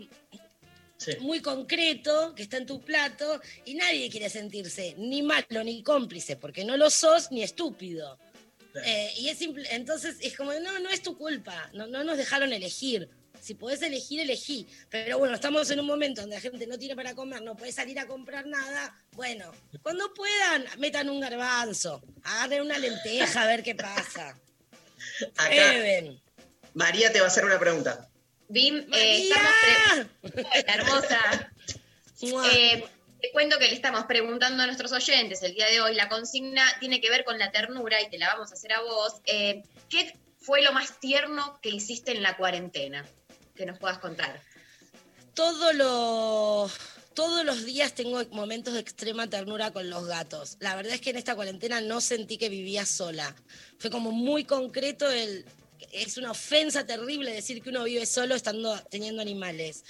muy 1.20 1.42
concreto 1.42 2.34
que 2.36 2.44
está 2.44 2.58
en 2.58 2.66
tu 2.66 2.82
plato 2.82 3.42
y 3.66 3.76
nadie 3.76 4.10
quiere 4.10 4.30
sentirse 4.30 4.96
ni 4.98 5.22
malo 5.22 5.64
ni 5.64 5.84
cómplice 5.84 6.36
porque 6.36 6.64
no 6.64 6.78
lo 6.78 6.90
sos 6.90 7.32
ni 7.32 7.44
estúpido. 7.44 8.18
Eh, 8.84 9.14
y 9.18 9.30
es 9.30 9.38
simple, 9.38 9.68
entonces 9.72 10.18
es 10.20 10.36
como, 10.36 10.52
no, 10.54 10.80
no 10.80 10.90
es 10.90 11.02
tu 11.02 11.18
culpa, 11.18 11.70
no, 11.74 11.88
no 11.88 12.04
nos 12.04 12.18
dejaron 12.18 12.52
elegir. 12.52 13.10
Si 13.42 13.54
podés 13.54 13.82
elegir, 13.84 14.20
elegí. 14.20 14.68
Pero 14.90 15.20
bueno, 15.20 15.36
estamos 15.36 15.70
en 15.70 15.80
un 15.80 15.86
momento 15.86 16.22
donde 16.22 16.36
la 16.36 16.42
gente 16.42 16.66
no 16.66 16.80
tiene 16.80 16.96
para 16.96 17.14
comer, 17.14 17.42
no 17.44 17.56
puede 17.56 17.72
salir 17.72 18.00
a 18.00 18.08
comprar 18.08 18.48
nada. 18.48 18.98
Bueno, 19.12 19.52
cuando 19.84 20.12
puedan, 20.14 20.66
metan 20.80 21.10
un 21.10 21.20
garbanzo, 21.20 22.02
agarren 22.24 22.64
una 22.64 22.80
lenteja 22.80 23.44
a 23.44 23.48
ver 23.48 23.62
qué 23.62 23.76
pasa. 23.76 24.36
Acá. 25.38 25.74
María 26.74 27.12
te 27.14 27.20
va 27.20 27.26
a 27.26 27.30
hacer 27.30 27.46
una 27.46 27.60
pregunta. 27.60 28.10
Bim, 28.48 28.86
eh, 28.94 29.24
estamos 29.30 30.08
hermosa. 30.68 31.52
Eh, 32.54 32.86
te 33.22 33.32
cuento 33.32 33.58
que 33.58 33.68
le 33.68 33.74
estamos 33.74 34.06
preguntando 34.06 34.64
a 34.64 34.66
nuestros 34.68 34.92
oyentes 34.92 35.42
el 35.44 35.54
día 35.56 35.68
de 35.68 35.82
hoy. 35.82 35.96
La 35.96 36.10
consigna 36.10 36.64
tiene 36.80 37.02
que 37.02 37.10
ver 37.10 37.24
con 37.26 37.40
la 37.40 37.52
ternura 37.52 38.02
y 38.02 38.10
te 38.10 38.18
la 38.18 38.28
vamos 38.34 38.52
a 38.52 38.54
hacer 38.54 38.74
a 38.74 38.82
vos. 38.82 39.14
Eh, 39.26 39.64
¿Qué 39.90 40.16
fue 40.40 40.62
lo 40.62 40.72
más 40.74 41.00
tierno 41.00 41.60
que 41.62 41.70
hiciste 41.70 42.12
en 42.12 42.22
la 42.24 42.38
cuarentena? 42.38 43.06
Que 43.56 43.66
nos 43.66 43.80
puedas 43.80 43.98
contar. 43.98 44.42
Todo 45.34 45.74
lo- 45.74 46.70
todos 47.14 47.46
los 47.46 47.64
días 47.66 47.94
tengo 47.94 48.24
momentos 48.32 48.74
de 48.74 48.82
extrema 48.82 49.28
ternura 49.30 49.72
con 49.72 49.90
los 49.90 50.06
gatos. 50.06 50.58
La 50.60 50.76
verdad 50.76 50.94
es 50.94 51.02
que 51.02 51.10
en 51.12 51.16
esta 51.18 51.34
cuarentena 51.36 51.80
no 51.82 52.02
sentí 52.02 52.38
que 52.38 52.50
vivía 52.50 52.86
sola. 52.86 53.34
Fue 53.80 53.90
como 53.90 54.12
muy 54.12 54.44
concreto 54.44 55.10
el... 55.10 55.46
Es 55.92 56.18
una 56.18 56.32
ofensa 56.32 56.86
terrible 56.86 57.32
decir 57.32 57.62
que 57.62 57.70
uno 57.70 57.84
vive 57.84 58.06
solo 58.06 58.36
estando 58.36 58.78
teniendo 58.90 59.22
animales. 59.22 59.84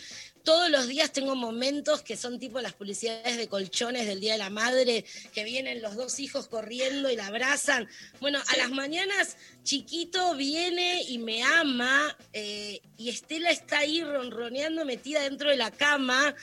Todos 0.44 0.70
los 0.70 0.88
días 0.88 1.12
tengo 1.12 1.36
momentos 1.36 2.04
que 2.04 2.16
son 2.16 2.38
tipo 2.40 2.62
las 2.62 2.74
publicidades 2.74 3.38
de 3.38 3.48
colchones 3.48 4.06
del 4.06 4.20
Día 4.20 4.34
de 4.34 4.38
la 4.38 4.52
Madre, 4.52 5.04
que 5.34 5.44
vienen 5.44 5.82
los 5.82 5.96
dos 5.96 6.20
hijos 6.20 6.48
corriendo 6.48 7.10
y 7.10 7.16
la 7.16 7.28
abrazan. 7.28 7.88
Bueno, 8.20 8.40
a 8.48 8.58
las 8.58 8.70
mañanas 8.70 9.38
chiquito 9.64 10.36
viene 10.36 11.02
y 11.02 11.18
me 11.18 11.42
ama 11.42 12.16
eh, 12.32 12.80
y 12.98 13.10
Estela 13.10 13.50
está 13.50 13.80
ahí 13.80 14.04
ronroneando 14.04 14.86
metida 14.86 15.24
dentro 15.24 15.50
de 15.50 15.58
la 15.58 15.72
cama 15.72 16.36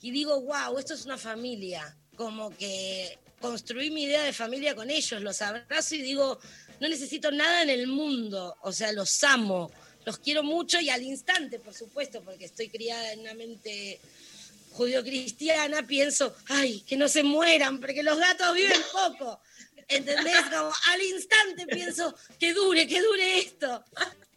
y 0.00 0.10
digo, 0.10 0.40
wow, 0.40 0.78
esto 0.78 0.94
es 0.94 1.04
una 1.04 1.18
familia. 1.18 1.94
Como 2.16 2.56
que 2.56 3.18
construí 3.40 3.90
mi 3.90 4.04
idea 4.04 4.22
de 4.22 4.32
familia 4.32 4.74
con 4.74 4.90
ellos, 4.90 5.20
los 5.22 5.42
abrazo 5.42 5.94
y 5.94 6.02
digo, 6.02 6.38
no 6.80 6.88
necesito 6.88 7.30
nada 7.30 7.62
en 7.62 7.70
el 7.70 7.86
mundo, 7.86 8.56
o 8.62 8.72
sea, 8.72 8.92
los 8.92 9.22
amo, 9.22 9.70
los 10.04 10.18
quiero 10.18 10.42
mucho 10.42 10.80
y 10.80 10.88
al 10.88 11.02
instante, 11.02 11.58
por 11.58 11.74
supuesto, 11.74 12.22
porque 12.22 12.46
estoy 12.46 12.68
criada 12.68 13.12
en 13.12 13.20
una 13.20 13.34
mente 13.34 14.00
judío-cristiana, 14.72 15.86
pienso, 15.86 16.34
ay, 16.48 16.80
que 16.80 16.96
no 16.96 17.08
se 17.08 17.22
mueran, 17.22 17.80
porque 17.80 18.02
los 18.02 18.18
gatos 18.18 18.54
viven 18.54 18.80
poco. 18.92 19.40
¿Entendés? 19.88 20.42
Como 20.44 20.72
al 20.92 21.02
instante 21.02 21.66
pienso, 21.66 22.14
que 22.38 22.54
dure, 22.54 22.86
que 22.86 23.02
dure 23.02 23.38
esto. 23.40 23.84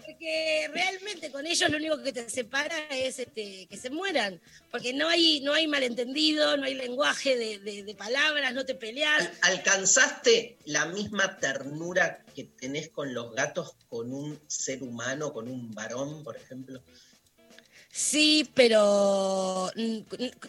Porque 0.05 0.69
realmente 0.73 1.31
con 1.31 1.45
ellos 1.45 1.69
lo 1.69 1.77
único 1.77 2.01
que 2.01 2.11
te 2.13 2.30
separa 2.30 2.75
es 2.89 3.19
este, 3.19 3.67
que 3.69 3.77
se 3.77 3.89
mueran. 3.89 4.39
Porque 4.71 4.93
no 4.93 5.07
hay, 5.07 5.41
no 5.41 5.53
hay 5.53 5.67
malentendido, 5.67 6.57
no 6.57 6.65
hay 6.65 6.75
lenguaje 6.75 7.35
de, 7.38 7.59
de- 7.59 7.84
de 7.84 7.95
palabras, 7.95 8.53
no 8.53 8.65
te 8.65 8.75
peleas. 8.75 9.30
¿Alcanzaste 9.41 10.57
la 10.65 10.85
misma 10.88 11.38
ternura 11.39 12.23
que 12.35 12.43
tenés 12.45 12.89
con 12.89 13.13
los 13.13 13.34
gatos 13.34 13.75
con 13.89 14.13
un 14.13 14.39
ser 14.47 14.84
humano, 14.84 15.34
con 15.34 15.47
un 15.47 15.71
varón, 15.71 16.23
por 16.23 16.38
ejemplo? 16.38 16.84
Sí, 17.95 18.49
pero 18.55 19.71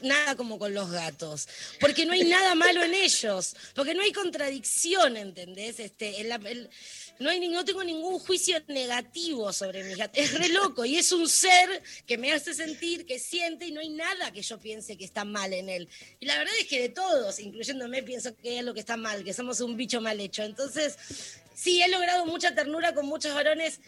nada 0.01 0.35
como 0.35 0.59
con 0.59 0.73
los 0.73 0.91
gatos. 0.91 1.47
Porque 1.79 2.07
no 2.07 2.15
hay 2.15 2.25
nada 2.25 2.55
malo 2.55 2.83
en 2.83 2.95
ellos. 2.95 3.55
Porque 3.75 3.93
no 3.93 4.01
hay 4.01 4.13
contradicción, 4.13 5.19
¿entendés? 5.19 5.79
Este, 5.79 6.27
no, 7.19 7.29
hay, 7.29 7.47
no 7.47 7.65
tengo 7.67 7.85
ningún 7.85 8.19
juicio 8.19 8.57
negativo 8.69 9.53
sobre 9.53 9.85
mis 9.85 9.99
gatos. 9.99 10.17
Es 10.17 10.33
re 10.39 10.49
loco 10.49 10.87
y 10.87 10.97
es 10.97 11.13
un 11.13 11.29
ser 11.29 11.83
que 12.07 12.17
me 12.17 12.33
hace 12.33 12.55
sentir, 12.55 13.05
que 13.05 13.19
siente 13.19 13.67
y 13.67 13.73
no 13.73 13.81
hay 13.81 13.91
nada 13.91 14.33
que 14.33 14.41
yo 14.41 14.59
piense 14.59 14.97
que 14.97 15.05
está 15.05 15.27
mal 15.27 15.53
en 15.53 15.69
él. 15.69 15.87
Y 16.21 16.25
la 16.25 16.39
verdad 16.39 16.55
es 16.59 16.67
que 16.67 16.81
de 16.81 16.89
todos, 16.89 17.39
incluyéndome, 17.41 18.03
pienso 18.03 18.35
que 18.35 18.61
es 18.61 18.65
lo 18.65 18.73
que 18.73 18.81
está 18.81 18.97
mal, 18.97 19.23
que 19.23 19.35
somos 19.35 19.61
un 19.61 19.77
bicho 19.77 20.01
mal 20.01 20.19
hecho. 20.19 20.45
Entonces, 20.45 20.97
sí, 21.55 21.83
he 21.83 21.89
logrado 21.89 22.25
mucha 22.25 22.55
ternura 22.55 22.95
con 22.95 23.05
muchos 23.05 23.35
varones 23.35 23.81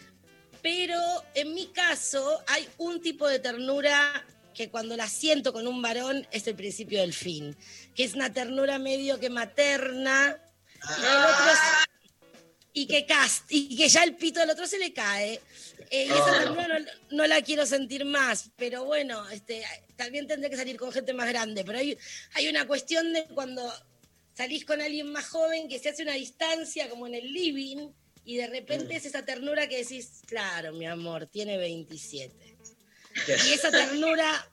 pero 0.67 1.01
en 1.35 1.55
mi 1.55 1.69
caso 1.69 2.43
hay 2.49 2.69
un 2.79 3.01
tipo 3.01 3.29
de 3.29 3.39
ternura 3.39 4.27
que 4.53 4.69
cuando 4.69 4.97
la 4.97 5.09
siento 5.09 5.53
con 5.53 5.69
un 5.69 5.81
varón 5.81 6.27
es 6.33 6.45
el 6.49 6.57
principio 6.57 7.03
del 7.03 7.13
fin, 7.13 7.57
que 7.95 8.03
es 8.03 8.15
una 8.15 8.33
ternura 8.33 8.77
medio 8.81 9.21
que 9.21 9.31
materna 9.31 10.37
y, 10.99 11.03
el 11.05 11.19
otro 11.19 11.51
es- 11.53 11.87
y 12.73 12.87
que 12.89 13.07
cast, 13.07 13.45
y 13.49 13.77
que 13.77 13.89
ya 13.89 14.03
el 14.03 14.17
pito 14.17 14.41
del 14.41 14.51
otro 14.51 14.67
se 14.67 14.81
le 14.81 14.93
cae. 14.93 15.41
Eh, 15.89 16.07
y 16.07 16.11
esa 16.11 16.33
Oh. 16.33 16.39
ternura 16.39 16.79
no, 16.81 16.87
no 17.13 17.27
la 17.29 17.41
quiero 17.43 17.65
sentir 17.65 18.05
más, 18.05 18.51
pero 18.57 18.85
bueno, 18.85 19.29
este, 19.31 19.63
también 19.95 20.27
tendré 20.27 20.51
que 20.51 20.57
salir 20.57 20.77
con 20.77 20.91
gente 20.91 21.15
más 21.15 21.29
grande, 21.29 21.63
pero 21.65 21.79
hay, 21.79 21.97
hay 22.35 22.49
una 22.49 22.67
cuestión 22.67 23.13
de 23.13 23.23
cuando 23.27 23.63
salís 24.35 24.65
con 24.65 24.83
alguien 24.83 25.13
más 25.13 25.29
joven 25.29 25.69
que 25.69 25.79
se 25.79 25.91
hace 25.91 26.03
una 26.03 26.15
distancia 26.15 26.91
como 26.91 27.07
en 27.07 27.15
el 27.15 27.33
living 27.33 27.89
y 28.27 28.37
de 28.37 28.49
repente 28.49 28.97
es 28.97 29.07
esa 29.07 29.25
ternura 29.25 29.69
que 29.69 29.79
decís, 29.79 30.21
claro, 30.27 30.73
mi 30.73 30.85
amor, 30.85 31.27
tiene 31.27 31.57
27. 31.57 32.59
Y 33.29 33.53
esa 33.53 33.71
ternura, 33.71 34.51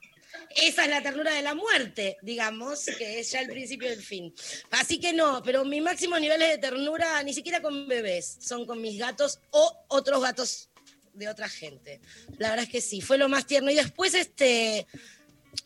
esa 0.56 0.84
es 0.84 0.90
la 0.91 1.02
ternura 1.02 1.34
de 1.34 1.41
la 1.41 1.56
muerte, 1.56 2.18
digamos, 2.22 2.86
que 3.00 3.20
es 3.20 3.32
ya 3.32 3.41
el 3.41 3.48
principio 3.48 3.90
del 3.90 4.04
fin. 4.04 4.32
Así 4.70 5.00
que 5.00 5.12
no, 5.12 5.41
pero 5.44 5.66
mis 5.66 5.82
máximos 5.82 6.22
niveles 6.22 6.52
de 6.52 6.60
ternura 6.60 7.24
ni 7.24 7.34
siquiera 7.34 7.64
con 7.64 7.88
bebés, 7.88 8.38
son 8.40 8.68
con 8.68 8.80
mis 8.80 9.00
gatos 9.00 9.40
o 9.50 9.86
otros 9.88 10.22
gatos 10.22 10.70
de 11.14 11.28
otra 11.28 11.50
gente. 11.50 12.00
La 12.38 12.52
verdad 12.52 12.66
es 12.66 12.72
que 12.72 12.82
sí, 12.82 13.02
fue 13.02 13.18
lo 13.18 13.28
más 13.28 13.48
tierno. 13.48 13.72
Y 13.72 13.76
después, 13.76 14.14
este, 14.14 14.86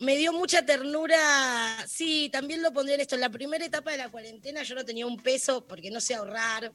me 0.00 0.16
dio 0.16 0.32
mucha 0.32 0.64
ternura. 0.64 1.86
Sí, 1.86 2.30
también 2.32 2.62
lo 2.62 2.72
pondré 2.72 2.94
en 2.94 3.02
esto. 3.02 3.16
En 3.16 3.20
la 3.20 3.30
primera 3.30 3.66
etapa 3.66 3.90
de 3.90 3.98
la 3.98 4.10
cuarentena 4.10 4.62
yo 4.62 4.74
no 4.74 4.84
tenía 4.86 5.06
un 5.06 5.18
peso 5.18 5.66
porque 5.66 5.90
no 5.90 6.00
sé 6.00 6.14
ahorrar, 6.14 6.72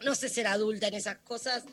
no 0.00 0.14
sé 0.14 0.28
ser 0.28 0.46
adulta 0.46 0.88
en 0.88 0.94
esas 0.94 1.18
cosas. 1.18 1.64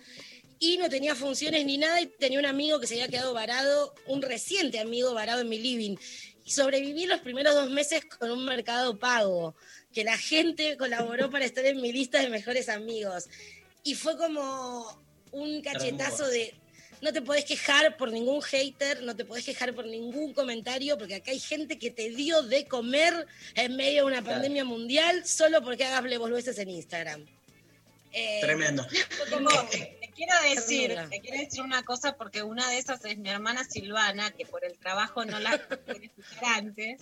Y 0.59 0.77
no 0.77 0.89
tenía 0.89 1.15
funciones 1.15 1.65
ni 1.65 1.77
nada 1.77 2.01
y 2.01 2.07
tenía 2.07 2.39
un 2.39 2.45
amigo 2.45 2.79
que 2.79 2.87
se 2.87 2.95
había 2.95 3.07
quedado 3.07 3.33
varado, 3.33 3.93
un 4.07 4.21
reciente 4.21 4.79
amigo 4.79 5.13
varado 5.13 5.41
en 5.41 5.49
mi 5.49 5.57
living. 5.57 5.95
Y 6.43 6.51
sobreviví 6.51 7.05
los 7.05 7.21
primeros 7.21 7.53
dos 7.53 7.69
meses 7.69 8.03
con 8.05 8.29
un 8.31 8.43
mercado 8.43 8.99
pago, 8.99 9.55
que 9.93 10.03
la 10.03 10.17
gente 10.17 10.75
colaboró 10.77 11.29
para 11.29 11.45
estar 11.45 11.65
en 11.65 11.79
mi 11.79 11.93
lista 11.93 12.19
de 12.19 12.29
mejores 12.29 12.67
amigos. 12.67 13.25
Y 13.83 13.95
fue 13.95 14.17
como 14.17 15.01
un 15.31 15.61
cachetazo 15.61 16.27
de, 16.27 16.53
no 17.01 17.13
te 17.13 17.21
podés 17.21 17.45
quejar 17.45 17.95
por 17.95 18.11
ningún 18.11 18.41
hater, 18.41 19.03
no 19.03 19.15
te 19.15 19.23
podés 19.23 19.45
quejar 19.45 19.73
por 19.73 19.85
ningún 19.85 20.33
comentario, 20.33 20.97
porque 20.97 21.15
acá 21.15 21.31
hay 21.31 21.39
gente 21.39 21.79
que 21.79 21.91
te 21.91 22.09
dio 22.09 22.43
de 22.43 22.65
comer 22.67 23.27
en 23.55 23.77
medio 23.77 24.01
de 24.01 24.07
una 24.07 24.21
Claro. 24.21 24.35
pandemia 24.35 24.65
mundial 24.65 25.25
solo 25.25 25.63
porque 25.63 25.85
hagas 25.85 26.03
boludeces 26.19 26.57
en 26.57 26.69
Instagram. 26.69 27.25
Eh, 28.11 28.39
Tremendo. 28.41 28.85
como- 29.31 29.49
Te 29.69 30.11
quiero 30.15 30.33
decir, 30.43 30.97
te 31.09 31.19
quiero 31.21 31.37
decir 31.37 31.61
una 31.61 31.83
cosa 31.83 32.15
porque 32.17 32.43
una 32.43 32.69
de 32.69 32.77
esas 32.77 33.03
es 33.05 33.17
mi 33.17 33.29
hermana 33.29 33.63
Silvana, 33.63 34.31
que 34.31 34.45
por 34.45 34.65
el 34.65 34.77
trabajo 34.77 35.23
no 35.25 35.39
la 35.39 35.57
pude 35.85 36.05
escuchar 36.05 36.43
antes. 36.55 37.01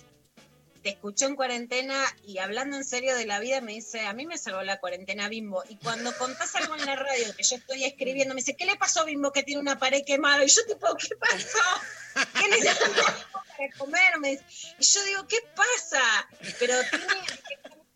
Te 0.82 0.90
escuchó 0.90 1.26
en 1.26 1.34
cuarentena 1.34 2.00
y 2.24 2.38
hablando 2.38 2.76
en 2.76 2.84
serio 2.84 3.16
de 3.16 3.26
la 3.26 3.40
vida 3.40 3.60
me 3.60 3.72
dice, 3.72 4.06
a 4.06 4.12
mí 4.12 4.26
me 4.26 4.38
salvó 4.38 4.62
la 4.62 4.78
cuarentena 4.78 5.28
Bimbo. 5.28 5.64
Y 5.68 5.74
cuando 5.76 6.16
contás 6.16 6.54
algo 6.54 6.76
en 6.76 6.86
la 6.86 6.94
radio 6.94 7.34
que 7.36 7.42
yo 7.42 7.56
estoy 7.56 7.82
escribiendo, 7.84 8.32
me 8.32 8.42
dice, 8.42 8.54
¿qué 8.54 8.64
le 8.64 8.76
pasó 8.76 9.00
a 9.00 9.04
Bimbo 9.04 9.32
que 9.32 9.42
tiene 9.42 9.60
una 9.60 9.76
pared 9.80 10.02
quemada? 10.06 10.44
Y 10.44 10.48
yo 10.48 10.64
tipo, 10.66 10.86
¿qué 10.96 11.16
pasó? 11.16 12.24
¿Qué 12.38 12.48
necesita 12.48 12.90
para 13.56 13.72
comer? 13.76 14.18
Me 14.20 14.30
dice. 14.30 14.44
Y 14.78 14.84
yo 14.84 15.04
digo, 15.04 15.26
¿qué 15.26 15.38
pasa? 15.56 16.00
Pero 16.60 16.74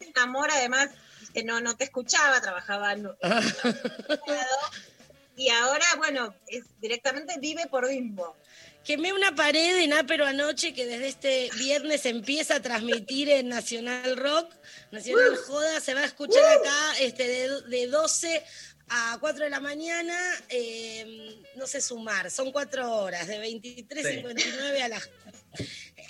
tiene 0.00 0.10
un 0.16 0.18
amor 0.20 0.50
además, 0.50 0.90
que 1.32 1.44
no, 1.44 1.60
no 1.60 1.76
te 1.76 1.84
escuchaba, 1.84 2.40
trabajaba 2.40 2.92
en, 2.92 3.10
y 5.36 5.48
ahora, 5.48 5.84
bueno, 5.96 6.34
es, 6.46 6.64
directamente 6.80 7.34
vive 7.38 7.66
por 7.66 7.88
Bimbo. 7.88 8.36
Quemé 8.84 9.12
una 9.12 9.34
pared 9.34 9.78
en 9.78 9.92
Ápero 9.92 10.26
anoche 10.26 10.74
que 10.74 10.86
desde 10.86 11.08
este 11.08 11.50
viernes 11.56 12.04
empieza 12.04 12.56
a 12.56 12.60
transmitir 12.60 13.30
en 13.30 13.48
Nacional 13.48 14.16
Rock. 14.16 14.52
Nacional 14.90 15.36
Joda 15.36 15.80
se 15.80 15.94
va 15.94 16.00
a 16.00 16.06
escuchar 16.06 16.44
acá 16.44 16.98
este, 16.98 17.28
de, 17.28 17.60
de 17.68 17.86
12 17.86 18.44
a 18.88 19.18
4 19.20 19.44
de 19.44 19.50
la 19.50 19.60
mañana. 19.60 20.18
eh, 20.48 21.42
no 21.54 21.66
sé 21.66 21.80
sumar, 21.80 22.30
son 22.30 22.50
cuatro 22.50 22.90
horas, 22.90 23.26
de 23.26 23.40
23.59 23.40 24.82
a 24.82 24.88
las... 24.88 25.10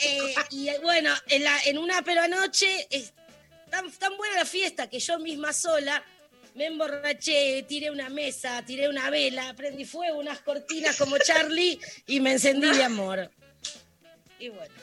Eh, 0.05 0.35
y 0.51 0.69
bueno, 0.83 1.13
en, 1.29 1.45
la, 1.45 1.57
en 1.65 1.79
una 1.79 1.99
anoche 1.99 2.89
es 2.91 3.13
tan, 3.73 3.91
tan 3.93 4.17
buena 4.19 4.37
la 4.37 4.45
fiesta 4.45 4.89
que 4.89 5.01
yo 5.01 5.19
misma 5.19 5.53
sola 5.53 6.05
me 6.55 6.67
emborraché, 6.67 7.65
tiré 7.67 7.91
una 7.91 8.11
mesa, 8.11 8.63
tiré 8.67 8.87
una 8.87 9.09
vela, 9.09 9.55
prendí 9.57 9.87
fuego, 9.87 10.19
unas 10.19 10.41
cortinas 10.41 10.99
como 10.99 11.17
Charlie 11.27 11.81
y 12.07 12.21
me 12.21 12.33
encendí 12.33 12.69
de 12.69 12.85
amor. 12.85 13.31
Y 14.39 14.51
bueno. 14.51 14.75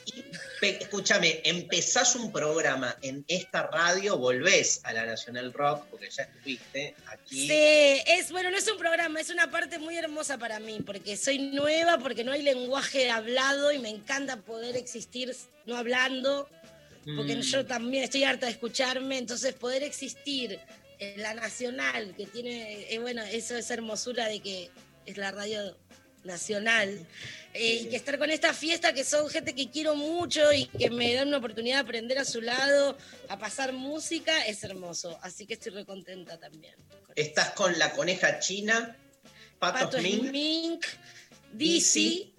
Escúchame, 0.61 1.41
empezás 1.43 2.15
un 2.15 2.31
programa 2.31 2.97
en 3.01 3.23
esta 3.27 3.67
radio, 3.67 4.17
volvés 4.17 4.79
a 4.85 4.93
la 4.93 5.05
Nacional 5.05 5.53
Rock, 5.53 5.85
porque 5.91 6.09
ya 6.09 6.23
estuviste 6.23 6.95
aquí. 7.07 7.47
Sí, 7.47 8.01
es, 8.07 8.31
bueno, 8.31 8.49
no 8.49 8.57
es 8.57 8.67
un 8.71 8.77
programa, 8.77 9.19
es 9.19 9.29
una 9.29 9.51
parte 9.51 9.77
muy 9.77 9.97
hermosa 9.97 10.37
para 10.37 10.59
mí, 10.59 10.79
porque 10.83 11.17
soy 11.17 11.39
nueva, 11.39 11.99
porque 11.99 12.23
no 12.23 12.31
hay 12.31 12.41
lenguaje 12.41 13.11
hablado 13.11 13.71
y 13.73 13.79
me 13.79 13.89
encanta 13.89 14.37
poder 14.37 14.77
existir 14.77 15.35
no 15.65 15.75
hablando, 15.75 16.49
porque 17.15 17.35
Mm. 17.35 17.41
yo 17.41 17.65
también 17.65 18.03
estoy 18.03 18.23
harta 18.23 18.45
de 18.45 18.51
escucharme, 18.51 19.17
entonces 19.17 19.53
poder 19.53 19.83
existir 19.83 20.59
en 20.99 21.21
la 21.21 21.33
nacional, 21.33 22.13
que 22.15 22.25
tiene, 22.25 22.93
eh, 22.93 22.99
bueno, 22.99 23.23
eso 23.23 23.55
es 23.55 23.71
hermosura 23.71 24.27
de 24.27 24.41
que 24.41 24.69
es 25.05 25.17
la 25.17 25.31
radio 25.31 25.77
nacional, 26.25 27.07
eh, 27.53 27.75
y 27.81 27.85
que 27.85 27.95
estar 27.95 28.19
con 28.19 28.29
esta 28.29 28.53
fiesta 28.53 28.93
que 28.93 29.05
son 29.05 29.29
gente 29.29 29.55
que 29.55 29.69
quiero 29.69 29.95
mucho 29.95 30.51
y 30.51 30.65
que 30.65 30.89
me 30.89 31.13
dan 31.13 31.29
una 31.29 31.37
oportunidad 31.37 31.77
de 31.77 31.81
aprender 31.81 32.17
a 32.17 32.25
su 32.25 32.41
lado, 32.41 32.97
a 33.29 33.39
pasar 33.39 33.71
música, 33.71 34.45
es 34.45 34.63
hermoso, 34.63 35.17
así 35.21 35.45
que 35.45 35.53
estoy 35.53 35.71
recontenta 35.71 36.37
también. 36.37 36.75
Estás 37.15 37.51
con 37.51 37.79
la 37.79 37.93
coneja 37.93 38.39
china, 38.39 38.97
Patos 39.57 39.85
Pato 39.85 40.01
Mink. 40.01 40.31
Mink, 40.31 40.85
Dizzy 41.53 42.33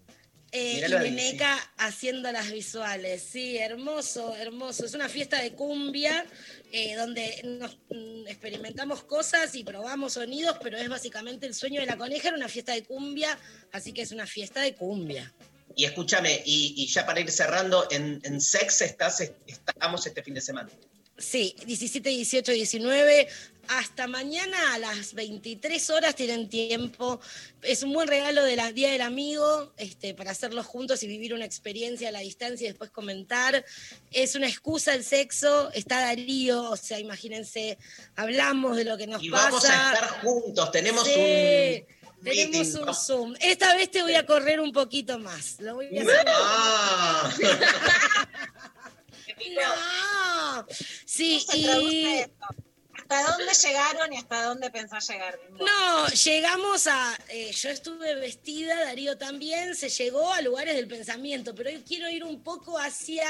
eh, 0.52 0.86
y. 0.86 0.92
Meneca 0.92 1.56
haciendo 1.76 2.30
las 2.32 2.50
visuales. 2.50 3.22
Sí, 3.22 3.56
hermoso, 3.56 4.34
hermoso. 4.36 4.84
Es 4.84 4.94
una 4.94 5.08
fiesta 5.08 5.40
de 5.40 5.52
cumbia 5.52 6.24
eh, 6.72 6.94
donde 6.96 7.40
nos 7.44 7.76
mm, 7.90 8.26
experimentamos 8.28 9.02
cosas 9.04 9.54
y 9.54 9.64
probamos 9.64 10.14
sonidos, 10.14 10.56
pero 10.62 10.78
es 10.78 10.88
básicamente 10.88 11.46
el 11.46 11.54
sueño 11.54 11.80
de 11.80 11.86
la 11.86 11.96
coneja, 11.96 12.28
era 12.28 12.36
una 12.36 12.48
fiesta 12.48 12.72
de 12.72 12.84
cumbia, 12.84 13.38
así 13.72 13.92
que 13.92 14.02
es 14.02 14.12
una 14.12 14.26
fiesta 14.26 14.60
de 14.60 14.74
cumbia. 14.74 15.32
Y 15.76 15.84
escúchame, 15.84 16.42
y, 16.44 16.74
y 16.76 16.86
ya 16.86 17.06
para 17.06 17.20
ir 17.20 17.30
cerrando, 17.30 17.86
en, 17.90 18.20
en 18.24 18.40
Sex 18.40 18.82
estás, 18.82 19.20
estamos 19.46 20.06
este 20.06 20.22
fin 20.22 20.34
de 20.34 20.40
semana. 20.40 20.70
Sí, 21.20 21.54
17, 21.66 22.08
18, 22.08 22.52
19, 22.52 23.28
hasta 23.70 24.08
mañana 24.08 24.74
a 24.74 24.78
las 24.78 25.14
23 25.14 25.90
horas 25.90 26.16
tienen 26.16 26.48
tiempo. 26.48 27.20
Es 27.62 27.84
un 27.84 27.92
buen 27.92 28.08
regalo 28.08 28.42
del 28.42 28.60
Día 28.74 28.90
del 28.90 29.00
Amigo 29.00 29.72
este, 29.76 30.12
para 30.12 30.32
hacerlo 30.32 30.64
juntos 30.64 31.02
y 31.04 31.06
vivir 31.06 31.34
una 31.34 31.44
experiencia 31.44 32.08
a 32.08 32.12
la 32.12 32.18
distancia 32.18 32.64
y 32.64 32.68
después 32.70 32.90
comentar. 32.90 33.64
Es 34.10 34.34
una 34.34 34.48
excusa 34.48 34.92
el 34.94 35.04
sexo. 35.04 35.70
Está 35.72 36.00
Darío, 36.00 36.70
o 36.70 36.76
sea, 36.76 36.98
imagínense, 36.98 37.78
hablamos 38.16 38.76
de 38.76 38.84
lo 38.84 38.96
que 38.96 39.06
nos 39.06 39.22
Y 39.22 39.30
pasa. 39.30 39.44
vamos 39.44 39.64
a 39.66 39.92
estar 39.94 40.08
juntos, 40.22 40.72
tenemos 40.72 41.04
Sí, 41.04 41.10
un 41.14 42.24
Tenemos 42.24 42.66
meeting. 42.66 42.82
un 42.88 42.94
Zoom. 42.94 43.34
Esta 43.40 43.74
vez 43.76 43.88
te 43.90 44.02
voy 44.02 44.14
a 44.16 44.26
correr 44.26 44.58
un 44.58 44.72
poquito 44.72 45.18
más. 45.20 45.60
Lo 45.60 45.76
voy 45.76 45.96
a 45.96 46.02
hacer. 46.02 46.26
Ah. 46.26 47.32
No. 49.54 50.66
Sí, 51.06 51.44
¿Cómo 51.50 51.62
se 51.62 51.70
y. 51.70 52.24
¿Hasta 53.10 53.32
dónde 53.32 53.52
llegaron 53.52 54.12
y 54.12 54.16
hasta 54.16 54.42
dónde 54.44 54.70
pensás 54.70 55.08
llegar? 55.08 55.38
No, 55.58 56.06
llegamos 56.08 56.86
a. 56.86 57.18
eh, 57.28 57.50
yo 57.50 57.68
estuve 57.68 58.14
vestida, 58.14 58.84
Darío 58.84 59.18
también, 59.18 59.74
se 59.74 59.88
llegó 59.88 60.32
a 60.32 60.40
lugares 60.42 60.76
del 60.76 60.86
pensamiento, 60.86 61.54
pero 61.54 61.70
hoy 61.70 61.82
quiero 61.86 62.08
ir 62.08 62.22
un 62.22 62.42
poco 62.42 62.78
hacia 62.78 63.28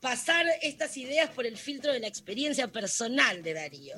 pasar 0.00 0.46
estas 0.62 0.96
ideas 0.96 1.28
por 1.30 1.44
el 1.44 1.58
filtro 1.58 1.92
de 1.92 2.00
la 2.00 2.06
experiencia 2.06 2.68
personal 2.68 3.42
de 3.42 3.54
Darío. 3.54 3.96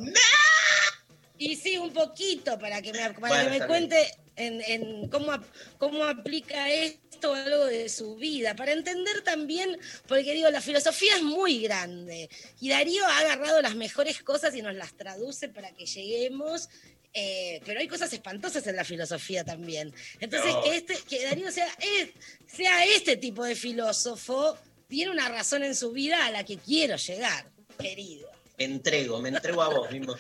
Y 1.37 1.57
sí, 1.57 1.77
un 1.77 1.93
poquito 1.93 2.59
para 2.59 2.81
que 2.81 2.93
me, 2.93 3.01
para 3.01 3.19
Bueno, 3.19 3.45
que 3.45 3.51
me 3.51 3.57
está 3.57 3.67
cuente 3.67 4.15
en, 4.37 4.63
en 4.63 5.09
cómo, 5.11 5.33
cómo 5.79 6.05
aplica 6.05 6.71
esto 6.71 7.12
a 7.31 7.45
algo 7.45 7.65
de 7.67 7.89
su 7.89 8.17
vida, 8.17 8.57
para 8.57 8.73
entender 8.73 9.23
también, 9.23 9.79
porque 10.07 10.33
digo, 10.33 10.51
la 10.51 10.61
filosofía 10.61 11.17
es 11.17 11.23
muy 11.23 11.61
grande 11.63 12.29
y 12.61 12.69
Darío 12.71 13.05
ha 13.07 13.19
agarrado 13.19 13.61
las 13.63 13.75
mejores 13.77 14.23
cosas 14.23 14.55
y 14.57 14.63
nos 14.63 14.75
las 14.75 14.95
traduce 14.97 15.49
para 15.49 15.73
que 15.73 15.87
lleguemos. 15.87 16.69
eh, 17.15 17.61
pero 17.67 17.79
hay 17.79 17.89
cosas 17.89 18.11
espantosas 18.15 18.67
en 18.67 18.75
la 18.75 18.85
filosofía 18.85 19.45
también. 19.45 19.93
Entonces, 20.19 20.51
No. 20.55 20.63
que, 20.63 20.77
este, 20.77 20.97
que 21.07 21.23
Darío 21.25 21.53
sea, 21.53 21.69
es- 21.79 22.09
sea 22.51 22.87
este 22.87 23.19
tipo 23.19 23.45
de 23.45 23.55
filósofo, 23.55 24.57
tiene 24.89 25.11
una 25.11 25.29
razón 25.29 25.63
en 25.63 25.75
su 25.75 25.93
vida 25.93 26.25
a 26.25 26.31
la 26.31 26.43
que 26.43 26.57
quiero 26.57 26.97
llegar, 26.97 27.51
querido. 27.79 28.31
Me 28.57 28.65
entrego, 28.65 29.21
me 29.21 29.29
entrego 29.29 29.61
a 29.63 29.69
vos 29.69 29.91
mismo. 29.91 30.17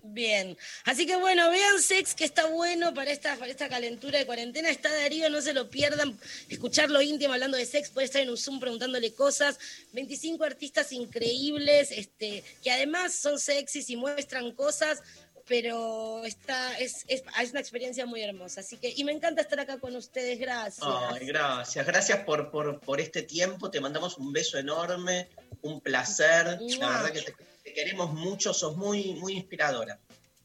Bien, 0.00 0.56
así 0.84 1.06
que 1.06 1.16
bueno, 1.16 1.50
vean 1.50 1.82
Sex, 1.82 2.14
que 2.14 2.24
está 2.24 2.46
bueno 2.46 2.94
para 2.94 3.10
esta, 3.10 3.34
para 3.36 3.50
esta 3.50 3.68
calentura 3.68 4.18
de 4.18 4.26
cuarentena. 4.26 4.70
Está 4.70 4.94
Darío, 4.94 5.28
no 5.28 5.40
se 5.42 5.52
lo 5.52 5.68
pierdan. 5.68 6.16
Escucharlo 6.48 7.02
íntimo 7.02 7.32
hablando 7.32 7.56
de 7.56 7.66
sex, 7.66 7.90
puede 7.90 8.06
estar 8.06 8.22
en 8.22 8.30
un 8.30 8.36
Zoom 8.36 8.60
preguntándole 8.60 9.12
cosas. 9.12 9.58
25 9.92 10.44
artistas 10.44 10.92
increíbles, 10.92 11.90
este, 11.90 12.44
que 12.62 12.70
además 12.70 13.12
son 13.12 13.40
sexys 13.40 13.90
y 13.90 13.96
muestran 13.96 14.52
cosas, 14.52 15.02
pero 15.48 16.24
está, 16.24 16.78
es, 16.78 17.04
es, 17.08 17.24
es 17.40 17.50
una 17.50 17.60
experiencia 17.60 18.06
muy 18.06 18.22
hermosa. 18.22 18.60
Así 18.60 18.76
que, 18.76 18.92
y 18.94 19.02
me 19.02 19.12
encanta 19.12 19.42
estar 19.42 19.58
acá 19.58 19.78
con 19.78 19.96
ustedes, 19.96 20.38
gracias. 20.38 20.86
Ay, 20.86 21.26
gracias, 21.26 21.84
gracias 21.84 22.20
por, 22.20 22.50
por, 22.52 22.78
por 22.80 23.00
este 23.00 23.22
tiempo. 23.22 23.70
Te 23.70 23.80
mandamos 23.80 24.16
un 24.18 24.32
beso 24.32 24.58
enorme, 24.58 25.28
un 25.62 25.80
placer. 25.80 26.58
La 26.60 26.88
verdad 26.88 27.12
que 27.12 27.22
te, 27.22 27.34
te 27.64 27.72
queremos 27.72 28.12
mucho, 28.12 28.52
sos 28.54 28.76
muy, 28.76 29.14
muy 29.14 29.34
inspiradora. 29.34 29.98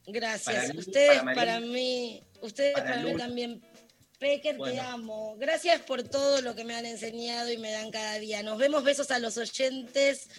Gracias. 0.08 0.56
Para 0.56 0.74
mí, 0.74 0.80
ustedes 0.80 1.22
para 1.22 1.60
mí, 1.60 2.24
ustedes 2.42 2.74
para 2.74 2.86
para, 2.86 3.04
mí 3.04 3.18
también. 3.18 3.62
Pecker, 4.20 4.58
te 4.58 4.80
amo. 4.80 5.36
Gracias 5.38 5.82
por 5.82 6.04
todo 6.04 6.42
lo 6.42 6.56
que 6.56 6.64
me 6.64 6.76
han 6.76 6.86
enseñado 6.86 7.52
y 7.52 7.58
me 7.58 7.72
dan 7.72 7.92
cada 7.92 8.20
día. 8.20 8.42
Nos 8.42 8.58
vemos, 8.58 8.84
besos 8.84 9.12
a 9.12 9.20
los 9.20 9.38
oyentes 9.38 10.30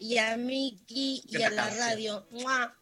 y 0.00 0.18
a 0.18 0.36
Miki 0.36 1.22
y 1.24 1.42
a 1.42 1.50
la 1.50 1.70
radio. 1.70 2.26
¡Mua! 2.30 2.74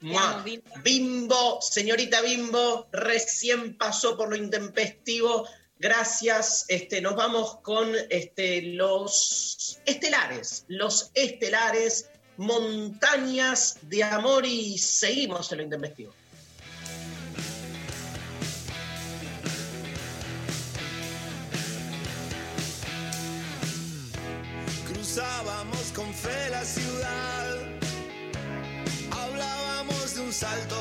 Mua. 0.00 0.44
Bimbo, 0.84 1.60
señorita 1.60 2.20
Bimbo, 2.20 2.86
recién 2.92 3.76
pasó 3.76 4.16
por 4.16 4.28
lo 4.28 4.36
intempestivo. 4.36 5.48
Gracias. 5.78 6.64
Este, 6.68 7.00
nos 7.00 7.16
vamos 7.16 7.56
con 7.62 7.92
este, 8.08 8.62
los 8.62 9.78
estelares, 9.84 10.64
los 10.68 11.10
estelares, 11.14 12.08
montañas 12.38 13.78
de 13.82 14.04
amor 14.04 14.44
y 14.46 14.78
seguimos 14.78 15.50
en 15.52 15.58
lo 15.58 15.64
intempestivo. 15.64 16.12
Cruzábamos 24.86 25.92
con 25.94 26.12
fe 26.12 26.50
la 26.50 26.64
ciudad, 26.64 27.56
hablábamos 29.10 30.14
de 30.14 30.20
un 30.20 30.32
salto 30.32 30.76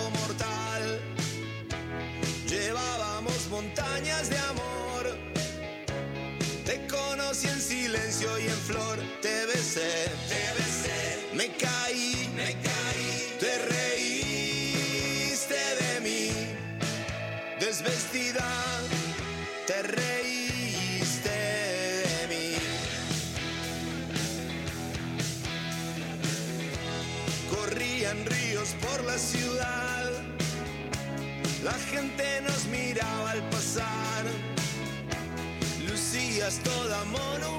silencio 8.25 8.39
y 8.39 8.47
en 8.47 8.57
flor, 8.57 8.97
te 9.21 9.45
besé, 9.45 10.09
te 10.27 10.53
besé, 10.57 11.29
me 11.33 11.47
caí, 11.57 12.29
me 12.35 12.53
caí, 12.53 13.37
te 13.39 13.57
reíste 13.69 15.55
de 15.55 15.99
mí, 16.01 16.31
desvestida, 17.59 18.45
te 19.67 19.81
reíste 19.83 21.29
de 21.29 22.27
mí. 22.29 22.55
Corrían 27.49 28.25
ríos 28.25 28.75
por 28.81 29.03
la 29.03 29.17
ciudad, 29.17 30.11
la 31.63 31.73
gente 31.91 32.41
nos 32.41 32.65
miraba 32.65 33.31
al 33.31 33.49
pasar, 33.49 34.25
lucías 35.87 36.59
toda 36.63 37.03
monumental, 37.05 37.54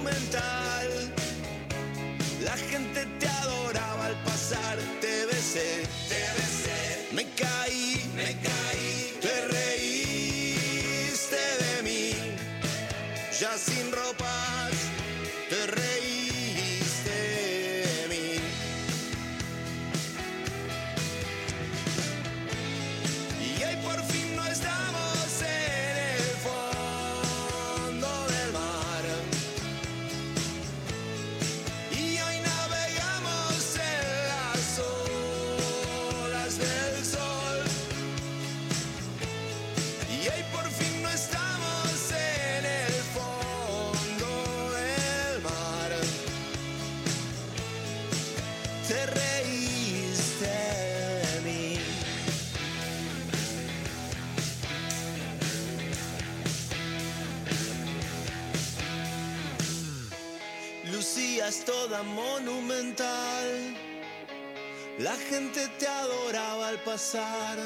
gente 65.19 65.69
te 65.79 65.87
adoraba 65.87 66.69
al 66.69 66.79
pasar. 66.83 67.59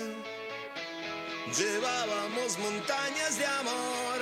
Llevábamos 1.57 2.59
montañas 2.59 3.39
de 3.39 3.47
amor, 3.47 4.19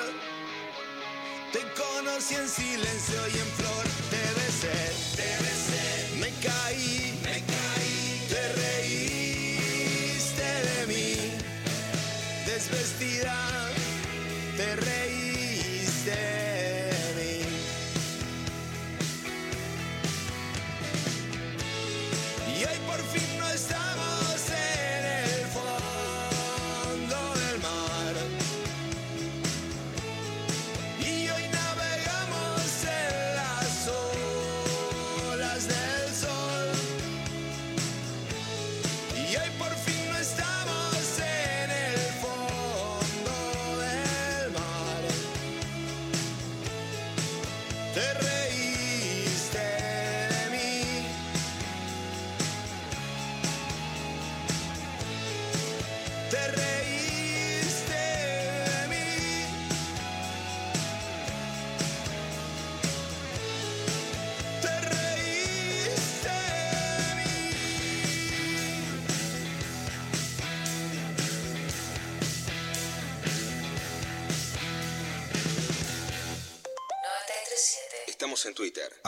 te 1.53 1.61
conocí 1.81 2.35
en 2.35 2.49
silencio 2.49 3.29
y 3.29 3.39
en 3.39 3.47
flor. 3.57 3.78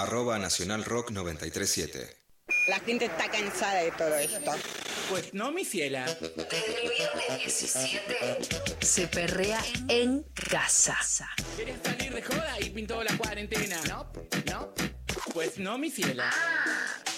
Arroba 0.02 0.38
Nacional 0.38 0.84
Rock 0.84 1.10
937. 1.10 2.16
La 2.68 2.80
gente 2.80 3.04
está 3.04 3.30
cansada 3.30 3.82
de 3.82 3.92
todo 3.92 4.14
esto. 4.16 4.52
Pues 5.08 5.34
no, 5.34 5.52
mi 5.52 5.64
ciela. 5.64 6.04
Desde 6.06 6.82
el 6.82 6.90
viernes 6.90 7.60
17 7.60 8.38
se 8.80 9.06
perrea 9.08 9.62
en 9.88 10.24
casa. 10.50 10.96
¿Quieres 11.56 11.76
salir 11.84 12.14
de 12.14 12.22
joda 12.22 12.60
y 12.60 12.70
pintó 12.70 13.02
la 13.04 13.16
cuarentena? 13.16 13.80
No, 13.88 14.12
no. 14.46 14.74
Pues 15.32 15.58
no, 15.58 15.78
mi 15.78 15.90
ciela. 15.90 16.30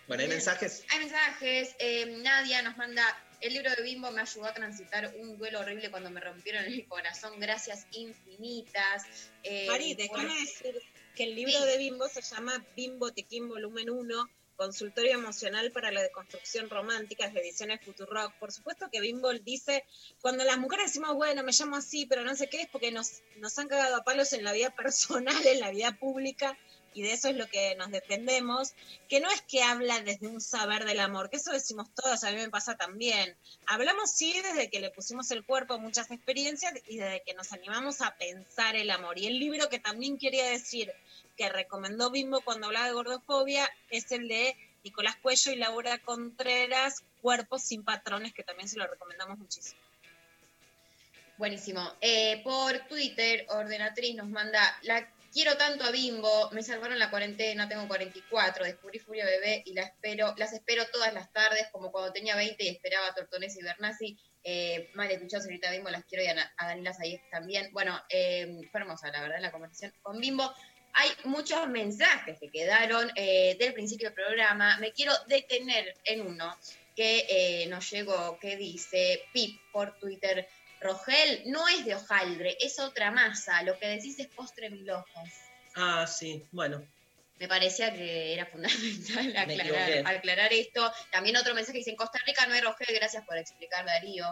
Bueno, 0.08 0.22
hay 0.22 0.28
Bien. 0.28 0.30
mensajes. 0.30 0.84
Hay 0.90 1.00
mensajes. 1.00 1.76
eh, 1.80 2.06
Nadia 2.22 2.62
nos 2.64 2.76
manda. 2.78 3.04
El 3.42 3.54
libro 3.54 3.74
de 3.74 3.82
Bimbo 3.82 4.12
me 4.12 4.20
ayudó 4.22 4.46
a 4.48 4.54
transitar 4.54 5.14
un 5.18 5.38
duelo 5.38 5.62
horrible 5.62 5.90
cuando 5.90 6.10
me 6.12 6.20
rompieron 6.20 6.66
el 6.66 6.86
corazón. 6.88 7.40
Gracias 7.40 7.88
infinitas. 7.92 9.04
Eh, 9.44 9.66
Mari, 9.68 9.96
por- 9.96 10.04
déjame 10.20 10.40
decir 10.42 10.76
que 11.16 11.24
el 11.24 11.36
libro 11.36 11.64
de 11.64 11.78
Bimbo 11.78 12.10
se 12.10 12.22
llama 12.22 12.62
Bimbo 12.76 13.14
Tequín 13.14 13.48
Volumen 13.48 13.90
1, 13.90 14.30
Consultorio 14.60 15.14
Emocional 15.14 15.72
para 15.72 15.90
la 15.90 16.02
Deconstrucción 16.02 16.70
Romántica, 16.70 17.30
de 17.30 17.40
Ediciones 17.40 17.80
Futurock. 17.82 18.34
Por 18.40 18.52
supuesto 18.52 18.90
que 18.92 19.00
Bimbo 19.00 19.32
dice, 19.32 19.86
cuando 20.22 20.44
las 20.44 20.58
mujeres 20.58 20.88
decimos, 20.88 21.16
bueno, 21.16 21.44
me 21.44 21.54
llamo 21.54 21.78
así, 21.78 22.06
pero 22.06 22.26
no 22.26 22.36
sé 22.36 22.50
qué, 22.50 22.64
es 22.64 22.68
porque 22.68 22.92
nos, 22.92 23.22
nos 23.38 23.58
han 23.58 23.70
cagado 23.70 23.96
a 23.96 24.04
palos 24.04 24.34
en 24.34 24.44
la 24.44 24.52
vida 24.52 24.70
personal, 24.76 25.48
en 25.48 25.62
la 25.62 25.72
vida 25.72 25.98
pública, 25.98 26.58
y 26.94 27.04
de 27.04 27.14
eso 27.14 27.30
es 27.30 27.38
lo 27.38 27.48
que 27.48 27.76
nos 27.76 27.90
defendemos, 27.92 28.74
que 29.08 29.22
no 29.22 29.30
es 29.32 29.42
que 29.44 29.64
habla 29.64 30.02
desde 30.02 30.28
un 30.28 30.42
saber 30.42 30.84
del 30.84 31.00
amor, 31.00 31.30
que 31.30 31.38
eso 31.38 31.54
decimos 31.54 31.88
todos, 31.94 32.26
a 32.26 32.32
mí 32.32 32.38
me 32.38 32.50
pasa 32.50 32.76
también. 32.76 33.38
Hablamos 33.66 34.12
sí 34.12 34.34
desde 34.42 34.70
que 34.70 34.82
le 34.82 34.92
pusimos 34.92 35.32
el 35.32 35.46
cuerpo 35.46 35.76
a 35.76 35.78
muchas 35.78 36.12
experiencias 36.12 36.74
y 36.88 36.98
desde 36.98 37.24
que 37.24 37.34
nos 37.34 37.54
animamos 37.54 38.02
a 38.02 38.18
pensar 38.18 38.76
el 38.76 38.90
amor. 38.90 39.18
Y 39.18 39.28
el 39.28 39.40
libro 39.40 39.70
que 39.70 39.80
también 39.80 40.18
quería 40.18 40.50
decir 40.50 40.92
que 41.40 41.48
recomendó 41.48 42.12
Bimbo 42.12 42.42
cuando 42.42 42.68
hablaba 42.68 42.88
de 42.88 42.92
gordofobia 42.92 43.72
es 43.90 44.12
el 44.12 44.28
de 44.28 44.58
Nicolás 44.84 45.16
Cuello 45.22 45.54
y 45.54 45.56
Laura 45.56 45.98
Contreras, 46.00 47.06
Cuerpos 47.22 47.64
sin 47.64 47.86
patrones, 47.86 48.34
que 48.34 48.44
también 48.44 48.68
se 48.68 48.78
lo 48.78 48.86
recomendamos 48.86 49.38
muchísimo. 49.38 49.80
Buenísimo. 51.38 51.94
Eh, 52.02 52.42
por 52.44 52.78
Twitter, 52.90 53.46
Ordenatriz 53.52 54.18
nos 54.18 54.28
manda, 54.28 54.60
la 54.82 55.10
quiero 55.32 55.56
tanto 55.56 55.86
a 55.86 55.92
Bimbo, 55.92 56.50
me 56.52 56.62
salvaron 56.62 57.00
la 57.00 57.10
cuarentena, 57.10 57.70
tengo 57.70 57.88
44, 57.88 58.66
descubrí 58.66 59.00
Furia 59.00 59.26
Bebé 59.26 59.64
y 59.66 59.74
la 59.74 59.84
espero, 59.84 60.34
las 60.36 60.52
espero 60.52 60.86
todas 60.92 61.14
las 61.14 61.32
tardes, 61.32 61.68
como 61.72 61.90
cuando 61.90 62.12
tenía 62.12 62.36
20 62.36 62.62
y 62.66 62.68
esperaba 62.68 63.08
a 63.08 63.16
Tortones 63.16 63.56
y 63.56 63.64
Bernasi. 63.64 64.18
Eh, 64.44 64.90
Male 64.94 65.18
Tuchao, 65.18 65.42
señorita 65.42 65.72
Bimbo, 65.72 65.90
las 65.90 66.06
quiero 66.06 66.24
y 66.24 66.28
a, 66.28 66.52
a 66.58 66.68
Daniela 66.68 66.94
Sayez 66.94 67.22
también. 67.30 67.72
Bueno, 67.74 68.02
eh, 68.10 68.62
fue 68.72 68.82
hermosa, 68.82 69.12
la 69.12 69.22
verdad, 69.22 69.40
la 69.40 69.52
conversación 69.52 69.94
con 70.02 70.20
Bimbo. 70.20 70.54
Hay 70.94 71.10
muchos 71.26 71.68
mensajes 71.70 72.38
que 72.40 72.50
quedaron 72.50 73.12
eh, 73.16 73.56
del 73.60 73.74
principio 73.74 74.10
del 74.10 74.16
programa. 74.16 74.78
Me 74.80 74.92
quiero 74.92 75.14
detener 75.28 75.96
en 76.04 76.22
uno 76.22 76.56
que 76.96 77.26
eh, 77.30 77.68
nos 77.68 77.90
llegó, 77.92 78.38
que 78.40 78.58
dice 78.58 79.24
Pip 79.32 79.62
por 79.72 79.98
Twitter. 80.00 80.48
Rogel 80.82 81.44
no 81.46 81.68
es 81.68 81.86
de 81.86 81.96
hojaldre, 81.96 82.58
es 82.60 82.80
otra 82.80 83.12
masa. 83.12 83.64
Lo 83.64 83.78
que 83.78 83.88
decís 83.88 84.20
es 84.20 84.28
postre 84.28 84.70
mil 84.70 84.90
hojas. 84.90 85.50
Ah, 85.76 86.06
sí, 86.08 86.46
bueno. 86.52 86.86
Me 87.38 87.48
parecía 87.48 87.94
que 87.94 88.34
era 88.34 88.46
fundamental 88.46 89.36
aclarar, 89.38 90.08
aclarar 90.08 90.54
esto. 90.54 90.92
También 91.10 91.38
otro 91.38 91.54
mensaje 91.54 91.74
que 91.74 91.80
dice, 91.80 91.92
en 91.92 91.96
Costa 91.96 92.20
Rica 92.26 92.46
no 92.48 92.54
hay 92.54 92.62
Rogel, 92.62 92.94
gracias 92.94 93.26
por 93.26 93.38
explicar, 93.38 93.86
Darío. 93.86 94.26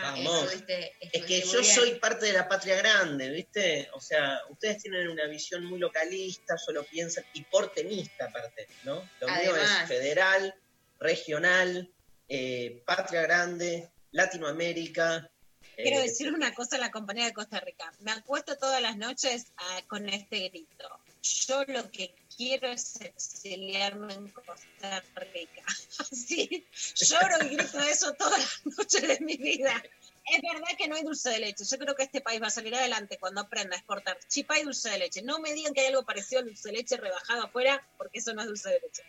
Vamos. 0.00 0.44
Estuviste- 0.52 0.92
Es 1.00 1.24
que 1.24 1.40
yo 1.42 1.60
bien. 1.60 1.74
soy 1.74 1.94
parte 1.96 2.26
de 2.26 2.32
la 2.32 2.48
patria 2.48 2.76
grande, 2.76 3.28
¿viste? 3.30 3.90
O 3.92 4.00
sea, 4.00 4.40
ustedes 4.48 4.82
tienen 4.82 5.08
una 5.08 5.26
visión 5.26 5.64
muy 5.64 5.78
localista, 5.78 6.56
solo 6.56 6.84
piensan, 6.84 7.24
y 7.34 7.42
porteñista 7.42 8.26
aparte, 8.26 8.66
¿no? 8.84 9.08
Lo 9.20 9.28
mío 9.28 9.56
es 9.56 9.88
federal, 9.88 10.54
regional, 10.98 11.90
eh, 12.28 12.82
patria 12.86 13.22
grande, 13.22 13.90
Latinoamérica. 14.12 15.28
Quiero 15.76 15.98
eh, 16.00 16.02
decir 16.02 16.32
una 16.32 16.54
cosa 16.54 16.76
a 16.76 16.78
la 16.78 16.90
compañía 16.90 17.26
de 17.26 17.32
Costa 17.32 17.60
Rica. 17.60 17.92
Me 18.00 18.12
acuesto 18.12 18.56
todas 18.56 18.80
las 18.80 18.96
noches 18.96 19.52
ah, 19.56 19.80
con 19.88 20.08
este 20.08 20.48
grito. 20.48 20.88
Yo 21.22 21.64
lo 21.68 21.90
que 21.90 22.14
quiero 22.36 22.68
es 22.68 23.00
exiliarme 23.00 24.14
en 24.14 24.28
Costa 24.28 25.02
Rica. 25.32 25.62
Así, 25.98 26.66
lloro 26.96 27.44
y 27.44 27.56
grito 27.56 27.80
eso 27.80 28.12
todas 28.14 28.38
las 28.38 28.76
noches 28.78 29.08
de 29.08 29.20
mi 29.20 29.36
vida. 29.36 29.82
Es 30.24 30.40
verdad 30.40 30.68
que 30.78 30.88
no 30.88 30.96
hay 30.96 31.02
dulce 31.02 31.30
de 31.30 31.40
leche. 31.40 31.64
Yo 31.64 31.78
creo 31.78 31.94
que 31.94 32.04
este 32.04 32.20
país 32.20 32.40
va 32.40 32.46
a 32.46 32.50
salir 32.50 32.74
adelante 32.74 33.18
cuando 33.18 33.40
aprenda 33.40 33.74
a 33.74 33.78
exportar 33.78 34.18
chipá 34.28 34.58
y 34.58 34.62
dulce 34.62 34.90
de 34.90 34.98
leche. 34.98 35.22
No 35.22 35.40
me 35.40 35.52
digan 35.52 35.74
que 35.74 35.80
hay 35.80 35.88
algo 35.88 36.04
parecido 36.04 36.40
al 36.40 36.46
dulce 36.46 36.68
de 36.68 36.76
leche 36.76 36.96
rebajado 36.96 37.44
afuera, 37.44 37.86
porque 37.98 38.18
eso 38.18 38.32
no 38.32 38.42
es 38.42 38.48
dulce 38.48 38.70
de 38.70 38.80
leche. 38.80 39.02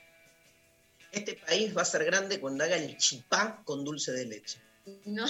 Este 1.11 1.35
país 1.35 1.75
va 1.77 1.83
a 1.83 1.85
ser 1.85 2.03
grande 2.05 2.39
cuando 2.39 2.63
haga 2.63 2.75
el 2.75 2.97
chipá 2.97 3.61
con 3.63 3.85
dulce 3.85 4.11
de 4.11 4.25
leche. 4.25 4.59
No, 5.05 5.27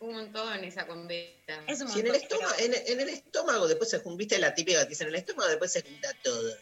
un 0.00 0.12
montón 0.12 0.64
esa 0.64 0.86
conveta. 0.86 1.62
Es 1.66 1.80
un 1.82 1.88
Si 1.88 2.00
en 2.00 2.06
el, 2.06 2.14
estómago, 2.14 2.54
en, 2.58 2.74
en 2.74 3.00
el 3.00 3.08
estómago 3.10 3.68
después 3.68 3.90
se 3.90 3.98
junta, 3.98 4.18
viste 4.18 4.38
la 4.38 4.54
típica 4.54 4.82
que 4.84 4.90
dice, 4.90 5.04
en 5.04 5.10
el 5.10 5.16
estómago 5.16 5.48
después 5.48 5.70
se 5.70 5.82
junta 5.82 6.08
todo. 6.22 6.56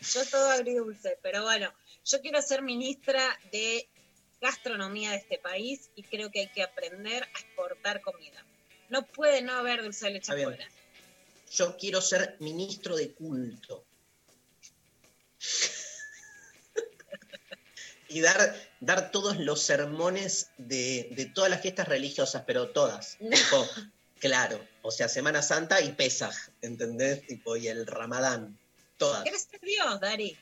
Yo 0.00 0.24
todo 0.26 0.50
agridulce, 0.50 1.18
pero 1.22 1.42
bueno, 1.42 1.72
yo 2.04 2.20
quiero 2.20 2.40
ser 2.40 2.62
ministra 2.62 3.38
de 3.52 3.88
gastronomía 4.40 5.10
de 5.10 5.16
este 5.16 5.38
país 5.38 5.90
y 5.94 6.02
creo 6.02 6.30
que 6.30 6.40
hay 6.40 6.48
que 6.48 6.62
aprender 6.62 7.24
a 7.24 7.38
exportar 7.38 8.00
comida. 8.00 8.44
No 8.88 9.06
puede 9.06 9.42
no 9.42 9.52
haber 9.52 9.82
dulce 9.82 10.06
de 10.06 10.12
leche 10.12 10.32
afuera. 10.32 10.66
Yo 11.52 11.76
quiero 11.76 12.00
ser 12.00 12.36
ministro 12.40 12.96
de 12.96 13.12
culto. 13.12 13.84
y 18.08 18.20
dar, 18.20 18.56
dar 18.80 19.10
todos 19.10 19.38
los 19.38 19.62
sermones 19.62 20.50
de, 20.58 21.08
de 21.12 21.26
todas 21.26 21.50
las 21.50 21.60
fiestas 21.60 21.88
religiosas, 21.88 22.42
pero 22.46 22.70
todas. 22.70 23.18
Tipo, 23.18 23.68
claro, 24.18 24.60
o 24.82 24.90
sea, 24.90 25.08
Semana 25.08 25.42
Santa 25.42 25.80
y 25.80 25.92
Pesaj, 25.92 26.34
¿entendés? 26.60 27.26
Tipo, 27.26 27.56
y 27.56 27.68
el 27.68 27.86
Ramadán, 27.86 28.58
todas. 29.00 29.22
¿Quieres 29.22 29.42
ser 29.50 29.60
Dios, 29.60 29.98
Dari? 30.00 30.38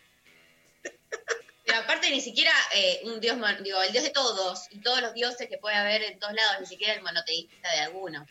Pero 1.65 1.79
aparte 1.79 2.11
ni 2.11 2.21
siquiera 2.21 2.51
eh, 2.75 3.01
un 3.05 3.21
dios, 3.21 3.37
digo, 3.63 3.83
el 3.83 3.93
dios 3.93 4.05
de 4.05 4.11
todos, 4.11 4.67
y 4.71 4.81
todos 4.81 5.01
los 5.03 5.15
dioses 5.15 5.49
que 5.49 5.59
puede 5.59 5.77
haber 5.77 6.03
en 6.03 6.19
todos 6.19 6.35
lados, 6.35 6.61
ni 6.61 6.67
siquiera 6.67 6.95
el 6.95 7.03
monoteísta 7.03 7.71
de 7.73 7.81
alguno. 7.81 8.27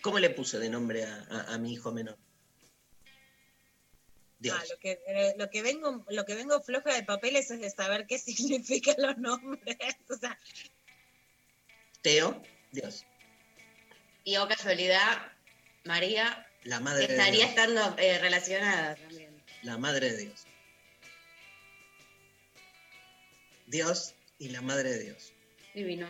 ¿Cómo 0.00 0.18
le 0.18 0.30
puse 0.30 0.58
de 0.58 0.68
nombre 0.68 1.04
a, 1.04 1.26
a- 1.30 1.54
a 1.54 1.58
mi 1.58 1.72
hijo 1.72 1.90
menor? 1.92 2.16
Dios. 4.40 4.56
Ah, 4.60 4.64
lo 4.70 4.78
que, 4.78 5.00
eh, 5.06 5.34
lo 5.36 5.50
que 5.50 5.62
vengo, 5.62 6.04
lo 6.10 6.24
que 6.24 6.34
vengo 6.36 6.60
floja 6.60 6.92
de 6.94 7.02
papeles 7.02 7.50
es 7.50 7.60
de 7.60 7.70
saber 7.70 8.06
qué 8.06 8.18
significan 8.18 8.96
los 8.98 9.16
nombres. 9.18 9.76
O 10.08 10.14
sea, 10.16 10.38
Teo, 12.02 12.40
Dios. 12.72 13.04
Y 14.24 14.36
o 14.36 14.46
casualidad, 14.48 15.32
María 15.84 16.47
La 16.64 16.80
madre 16.80 17.06
de 17.06 17.12
estaría 17.14 17.32
Dios. 17.46 17.48
estando 17.50 17.96
eh, 17.98 18.18
relacionada 18.18 18.96
también. 18.96 19.42
La 19.62 19.78
madre 19.78 20.10
de 20.12 20.16
Dios. 20.18 20.44
Dios 23.66 24.14
y 24.38 24.48
la 24.50 24.60
madre 24.62 24.90
de 24.90 25.04
Dios. 25.04 25.32
Divino. 25.74 26.08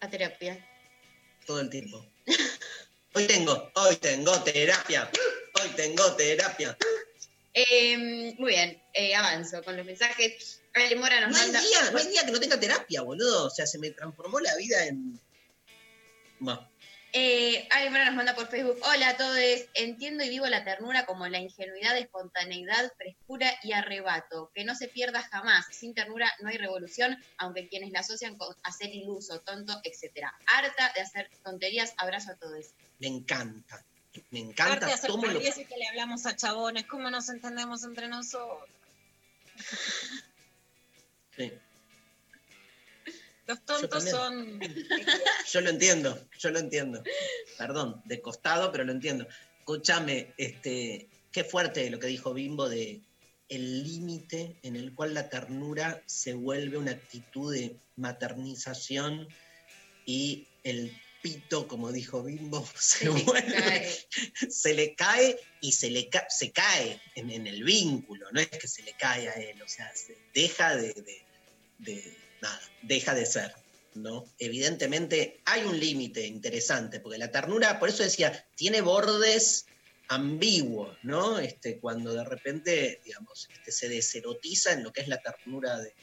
A 0.00 0.08
terapia. 0.08 0.64
Todo 1.46 1.60
el 1.60 1.70
tiempo. 1.70 2.06
Hoy 3.14 3.26
tengo, 3.26 3.70
hoy 3.74 3.96
tengo 3.96 4.42
terapia. 4.42 5.10
Hoy 5.60 5.68
tengo 5.76 6.14
terapia. 6.16 6.76
Eh, 7.54 8.34
muy 8.38 8.52
bien, 8.52 8.82
eh, 8.94 9.14
avanzo 9.14 9.62
con 9.62 9.76
los 9.76 9.84
mensajes. 9.84 10.60
Ale 10.74 10.96
Mora 10.96 11.20
nos 11.20 11.32
No 11.32 11.36
hay 11.36 11.42
manda. 11.52 11.60
día, 11.60 11.90
no 11.90 11.98
hay 11.98 12.06
día 12.06 12.24
que 12.24 12.32
no 12.32 12.40
tenga 12.40 12.58
terapia, 12.58 13.02
boludo. 13.02 13.46
O 13.46 13.50
sea, 13.50 13.66
se 13.66 13.78
me 13.78 13.90
transformó 13.90 14.40
la 14.40 14.56
vida 14.56 14.86
en. 14.86 15.20
Bueno, 16.38 16.66
Eh, 17.14 17.68
Ale 17.70 17.90
Mora 17.90 18.06
nos 18.06 18.14
manda 18.14 18.34
por 18.34 18.48
Facebook. 18.48 18.78
Hola 18.84 19.10
a 19.10 19.16
todos. 19.18 19.36
Entiendo 19.74 20.24
y 20.24 20.30
vivo 20.30 20.46
la 20.46 20.64
ternura 20.64 21.04
como 21.04 21.28
la 21.28 21.38
ingenuidad, 21.38 21.96
espontaneidad, 21.98 22.90
frescura 22.96 23.52
y 23.62 23.72
arrebato. 23.72 24.50
Que 24.54 24.64
no 24.64 24.74
se 24.74 24.88
pierda 24.88 25.22
jamás. 25.22 25.66
Sin 25.70 25.94
ternura 25.94 26.32
no 26.40 26.48
hay 26.48 26.56
revolución, 26.56 27.22
aunque 27.36 27.68
quienes 27.68 27.90
la 27.92 28.00
asocian 28.00 28.38
con 28.38 28.56
hacer 28.62 28.94
iluso, 28.94 29.40
tonto, 29.40 29.78
etc. 29.84 30.26
Harta 30.46 30.92
de 30.94 31.02
hacer 31.02 31.30
tonterías. 31.44 31.92
Abrazo 31.98 32.32
a 32.32 32.36
todos. 32.36 32.66
me 32.98 33.08
encanta. 33.08 33.84
Me 34.30 34.40
encanta. 34.40 34.86
de 34.86 34.92
hacer 34.92 35.10
Tomo 35.10 35.26
lo... 35.26 35.38
y 35.40 35.50
que 35.50 35.76
le 35.76 35.88
hablamos 35.88 36.24
a 36.24 36.34
chabones, 36.34 36.86
¿cómo 36.86 37.10
nos 37.10 37.28
entendemos 37.28 37.84
entre 37.84 38.08
nosotros? 38.08 38.68
Sí, 41.36 41.52
Los 43.54 43.64
tontos 43.64 44.04
Yo 44.04 44.10
son... 44.10 44.60
yo 45.52 45.60
lo 45.60 45.70
entiendo, 45.70 46.28
yo 46.38 46.50
lo 46.50 46.58
entiendo. 46.58 47.02
Perdón, 47.58 48.02
de 48.04 48.20
costado, 48.20 48.70
pero 48.72 48.84
lo 48.84 48.92
entiendo. 48.92 49.26
Escúchame, 49.58 50.34
este, 50.36 51.08
qué 51.30 51.44
fuerte 51.44 51.88
lo 51.90 51.98
que 51.98 52.06
dijo 52.08 52.34
Bimbo 52.34 52.68
de 52.68 53.00
el 53.48 53.84
límite 53.84 54.56
en 54.62 54.76
el 54.76 54.94
cual 54.94 55.12
la 55.14 55.28
ternura 55.28 56.02
se 56.06 56.32
vuelve 56.34 56.78
una 56.78 56.92
actitud 56.92 57.52
de 57.52 57.76
maternización 57.96 59.28
y 60.06 60.48
el 60.64 60.96
pito, 61.22 61.68
como 61.68 61.92
dijo 61.92 62.22
Bimbo, 62.24 62.66
se 62.78 63.08
vuelve, 63.08 63.88
se 64.48 64.74
le 64.74 64.94
cae 64.94 65.38
y 65.60 65.72
se 65.72 65.90
le 65.90 66.08
ca- 66.08 66.26
se 66.28 66.50
cae 66.50 67.00
en, 67.14 67.30
en 67.30 67.46
el 67.46 67.62
vínculo, 67.62 68.26
no 68.32 68.40
es 68.40 68.48
que 68.48 68.66
se 68.68 68.82
le 68.82 68.94
cae 68.94 69.28
a 69.28 69.34
él, 69.34 69.60
o 69.62 69.68
sea, 69.68 69.94
se 69.94 70.16
deja 70.34 70.74
de, 70.76 70.92
de- 70.94 71.22
de- 71.78 72.16
nada, 72.42 72.60
deja 72.82 73.14
de 73.14 73.24
ser, 73.24 73.54
¿no? 73.94 74.26
Evidentemente 74.38 75.40
hay 75.44 75.64
un 75.64 75.78
límite 75.78 76.26
interesante, 76.26 77.00
porque 77.00 77.18
la 77.18 77.30
ternura, 77.30 77.78
por 77.78 77.88
eso 77.88 78.02
decía, 78.02 78.46
tiene 78.56 78.80
bordes 78.80 79.66
ambiguos, 80.08 80.98
¿no? 81.02 81.38
Este, 81.38 81.78
cuando 81.78 82.12
de 82.12 82.24
repente, 82.24 83.00
digamos, 83.04 83.48
este, 83.50 83.72
se 83.72 83.88
deserotiza 83.88 84.72
en 84.72 84.82
lo 84.82 84.92
que 84.92 85.00
es 85.00 85.08
la 85.08 85.22
ternura 85.22 85.78
de, 85.78 85.94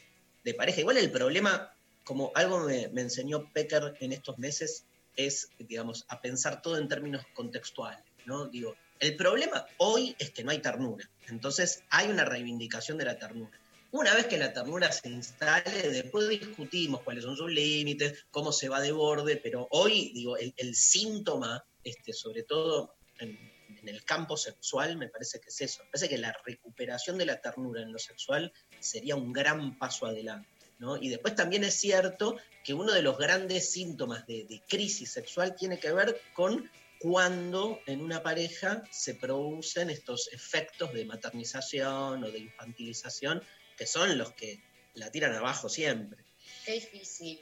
de 0.42 0.54
pareja. 0.54 0.80
Igual 0.80 0.96
el 0.96 1.12
problema, 1.12 1.72
como 2.02 2.32
algo 2.34 2.60
me, 2.60 2.88
me 2.88 3.02
enseñó 3.02 3.52
Pecker 3.52 3.96
en 4.00 4.12
estos 4.12 4.38
meses, 4.38 4.84
es, 5.16 5.48
digamos, 5.58 6.06
a 6.08 6.20
pensar 6.20 6.62
todo 6.62 6.78
en 6.78 6.88
términos 6.88 7.24
contextuales, 7.34 8.02
¿no? 8.24 8.46
Digo, 8.46 8.74
el 8.98 9.16
problema 9.16 9.66
hoy 9.78 10.16
es 10.18 10.30
que 10.30 10.42
no 10.42 10.50
hay 10.50 10.58
ternura, 10.58 11.08
entonces 11.28 11.84
hay 11.90 12.08
una 12.08 12.24
reivindicación 12.24 12.98
de 12.98 13.04
la 13.04 13.18
ternura. 13.18 13.59
Una 13.92 14.14
vez 14.14 14.26
que 14.26 14.38
la 14.38 14.52
ternura 14.52 14.92
se 14.92 15.08
instale, 15.08 15.90
después 15.90 16.28
discutimos 16.28 17.02
cuáles 17.02 17.24
son 17.24 17.36
sus 17.36 17.50
límites, 17.50 18.26
cómo 18.30 18.52
se 18.52 18.68
va 18.68 18.80
de 18.80 18.92
borde, 18.92 19.36
pero 19.36 19.66
hoy, 19.72 20.12
digo, 20.14 20.36
el, 20.36 20.74
síntoma, 20.76 21.64
este, 21.82 22.12
sobre 22.12 22.44
todo 22.44 22.94
en, 23.18 23.36
en 23.82 23.88
el 23.88 24.04
campo 24.04 24.36
sexual, 24.36 24.96
me 24.96 25.08
parece 25.08 25.40
que 25.40 25.48
es 25.48 25.60
eso. 25.60 25.82
Me 25.84 25.90
parece 25.90 26.08
que 26.08 26.18
la 26.18 26.36
recuperación 26.44 27.18
de 27.18 27.26
la 27.26 27.40
ternura 27.40 27.82
en 27.82 27.92
lo 27.92 27.98
sexual 27.98 28.52
sería 28.78 29.16
un 29.16 29.32
gran 29.32 29.78
paso 29.78 30.06
adelante. 30.06 30.48
¿no? 30.78 30.96
Y 30.96 31.08
después 31.08 31.34
también 31.34 31.64
es 31.64 31.74
cierto 31.74 32.36
que 32.64 32.74
uno 32.74 32.92
de 32.92 33.02
los 33.02 33.18
grandes 33.18 33.70
síntomas 33.70 34.26
de, 34.26 34.44
de 34.44 34.62
crisis 34.68 35.12
sexual 35.12 35.54
tiene 35.54 35.78
que 35.78 35.92
ver 35.92 36.20
con 36.32 36.70
cuando 37.00 37.80
en 37.86 38.02
una 38.02 38.22
pareja 38.22 38.82
se 38.90 39.14
producen 39.14 39.88
estos 39.88 40.28
efectos 40.32 40.92
de 40.92 41.06
maternización 41.06 42.22
o 42.24 42.30
de 42.30 42.38
infantilización, 42.40 43.42
que 43.80 43.86
son 43.86 44.18
los 44.18 44.32
que 44.34 44.60
la 44.92 45.10
tiran 45.10 45.34
abajo 45.34 45.70
siempre. 45.70 46.22
Qué 46.66 46.72
difícil. 46.72 47.40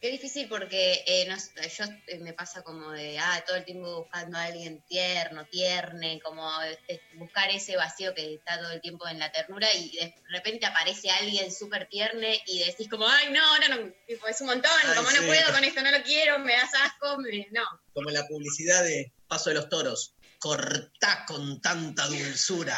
Qué 0.00 0.10
difícil 0.10 0.48
porque 0.48 1.02
eh, 1.06 1.26
no 1.28 1.36
yo 1.36 1.84
eh, 2.06 2.18
me 2.20 2.32
pasa 2.32 2.62
como 2.62 2.90
de, 2.92 3.18
ah, 3.18 3.42
todo 3.46 3.56
el 3.56 3.64
tiempo 3.64 4.02
buscando 4.02 4.38
a 4.38 4.44
alguien 4.44 4.80
tierno, 4.88 5.44
tierne, 5.46 6.20
como 6.24 6.48
eh, 6.62 7.00
buscar 7.14 7.50
ese 7.50 7.76
vacío 7.76 8.14
que 8.14 8.34
está 8.34 8.58
todo 8.60 8.70
el 8.70 8.80
tiempo 8.80 9.08
en 9.08 9.18
la 9.18 9.30
ternura 9.32 9.72
y 9.74 9.90
de 9.96 10.14
repente 10.30 10.66
aparece 10.66 11.10
alguien 11.10 11.52
súper 11.52 11.88
tierne 11.88 12.40
y 12.46 12.60
decís 12.64 12.88
como, 12.88 13.08
ay, 13.08 13.32
no, 13.32 13.44
ahora 13.44 13.68
no, 13.68 13.92
tipo, 14.06 14.26
es 14.28 14.40
un 14.40 14.48
montón, 14.48 14.70
Ay, 14.84 14.96
como 14.96 15.10
sí. 15.10 15.16
no 15.20 15.26
puedo 15.26 15.52
con 15.52 15.64
esto, 15.64 15.82
no 15.82 15.90
lo 15.90 16.02
quiero, 16.04 16.38
me 16.38 16.52
das 16.52 16.70
asco, 16.80 17.18
me- 17.18 17.48
no. 17.50 17.64
Como 17.92 18.10
la 18.10 18.24
publicidad 18.28 18.84
de 18.84 19.12
Paso 19.26 19.50
de 19.50 19.56
los 19.56 19.68
Toros. 19.68 20.14
Cortá 20.42 21.24
con 21.24 21.60
tanta 21.60 22.08
dulzura. 22.08 22.76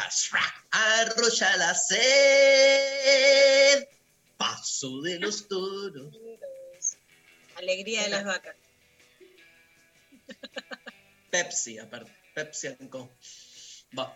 Arrolla 0.69 1.57
la 1.57 1.73
sed. 1.73 3.17
Paso 4.37 5.01
de 5.01 5.17
los 5.17 5.47
toros. 5.47 6.15
Alegría 7.55 8.03
de 8.03 8.09
las 8.09 8.23
vacas. 8.23 8.55
Pepsi, 11.31 11.79
aparte. 11.79 12.15
Pepsi 12.35 12.67
and 12.67 12.89
Co. 12.91 13.09
Va. 13.97 14.15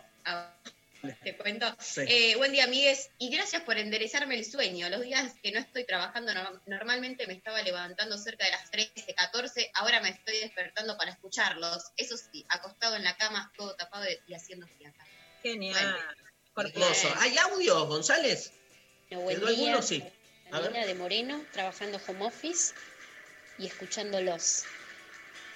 Te 1.22 1.36
cuento. 1.36 1.74
Sí. 1.80 2.02
Eh, 2.06 2.36
buen 2.36 2.52
día, 2.52 2.64
amigues, 2.64 3.10
y 3.18 3.30
gracias 3.30 3.62
por 3.62 3.78
enderezarme 3.78 4.34
el 4.36 4.44
sueño. 4.44 4.88
Los 4.90 5.02
días 5.02 5.32
que 5.42 5.50
no 5.52 5.58
estoy 5.60 5.84
trabajando, 5.86 6.34
no- 6.34 6.60
normalmente 6.66 7.26
me 7.26 7.32
estaba 7.34 7.62
levantando 7.62 8.18
cerca 8.18 8.44
de 8.44 8.50
las 8.50 8.70
13, 8.70 9.14
14, 9.14 9.70
ahora 9.74 10.00
me 10.00 10.10
estoy 10.10 10.38
despertando 10.40 10.96
para 10.98 11.12
escucharlos. 11.12 11.84
Eso 11.96 12.16
sí, 12.16 12.44
acostado 12.50 12.96
en 12.96 13.04
la 13.04 13.16
cama, 13.16 13.50
todo 13.56 13.74
tapado 13.76 14.04
y 14.26 14.34
haciendo 14.34 14.66
fiaca. 14.66 15.06
Genial. 15.42 15.96
Hermoso. 16.56 17.14
¿Hay 17.18 17.38
audios, 17.38 17.86
González? 17.88 18.52
Bueno, 19.08 19.22
buen 19.24 19.36
¿Quedó 19.38 19.48
día. 19.48 19.58
alguno? 19.70 19.82
Sí. 19.82 20.04
A 20.52 20.56
ver. 20.60 20.64
Daniela 20.72 20.86
de 20.86 20.94
Moreno, 20.94 21.44
trabajando 21.52 22.00
home 22.06 22.26
office 22.26 22.74
y 23.58 23.66
escuchándolos. 23.66 24.64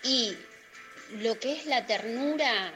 Y 0.03 0.37
lo 1.19 1.39
que 1.39 1.53
es 1.53 1.67
la 1.67 1.85
ternura 1.87 2.73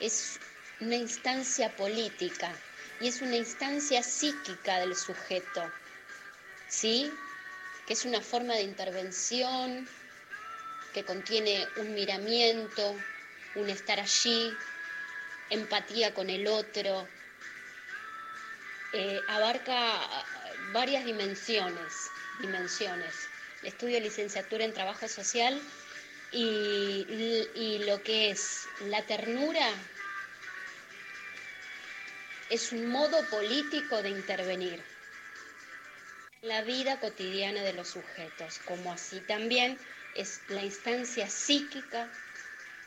es 0.00 0.38
una 0.80 0.96
instancia 0.96 1.74
política 1.76 2.52
y 3.00 3.08
es 3.08 3.20
una 3.20 3.36
instancia 3.36 4.02
psíquica 4.02 4.80
del 4.80 4.96
sujeto, 4.96 5.72
¿sí? 6.68 7.12
Que 7.86 7.92
es 7.92 8.04
una 8.04 8.20
forma 8.20 8.54
de 8.54 8.62
intervención 8.62 9.88
que 10.92 11.04
contiene 11.04 11.66
un 11.76 11.94
miramiento, 11.94 12.94
un 13.56 13.68
estar 13.68 14.00
allí, 14.00 14.52
empatía 15.50 16.14
con 16.14 16.30
el 16.30 16.46
otro, 16.46 17.08
eh, 18.92 19.20
abarca 19.28 19.74
ah, 19.76 20.24
varias 20.72 21.04
dimensiones, 21.04 21.92
dimensiones. 22.40 23.14
Estudio 23.62 23.98
licenciatura 24.00 24.64
en 24.64 24.72
trabajo 24.72 25.08
social 25.08 25.60
y 26.32 27.80
lo 27.86 28.02
que 28.02 28.30
es 28.30 28.66
la 28.86 29.02
ternura 29.02 29.72
es 32.54 32.70
un 32.70 32.86
modo 32.86 33.28
político 33.30 34.00
de 34.00 34.10
intervenir 34.10 34.80
en 36.40 36.48
la 36.48 36.62
vida 36.62 37.00
cotidiana 37.00 37.62
de 37.62 37.72
los 37.72 37.88
sujetos, 37.88 38.60
como 38.64 38.92
así 38.92 39.18
también 39.22 39.76
es 40.14 40.40
la 40.48 40.62
instancia 40.62 41.28
psíquica 41.28 42.08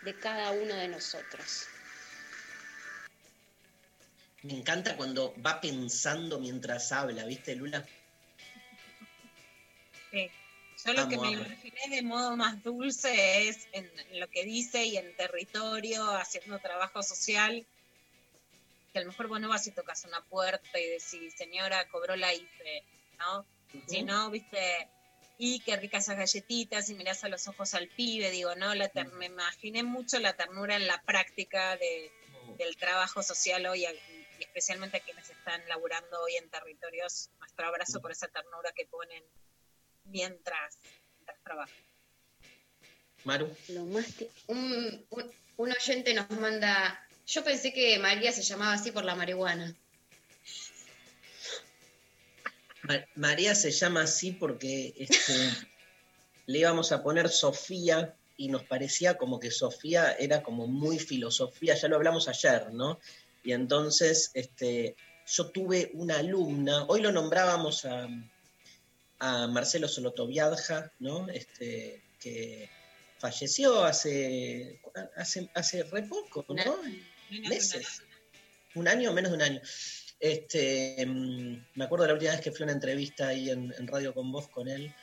de 0.03 0.15
cada 0.15 0.51
uno 0.51 0.73
de 0.73 0.87
nosotros. 0.87 1.67
Me 4.43 4.53
encanta 4.53 4.95
cuando 4.95 5.35
va 5.45 5.59
pensando 5.59 6.39
mientras 6.39 6.93
habla, 6.93 7.25
¿viste, 7.25 7.53
Lula? 7.53 7.85
Sí. 10.11 10.31
Yo 10.85 10.93
lo 10.93 11.09
que 11.09 11.17
me 11.17 11.31
imaginé 11.31 11.81
de 11.89 12.03
modo 12.03 12.37
más 12.37 12.63
dulce 12.63 13.49
es 13.49 13.67
en, 13.73 13.91
en 14.11 14.19
lo 14.21 14.29
que 14.29 14.45
dice 14.45 14.85
y 14.85 14.95
en 14.95 15.13
territorio, 15.17 16.09
haciendo 16.15 16.57
trabajo 16.59 17.03
social, 17.03 17.65
que 18.97 19.01
a 19.01 19.05
lo 19.05 19.11
mejor 19.11 19.27
vos 19.27 19.39
no 19.39 19.49
vas 19.49 19.67
y 19.67 19.71
tocas 19.71 20.05
una 20.05 20.21
puerta 20.25 20.79
y 20.79 20.87
decís, 20.87 21.33
señora, 21.37 21.87
cobró 21.89 22.15
la 22.15 22.33
IFE, 22.33 22.83
¿no? 23.19 23.45
Si 23.85 24.01
no, 24.01 24.31
viste, 24.31 24.89
y 25.37 25.59
qué 25.59 25.75
ricas 25.77 26.05
esas 26.05 26.17
galletitas, 26.17 26.89
y 26.89 26.95
mirás 26.95 27.23
a 27.23 27.29
los 27.29 27.47
ojos 27.47 27.75
al 27.75 27.87
pibe, 27.89 28.31
digo, 28.31 28.55
no, 28.55 28.73
la 28.73 28.89
ter- 28.89 29.11
me 29.13 29.27
imaginé 29.27 29.83
mucho 29.83 30.17
la 30.19 30.33
ternura 30.33 30.75
en 30.77 30.87
la 30.87 30.99
práctica 31.03 31.77
de, 31.77 32.11
del 32.57 32.75
trabajo 32.77 33.21
social 33.21 33.67
hoy, 33.67 33.85
y 33.85 34.43
especialmente 34.43 34.97
a 34.97 34.99
quienes 35.01 35.29
están 35.29 35.61
laburando 35.67 36.19
hoy 36.21 36.35
en 36.37 36.49
territorios, 36.49 37.29
nuestro 37.39 37.67
abrazo 37.67 38.01
por 38.01 38.11
esa 38.11 38.27
ternura 38.29 38.71
que 38.75 38.87
ponen 38.87 39.23
mientras, 40.05 40.79
mientras 41.17 41.43
trabajan. 41.43 41.75
Maru. 43.25 43.55
Lo 43.69 43.85
más 43.85 44.05
Un, 44.47 45.05
un- 45.11 45.31
un 45.57 45.71
oyente 45.71 46.13
nos 46.15 46.29
manda. 46.31 47.06
Yo 47.27 47.43
pensé 47.43 47.73
que 47.73 47.99
María 47.99 48.31
se 48.31 48.41
llamaba 48.41 48.73
así 48.73 48.91
por 48.91 49.03
la 49.03 49.13
marihuana. 49.15 49.75
Ma- 52.83 53.05
María 53.15 53.53
se 53.53 53.71
llama 53.71 54.03
así 54.03 54.31
porque 54.31 54.93
este, 54.97 55.33
le 56.45 56.59
íbamos 56.59 56.91
a 56.91 57.03
poner 57.03 57.29
Sofía 57.29 58.15
y 58.37 58.47
nos 58.47 58.63
parecía 58.63 59.17
como 59.17 59.39
que 59.39 59.51
Sofía 59.51 60.13
era 60.13 60.41
como 60.43 60.67
muy 60.67 60.99
filosofía, 60.99 61.75
ya 61.75 61.87
lo 61.87 61.95
hablamos 61.97 62.27
ayer, 62.27 62.71
¿no? 62.71 62.99
Y 63.43 63.51
entonces 63.51 64.31
este, 64.33 64.95
yo 65.25 65.47
tuve 65.49 65.91
una 65.95 66.19
alumna, 66.19 66.85
hoy 66.85 67.01
lo 67.01 67.11
nombrábamos 67.11 67.83
a, 67.85 68.07
a 69.19 69.47
Marcelo 69.47 69.87
Solotoviadja, 69.87 70.91
¿no? 70.99 71.27
Este, 71.29 72.03
que 72.19 72.69
falleció 73.19 73.83
hace, 73.83 74.79
hace, 75.15 75.49
hace 75.55 75.83
re 75.83 76.03
poco, 76.03 76.45
¿no? 76.49 76.63
Meses. 77.49 78.01
Un 78.75 78.87
año, 78.87 79.11
menos 79.13 79.31
de 79.31 79.35
un 79.37 79.41
año. 79.43 79.61
Este, 80.19 81.05
mm, 81.05 81.65
me 81.75 81.85
acuerdo 81.85 82.03
de 82.03 82.07
la 82.09 82.13
última 82.15 82.31
vez 82.31 82.41
que 82.41 82.51
fui 82.51 82.63
a 82.63 82.65
una 82.65 82.73
entrevista 82.73 83.27
ahí 83.27 83.49
en, 83.49 83.73
en 83.77 83.87
Radio 83.87 84.13
con 84.13 84.31
Voz 84.31 84.47
con 84.49 84.67
él. 84.67 84.93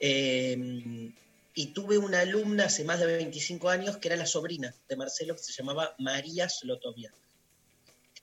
eh, 0.00 1.12
y 1.58 1.68
tuve 1.68 1.96
una 1.96 2.20
alumna 2.20 2.66
hace 2.66 2.84
más 2.84 3.00
de 3.00 3.06
25 3.06 3.70
años 3.70 3.96
que 3.96 4.08
era 4.08 4.16
la 4.18 4.26
sobrina 4.26 4.74
de 4.90 4.96
Marcelo, 4.96 5.34
que 5.34 5.42
se 5.42 5.52
llamaba 5.54 5.94
María 5.98 6.50
Slotovia, 6.50 7.10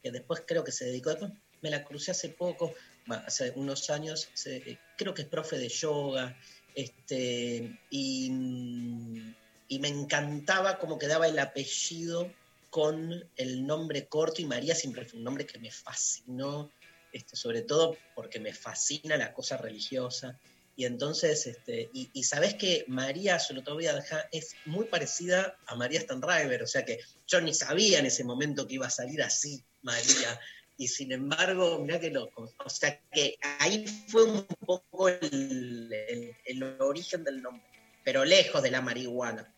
que 0.04 0.12
después 0.12 0.44
creo 0.46 0.64
que 0.64 0.72
se 0.72 0.86
dedicó, 0.86 1.10
después 1.10 1.32
me 1.64 1.72
la 1.72 1.84
crucé 1.84 2.12
hace 2.12 2.30
poco, 2.30 2.76
hace 3.10 3.52
unos 3.56 3.90
años, 3.90 4.30
se- 4.36 4.78
creo 4.96 5.16
que 5.16 5.24
es 5.24 5.28
profe 5.28 5.58
de 5.58 5.68
yoga, 5.68 6.38
este, 6.76 7.80
y, 7.90 8.30
mm, 8.30 9.36
y 9.70 9.80
me 9.80 9.88
encantaba 9.88 10.78
cómo 10.78 11.00
quedaba 11.00 11.28
el 11.28 11.40
apellido 11.40 12.32
con 12.74 13.24
el 13.36 13.68
nombre 13.68 14.08
corto 14.08 14.42
y 14.42 14.46
María 14.46 14.74
siempre 14.74 15.06
fue 15.06 15.20
un 15.20 15.26
nombre 15.26 15.46
que 15.46 15.60
me 15.60 15.70
fascinó, 15.70 16.72
este, 17.12 17.36
sobre 17.36 17.62
todo 17.62 17.96
porque 18.16 18.40
me 18.40 18.52
fascina 18.52 19.16
la 19.16 19.32
cosa 19.32 19.58
religiosa. 19.58 20.40
Y 20.76 20.86
entonces, 20.86 21.46
este, 21.46 21.92
y, 21.94 22.24
sabes 22.24 22.56
que 22.56 22.84
María 22.88 23.38
Solotovia 23.38 24.04
es 24.32 24.56
muy 24.66 24.86
parecida 24.86 25.56
a 25.68 25.76
María 25.76 26.02
Stanriver, 26.02 26.64
o 26.64 26.66
sea 26.66 26.84
que 26.84 26.98
yo 27.28 27.40
ni 27.42 27.54
sabía 27.54 28.00
en 28.00 28.08
ese 28.08 28.24
momento 28.24 28.66
que 28.66 28.74
iba 28.74 28.88
a 28.88 28.90
salir 28.90 29.22
así 29.22 29.64
María. 29.84 30.40
Y 30.76 30.88
sin 30.88 31.12
embargo, 31.12 31.78
mirá 31.78 32.00
que 32.00 32.10
loco. 32.10 32.52
O 32.66 32.70
sea 32.72 33.00
que 33.12 33.38
ahí 33.60 33.86
fue 34.08 34.24
un 34.24 34.48
poco 34.66 35.10
el- 35.10 36.36
el 36.44 36.64
origen 36.82 37.24
del 37.24 37.40
nombre, 37.40 37.70
pero 38.04 38.26
lejos 38.26 38.64
de 38.64 38.72
la 38.72 38.82
marihuana. 38.82 39.54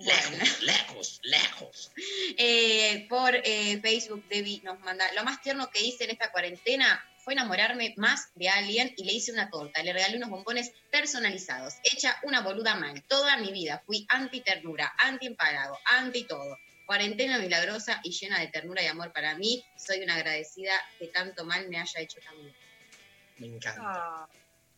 Lejos, 0.00 0.62
lejos, 0.62 1.20
lejos. 1.22 1.92
Eh, 2.36 3.06
por 3.08 3.34
eh, 3.34 3.78
Facebook, 3.80 4.24
Debbie 4.28 4.60
nos 4.62 4.80
manda. 4.80 5.04
Lo 5.12 5.24
más 5.24 5.42
tierno 5.42 5.70
que 5.70 5.82
hice 5.82 6.04
en 6.04 6.10
esta 6.10 6.32
cuarentena 6.32 7.04
fue 7.18 7.34
enamorarme 7.34 7.94
más 7.96 8.30
de 8.34 8.48
alguien 8.48 8.94
y 8.96 9.04
le 9.04 9.12
hice 9.12 9.32
una 9.32 9.50
torta. 9.50 9.82
Le 9.82 9.92
regalé 9.92 10.16
unos 10.16 10.30
bombones 10.30 10.72
personalizados. 10.90 11.74
Hecha 11.84 12.18
una 12.22 12.40
boluda 12.40 12.74
mal. 12.76 13.02
Toda 13.04 13.36
mi 13.36 13.52
vida 13.52 13.82
fui 13.84 14.06
anti-ternura, 14.08 14.94
anti-empalago, 14.98 15.78
anti-todo. 15.84 16.58
Cuarentena 16.86 17.38
milagrosa 17.38 18.00
y 18.02 18.10
llena 18.10 18.40
de 18.40 18.48
ternura 18.48 18.82
y 18.82 18.86
amor 18.86 19.12
para 19.12 19.36
mí. 19.36 19.64
Soy 19.76 20.02
una 20.02 20.16
agradecida 20.16 20.72
que 20.98 21.08
tanto 21.08 21.44
mal 21.44 21.68
me 21.68 21.78
haya 21.78 22.00
hecho 22.00 22.20
también. 22.20 22.54
Me 23.36 23.46
encanta. 23.46 23.80
Ah, 23.84 24.28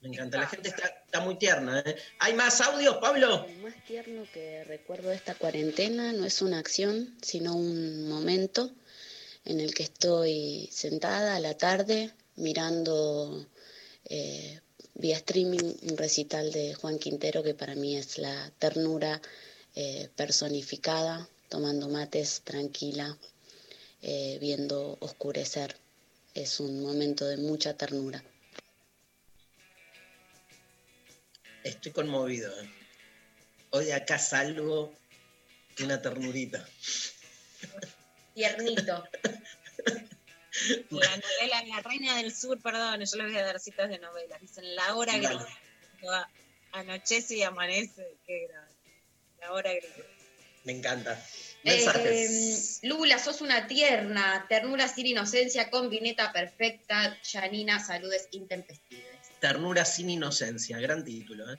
Me 0.02 0.08
encanta. 0.08 0.38
La 0.40 0.48
gente 0.48 0.68
está, 0.68 0.86
está 0.86 1.20
muy 1.20 1.36
tierna. 1.36 1.80
¿eh? 1.86 1.96
¿Hay 2.18 2.34
más 2.34 2.60
audios, 2.60 2.96
Pablo? 2.96 3.46
Lo 3.48 3.62
más 3.62 3.84
tierno 3.86 4.24
que 4.32 4.64
recuerdo 4.64 5.10
de 5.10 5.14
esta 5.16 5.34
cuarentena 5.34 6.12
no 6.12 6.24
es 6.24 6.42
una 6.42 6.58
acción, 6.58 7.16
sino 7.22 7.54
un 7.54 8.08
momento 8.08 8.72
en 9.44 9.60
el 9.60 9.74
que 9.74 9.84
estoy 9.84 10.68
sentada 10.72 11.36
a 11.36 11.40
la 11.40 11.56
tarde 11.56 12.12
mirando 12.36 13.46
eh, 14.06 14.60
vía 14.94 15.16
streaming 15.16 15.74
un 15.82 15.96
recital 15.96 16.52
de 16.52 16.74
Juan 16.74 16.98
Quintero 16.98 17.42
que 17.42 17.54
para 17.54 17.74
mí 17.74 17.96
es 17.96 18.18
la 18.18 18.52
ternura 18.58 19.20
eh, 19.74 20.08
personificada, 20.16 21.28
tomando 21.48 21.88
mates 21.88 22.42
tranquila, 22.44 23.16
eh, 24.02 24.38
viendo 24.40 24.96
oscurecer. 25.00 25.76
Es 26.34 26.60
un 26.60 26.82
momento 26.82 27.26
de 27.26 27.36
mucha 27.36 27.74
ternura. 27.74 28.22
Estoy 31.64 31.92
conmovido. 31.92 32.50
¿eh? 32.60 32.68
Hoy 33.70 33.86
de 33.86 33.94
acá 33.94 34.18
salgo 34.18 34.94
una 35.80 36.00
ternurita. 36.00 36.66
Tiernito. 38.34 39.04
La 40.90 41.16
novela 41.16 41.64
La 41.66 41.80
Reina 41.80 42.16
del 42.16 42.34
Sur, 42.34 42.60
perdón, 42.60 43.04
yo 43.04 43.16
les 43.16 43.26
voy 43.26 43.36
a 43.36 43.44
dar 43.44 43.60
citas 43.60 43.88
de 43.88 43.98
novelas. 43.98 44.40
Dicen 44.40 44.74
La 44.74 44.94
Hora 44.94 45.16
Gris. 45.16 45.42
Anochece 46.72 47.36
y 47.36 47.42
amanece. 47.42 48.16
Qué 48.26 48.46
grande. 48.48 48.74
La 49.40 49.52
Hora 49.52 49.72
Gris. 49.72 49.90
Me 50.64 50.72
encanta. 50.72 51.14
Eh, 51.64 51.76
Mensajes. 51.76 52.80
Lula, 52.82 53.18
sos 53.18 53.40
una 53.40 53.66
tierna, 53.66 54.46
ternura 54.48 54.88
sin 54.88 55.06
inocencia, 55.06 55.70
combineta 55.70 56.32
perfecta. 56.32 57.18
Janina, 57.24 57.84
saludes 57.84 58.28
intempestives. 58.32 59.11
Ternura 59.42 59.84
sin 59.84 60.08
inocencia. 60.08 60.78
Gran 60.78 61.04
título. 61.04 61.52
¿eh? 61.52 61.58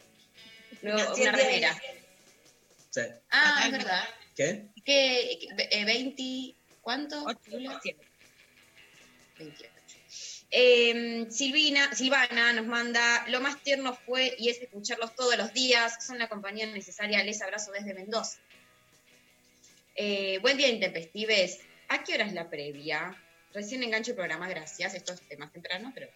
Luego, 0.84 1.16
una 1.16 1.32
remera. 1.34 1.82
Sí. 2.90 3.02
Ah, 3.30 3.64
es 3.66 3.72
verdad. 3.74 4.04
¿Qué? 4.38 4.70
¿Qué? 4.86 5.34
eh, 5.70 5.86
¿20? 5.86 6.56
¿Cuánto? 6.82 7.26
Lula? 7.48 7.82
28. 9.38 9.70
Eh, 10.50 11.26
Silvina, 11.30 11.94
Silvana 11.94 12.54
nos 12.54 12.68
manda, 12.68 13.26
lo 13.28 13.42
más 13.42 13.62
tierno 13.64 13.94
fue 13.94 14.34
y 14.38 14.48
es 14.50 14.62
escucharlos 14.62 15.14
todos 15.16 15.36
los 15.36 15.52
días, 15.52 16.06
son 16.06 16.20
la 16.20 16.30
compañía 16.30 16.68
necesaria, 16.68 17.22
les 17.24 17.42
abrazo 17.42 17.72
desde 17.72 17.94
Mendoza. 17.94 18.38
Eh, 19.96 20.38
buen 20.40 20.56
día, 20.56 20.70
intempestives. 20.70 21.60
¿A 21.90 22.04
qué 22.04 22.14
hora 22.14 22.26
es 22.28 22.34
la 22.34 22.50
previa? 22.50 23.22
Recién 23.52 23.84
engancho 23.84 24.12
el 24.12 24.16
programa, 24.16 24.48
gracias. 24.48 24.94
Esto 24.94 25.14
es 25.14 25.40
más 25.40 25.52
temprano, 25.52 25.92
pero 25.94 26.08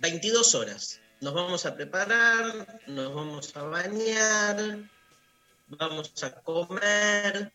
22 0.00 0.54
horas. 0.54 1.00
Nos 1.20 1.34
vamos 1.34 1.66
a 1.66 1.74
preparar, 1.76 2.80
nos 2.88 3.14
vamos 3.14 3.56
a 3.56 3.62
bañar, 3.62 4.78
vamos 5.68 6.24
a 6.24 6.34
comer, 6.42 7.52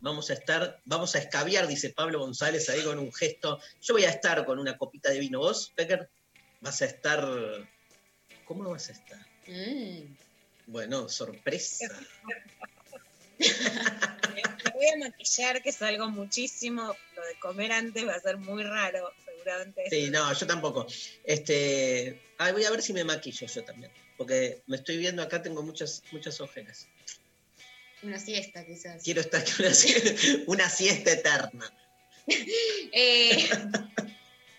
vamos 0.00 0.30
a 0.30 0.32
estar, 0.32 0.80
vamos 0.84 1.14
a 1.14 1.18
escabiar, 1.18 1.68
dice 1.68 1.90
Pablo 1.90 2.18
González 2.18 2.68
ahí 2.68 2.82
con 2.82 2.98
un 2.98 3.12
gesto. 3.12 3.60
Yo 3.80 3.94
voy 3.94 4.04
a 4.04 4.10
estar 4.10 4.44
con 4.44 4.58
una 4.58 4.76
copita 4.76 5.10
de 5.10 5.20
vino. 5.20 5.38
¿Vos, 5.38 5.72
Becker? 5.76 6.08
Vas 6.60 6.82
a 6.82 6.86
estar. 6.86 7.24
¿Cómo 8.44 8.70
vas 8.70 8.88
a 8.88 8.92
estar? 8.92 9.20
mm, 9.46 10.16
Bueno, 10.66 11.08
sorpresa. 11.08 11.86
Me 13.38 14.72
voy 14.72 14.86
a 14.88 14.96
maquillar, 15.08 15.62
que 15.62 15.70
salgo 15.70 16.08
muchísimo. 16.08 16.94
Lo 17.14 17.24
de 17.24 17.38
comer 17.38 17.70
antes 17.72 18.06
va 18.06 18.14
a 18.14 18.20
ser 18.20 18.36
muy 18.38 18.64
raro, 18.64 19.12
seguramente. 19.46 19.84
Sí, 19.90 20.10
no, 20.10 20.32
yo 20.32 20.46
tampoco. 20.46 20.86
Este, 21.24 22.20
ay, 22.38 22.52
voy 22.52 22.64
a 22.64 22.70
ver 22.70 22.82
si 22.82 22.92
me 22.92 23.04
maquillo 23.04 23.46
yo 23.46 23.64
también, 23.64 23.92
porque 24.16 24.62
me 24.66 24.76
estoy 24.76 24.96
viendo 24.98 25.22
acá, 25.22 25.42
tengo 25.42 25.62
muchas, 25.62 26.02
muchas 26.10 26.40
ojeras. 26.40 26.88
una 28.02 28.18
siesta 28.18 28.64
quizás. 28.66 29.02
Quiero 29.02 29.20
estar 29.20 29.44
con 29.44 29.66
una, 29.66 29.74
una 30.46 30.70
siesta 30.70 31.12
eterna. 31.12 31.72
Eh, 32.92 33.48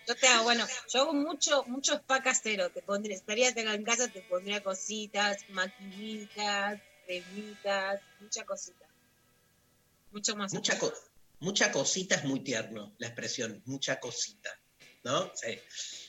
Yo 0.06 0.14
te 0.14 0.26
hago, 0.28 0.44
bueno, 0.44 0.66
yo 0.90 1.00
hago 1.02 1.12
mucho, 1.12 1.64
mucho 1.66 1.94
spa 1.96 2.22
casero. 2.22 2.70
Te 2.70 2.80
pondría, 2.80 3.14
estaría 3.14 3.50
en 3.50 3.84
casa, 3.84 4.08
te 4.10 4.22
pondría 4.22 4.62
cositas, 4.62 5.44
maquinitas, 5.50 6.80
cremitas, 7.04 8.00
mucha 8.18 8.44
cosita. 8.44 8.86
Mucho 10.10 10.34
más. 10.36 10.54
Mucha, 10.54 10.78
co- 10.78 10.94
mucha 11.40 11.70
cosita 11.70 12.14
es 12.14 12.24
muy 12.24 12.42
tierno, 12.42 12.94
la 12.98 13.08
expresión, 13.08 13.60
mucha 13.66 14.00
cosita. 14.00 14.50
¿No? 15.04 15.32
Sí, 15.34 15.58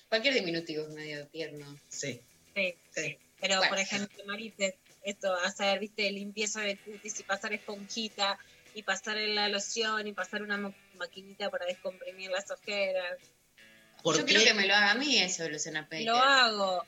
cualquier 0.10 0.34
diminutivo 0.34 0.84
es 0.84 0.90
medio 0.90 1.28
tierno. 1.28 1.78
sí. 1.90 2.22
Sí, 2.56 2.76
sí. 2.94 3.18
Pero, 3.40 3.58
Bueno. 3.58 3.70
por 3.70 3.80
ejemplo, 3.80 4.24
Marite, 4.26 4.78
esto, 5.04 5.34
hacer, 5.34 5.80
viste, 5.80 6.12
limpieza 6.12 6.60
de 6.62 6.78
cutis 6.78 7.20
y 7.20 7.24
pasar 7.24 7.54
esponjita, 7.54 8.38
y 8.74 8.84
pasar 8.84 9.16
la 9.18 9.48
loción, 9.48 10.06
y 10.08 10.12
pasar 10.14 10.42
una 10.44 10.58
ma- 10.58 10.74
maquinita 10.98 11.50
para 11.50 11.66
descomprimir 11.66 12.32
las 12.32 12.52
ojeras. 12.52 13.18
¿Por 14.04 14.18
Yo 14.18 14.26
qué, 14.26 14.34
quiero 14.34 14.44
que 14.46 14.54
me 14.56 14.68
lo 14.68 14.76
haga 14.76 14.92
a 14.92 14.96
mí 14.96 15.18
eso, 15.20 15.48
Luciana 15.48 15.88
Peter. 15.88 16.06
Lo 16.08 16.18
hago. 16.18 16.86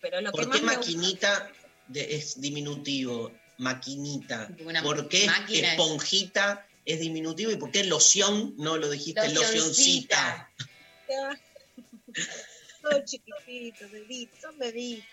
Pero 0.00 0.20
lo 0.22 0.32
que 0.32 0.38
por 0.38 0.48
más 0.48 0.58
qué 0.58 0.64
me 0.64 0.76
gusta- 0.76 0.80
maquinita 0.94 1.52
de- 1.88 2.14
es 2.16 2.40
diminutivo? 2.40 3.32
Maquinita. 3.58 4.48
Una 4.64 4.82
¿Por 4.82 5.06
qué 5.10 5.26
es- 5.26 5.32
esponjita 5.50 6.66
es 6.92 7.00
diminutivo 7.00 7.50
y 7.50 7.56
por 7.56 7.70
qué 7.70 7.84
loción 7.84 8.54
no 8.58 8.76
lo 8.76 8.88
dijiste 8.90 9.28
locioncita. 9.30 10.50
Locioncita. 11.08 11.40
Todo 12.82 13.04
chiquitito, 13.04 13.88
bebito, 13.90 14.36
son 14.40 14.58
bebitos. 14.58 15.06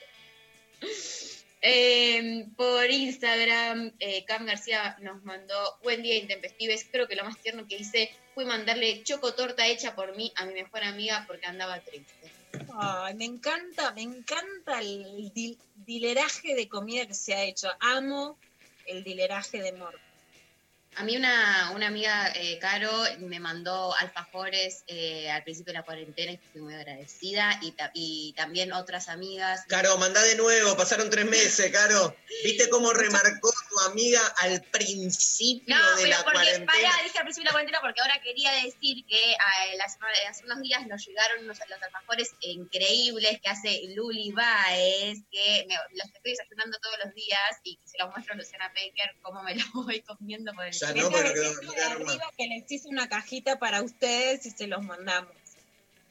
Eh, 1.61 2.45
por 2.55 2.89
Instagram, 2.89 3.91
eh, 3.99 4.23
Cam 4.25 4.45
García 4.45 4.95
nos 5.01 5.23
mandó 5.23 5.77
buen 5.83 6.03
día 6.03 6.15
intempestives. 6.17 6.85
Creo 6.91 7.07
que 7.07 7.15
lo 7.15 7.23
más 7.25 7.37
tierno 7.41 7.67
que 7.67 7.77
hice 7.77 8.11
fue 8.35 8.45
mandarle 8.45 9.03
chocotorta 9.03 9.67
hecha 9.67 9.95
por 9.95 10.15
mí 10.15 10.31
a 10.35 10.45
mi 10.45 10.53
mejor 10.53 10.83
amiga 10.83 11.25
porque 11.27 11.47
andaba 11.47 11.79
triste. 11.81 12.31
Ay, 12.79 13.15
me 13.15 13.25
encanta, 13.25 13.91
me 13.93 14.03
encanta 14.03 14.79
el 14.79 15.31
di- 15.33 15.57
dileraje 15.75 16.55
de 16.55 16.69
comida 16.69 17.05
que 17.07 17.15
se 17.15 17.33
ha 17.33 17.43
hecho. 17.43 17.69
Amo 17.79 18.37
el 18.85 19.03
dileraje 19.03 19.61
de 19.61 19.69
amor. 19.69 19.99
A 20.99 21.03
mí 21.03 21.15
una, 21.15 21.71
una 21.75 21.87
amiga, 21.87 22.31
eh, 22.35 22.57
Caro, 22.59 22.91
me 23.19 23.39
mandó 23.39 23.95
alfajores 23.97 24.83
eh, 24.87 25.29
al 25.29 25.43
principio 25.43 25.71
de 25.71 25.79
la 25.79 25.85
cuarentena 25.85 26.31
y 26.31 26.35
estoy 26.35 26.61
muy 26.61 26.73
agradecida. 26.73 27.59
Y, 27.61 27.71
ta- 27.73 27.91
y 27.93 28.33
también 28.35 28.73
otras 28.73 29.07
amigas. 29.07 29.63
Caro, 29.67 29.95
mandá 29.99 30.23
de 30.23 30.35
nuevo, 30.35 30.75
pasaron 30.75 31.09
tres 31.11 31.25
meses, 31.25 31.71
Caro. 31.71 32.15
¿Viste 32.43 32.67
cómo 32.69 32.91
remarcó 32.93 33.51
tu 33.69 33.79
amiga 33.91 34.19
al 34.39 34.61
principio 34.63 35.75
No, 35.75 35.95
de 35.97 36.03
pero 36.03 36.09
la 36.17 36.23
porque, 36.23 36.33
cuarentena? 36.39 36.65
pará, 36.65 37.03
dije 37.03 37.17
al 37.19 37.23
principio 37.25 37.41
de 37.43 37.45
la 37.45 37.51
cuarentena 37.51 37.79
porque 37.81 38.01
ahora 38.01 38.19
quería 38.23 38.51
decir 38.63 39.05
que 39.07 39.35
la 39.77 39.87
semana- 39.89 40.13
hace 40.29 40.45
unos 40.45 40.61
días 40.61 40.87
nos 40.87 41.05
llegaron 41.05 41.43
unos, 41.43 41.59
los 41.69 41.83
alfajores 41.83 42.31
increíbles 42.41 43.39
que 43.41 43.49
hace 43.49 43.81
Luli 43.95 44.31
Baez, 44.31 45.19
que 45.31 45.65
me, 45.67 45.75
los 45.93 46.07
estoy 46.13 46.31
desayunando 46.31 46.77
todos 46.79 46.95
los 47.05 47.13
días 47.13 47.51
y 47.63 47.77
se 47.85 47.97
los 47.99 48.09
muestro 48.09 48.33
a 48.33 48.37
Luciana 48.37 48.67
Baker 48.69 49.15
cómo 49.21 49.43
me 49.43 49.53
los 49.55 49.65
voy 49.73 50.01
comiendo 50.01 50.53
por 50.53 50.65
el 50.65 50.73
Ya 50.73 50.86
no, 50.93 51.09
pero 51.09 51.33
que 52.37 52.47
les 52.47 52.71
hice 52.71 52.87
una 52.89 53.07
cajita 53.09 53.59
para 53.59 53.81
ustedes 53.81 54.45
y 54.45 54.51
se 54.51 54.67
los 54.67 54.83
mandamos. 54.83 55.31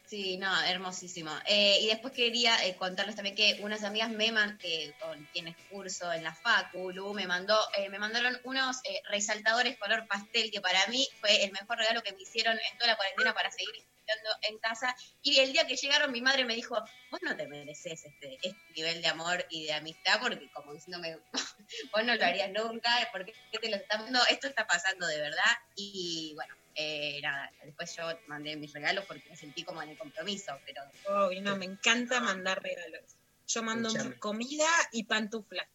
Sí, 0.08 0.38
no, 0.38 0.62
hermosísimo. 0.62 1.32
Eh, 1.46 1.78
y 1.80 1.88
después 1.88 2.12
quería 2.14 2.64
eh, 2.64 2.76
contarles 2.76 3.16
también 3.16 3.34
que 3.34 3.58
unas 3.60 3.82
amigas 3.82 4.08
me 4.12 4.30
man- 4.30 4.56
eh, 4.62 4.94
con 5.00 5.26
quienes 5.32 5.56
curso 5.66 6.12
en 6.12 6.22
la 6.22 6.32
Facu, 6.32 6.92
me 7.12 7.26
mandó, 7.26 7.58
eh, 7.76 7.88
me 7.90 7.98
mandaron 7.98 8.38
unos 8.44 8.76
eh, 8.84 9.00
resaltadores 9.10 9.76
color 9.78 10.06
pastel 10.06 10.52
que 10.52 10.60
para 10.60 10.86
mí 10.86 11.04
fue 11.18 11.42
el 11.42 11.50
mejor 11.50 11.78
regalo 11.78 12.02
que 12.02 12.12
me 12.12 12.22
hicieron 12.22 12.52
en 12.54 12.78
toda 12.78 12.92
la 12.92 12.96
cuarentena 12.96 13.34
para 13.34 13.50
seguir 13.50 13.74
estudiando 13.76 14.30
en 14.48 14.58
casa. 14.60 14.94
Y 15.22 15.40
el 15.40 15.52
día 15.52 15.66
que 15.66 15.74
llegaron 15.74 16.12
mi 16.12 16.20
madre 16.22 16.44
me 16.44 16.54
dijo, 16.54 16.76
vos 17.10 17.20
no 17.22 17.36
te 17.36 17.48
mereces 17.48 18.04
este, 18.04 18.38
este 18.42 18.62
nivel 18.76 19.02
de 19.02 19.08
amor 19.08 19.44
y 19.50 19.64
de 19.66 19.72
amistad, 19.72 20.20
porque 20.20 20.48
como 20.50 20.72
diciéndome, 20.72 21.16
vos 21.92 22.04
no 22.04 22.14
lo 22.14 22.24
harías 22.24 22.50
nunca, 22.52 22.90
porque 23.12 23.32
te 23.50 23.68
lo 23.70 23.76
están 23.76 24.04
dando, 24.04 24.20
esto 24.30 24.46
está 24.46 24.68
pasando 24.68 25.08
de 25.08 25.18
verdad. 25.20 25.52
Y 25.74 26.32
bueno, 26.36 26.54
eh, 26.76 27.20
nada, 27.22 27.50
después 27.64 27.96
yo 27.96 28.04
mandé 28.26 28.54
mis 28.56 28.72
regalos 28.72 29.04
porque 29.06 29.28
me 29.30 29.36
sentí 29.36 29.64
como 29.64 29.82
en 29.82 29.90
el 29.90 29.98
compromiso, 29.98 30.52
pero 30.66 30.82
Obvio, 31.08 31.40
no, 31.40 31.56
me 31.56 31.64
encanta 31.64 32.20
mandar 32.20 32.62
regalos. 32.62 33.00
Yo 33.48 33.62
mando 33.62 33.88
Escuchame. 33.88 34.18
comida 34.18 34.68
y 34.92 35.04
pantuflas. 35.04 35.66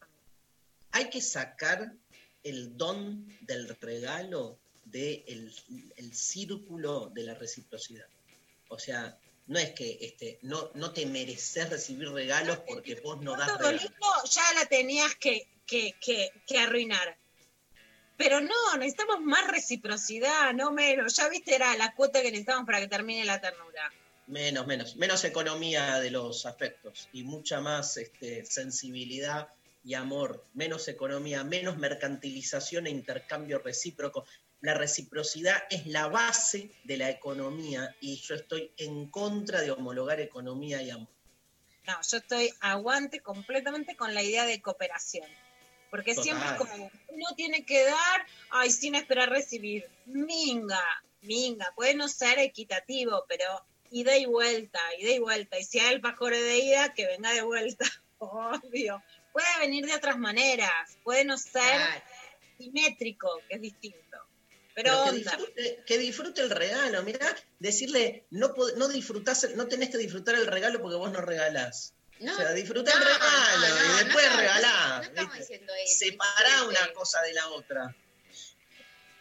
Hay 0.91 1.10
que 1.10 1.22
sacar 1.22 1.94
el 2.44 2.78
don 2.78 3.28
del 3.41 3.68
regalo 3.80 4.60
del 4.86 5.52
el 5.95 6.14
círculo 6.14 7.10
de 7.14 7.23
la 7.23 7.34
reciprocidad. 7.34 8.07
O 8.69 8.78
sea, 8.78 9.18
no 9.48 9.57
es 9.60 9.72
que 9.72 9.98
este, 10.02 10.40
no, 10.44 10.69
no 10.76 10.91
te 10.91 11.06
mereces 11.06 11.69
recibir 11.69 12.10
regalos 12.10 12.60
porque 12.60 12.95
vos 12.95 13.22
no 13.22 13.36
das 13.36 13.57
regalos. 13.57 13.91
ya 14.30 14.53
la 14.53 14.65
tenías 14.65 15.15
que, 15.15 15.48
que, 15.65 15.95
que, 15.99 16.32
que 16.48 16.60
arruinar. 16.60 17.18
Pero 18.22 18.39
no, 18.39 18.77
necesitamos 18.77 19.19
más 19.22 19.48
reciprocidad, 19.48 20.53
no 20.53 20.72
menos. 20.72 21.15
Ya 21.15 21.27
viste, 21.27 21.56
era 21.56 21.76
la 21.76 21.95
cuota 21.95 22.22
que 22.22 22.30
necesitamos 22.30 22.68
para 22.68 22.80
que 22.80 22.88
termine 22.88 23.26
la 23.26 23.41
ternura. 23.41 23.91
Menos, 24.27 24.68
menos, 24.68 24.95
menos 24.95 25.23
economía 25.23 25.99
de 25.99 26.11
los 26.11 26.45
afectos 26.45 27.10
y 27.14 27.23
mucha 27.23 27.61
más 27.61 27.98
este, 27.98 28.45
sensibilidad 28.45 29.49
y 29.84 29.95
amor, 29.95 30.45
menos 30.53 30.88
economía, 30.88 31.43
menos 31.43 31.77
mercantilización 31.77 32.85
e 32.85 32.91
intercambio 32.91 33.57
recíproco. 33.57 34.23
La 34.60 34.76
reciprocidad 34.76 35.64
es 35.72 35.88
la 35.88 36.07
base 36.07 36.69
de 36.84 36.98
la 36.98 37.10
economía 37.10 37.95
y 38.02 38.18
yo 38.18 38.35
estoy 38.35 38.72
en 38.77 39.10
contra 39.10 39.61
de 39.61 39.72
homologar 39.72 40.19
economía 40.19 40.80
y 40.84 40.91
amor. 40.91 41.10
No, 41.88 41.95
yo 42.07 42.18
estoy 42.18 42.53
aguante 42.60 43.22
completamente 43.22 43.95
con 43.95 44.14
la 44.14 44.22
idea 44.22 44.45
de 44.45 44.61
cooperación. 44.61 45.27
Porque 45.91 46.15
Total. 46.15 46.23
siempre 46.23 46.49
es 46.49 46.55
como, 46.55 46.91
uno 47.09 47.26
tiene 47.35 47.65
que 47.65 47.84
dar, 47.84 48.26
ay, 48.49 48.72
sin 48.72 48.95
esperar 48.95 49.30
recibir. 49.30 49.88
Minga, 50.05 50.81
minga, 51.22 51.72
puede 51.76 51.93
no 51.93 52.07
ser 52.07 52.39
equitativo, 52.39 53.26
pero 53.27 53.45
ida 53.91 54.18
y 54.18 54.26
vuelta, 54.26 54.80
ida 54.97 55.11
y 55.11 55.19
vuelta. 55.19 55.59
Y 55.59 55.65
si 55.65 55.80
hay 55.80 55.93
alfajores 55.93 56.41
de 56.41 56.57
ida, 56.59 56.93
que 56.93 57.05
venga 57.05 57.31
de 57.34 57.41
vuelta, 57.41 57.85
obvio. 58.19 59.03
Puede 59.34 59.59
venir 59.59 59.85
de 59.85 59.93
otras 59.93 60.18
maneras, 60.18 60.97
puede 61.03 61.26
no 61.26 61.38
ser 61.38 61.81
simétrico, 62.57 63.41
que 63.49 63.55
es 63.55 63.61
distinto. 63.61 64.18
Pero, 64.73 64.91
Pero 64.91 65.03
que 65.03 65.09
onda. 65.09 65.31
disfrute, 65.31 65.84
que 65.85 65.97
disfrute 65.97 66.41
el 66.41 66.49
regalo, 66.49 67.03
mirá, 67.03 67.35
decirle, 67.59 68.26
no, 68.30 68.53
no 68.77 68.88
disfrutás, 68.88 69.49
no 69.55 69.68
tenés 69.68 69.89
que 69.89 69.97
disfrutar 69.97 70.35
el 70.35 70.47
regalo 70.47 70.81
porque 70.81 70.95
vos 70.95 71.11
no 71.11 71.19
regalás. 71.19 71.93
No, 72.22 72.34
o 72.34 72.38
sea, 72.38 72.52
disfruta 72.53 72.91
el 72.93 72.99
no, 72.99 73.06
regalo 73.06 73.68
no, 73.68 73.95
y 74.02 74.03
después 74.03 74.35
regalá. 74.38 74.98
no 74.98 75.03
estamos 75.03 75.34
¿viste? 75.38 75.39
diciendo 75.53 75.73
eso. 75.84 75.95
Separá 75.99 76.64
una 76.64 76.93
cosa 76.93 77.22
de 77.23 77.34
la 77.34 77.48
otra. 77.49 77.95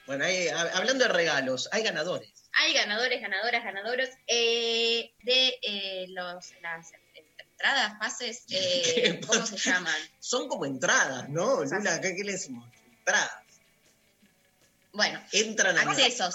Bueno, 0.06 0.24
hab- 0.24 0.70
hablando 0.74 1.04
de 1.04 1.12
regalos, 1.12 1.68
hay 1.72 1.82
ganadores. 1.82 2.30
Hay 2.52 2.74
ganadores, 2.74 3.20
ganadoras, 3.20 3.64
ganadoros 3.64 4.08
eh, 4.26 5.12
de 5.22 5.58
eh, 5.62 6.06
los, 6.08 6.52
las 6.62 6.88
entradas, 7.14 7.92
pases, 8.00 8.44
eh, 8.50 9.20
¿cómo 9.26 9.46
se 9.46 9.56
llaman? 9.56 9.94
Son 10.18 10.48
como 10.48 10.66
entradas, 10.66 11.28
¿no? 11.28 11.62
Lula, 11.64 12.00
¿qué, 12.00 12.14
qué 12.16 12.24
le 12.24 12.32
decimos? 12.32 12.68
Entradas. 12.98 13.30
Bueno, 14.92 15.22
entran 15.32 15.78
a 15.78 15.82
accesos. 15.82 16.34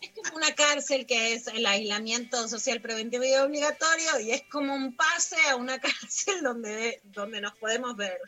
Es 0.00 0.10
como 0.14 0.36
una 0.36 0.54
cárcel 0.54 1.06
que 1.06 1.34
es 1.34 1.46
el 1.48 1.66
aislamiento 1.66 2.46
social 2.48 2.80
preventivo 2.80 3.24
y 3.24 3.34
obligatorio 3.34 4.20
y 4.20 4.30
es 4.32 4.42
como 4.50 4.74
un 4.74 4.94
pase 4.94 5.36
a 5.48 5.56
una 5.56 5.78
cárcel 5.80 6.42
donde, 6.42 7.00
donde 7.04 7.40
nos 7.40 7.56
podemos 7.58 7.96
ver. 7.96 8.20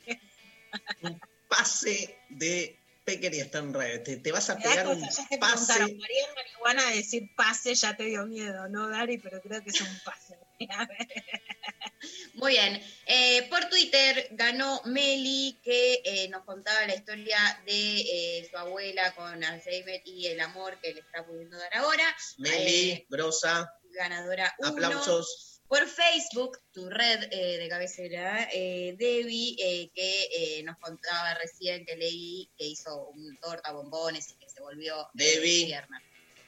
Pase 1.49 2.19
de 2.29 2.79
Pecker 3.05 3.35
y 3.35 3.41
Stan 3.41 3.73
Red. 3.73 4.03
Te, 4.03 4.17
te 4.17 4.33
vas 4.33 4.51
a 4.51 4.57
pegar 4.57 4.89
un 4.89 5.01
pase. 5.39 5.81
María 5.81 6.27
Marihuana 6.35 6.91
decir 6.91 7.31
pase 7.37 7.75
ya 7.75 7.97
te 7.97 8.05
dio 8.05 8.27
miedo, 8.27 8.69
¿no, 8.69 8.89
Dari? 8.89 9.19
Pero 9.19 9.41
creo 9.41 9.63
que 9.63 9.71
es 9.71 9.81
un 9.81 10.01
pase. 10.05 10.37
Muy 12.35 12.53
bien. 12.53 12.83
Eh, 13.07 13.49
por 13.51 13.69
Twitter 13.69 14.29
ganó 14.33 14.81
Meli, 14.85 15.59
que 15.63 16.01
eh, 16.05 16.29
nos 16.29 16.45
contaba 16.45 16.87
la 16.87 16.95
historia 16.95 17.39
de 17.67 18.01
eh, 18.01 18.49
su 18.51 18.57
abuela 18.57 19.15
con 19.15 19.43
Alzheimer 19.43 20.01
y 20.05 20.27
el 20.27 20.41
amor 20.41 20.79
que 20.81 20.95
le 20.95 21.01
está 21.01 21.27
pudiendo 21.27 21.57
dar 21.59 21.77
ahora. 21.77 22.05
Meli, 22.39 23.07
Brosa, 23.09 23.73
ganadora 23.93 24.55
uno. 24.59 24.69
aplausos. 24.69 25.61
Por 25.67 25.87
Facebook, 25.87 26.59
tu 26.73 26.89
red 26.89 27.29
de 27.29 27.67
cabecera, 27.69 28.49
Debbie, 28.51 29.91
que 29.95 30.63
nos 30.65 30.79
contaba 30.79 31.35
recién 31.35 31.85
que 31.85 31.95
leí 31.95 32.51
que 32.57 32.65
hizo 32.65 33.09
un 33.09 33.37
torta, 33.39 33.73
bombones 33.73 34.31
y 34.31 34.39
que 34.39 34.49
se 34.49 34.63
volvió 34.63 35.11
Debbie. 35.13 35.79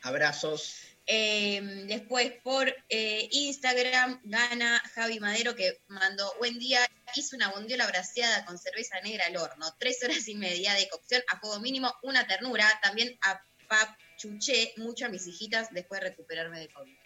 Abrazos. 0.04 0.89
Eh, 1.12 1.60
después 1.88 2.34
por 2.44 2.72
eh, 2.88 3.28
Instagram 3.32 4.20
gana 4.22 4.80
Javi 4.94 5.18
Madero 5.18 5.56
que 5.56 5.80
mandó 5.88 6.32
buen 6.38 6.56
día, 6.60 6.78
hizo 7.16 7.34
una 7.34 7.50
bondiola 7.50 7.88
braseada 7.88 8.44
con 8.44 8.56
cerveza 8.56 9.00
negra 9.00 9.26
al 9.26 9.36
horno, 9.36 9.74
tres 9.76 10.00
horas 10.04 10.28
y 10.28 10.36
media 10.36 10.72
de 10.74 10.88
cocción 10.88 11.20
a 11.26 11.40
fuego 11.40 11.58
mínimo, 11.58 11.92
una 12.04 12.28
ternura, 12.28 12.64
también 12.80 13.18
apachuché 13.22 14.72
mucho 14.76 15.06
a 15.06 15.08
mis 15.08 15.26
hijitas 15.26 15.72
después 15.72 16.00
de 16.00 16.10
recuperarme 16.10 16.60
de 16.60 16.68
COVID. 16.68 16.96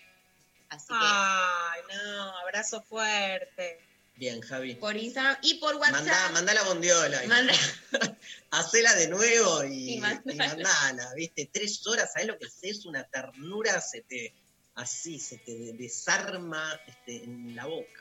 Ay, 0.91 1.81
no, 1.89 2.39
abrazo 2.41 2.83
fuerte. 2.83 3.81
Bien, 4.17 4.41
Javi. 4.41 4.77
por 4.77 4.97
Instagram 4.97 5.37
y 5.43 5.55
por 5.55 5.75
WhatsApp. 5.77 5.93
Mandá, 5.97 6.29
mandá 6.31 6.55
la 6.55 6.63
bondiola. 6.63 7.21
Manda- 7.27 7.53
Hacela 8.51 8.95
de 8.95 9.09
nuevo 9.09 9.65
y, 9.65 9.95
Y 9.95 9.95
y 9.95 9.99
mandala. 10.01 11.13
¿viste? 11.17 11.51
Tres 11.53 11.85
horas, 11.87 12.13
¿sabes 12.13 12.29
lo 12.29 12.39
que 12.39 12.47
es? 12.47 12.59
Es 12.63 12.87
una 12.87 13.03
ternura, 13.05 13.81
se 13.81 14.03
te, 14.03 14.33
así, 14.77 15.19
se 15.19 15.39
te 15.39 15.53
de- 15.53 15.73
desarma 15.73 16.81
este, 16.87 17.25
en 17.25 17.57
la 17.57 17.67
boca. 17.67 18.01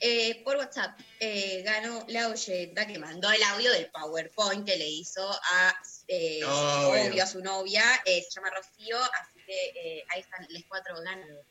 Eh, 0.00 0.42
por 0.44 0.56
WhatsApp 0.56 0.98
eh, 1.20 1.62
ganó 1.64 2.04
la 2.08 2.28
oyenta 2.28 2.86
que 2.86 2.98
mandó 2.98 3.30
el 3.30 3.42
audio 3.42 3.72
del 3.72 3.90
PowerPoint 3.90 4.66
que 4.66 4.76
le 4.76 4.86
hizo 4.88 5.26
a 5.30 5.74
eh, 6.08 6.40
su 6.42 6.46
novio, 6.48 7.22
a 7.22 7.26
su 7.26 7.40
novia, 7.40 7.82
eh, 8.04 8.22
se 8.22 8.30
llama 8.34 8.50
Rocío, 8.50 8.98
así 8.98 9.40
que 9.46 10.02
ahí 10.10 10.20
están 10.20 10.46
los 10.50 10.62
cuatro 10.68 11.00
ganadores. 11.02 11.46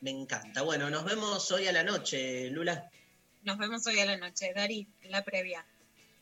Me 0.00 0.10
encanta. 0.10 0.62
Bueno, 0.62 0.88
nos 0.90 1.04
vemos 1.04 1.50
hoy 1.50 1.66
a 1.66 1.72
la 1.72 1.82
noche, 1.82 2.48
Lula. 2.50 2.90
Nos 3.46 3.58
vemos 3.58 3.86
hoy 3.86 4.00
a 4.00 4.06
la 4.06 4.16
noche. 4.16 4.52
Dari, 4.52 4.88
la 5.04 5.24
previa. 5.24 5.64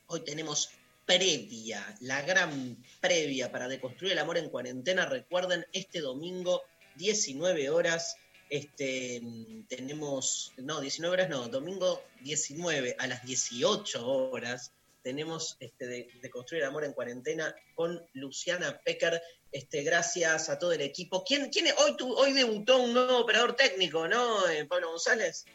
Hoy 0.08 0.20
tenemos 0.24 0.68
previa, 1.06 1.82
la 2.00 2.20
gran 2.20 2.76
previa 3.00 3.50
para 3.50 3.66
deconstruir 3.66 4.12
el 4.12 4.18
amor 4.18 4.36
en 4.36 4.50
cuarentena. 4.50 5.06
Recuerden, 5.06 5.66
este 5.72 6.00
domingo, 6.00 6.62
19 6.96 7.70
horas, 7.70 8.18
este, 8.50 9.22
tenemos, 9.68 10.52
no, 10.58 10.82
19 10.82 11.14
horas 11.14 11.30
no, 11.30 11.48
domingo 11.48 12.04
19 12.20 12.96
a 12.98 13.06
las 13.06 13.24
18 13.24 14.06
horas, 14.06 14.72
tenemos 15.02 15.56
este, 15.60 15.86
de, 15.86 16.08
el 16.50 16.64
Amor 16.64 16.84
en 16.84 16.92
Cuarentena 16.92 17.54
con 17.74 18.06
Luciana 18.12 18.80
Pecker. 18.84 19.22
Este, 19.50 19.82
gracias 19.82 20.50
a 20.50 20.58
todo 20.58 20.72
el 20.72 20.80
equipo. 20.82 21.24
¿Quién, 21.24 21.48
quién? 21.48 21.66
Hoy, 21.78 21.96
tu- 21.96 22.14
hoy 22.14 22.32
debutó 22.32 22.78
un 22.82 22.92
nuevo 22.92 23.18
operador 23.18 23.56
técnico, 23.56 24.06
¿no, 24.08 24.46
eh, 24.48 24.66
Pablo 24.66 24.90
González? 24.90 25.46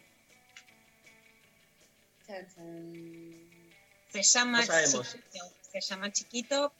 Se 4.12 4.22
llama 4.22 4.60
No 4.60 4.66
sabemos. 4.68 5.12
Chiquito. 5.12 5.52
Se 5.72 5.82
llama 5.82 6.12
Chiquito. 6.12 6.74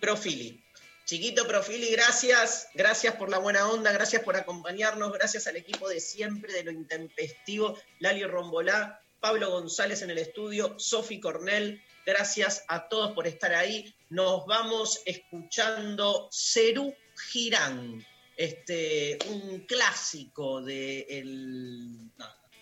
Profili. 0.00 0.62
Chiquito 1.06 1.46
Profili, 1.46 1.90
gracias. 1.90 2.68
Gracias 2.74 3.16
por 3.16 3.30
la 3.30 3.38
buena 3.38 3.66
onda, 3.68 3.90
gracias 3.90 4.22
por 4.22 4.36
acompañarnos, 4.36 5.12
gracias 5.12 5.46
al 5.46 5.56
equipo 5.56 5.88
de 5.88 5.98
siempre, 5.98 6.52
de 6.52 6.64
lo 6.64 6.70
intempestivo, 6.70 7.78
Lali 8.00 8.22
Rombolá, 8.24 9.00
Pablo 9.18 9.50
González 9.50 10.02
en 10.02 10.10
el 10.10 10.18
estudio, 10.18 10.78
Sofi 10.78 11.18
Cornell. 11.20 11.82
Gracias 12.04 12.64
a 12.68 12.86
todos 12.88 13.12
por 13.12 13.26
estar 13.26 13.54
ahí. 13.54 13.94
Nos 14.10 14.44
vamos 14.46 15.00
escuchando 15.06 16.28
Cerú 16.30 16.94
Girán, 17.30 18.06
este, 18.36 19.18
un 19.26 19.60
clásico 19.60 20.60
de 20.62 21.06
el, 21.08 22.10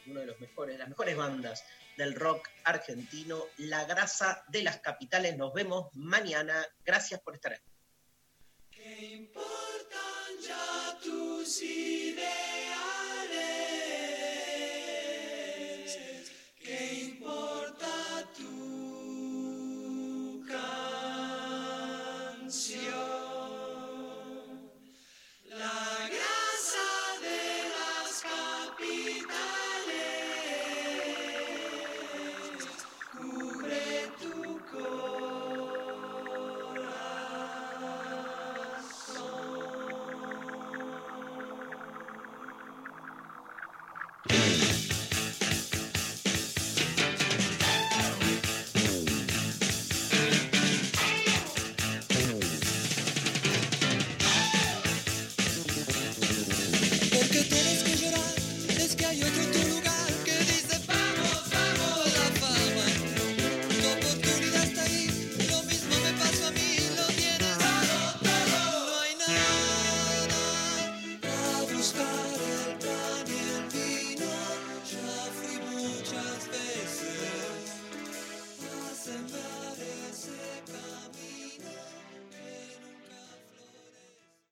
uno 0.06 0.20
de 0.20 0.26
los 0.26 0.40
mejores, 0.40 0.78
las 0.78 0.88
mejores 0.88 1.16
bandas 1.16 1.64
del 1.98 2.14
rock 2.14 2.48
argentino, 2.64 3.44
La 3.58 3.84
Grasa 3.84 4.44
de 4.48 4.62
las 4.62 4.78
Capitales. 4.78 5.36
Nos 5.36 5.52
vemos 5.52 5.88
mañana. 5.94 6.64
Gracias 6.84 7.20
por 7.20 7.34
estar 7.34 7.52
ahí. 7.52 7.58
¿Qué 8.70 9.06
importan 9.16 10.38
ya 10.40 10.98
tus 11.02 11.60
ideales? 11.60 12.38
¿Qué 16.60 16.94
importa 17.02 17.88
tu 18.36 18.67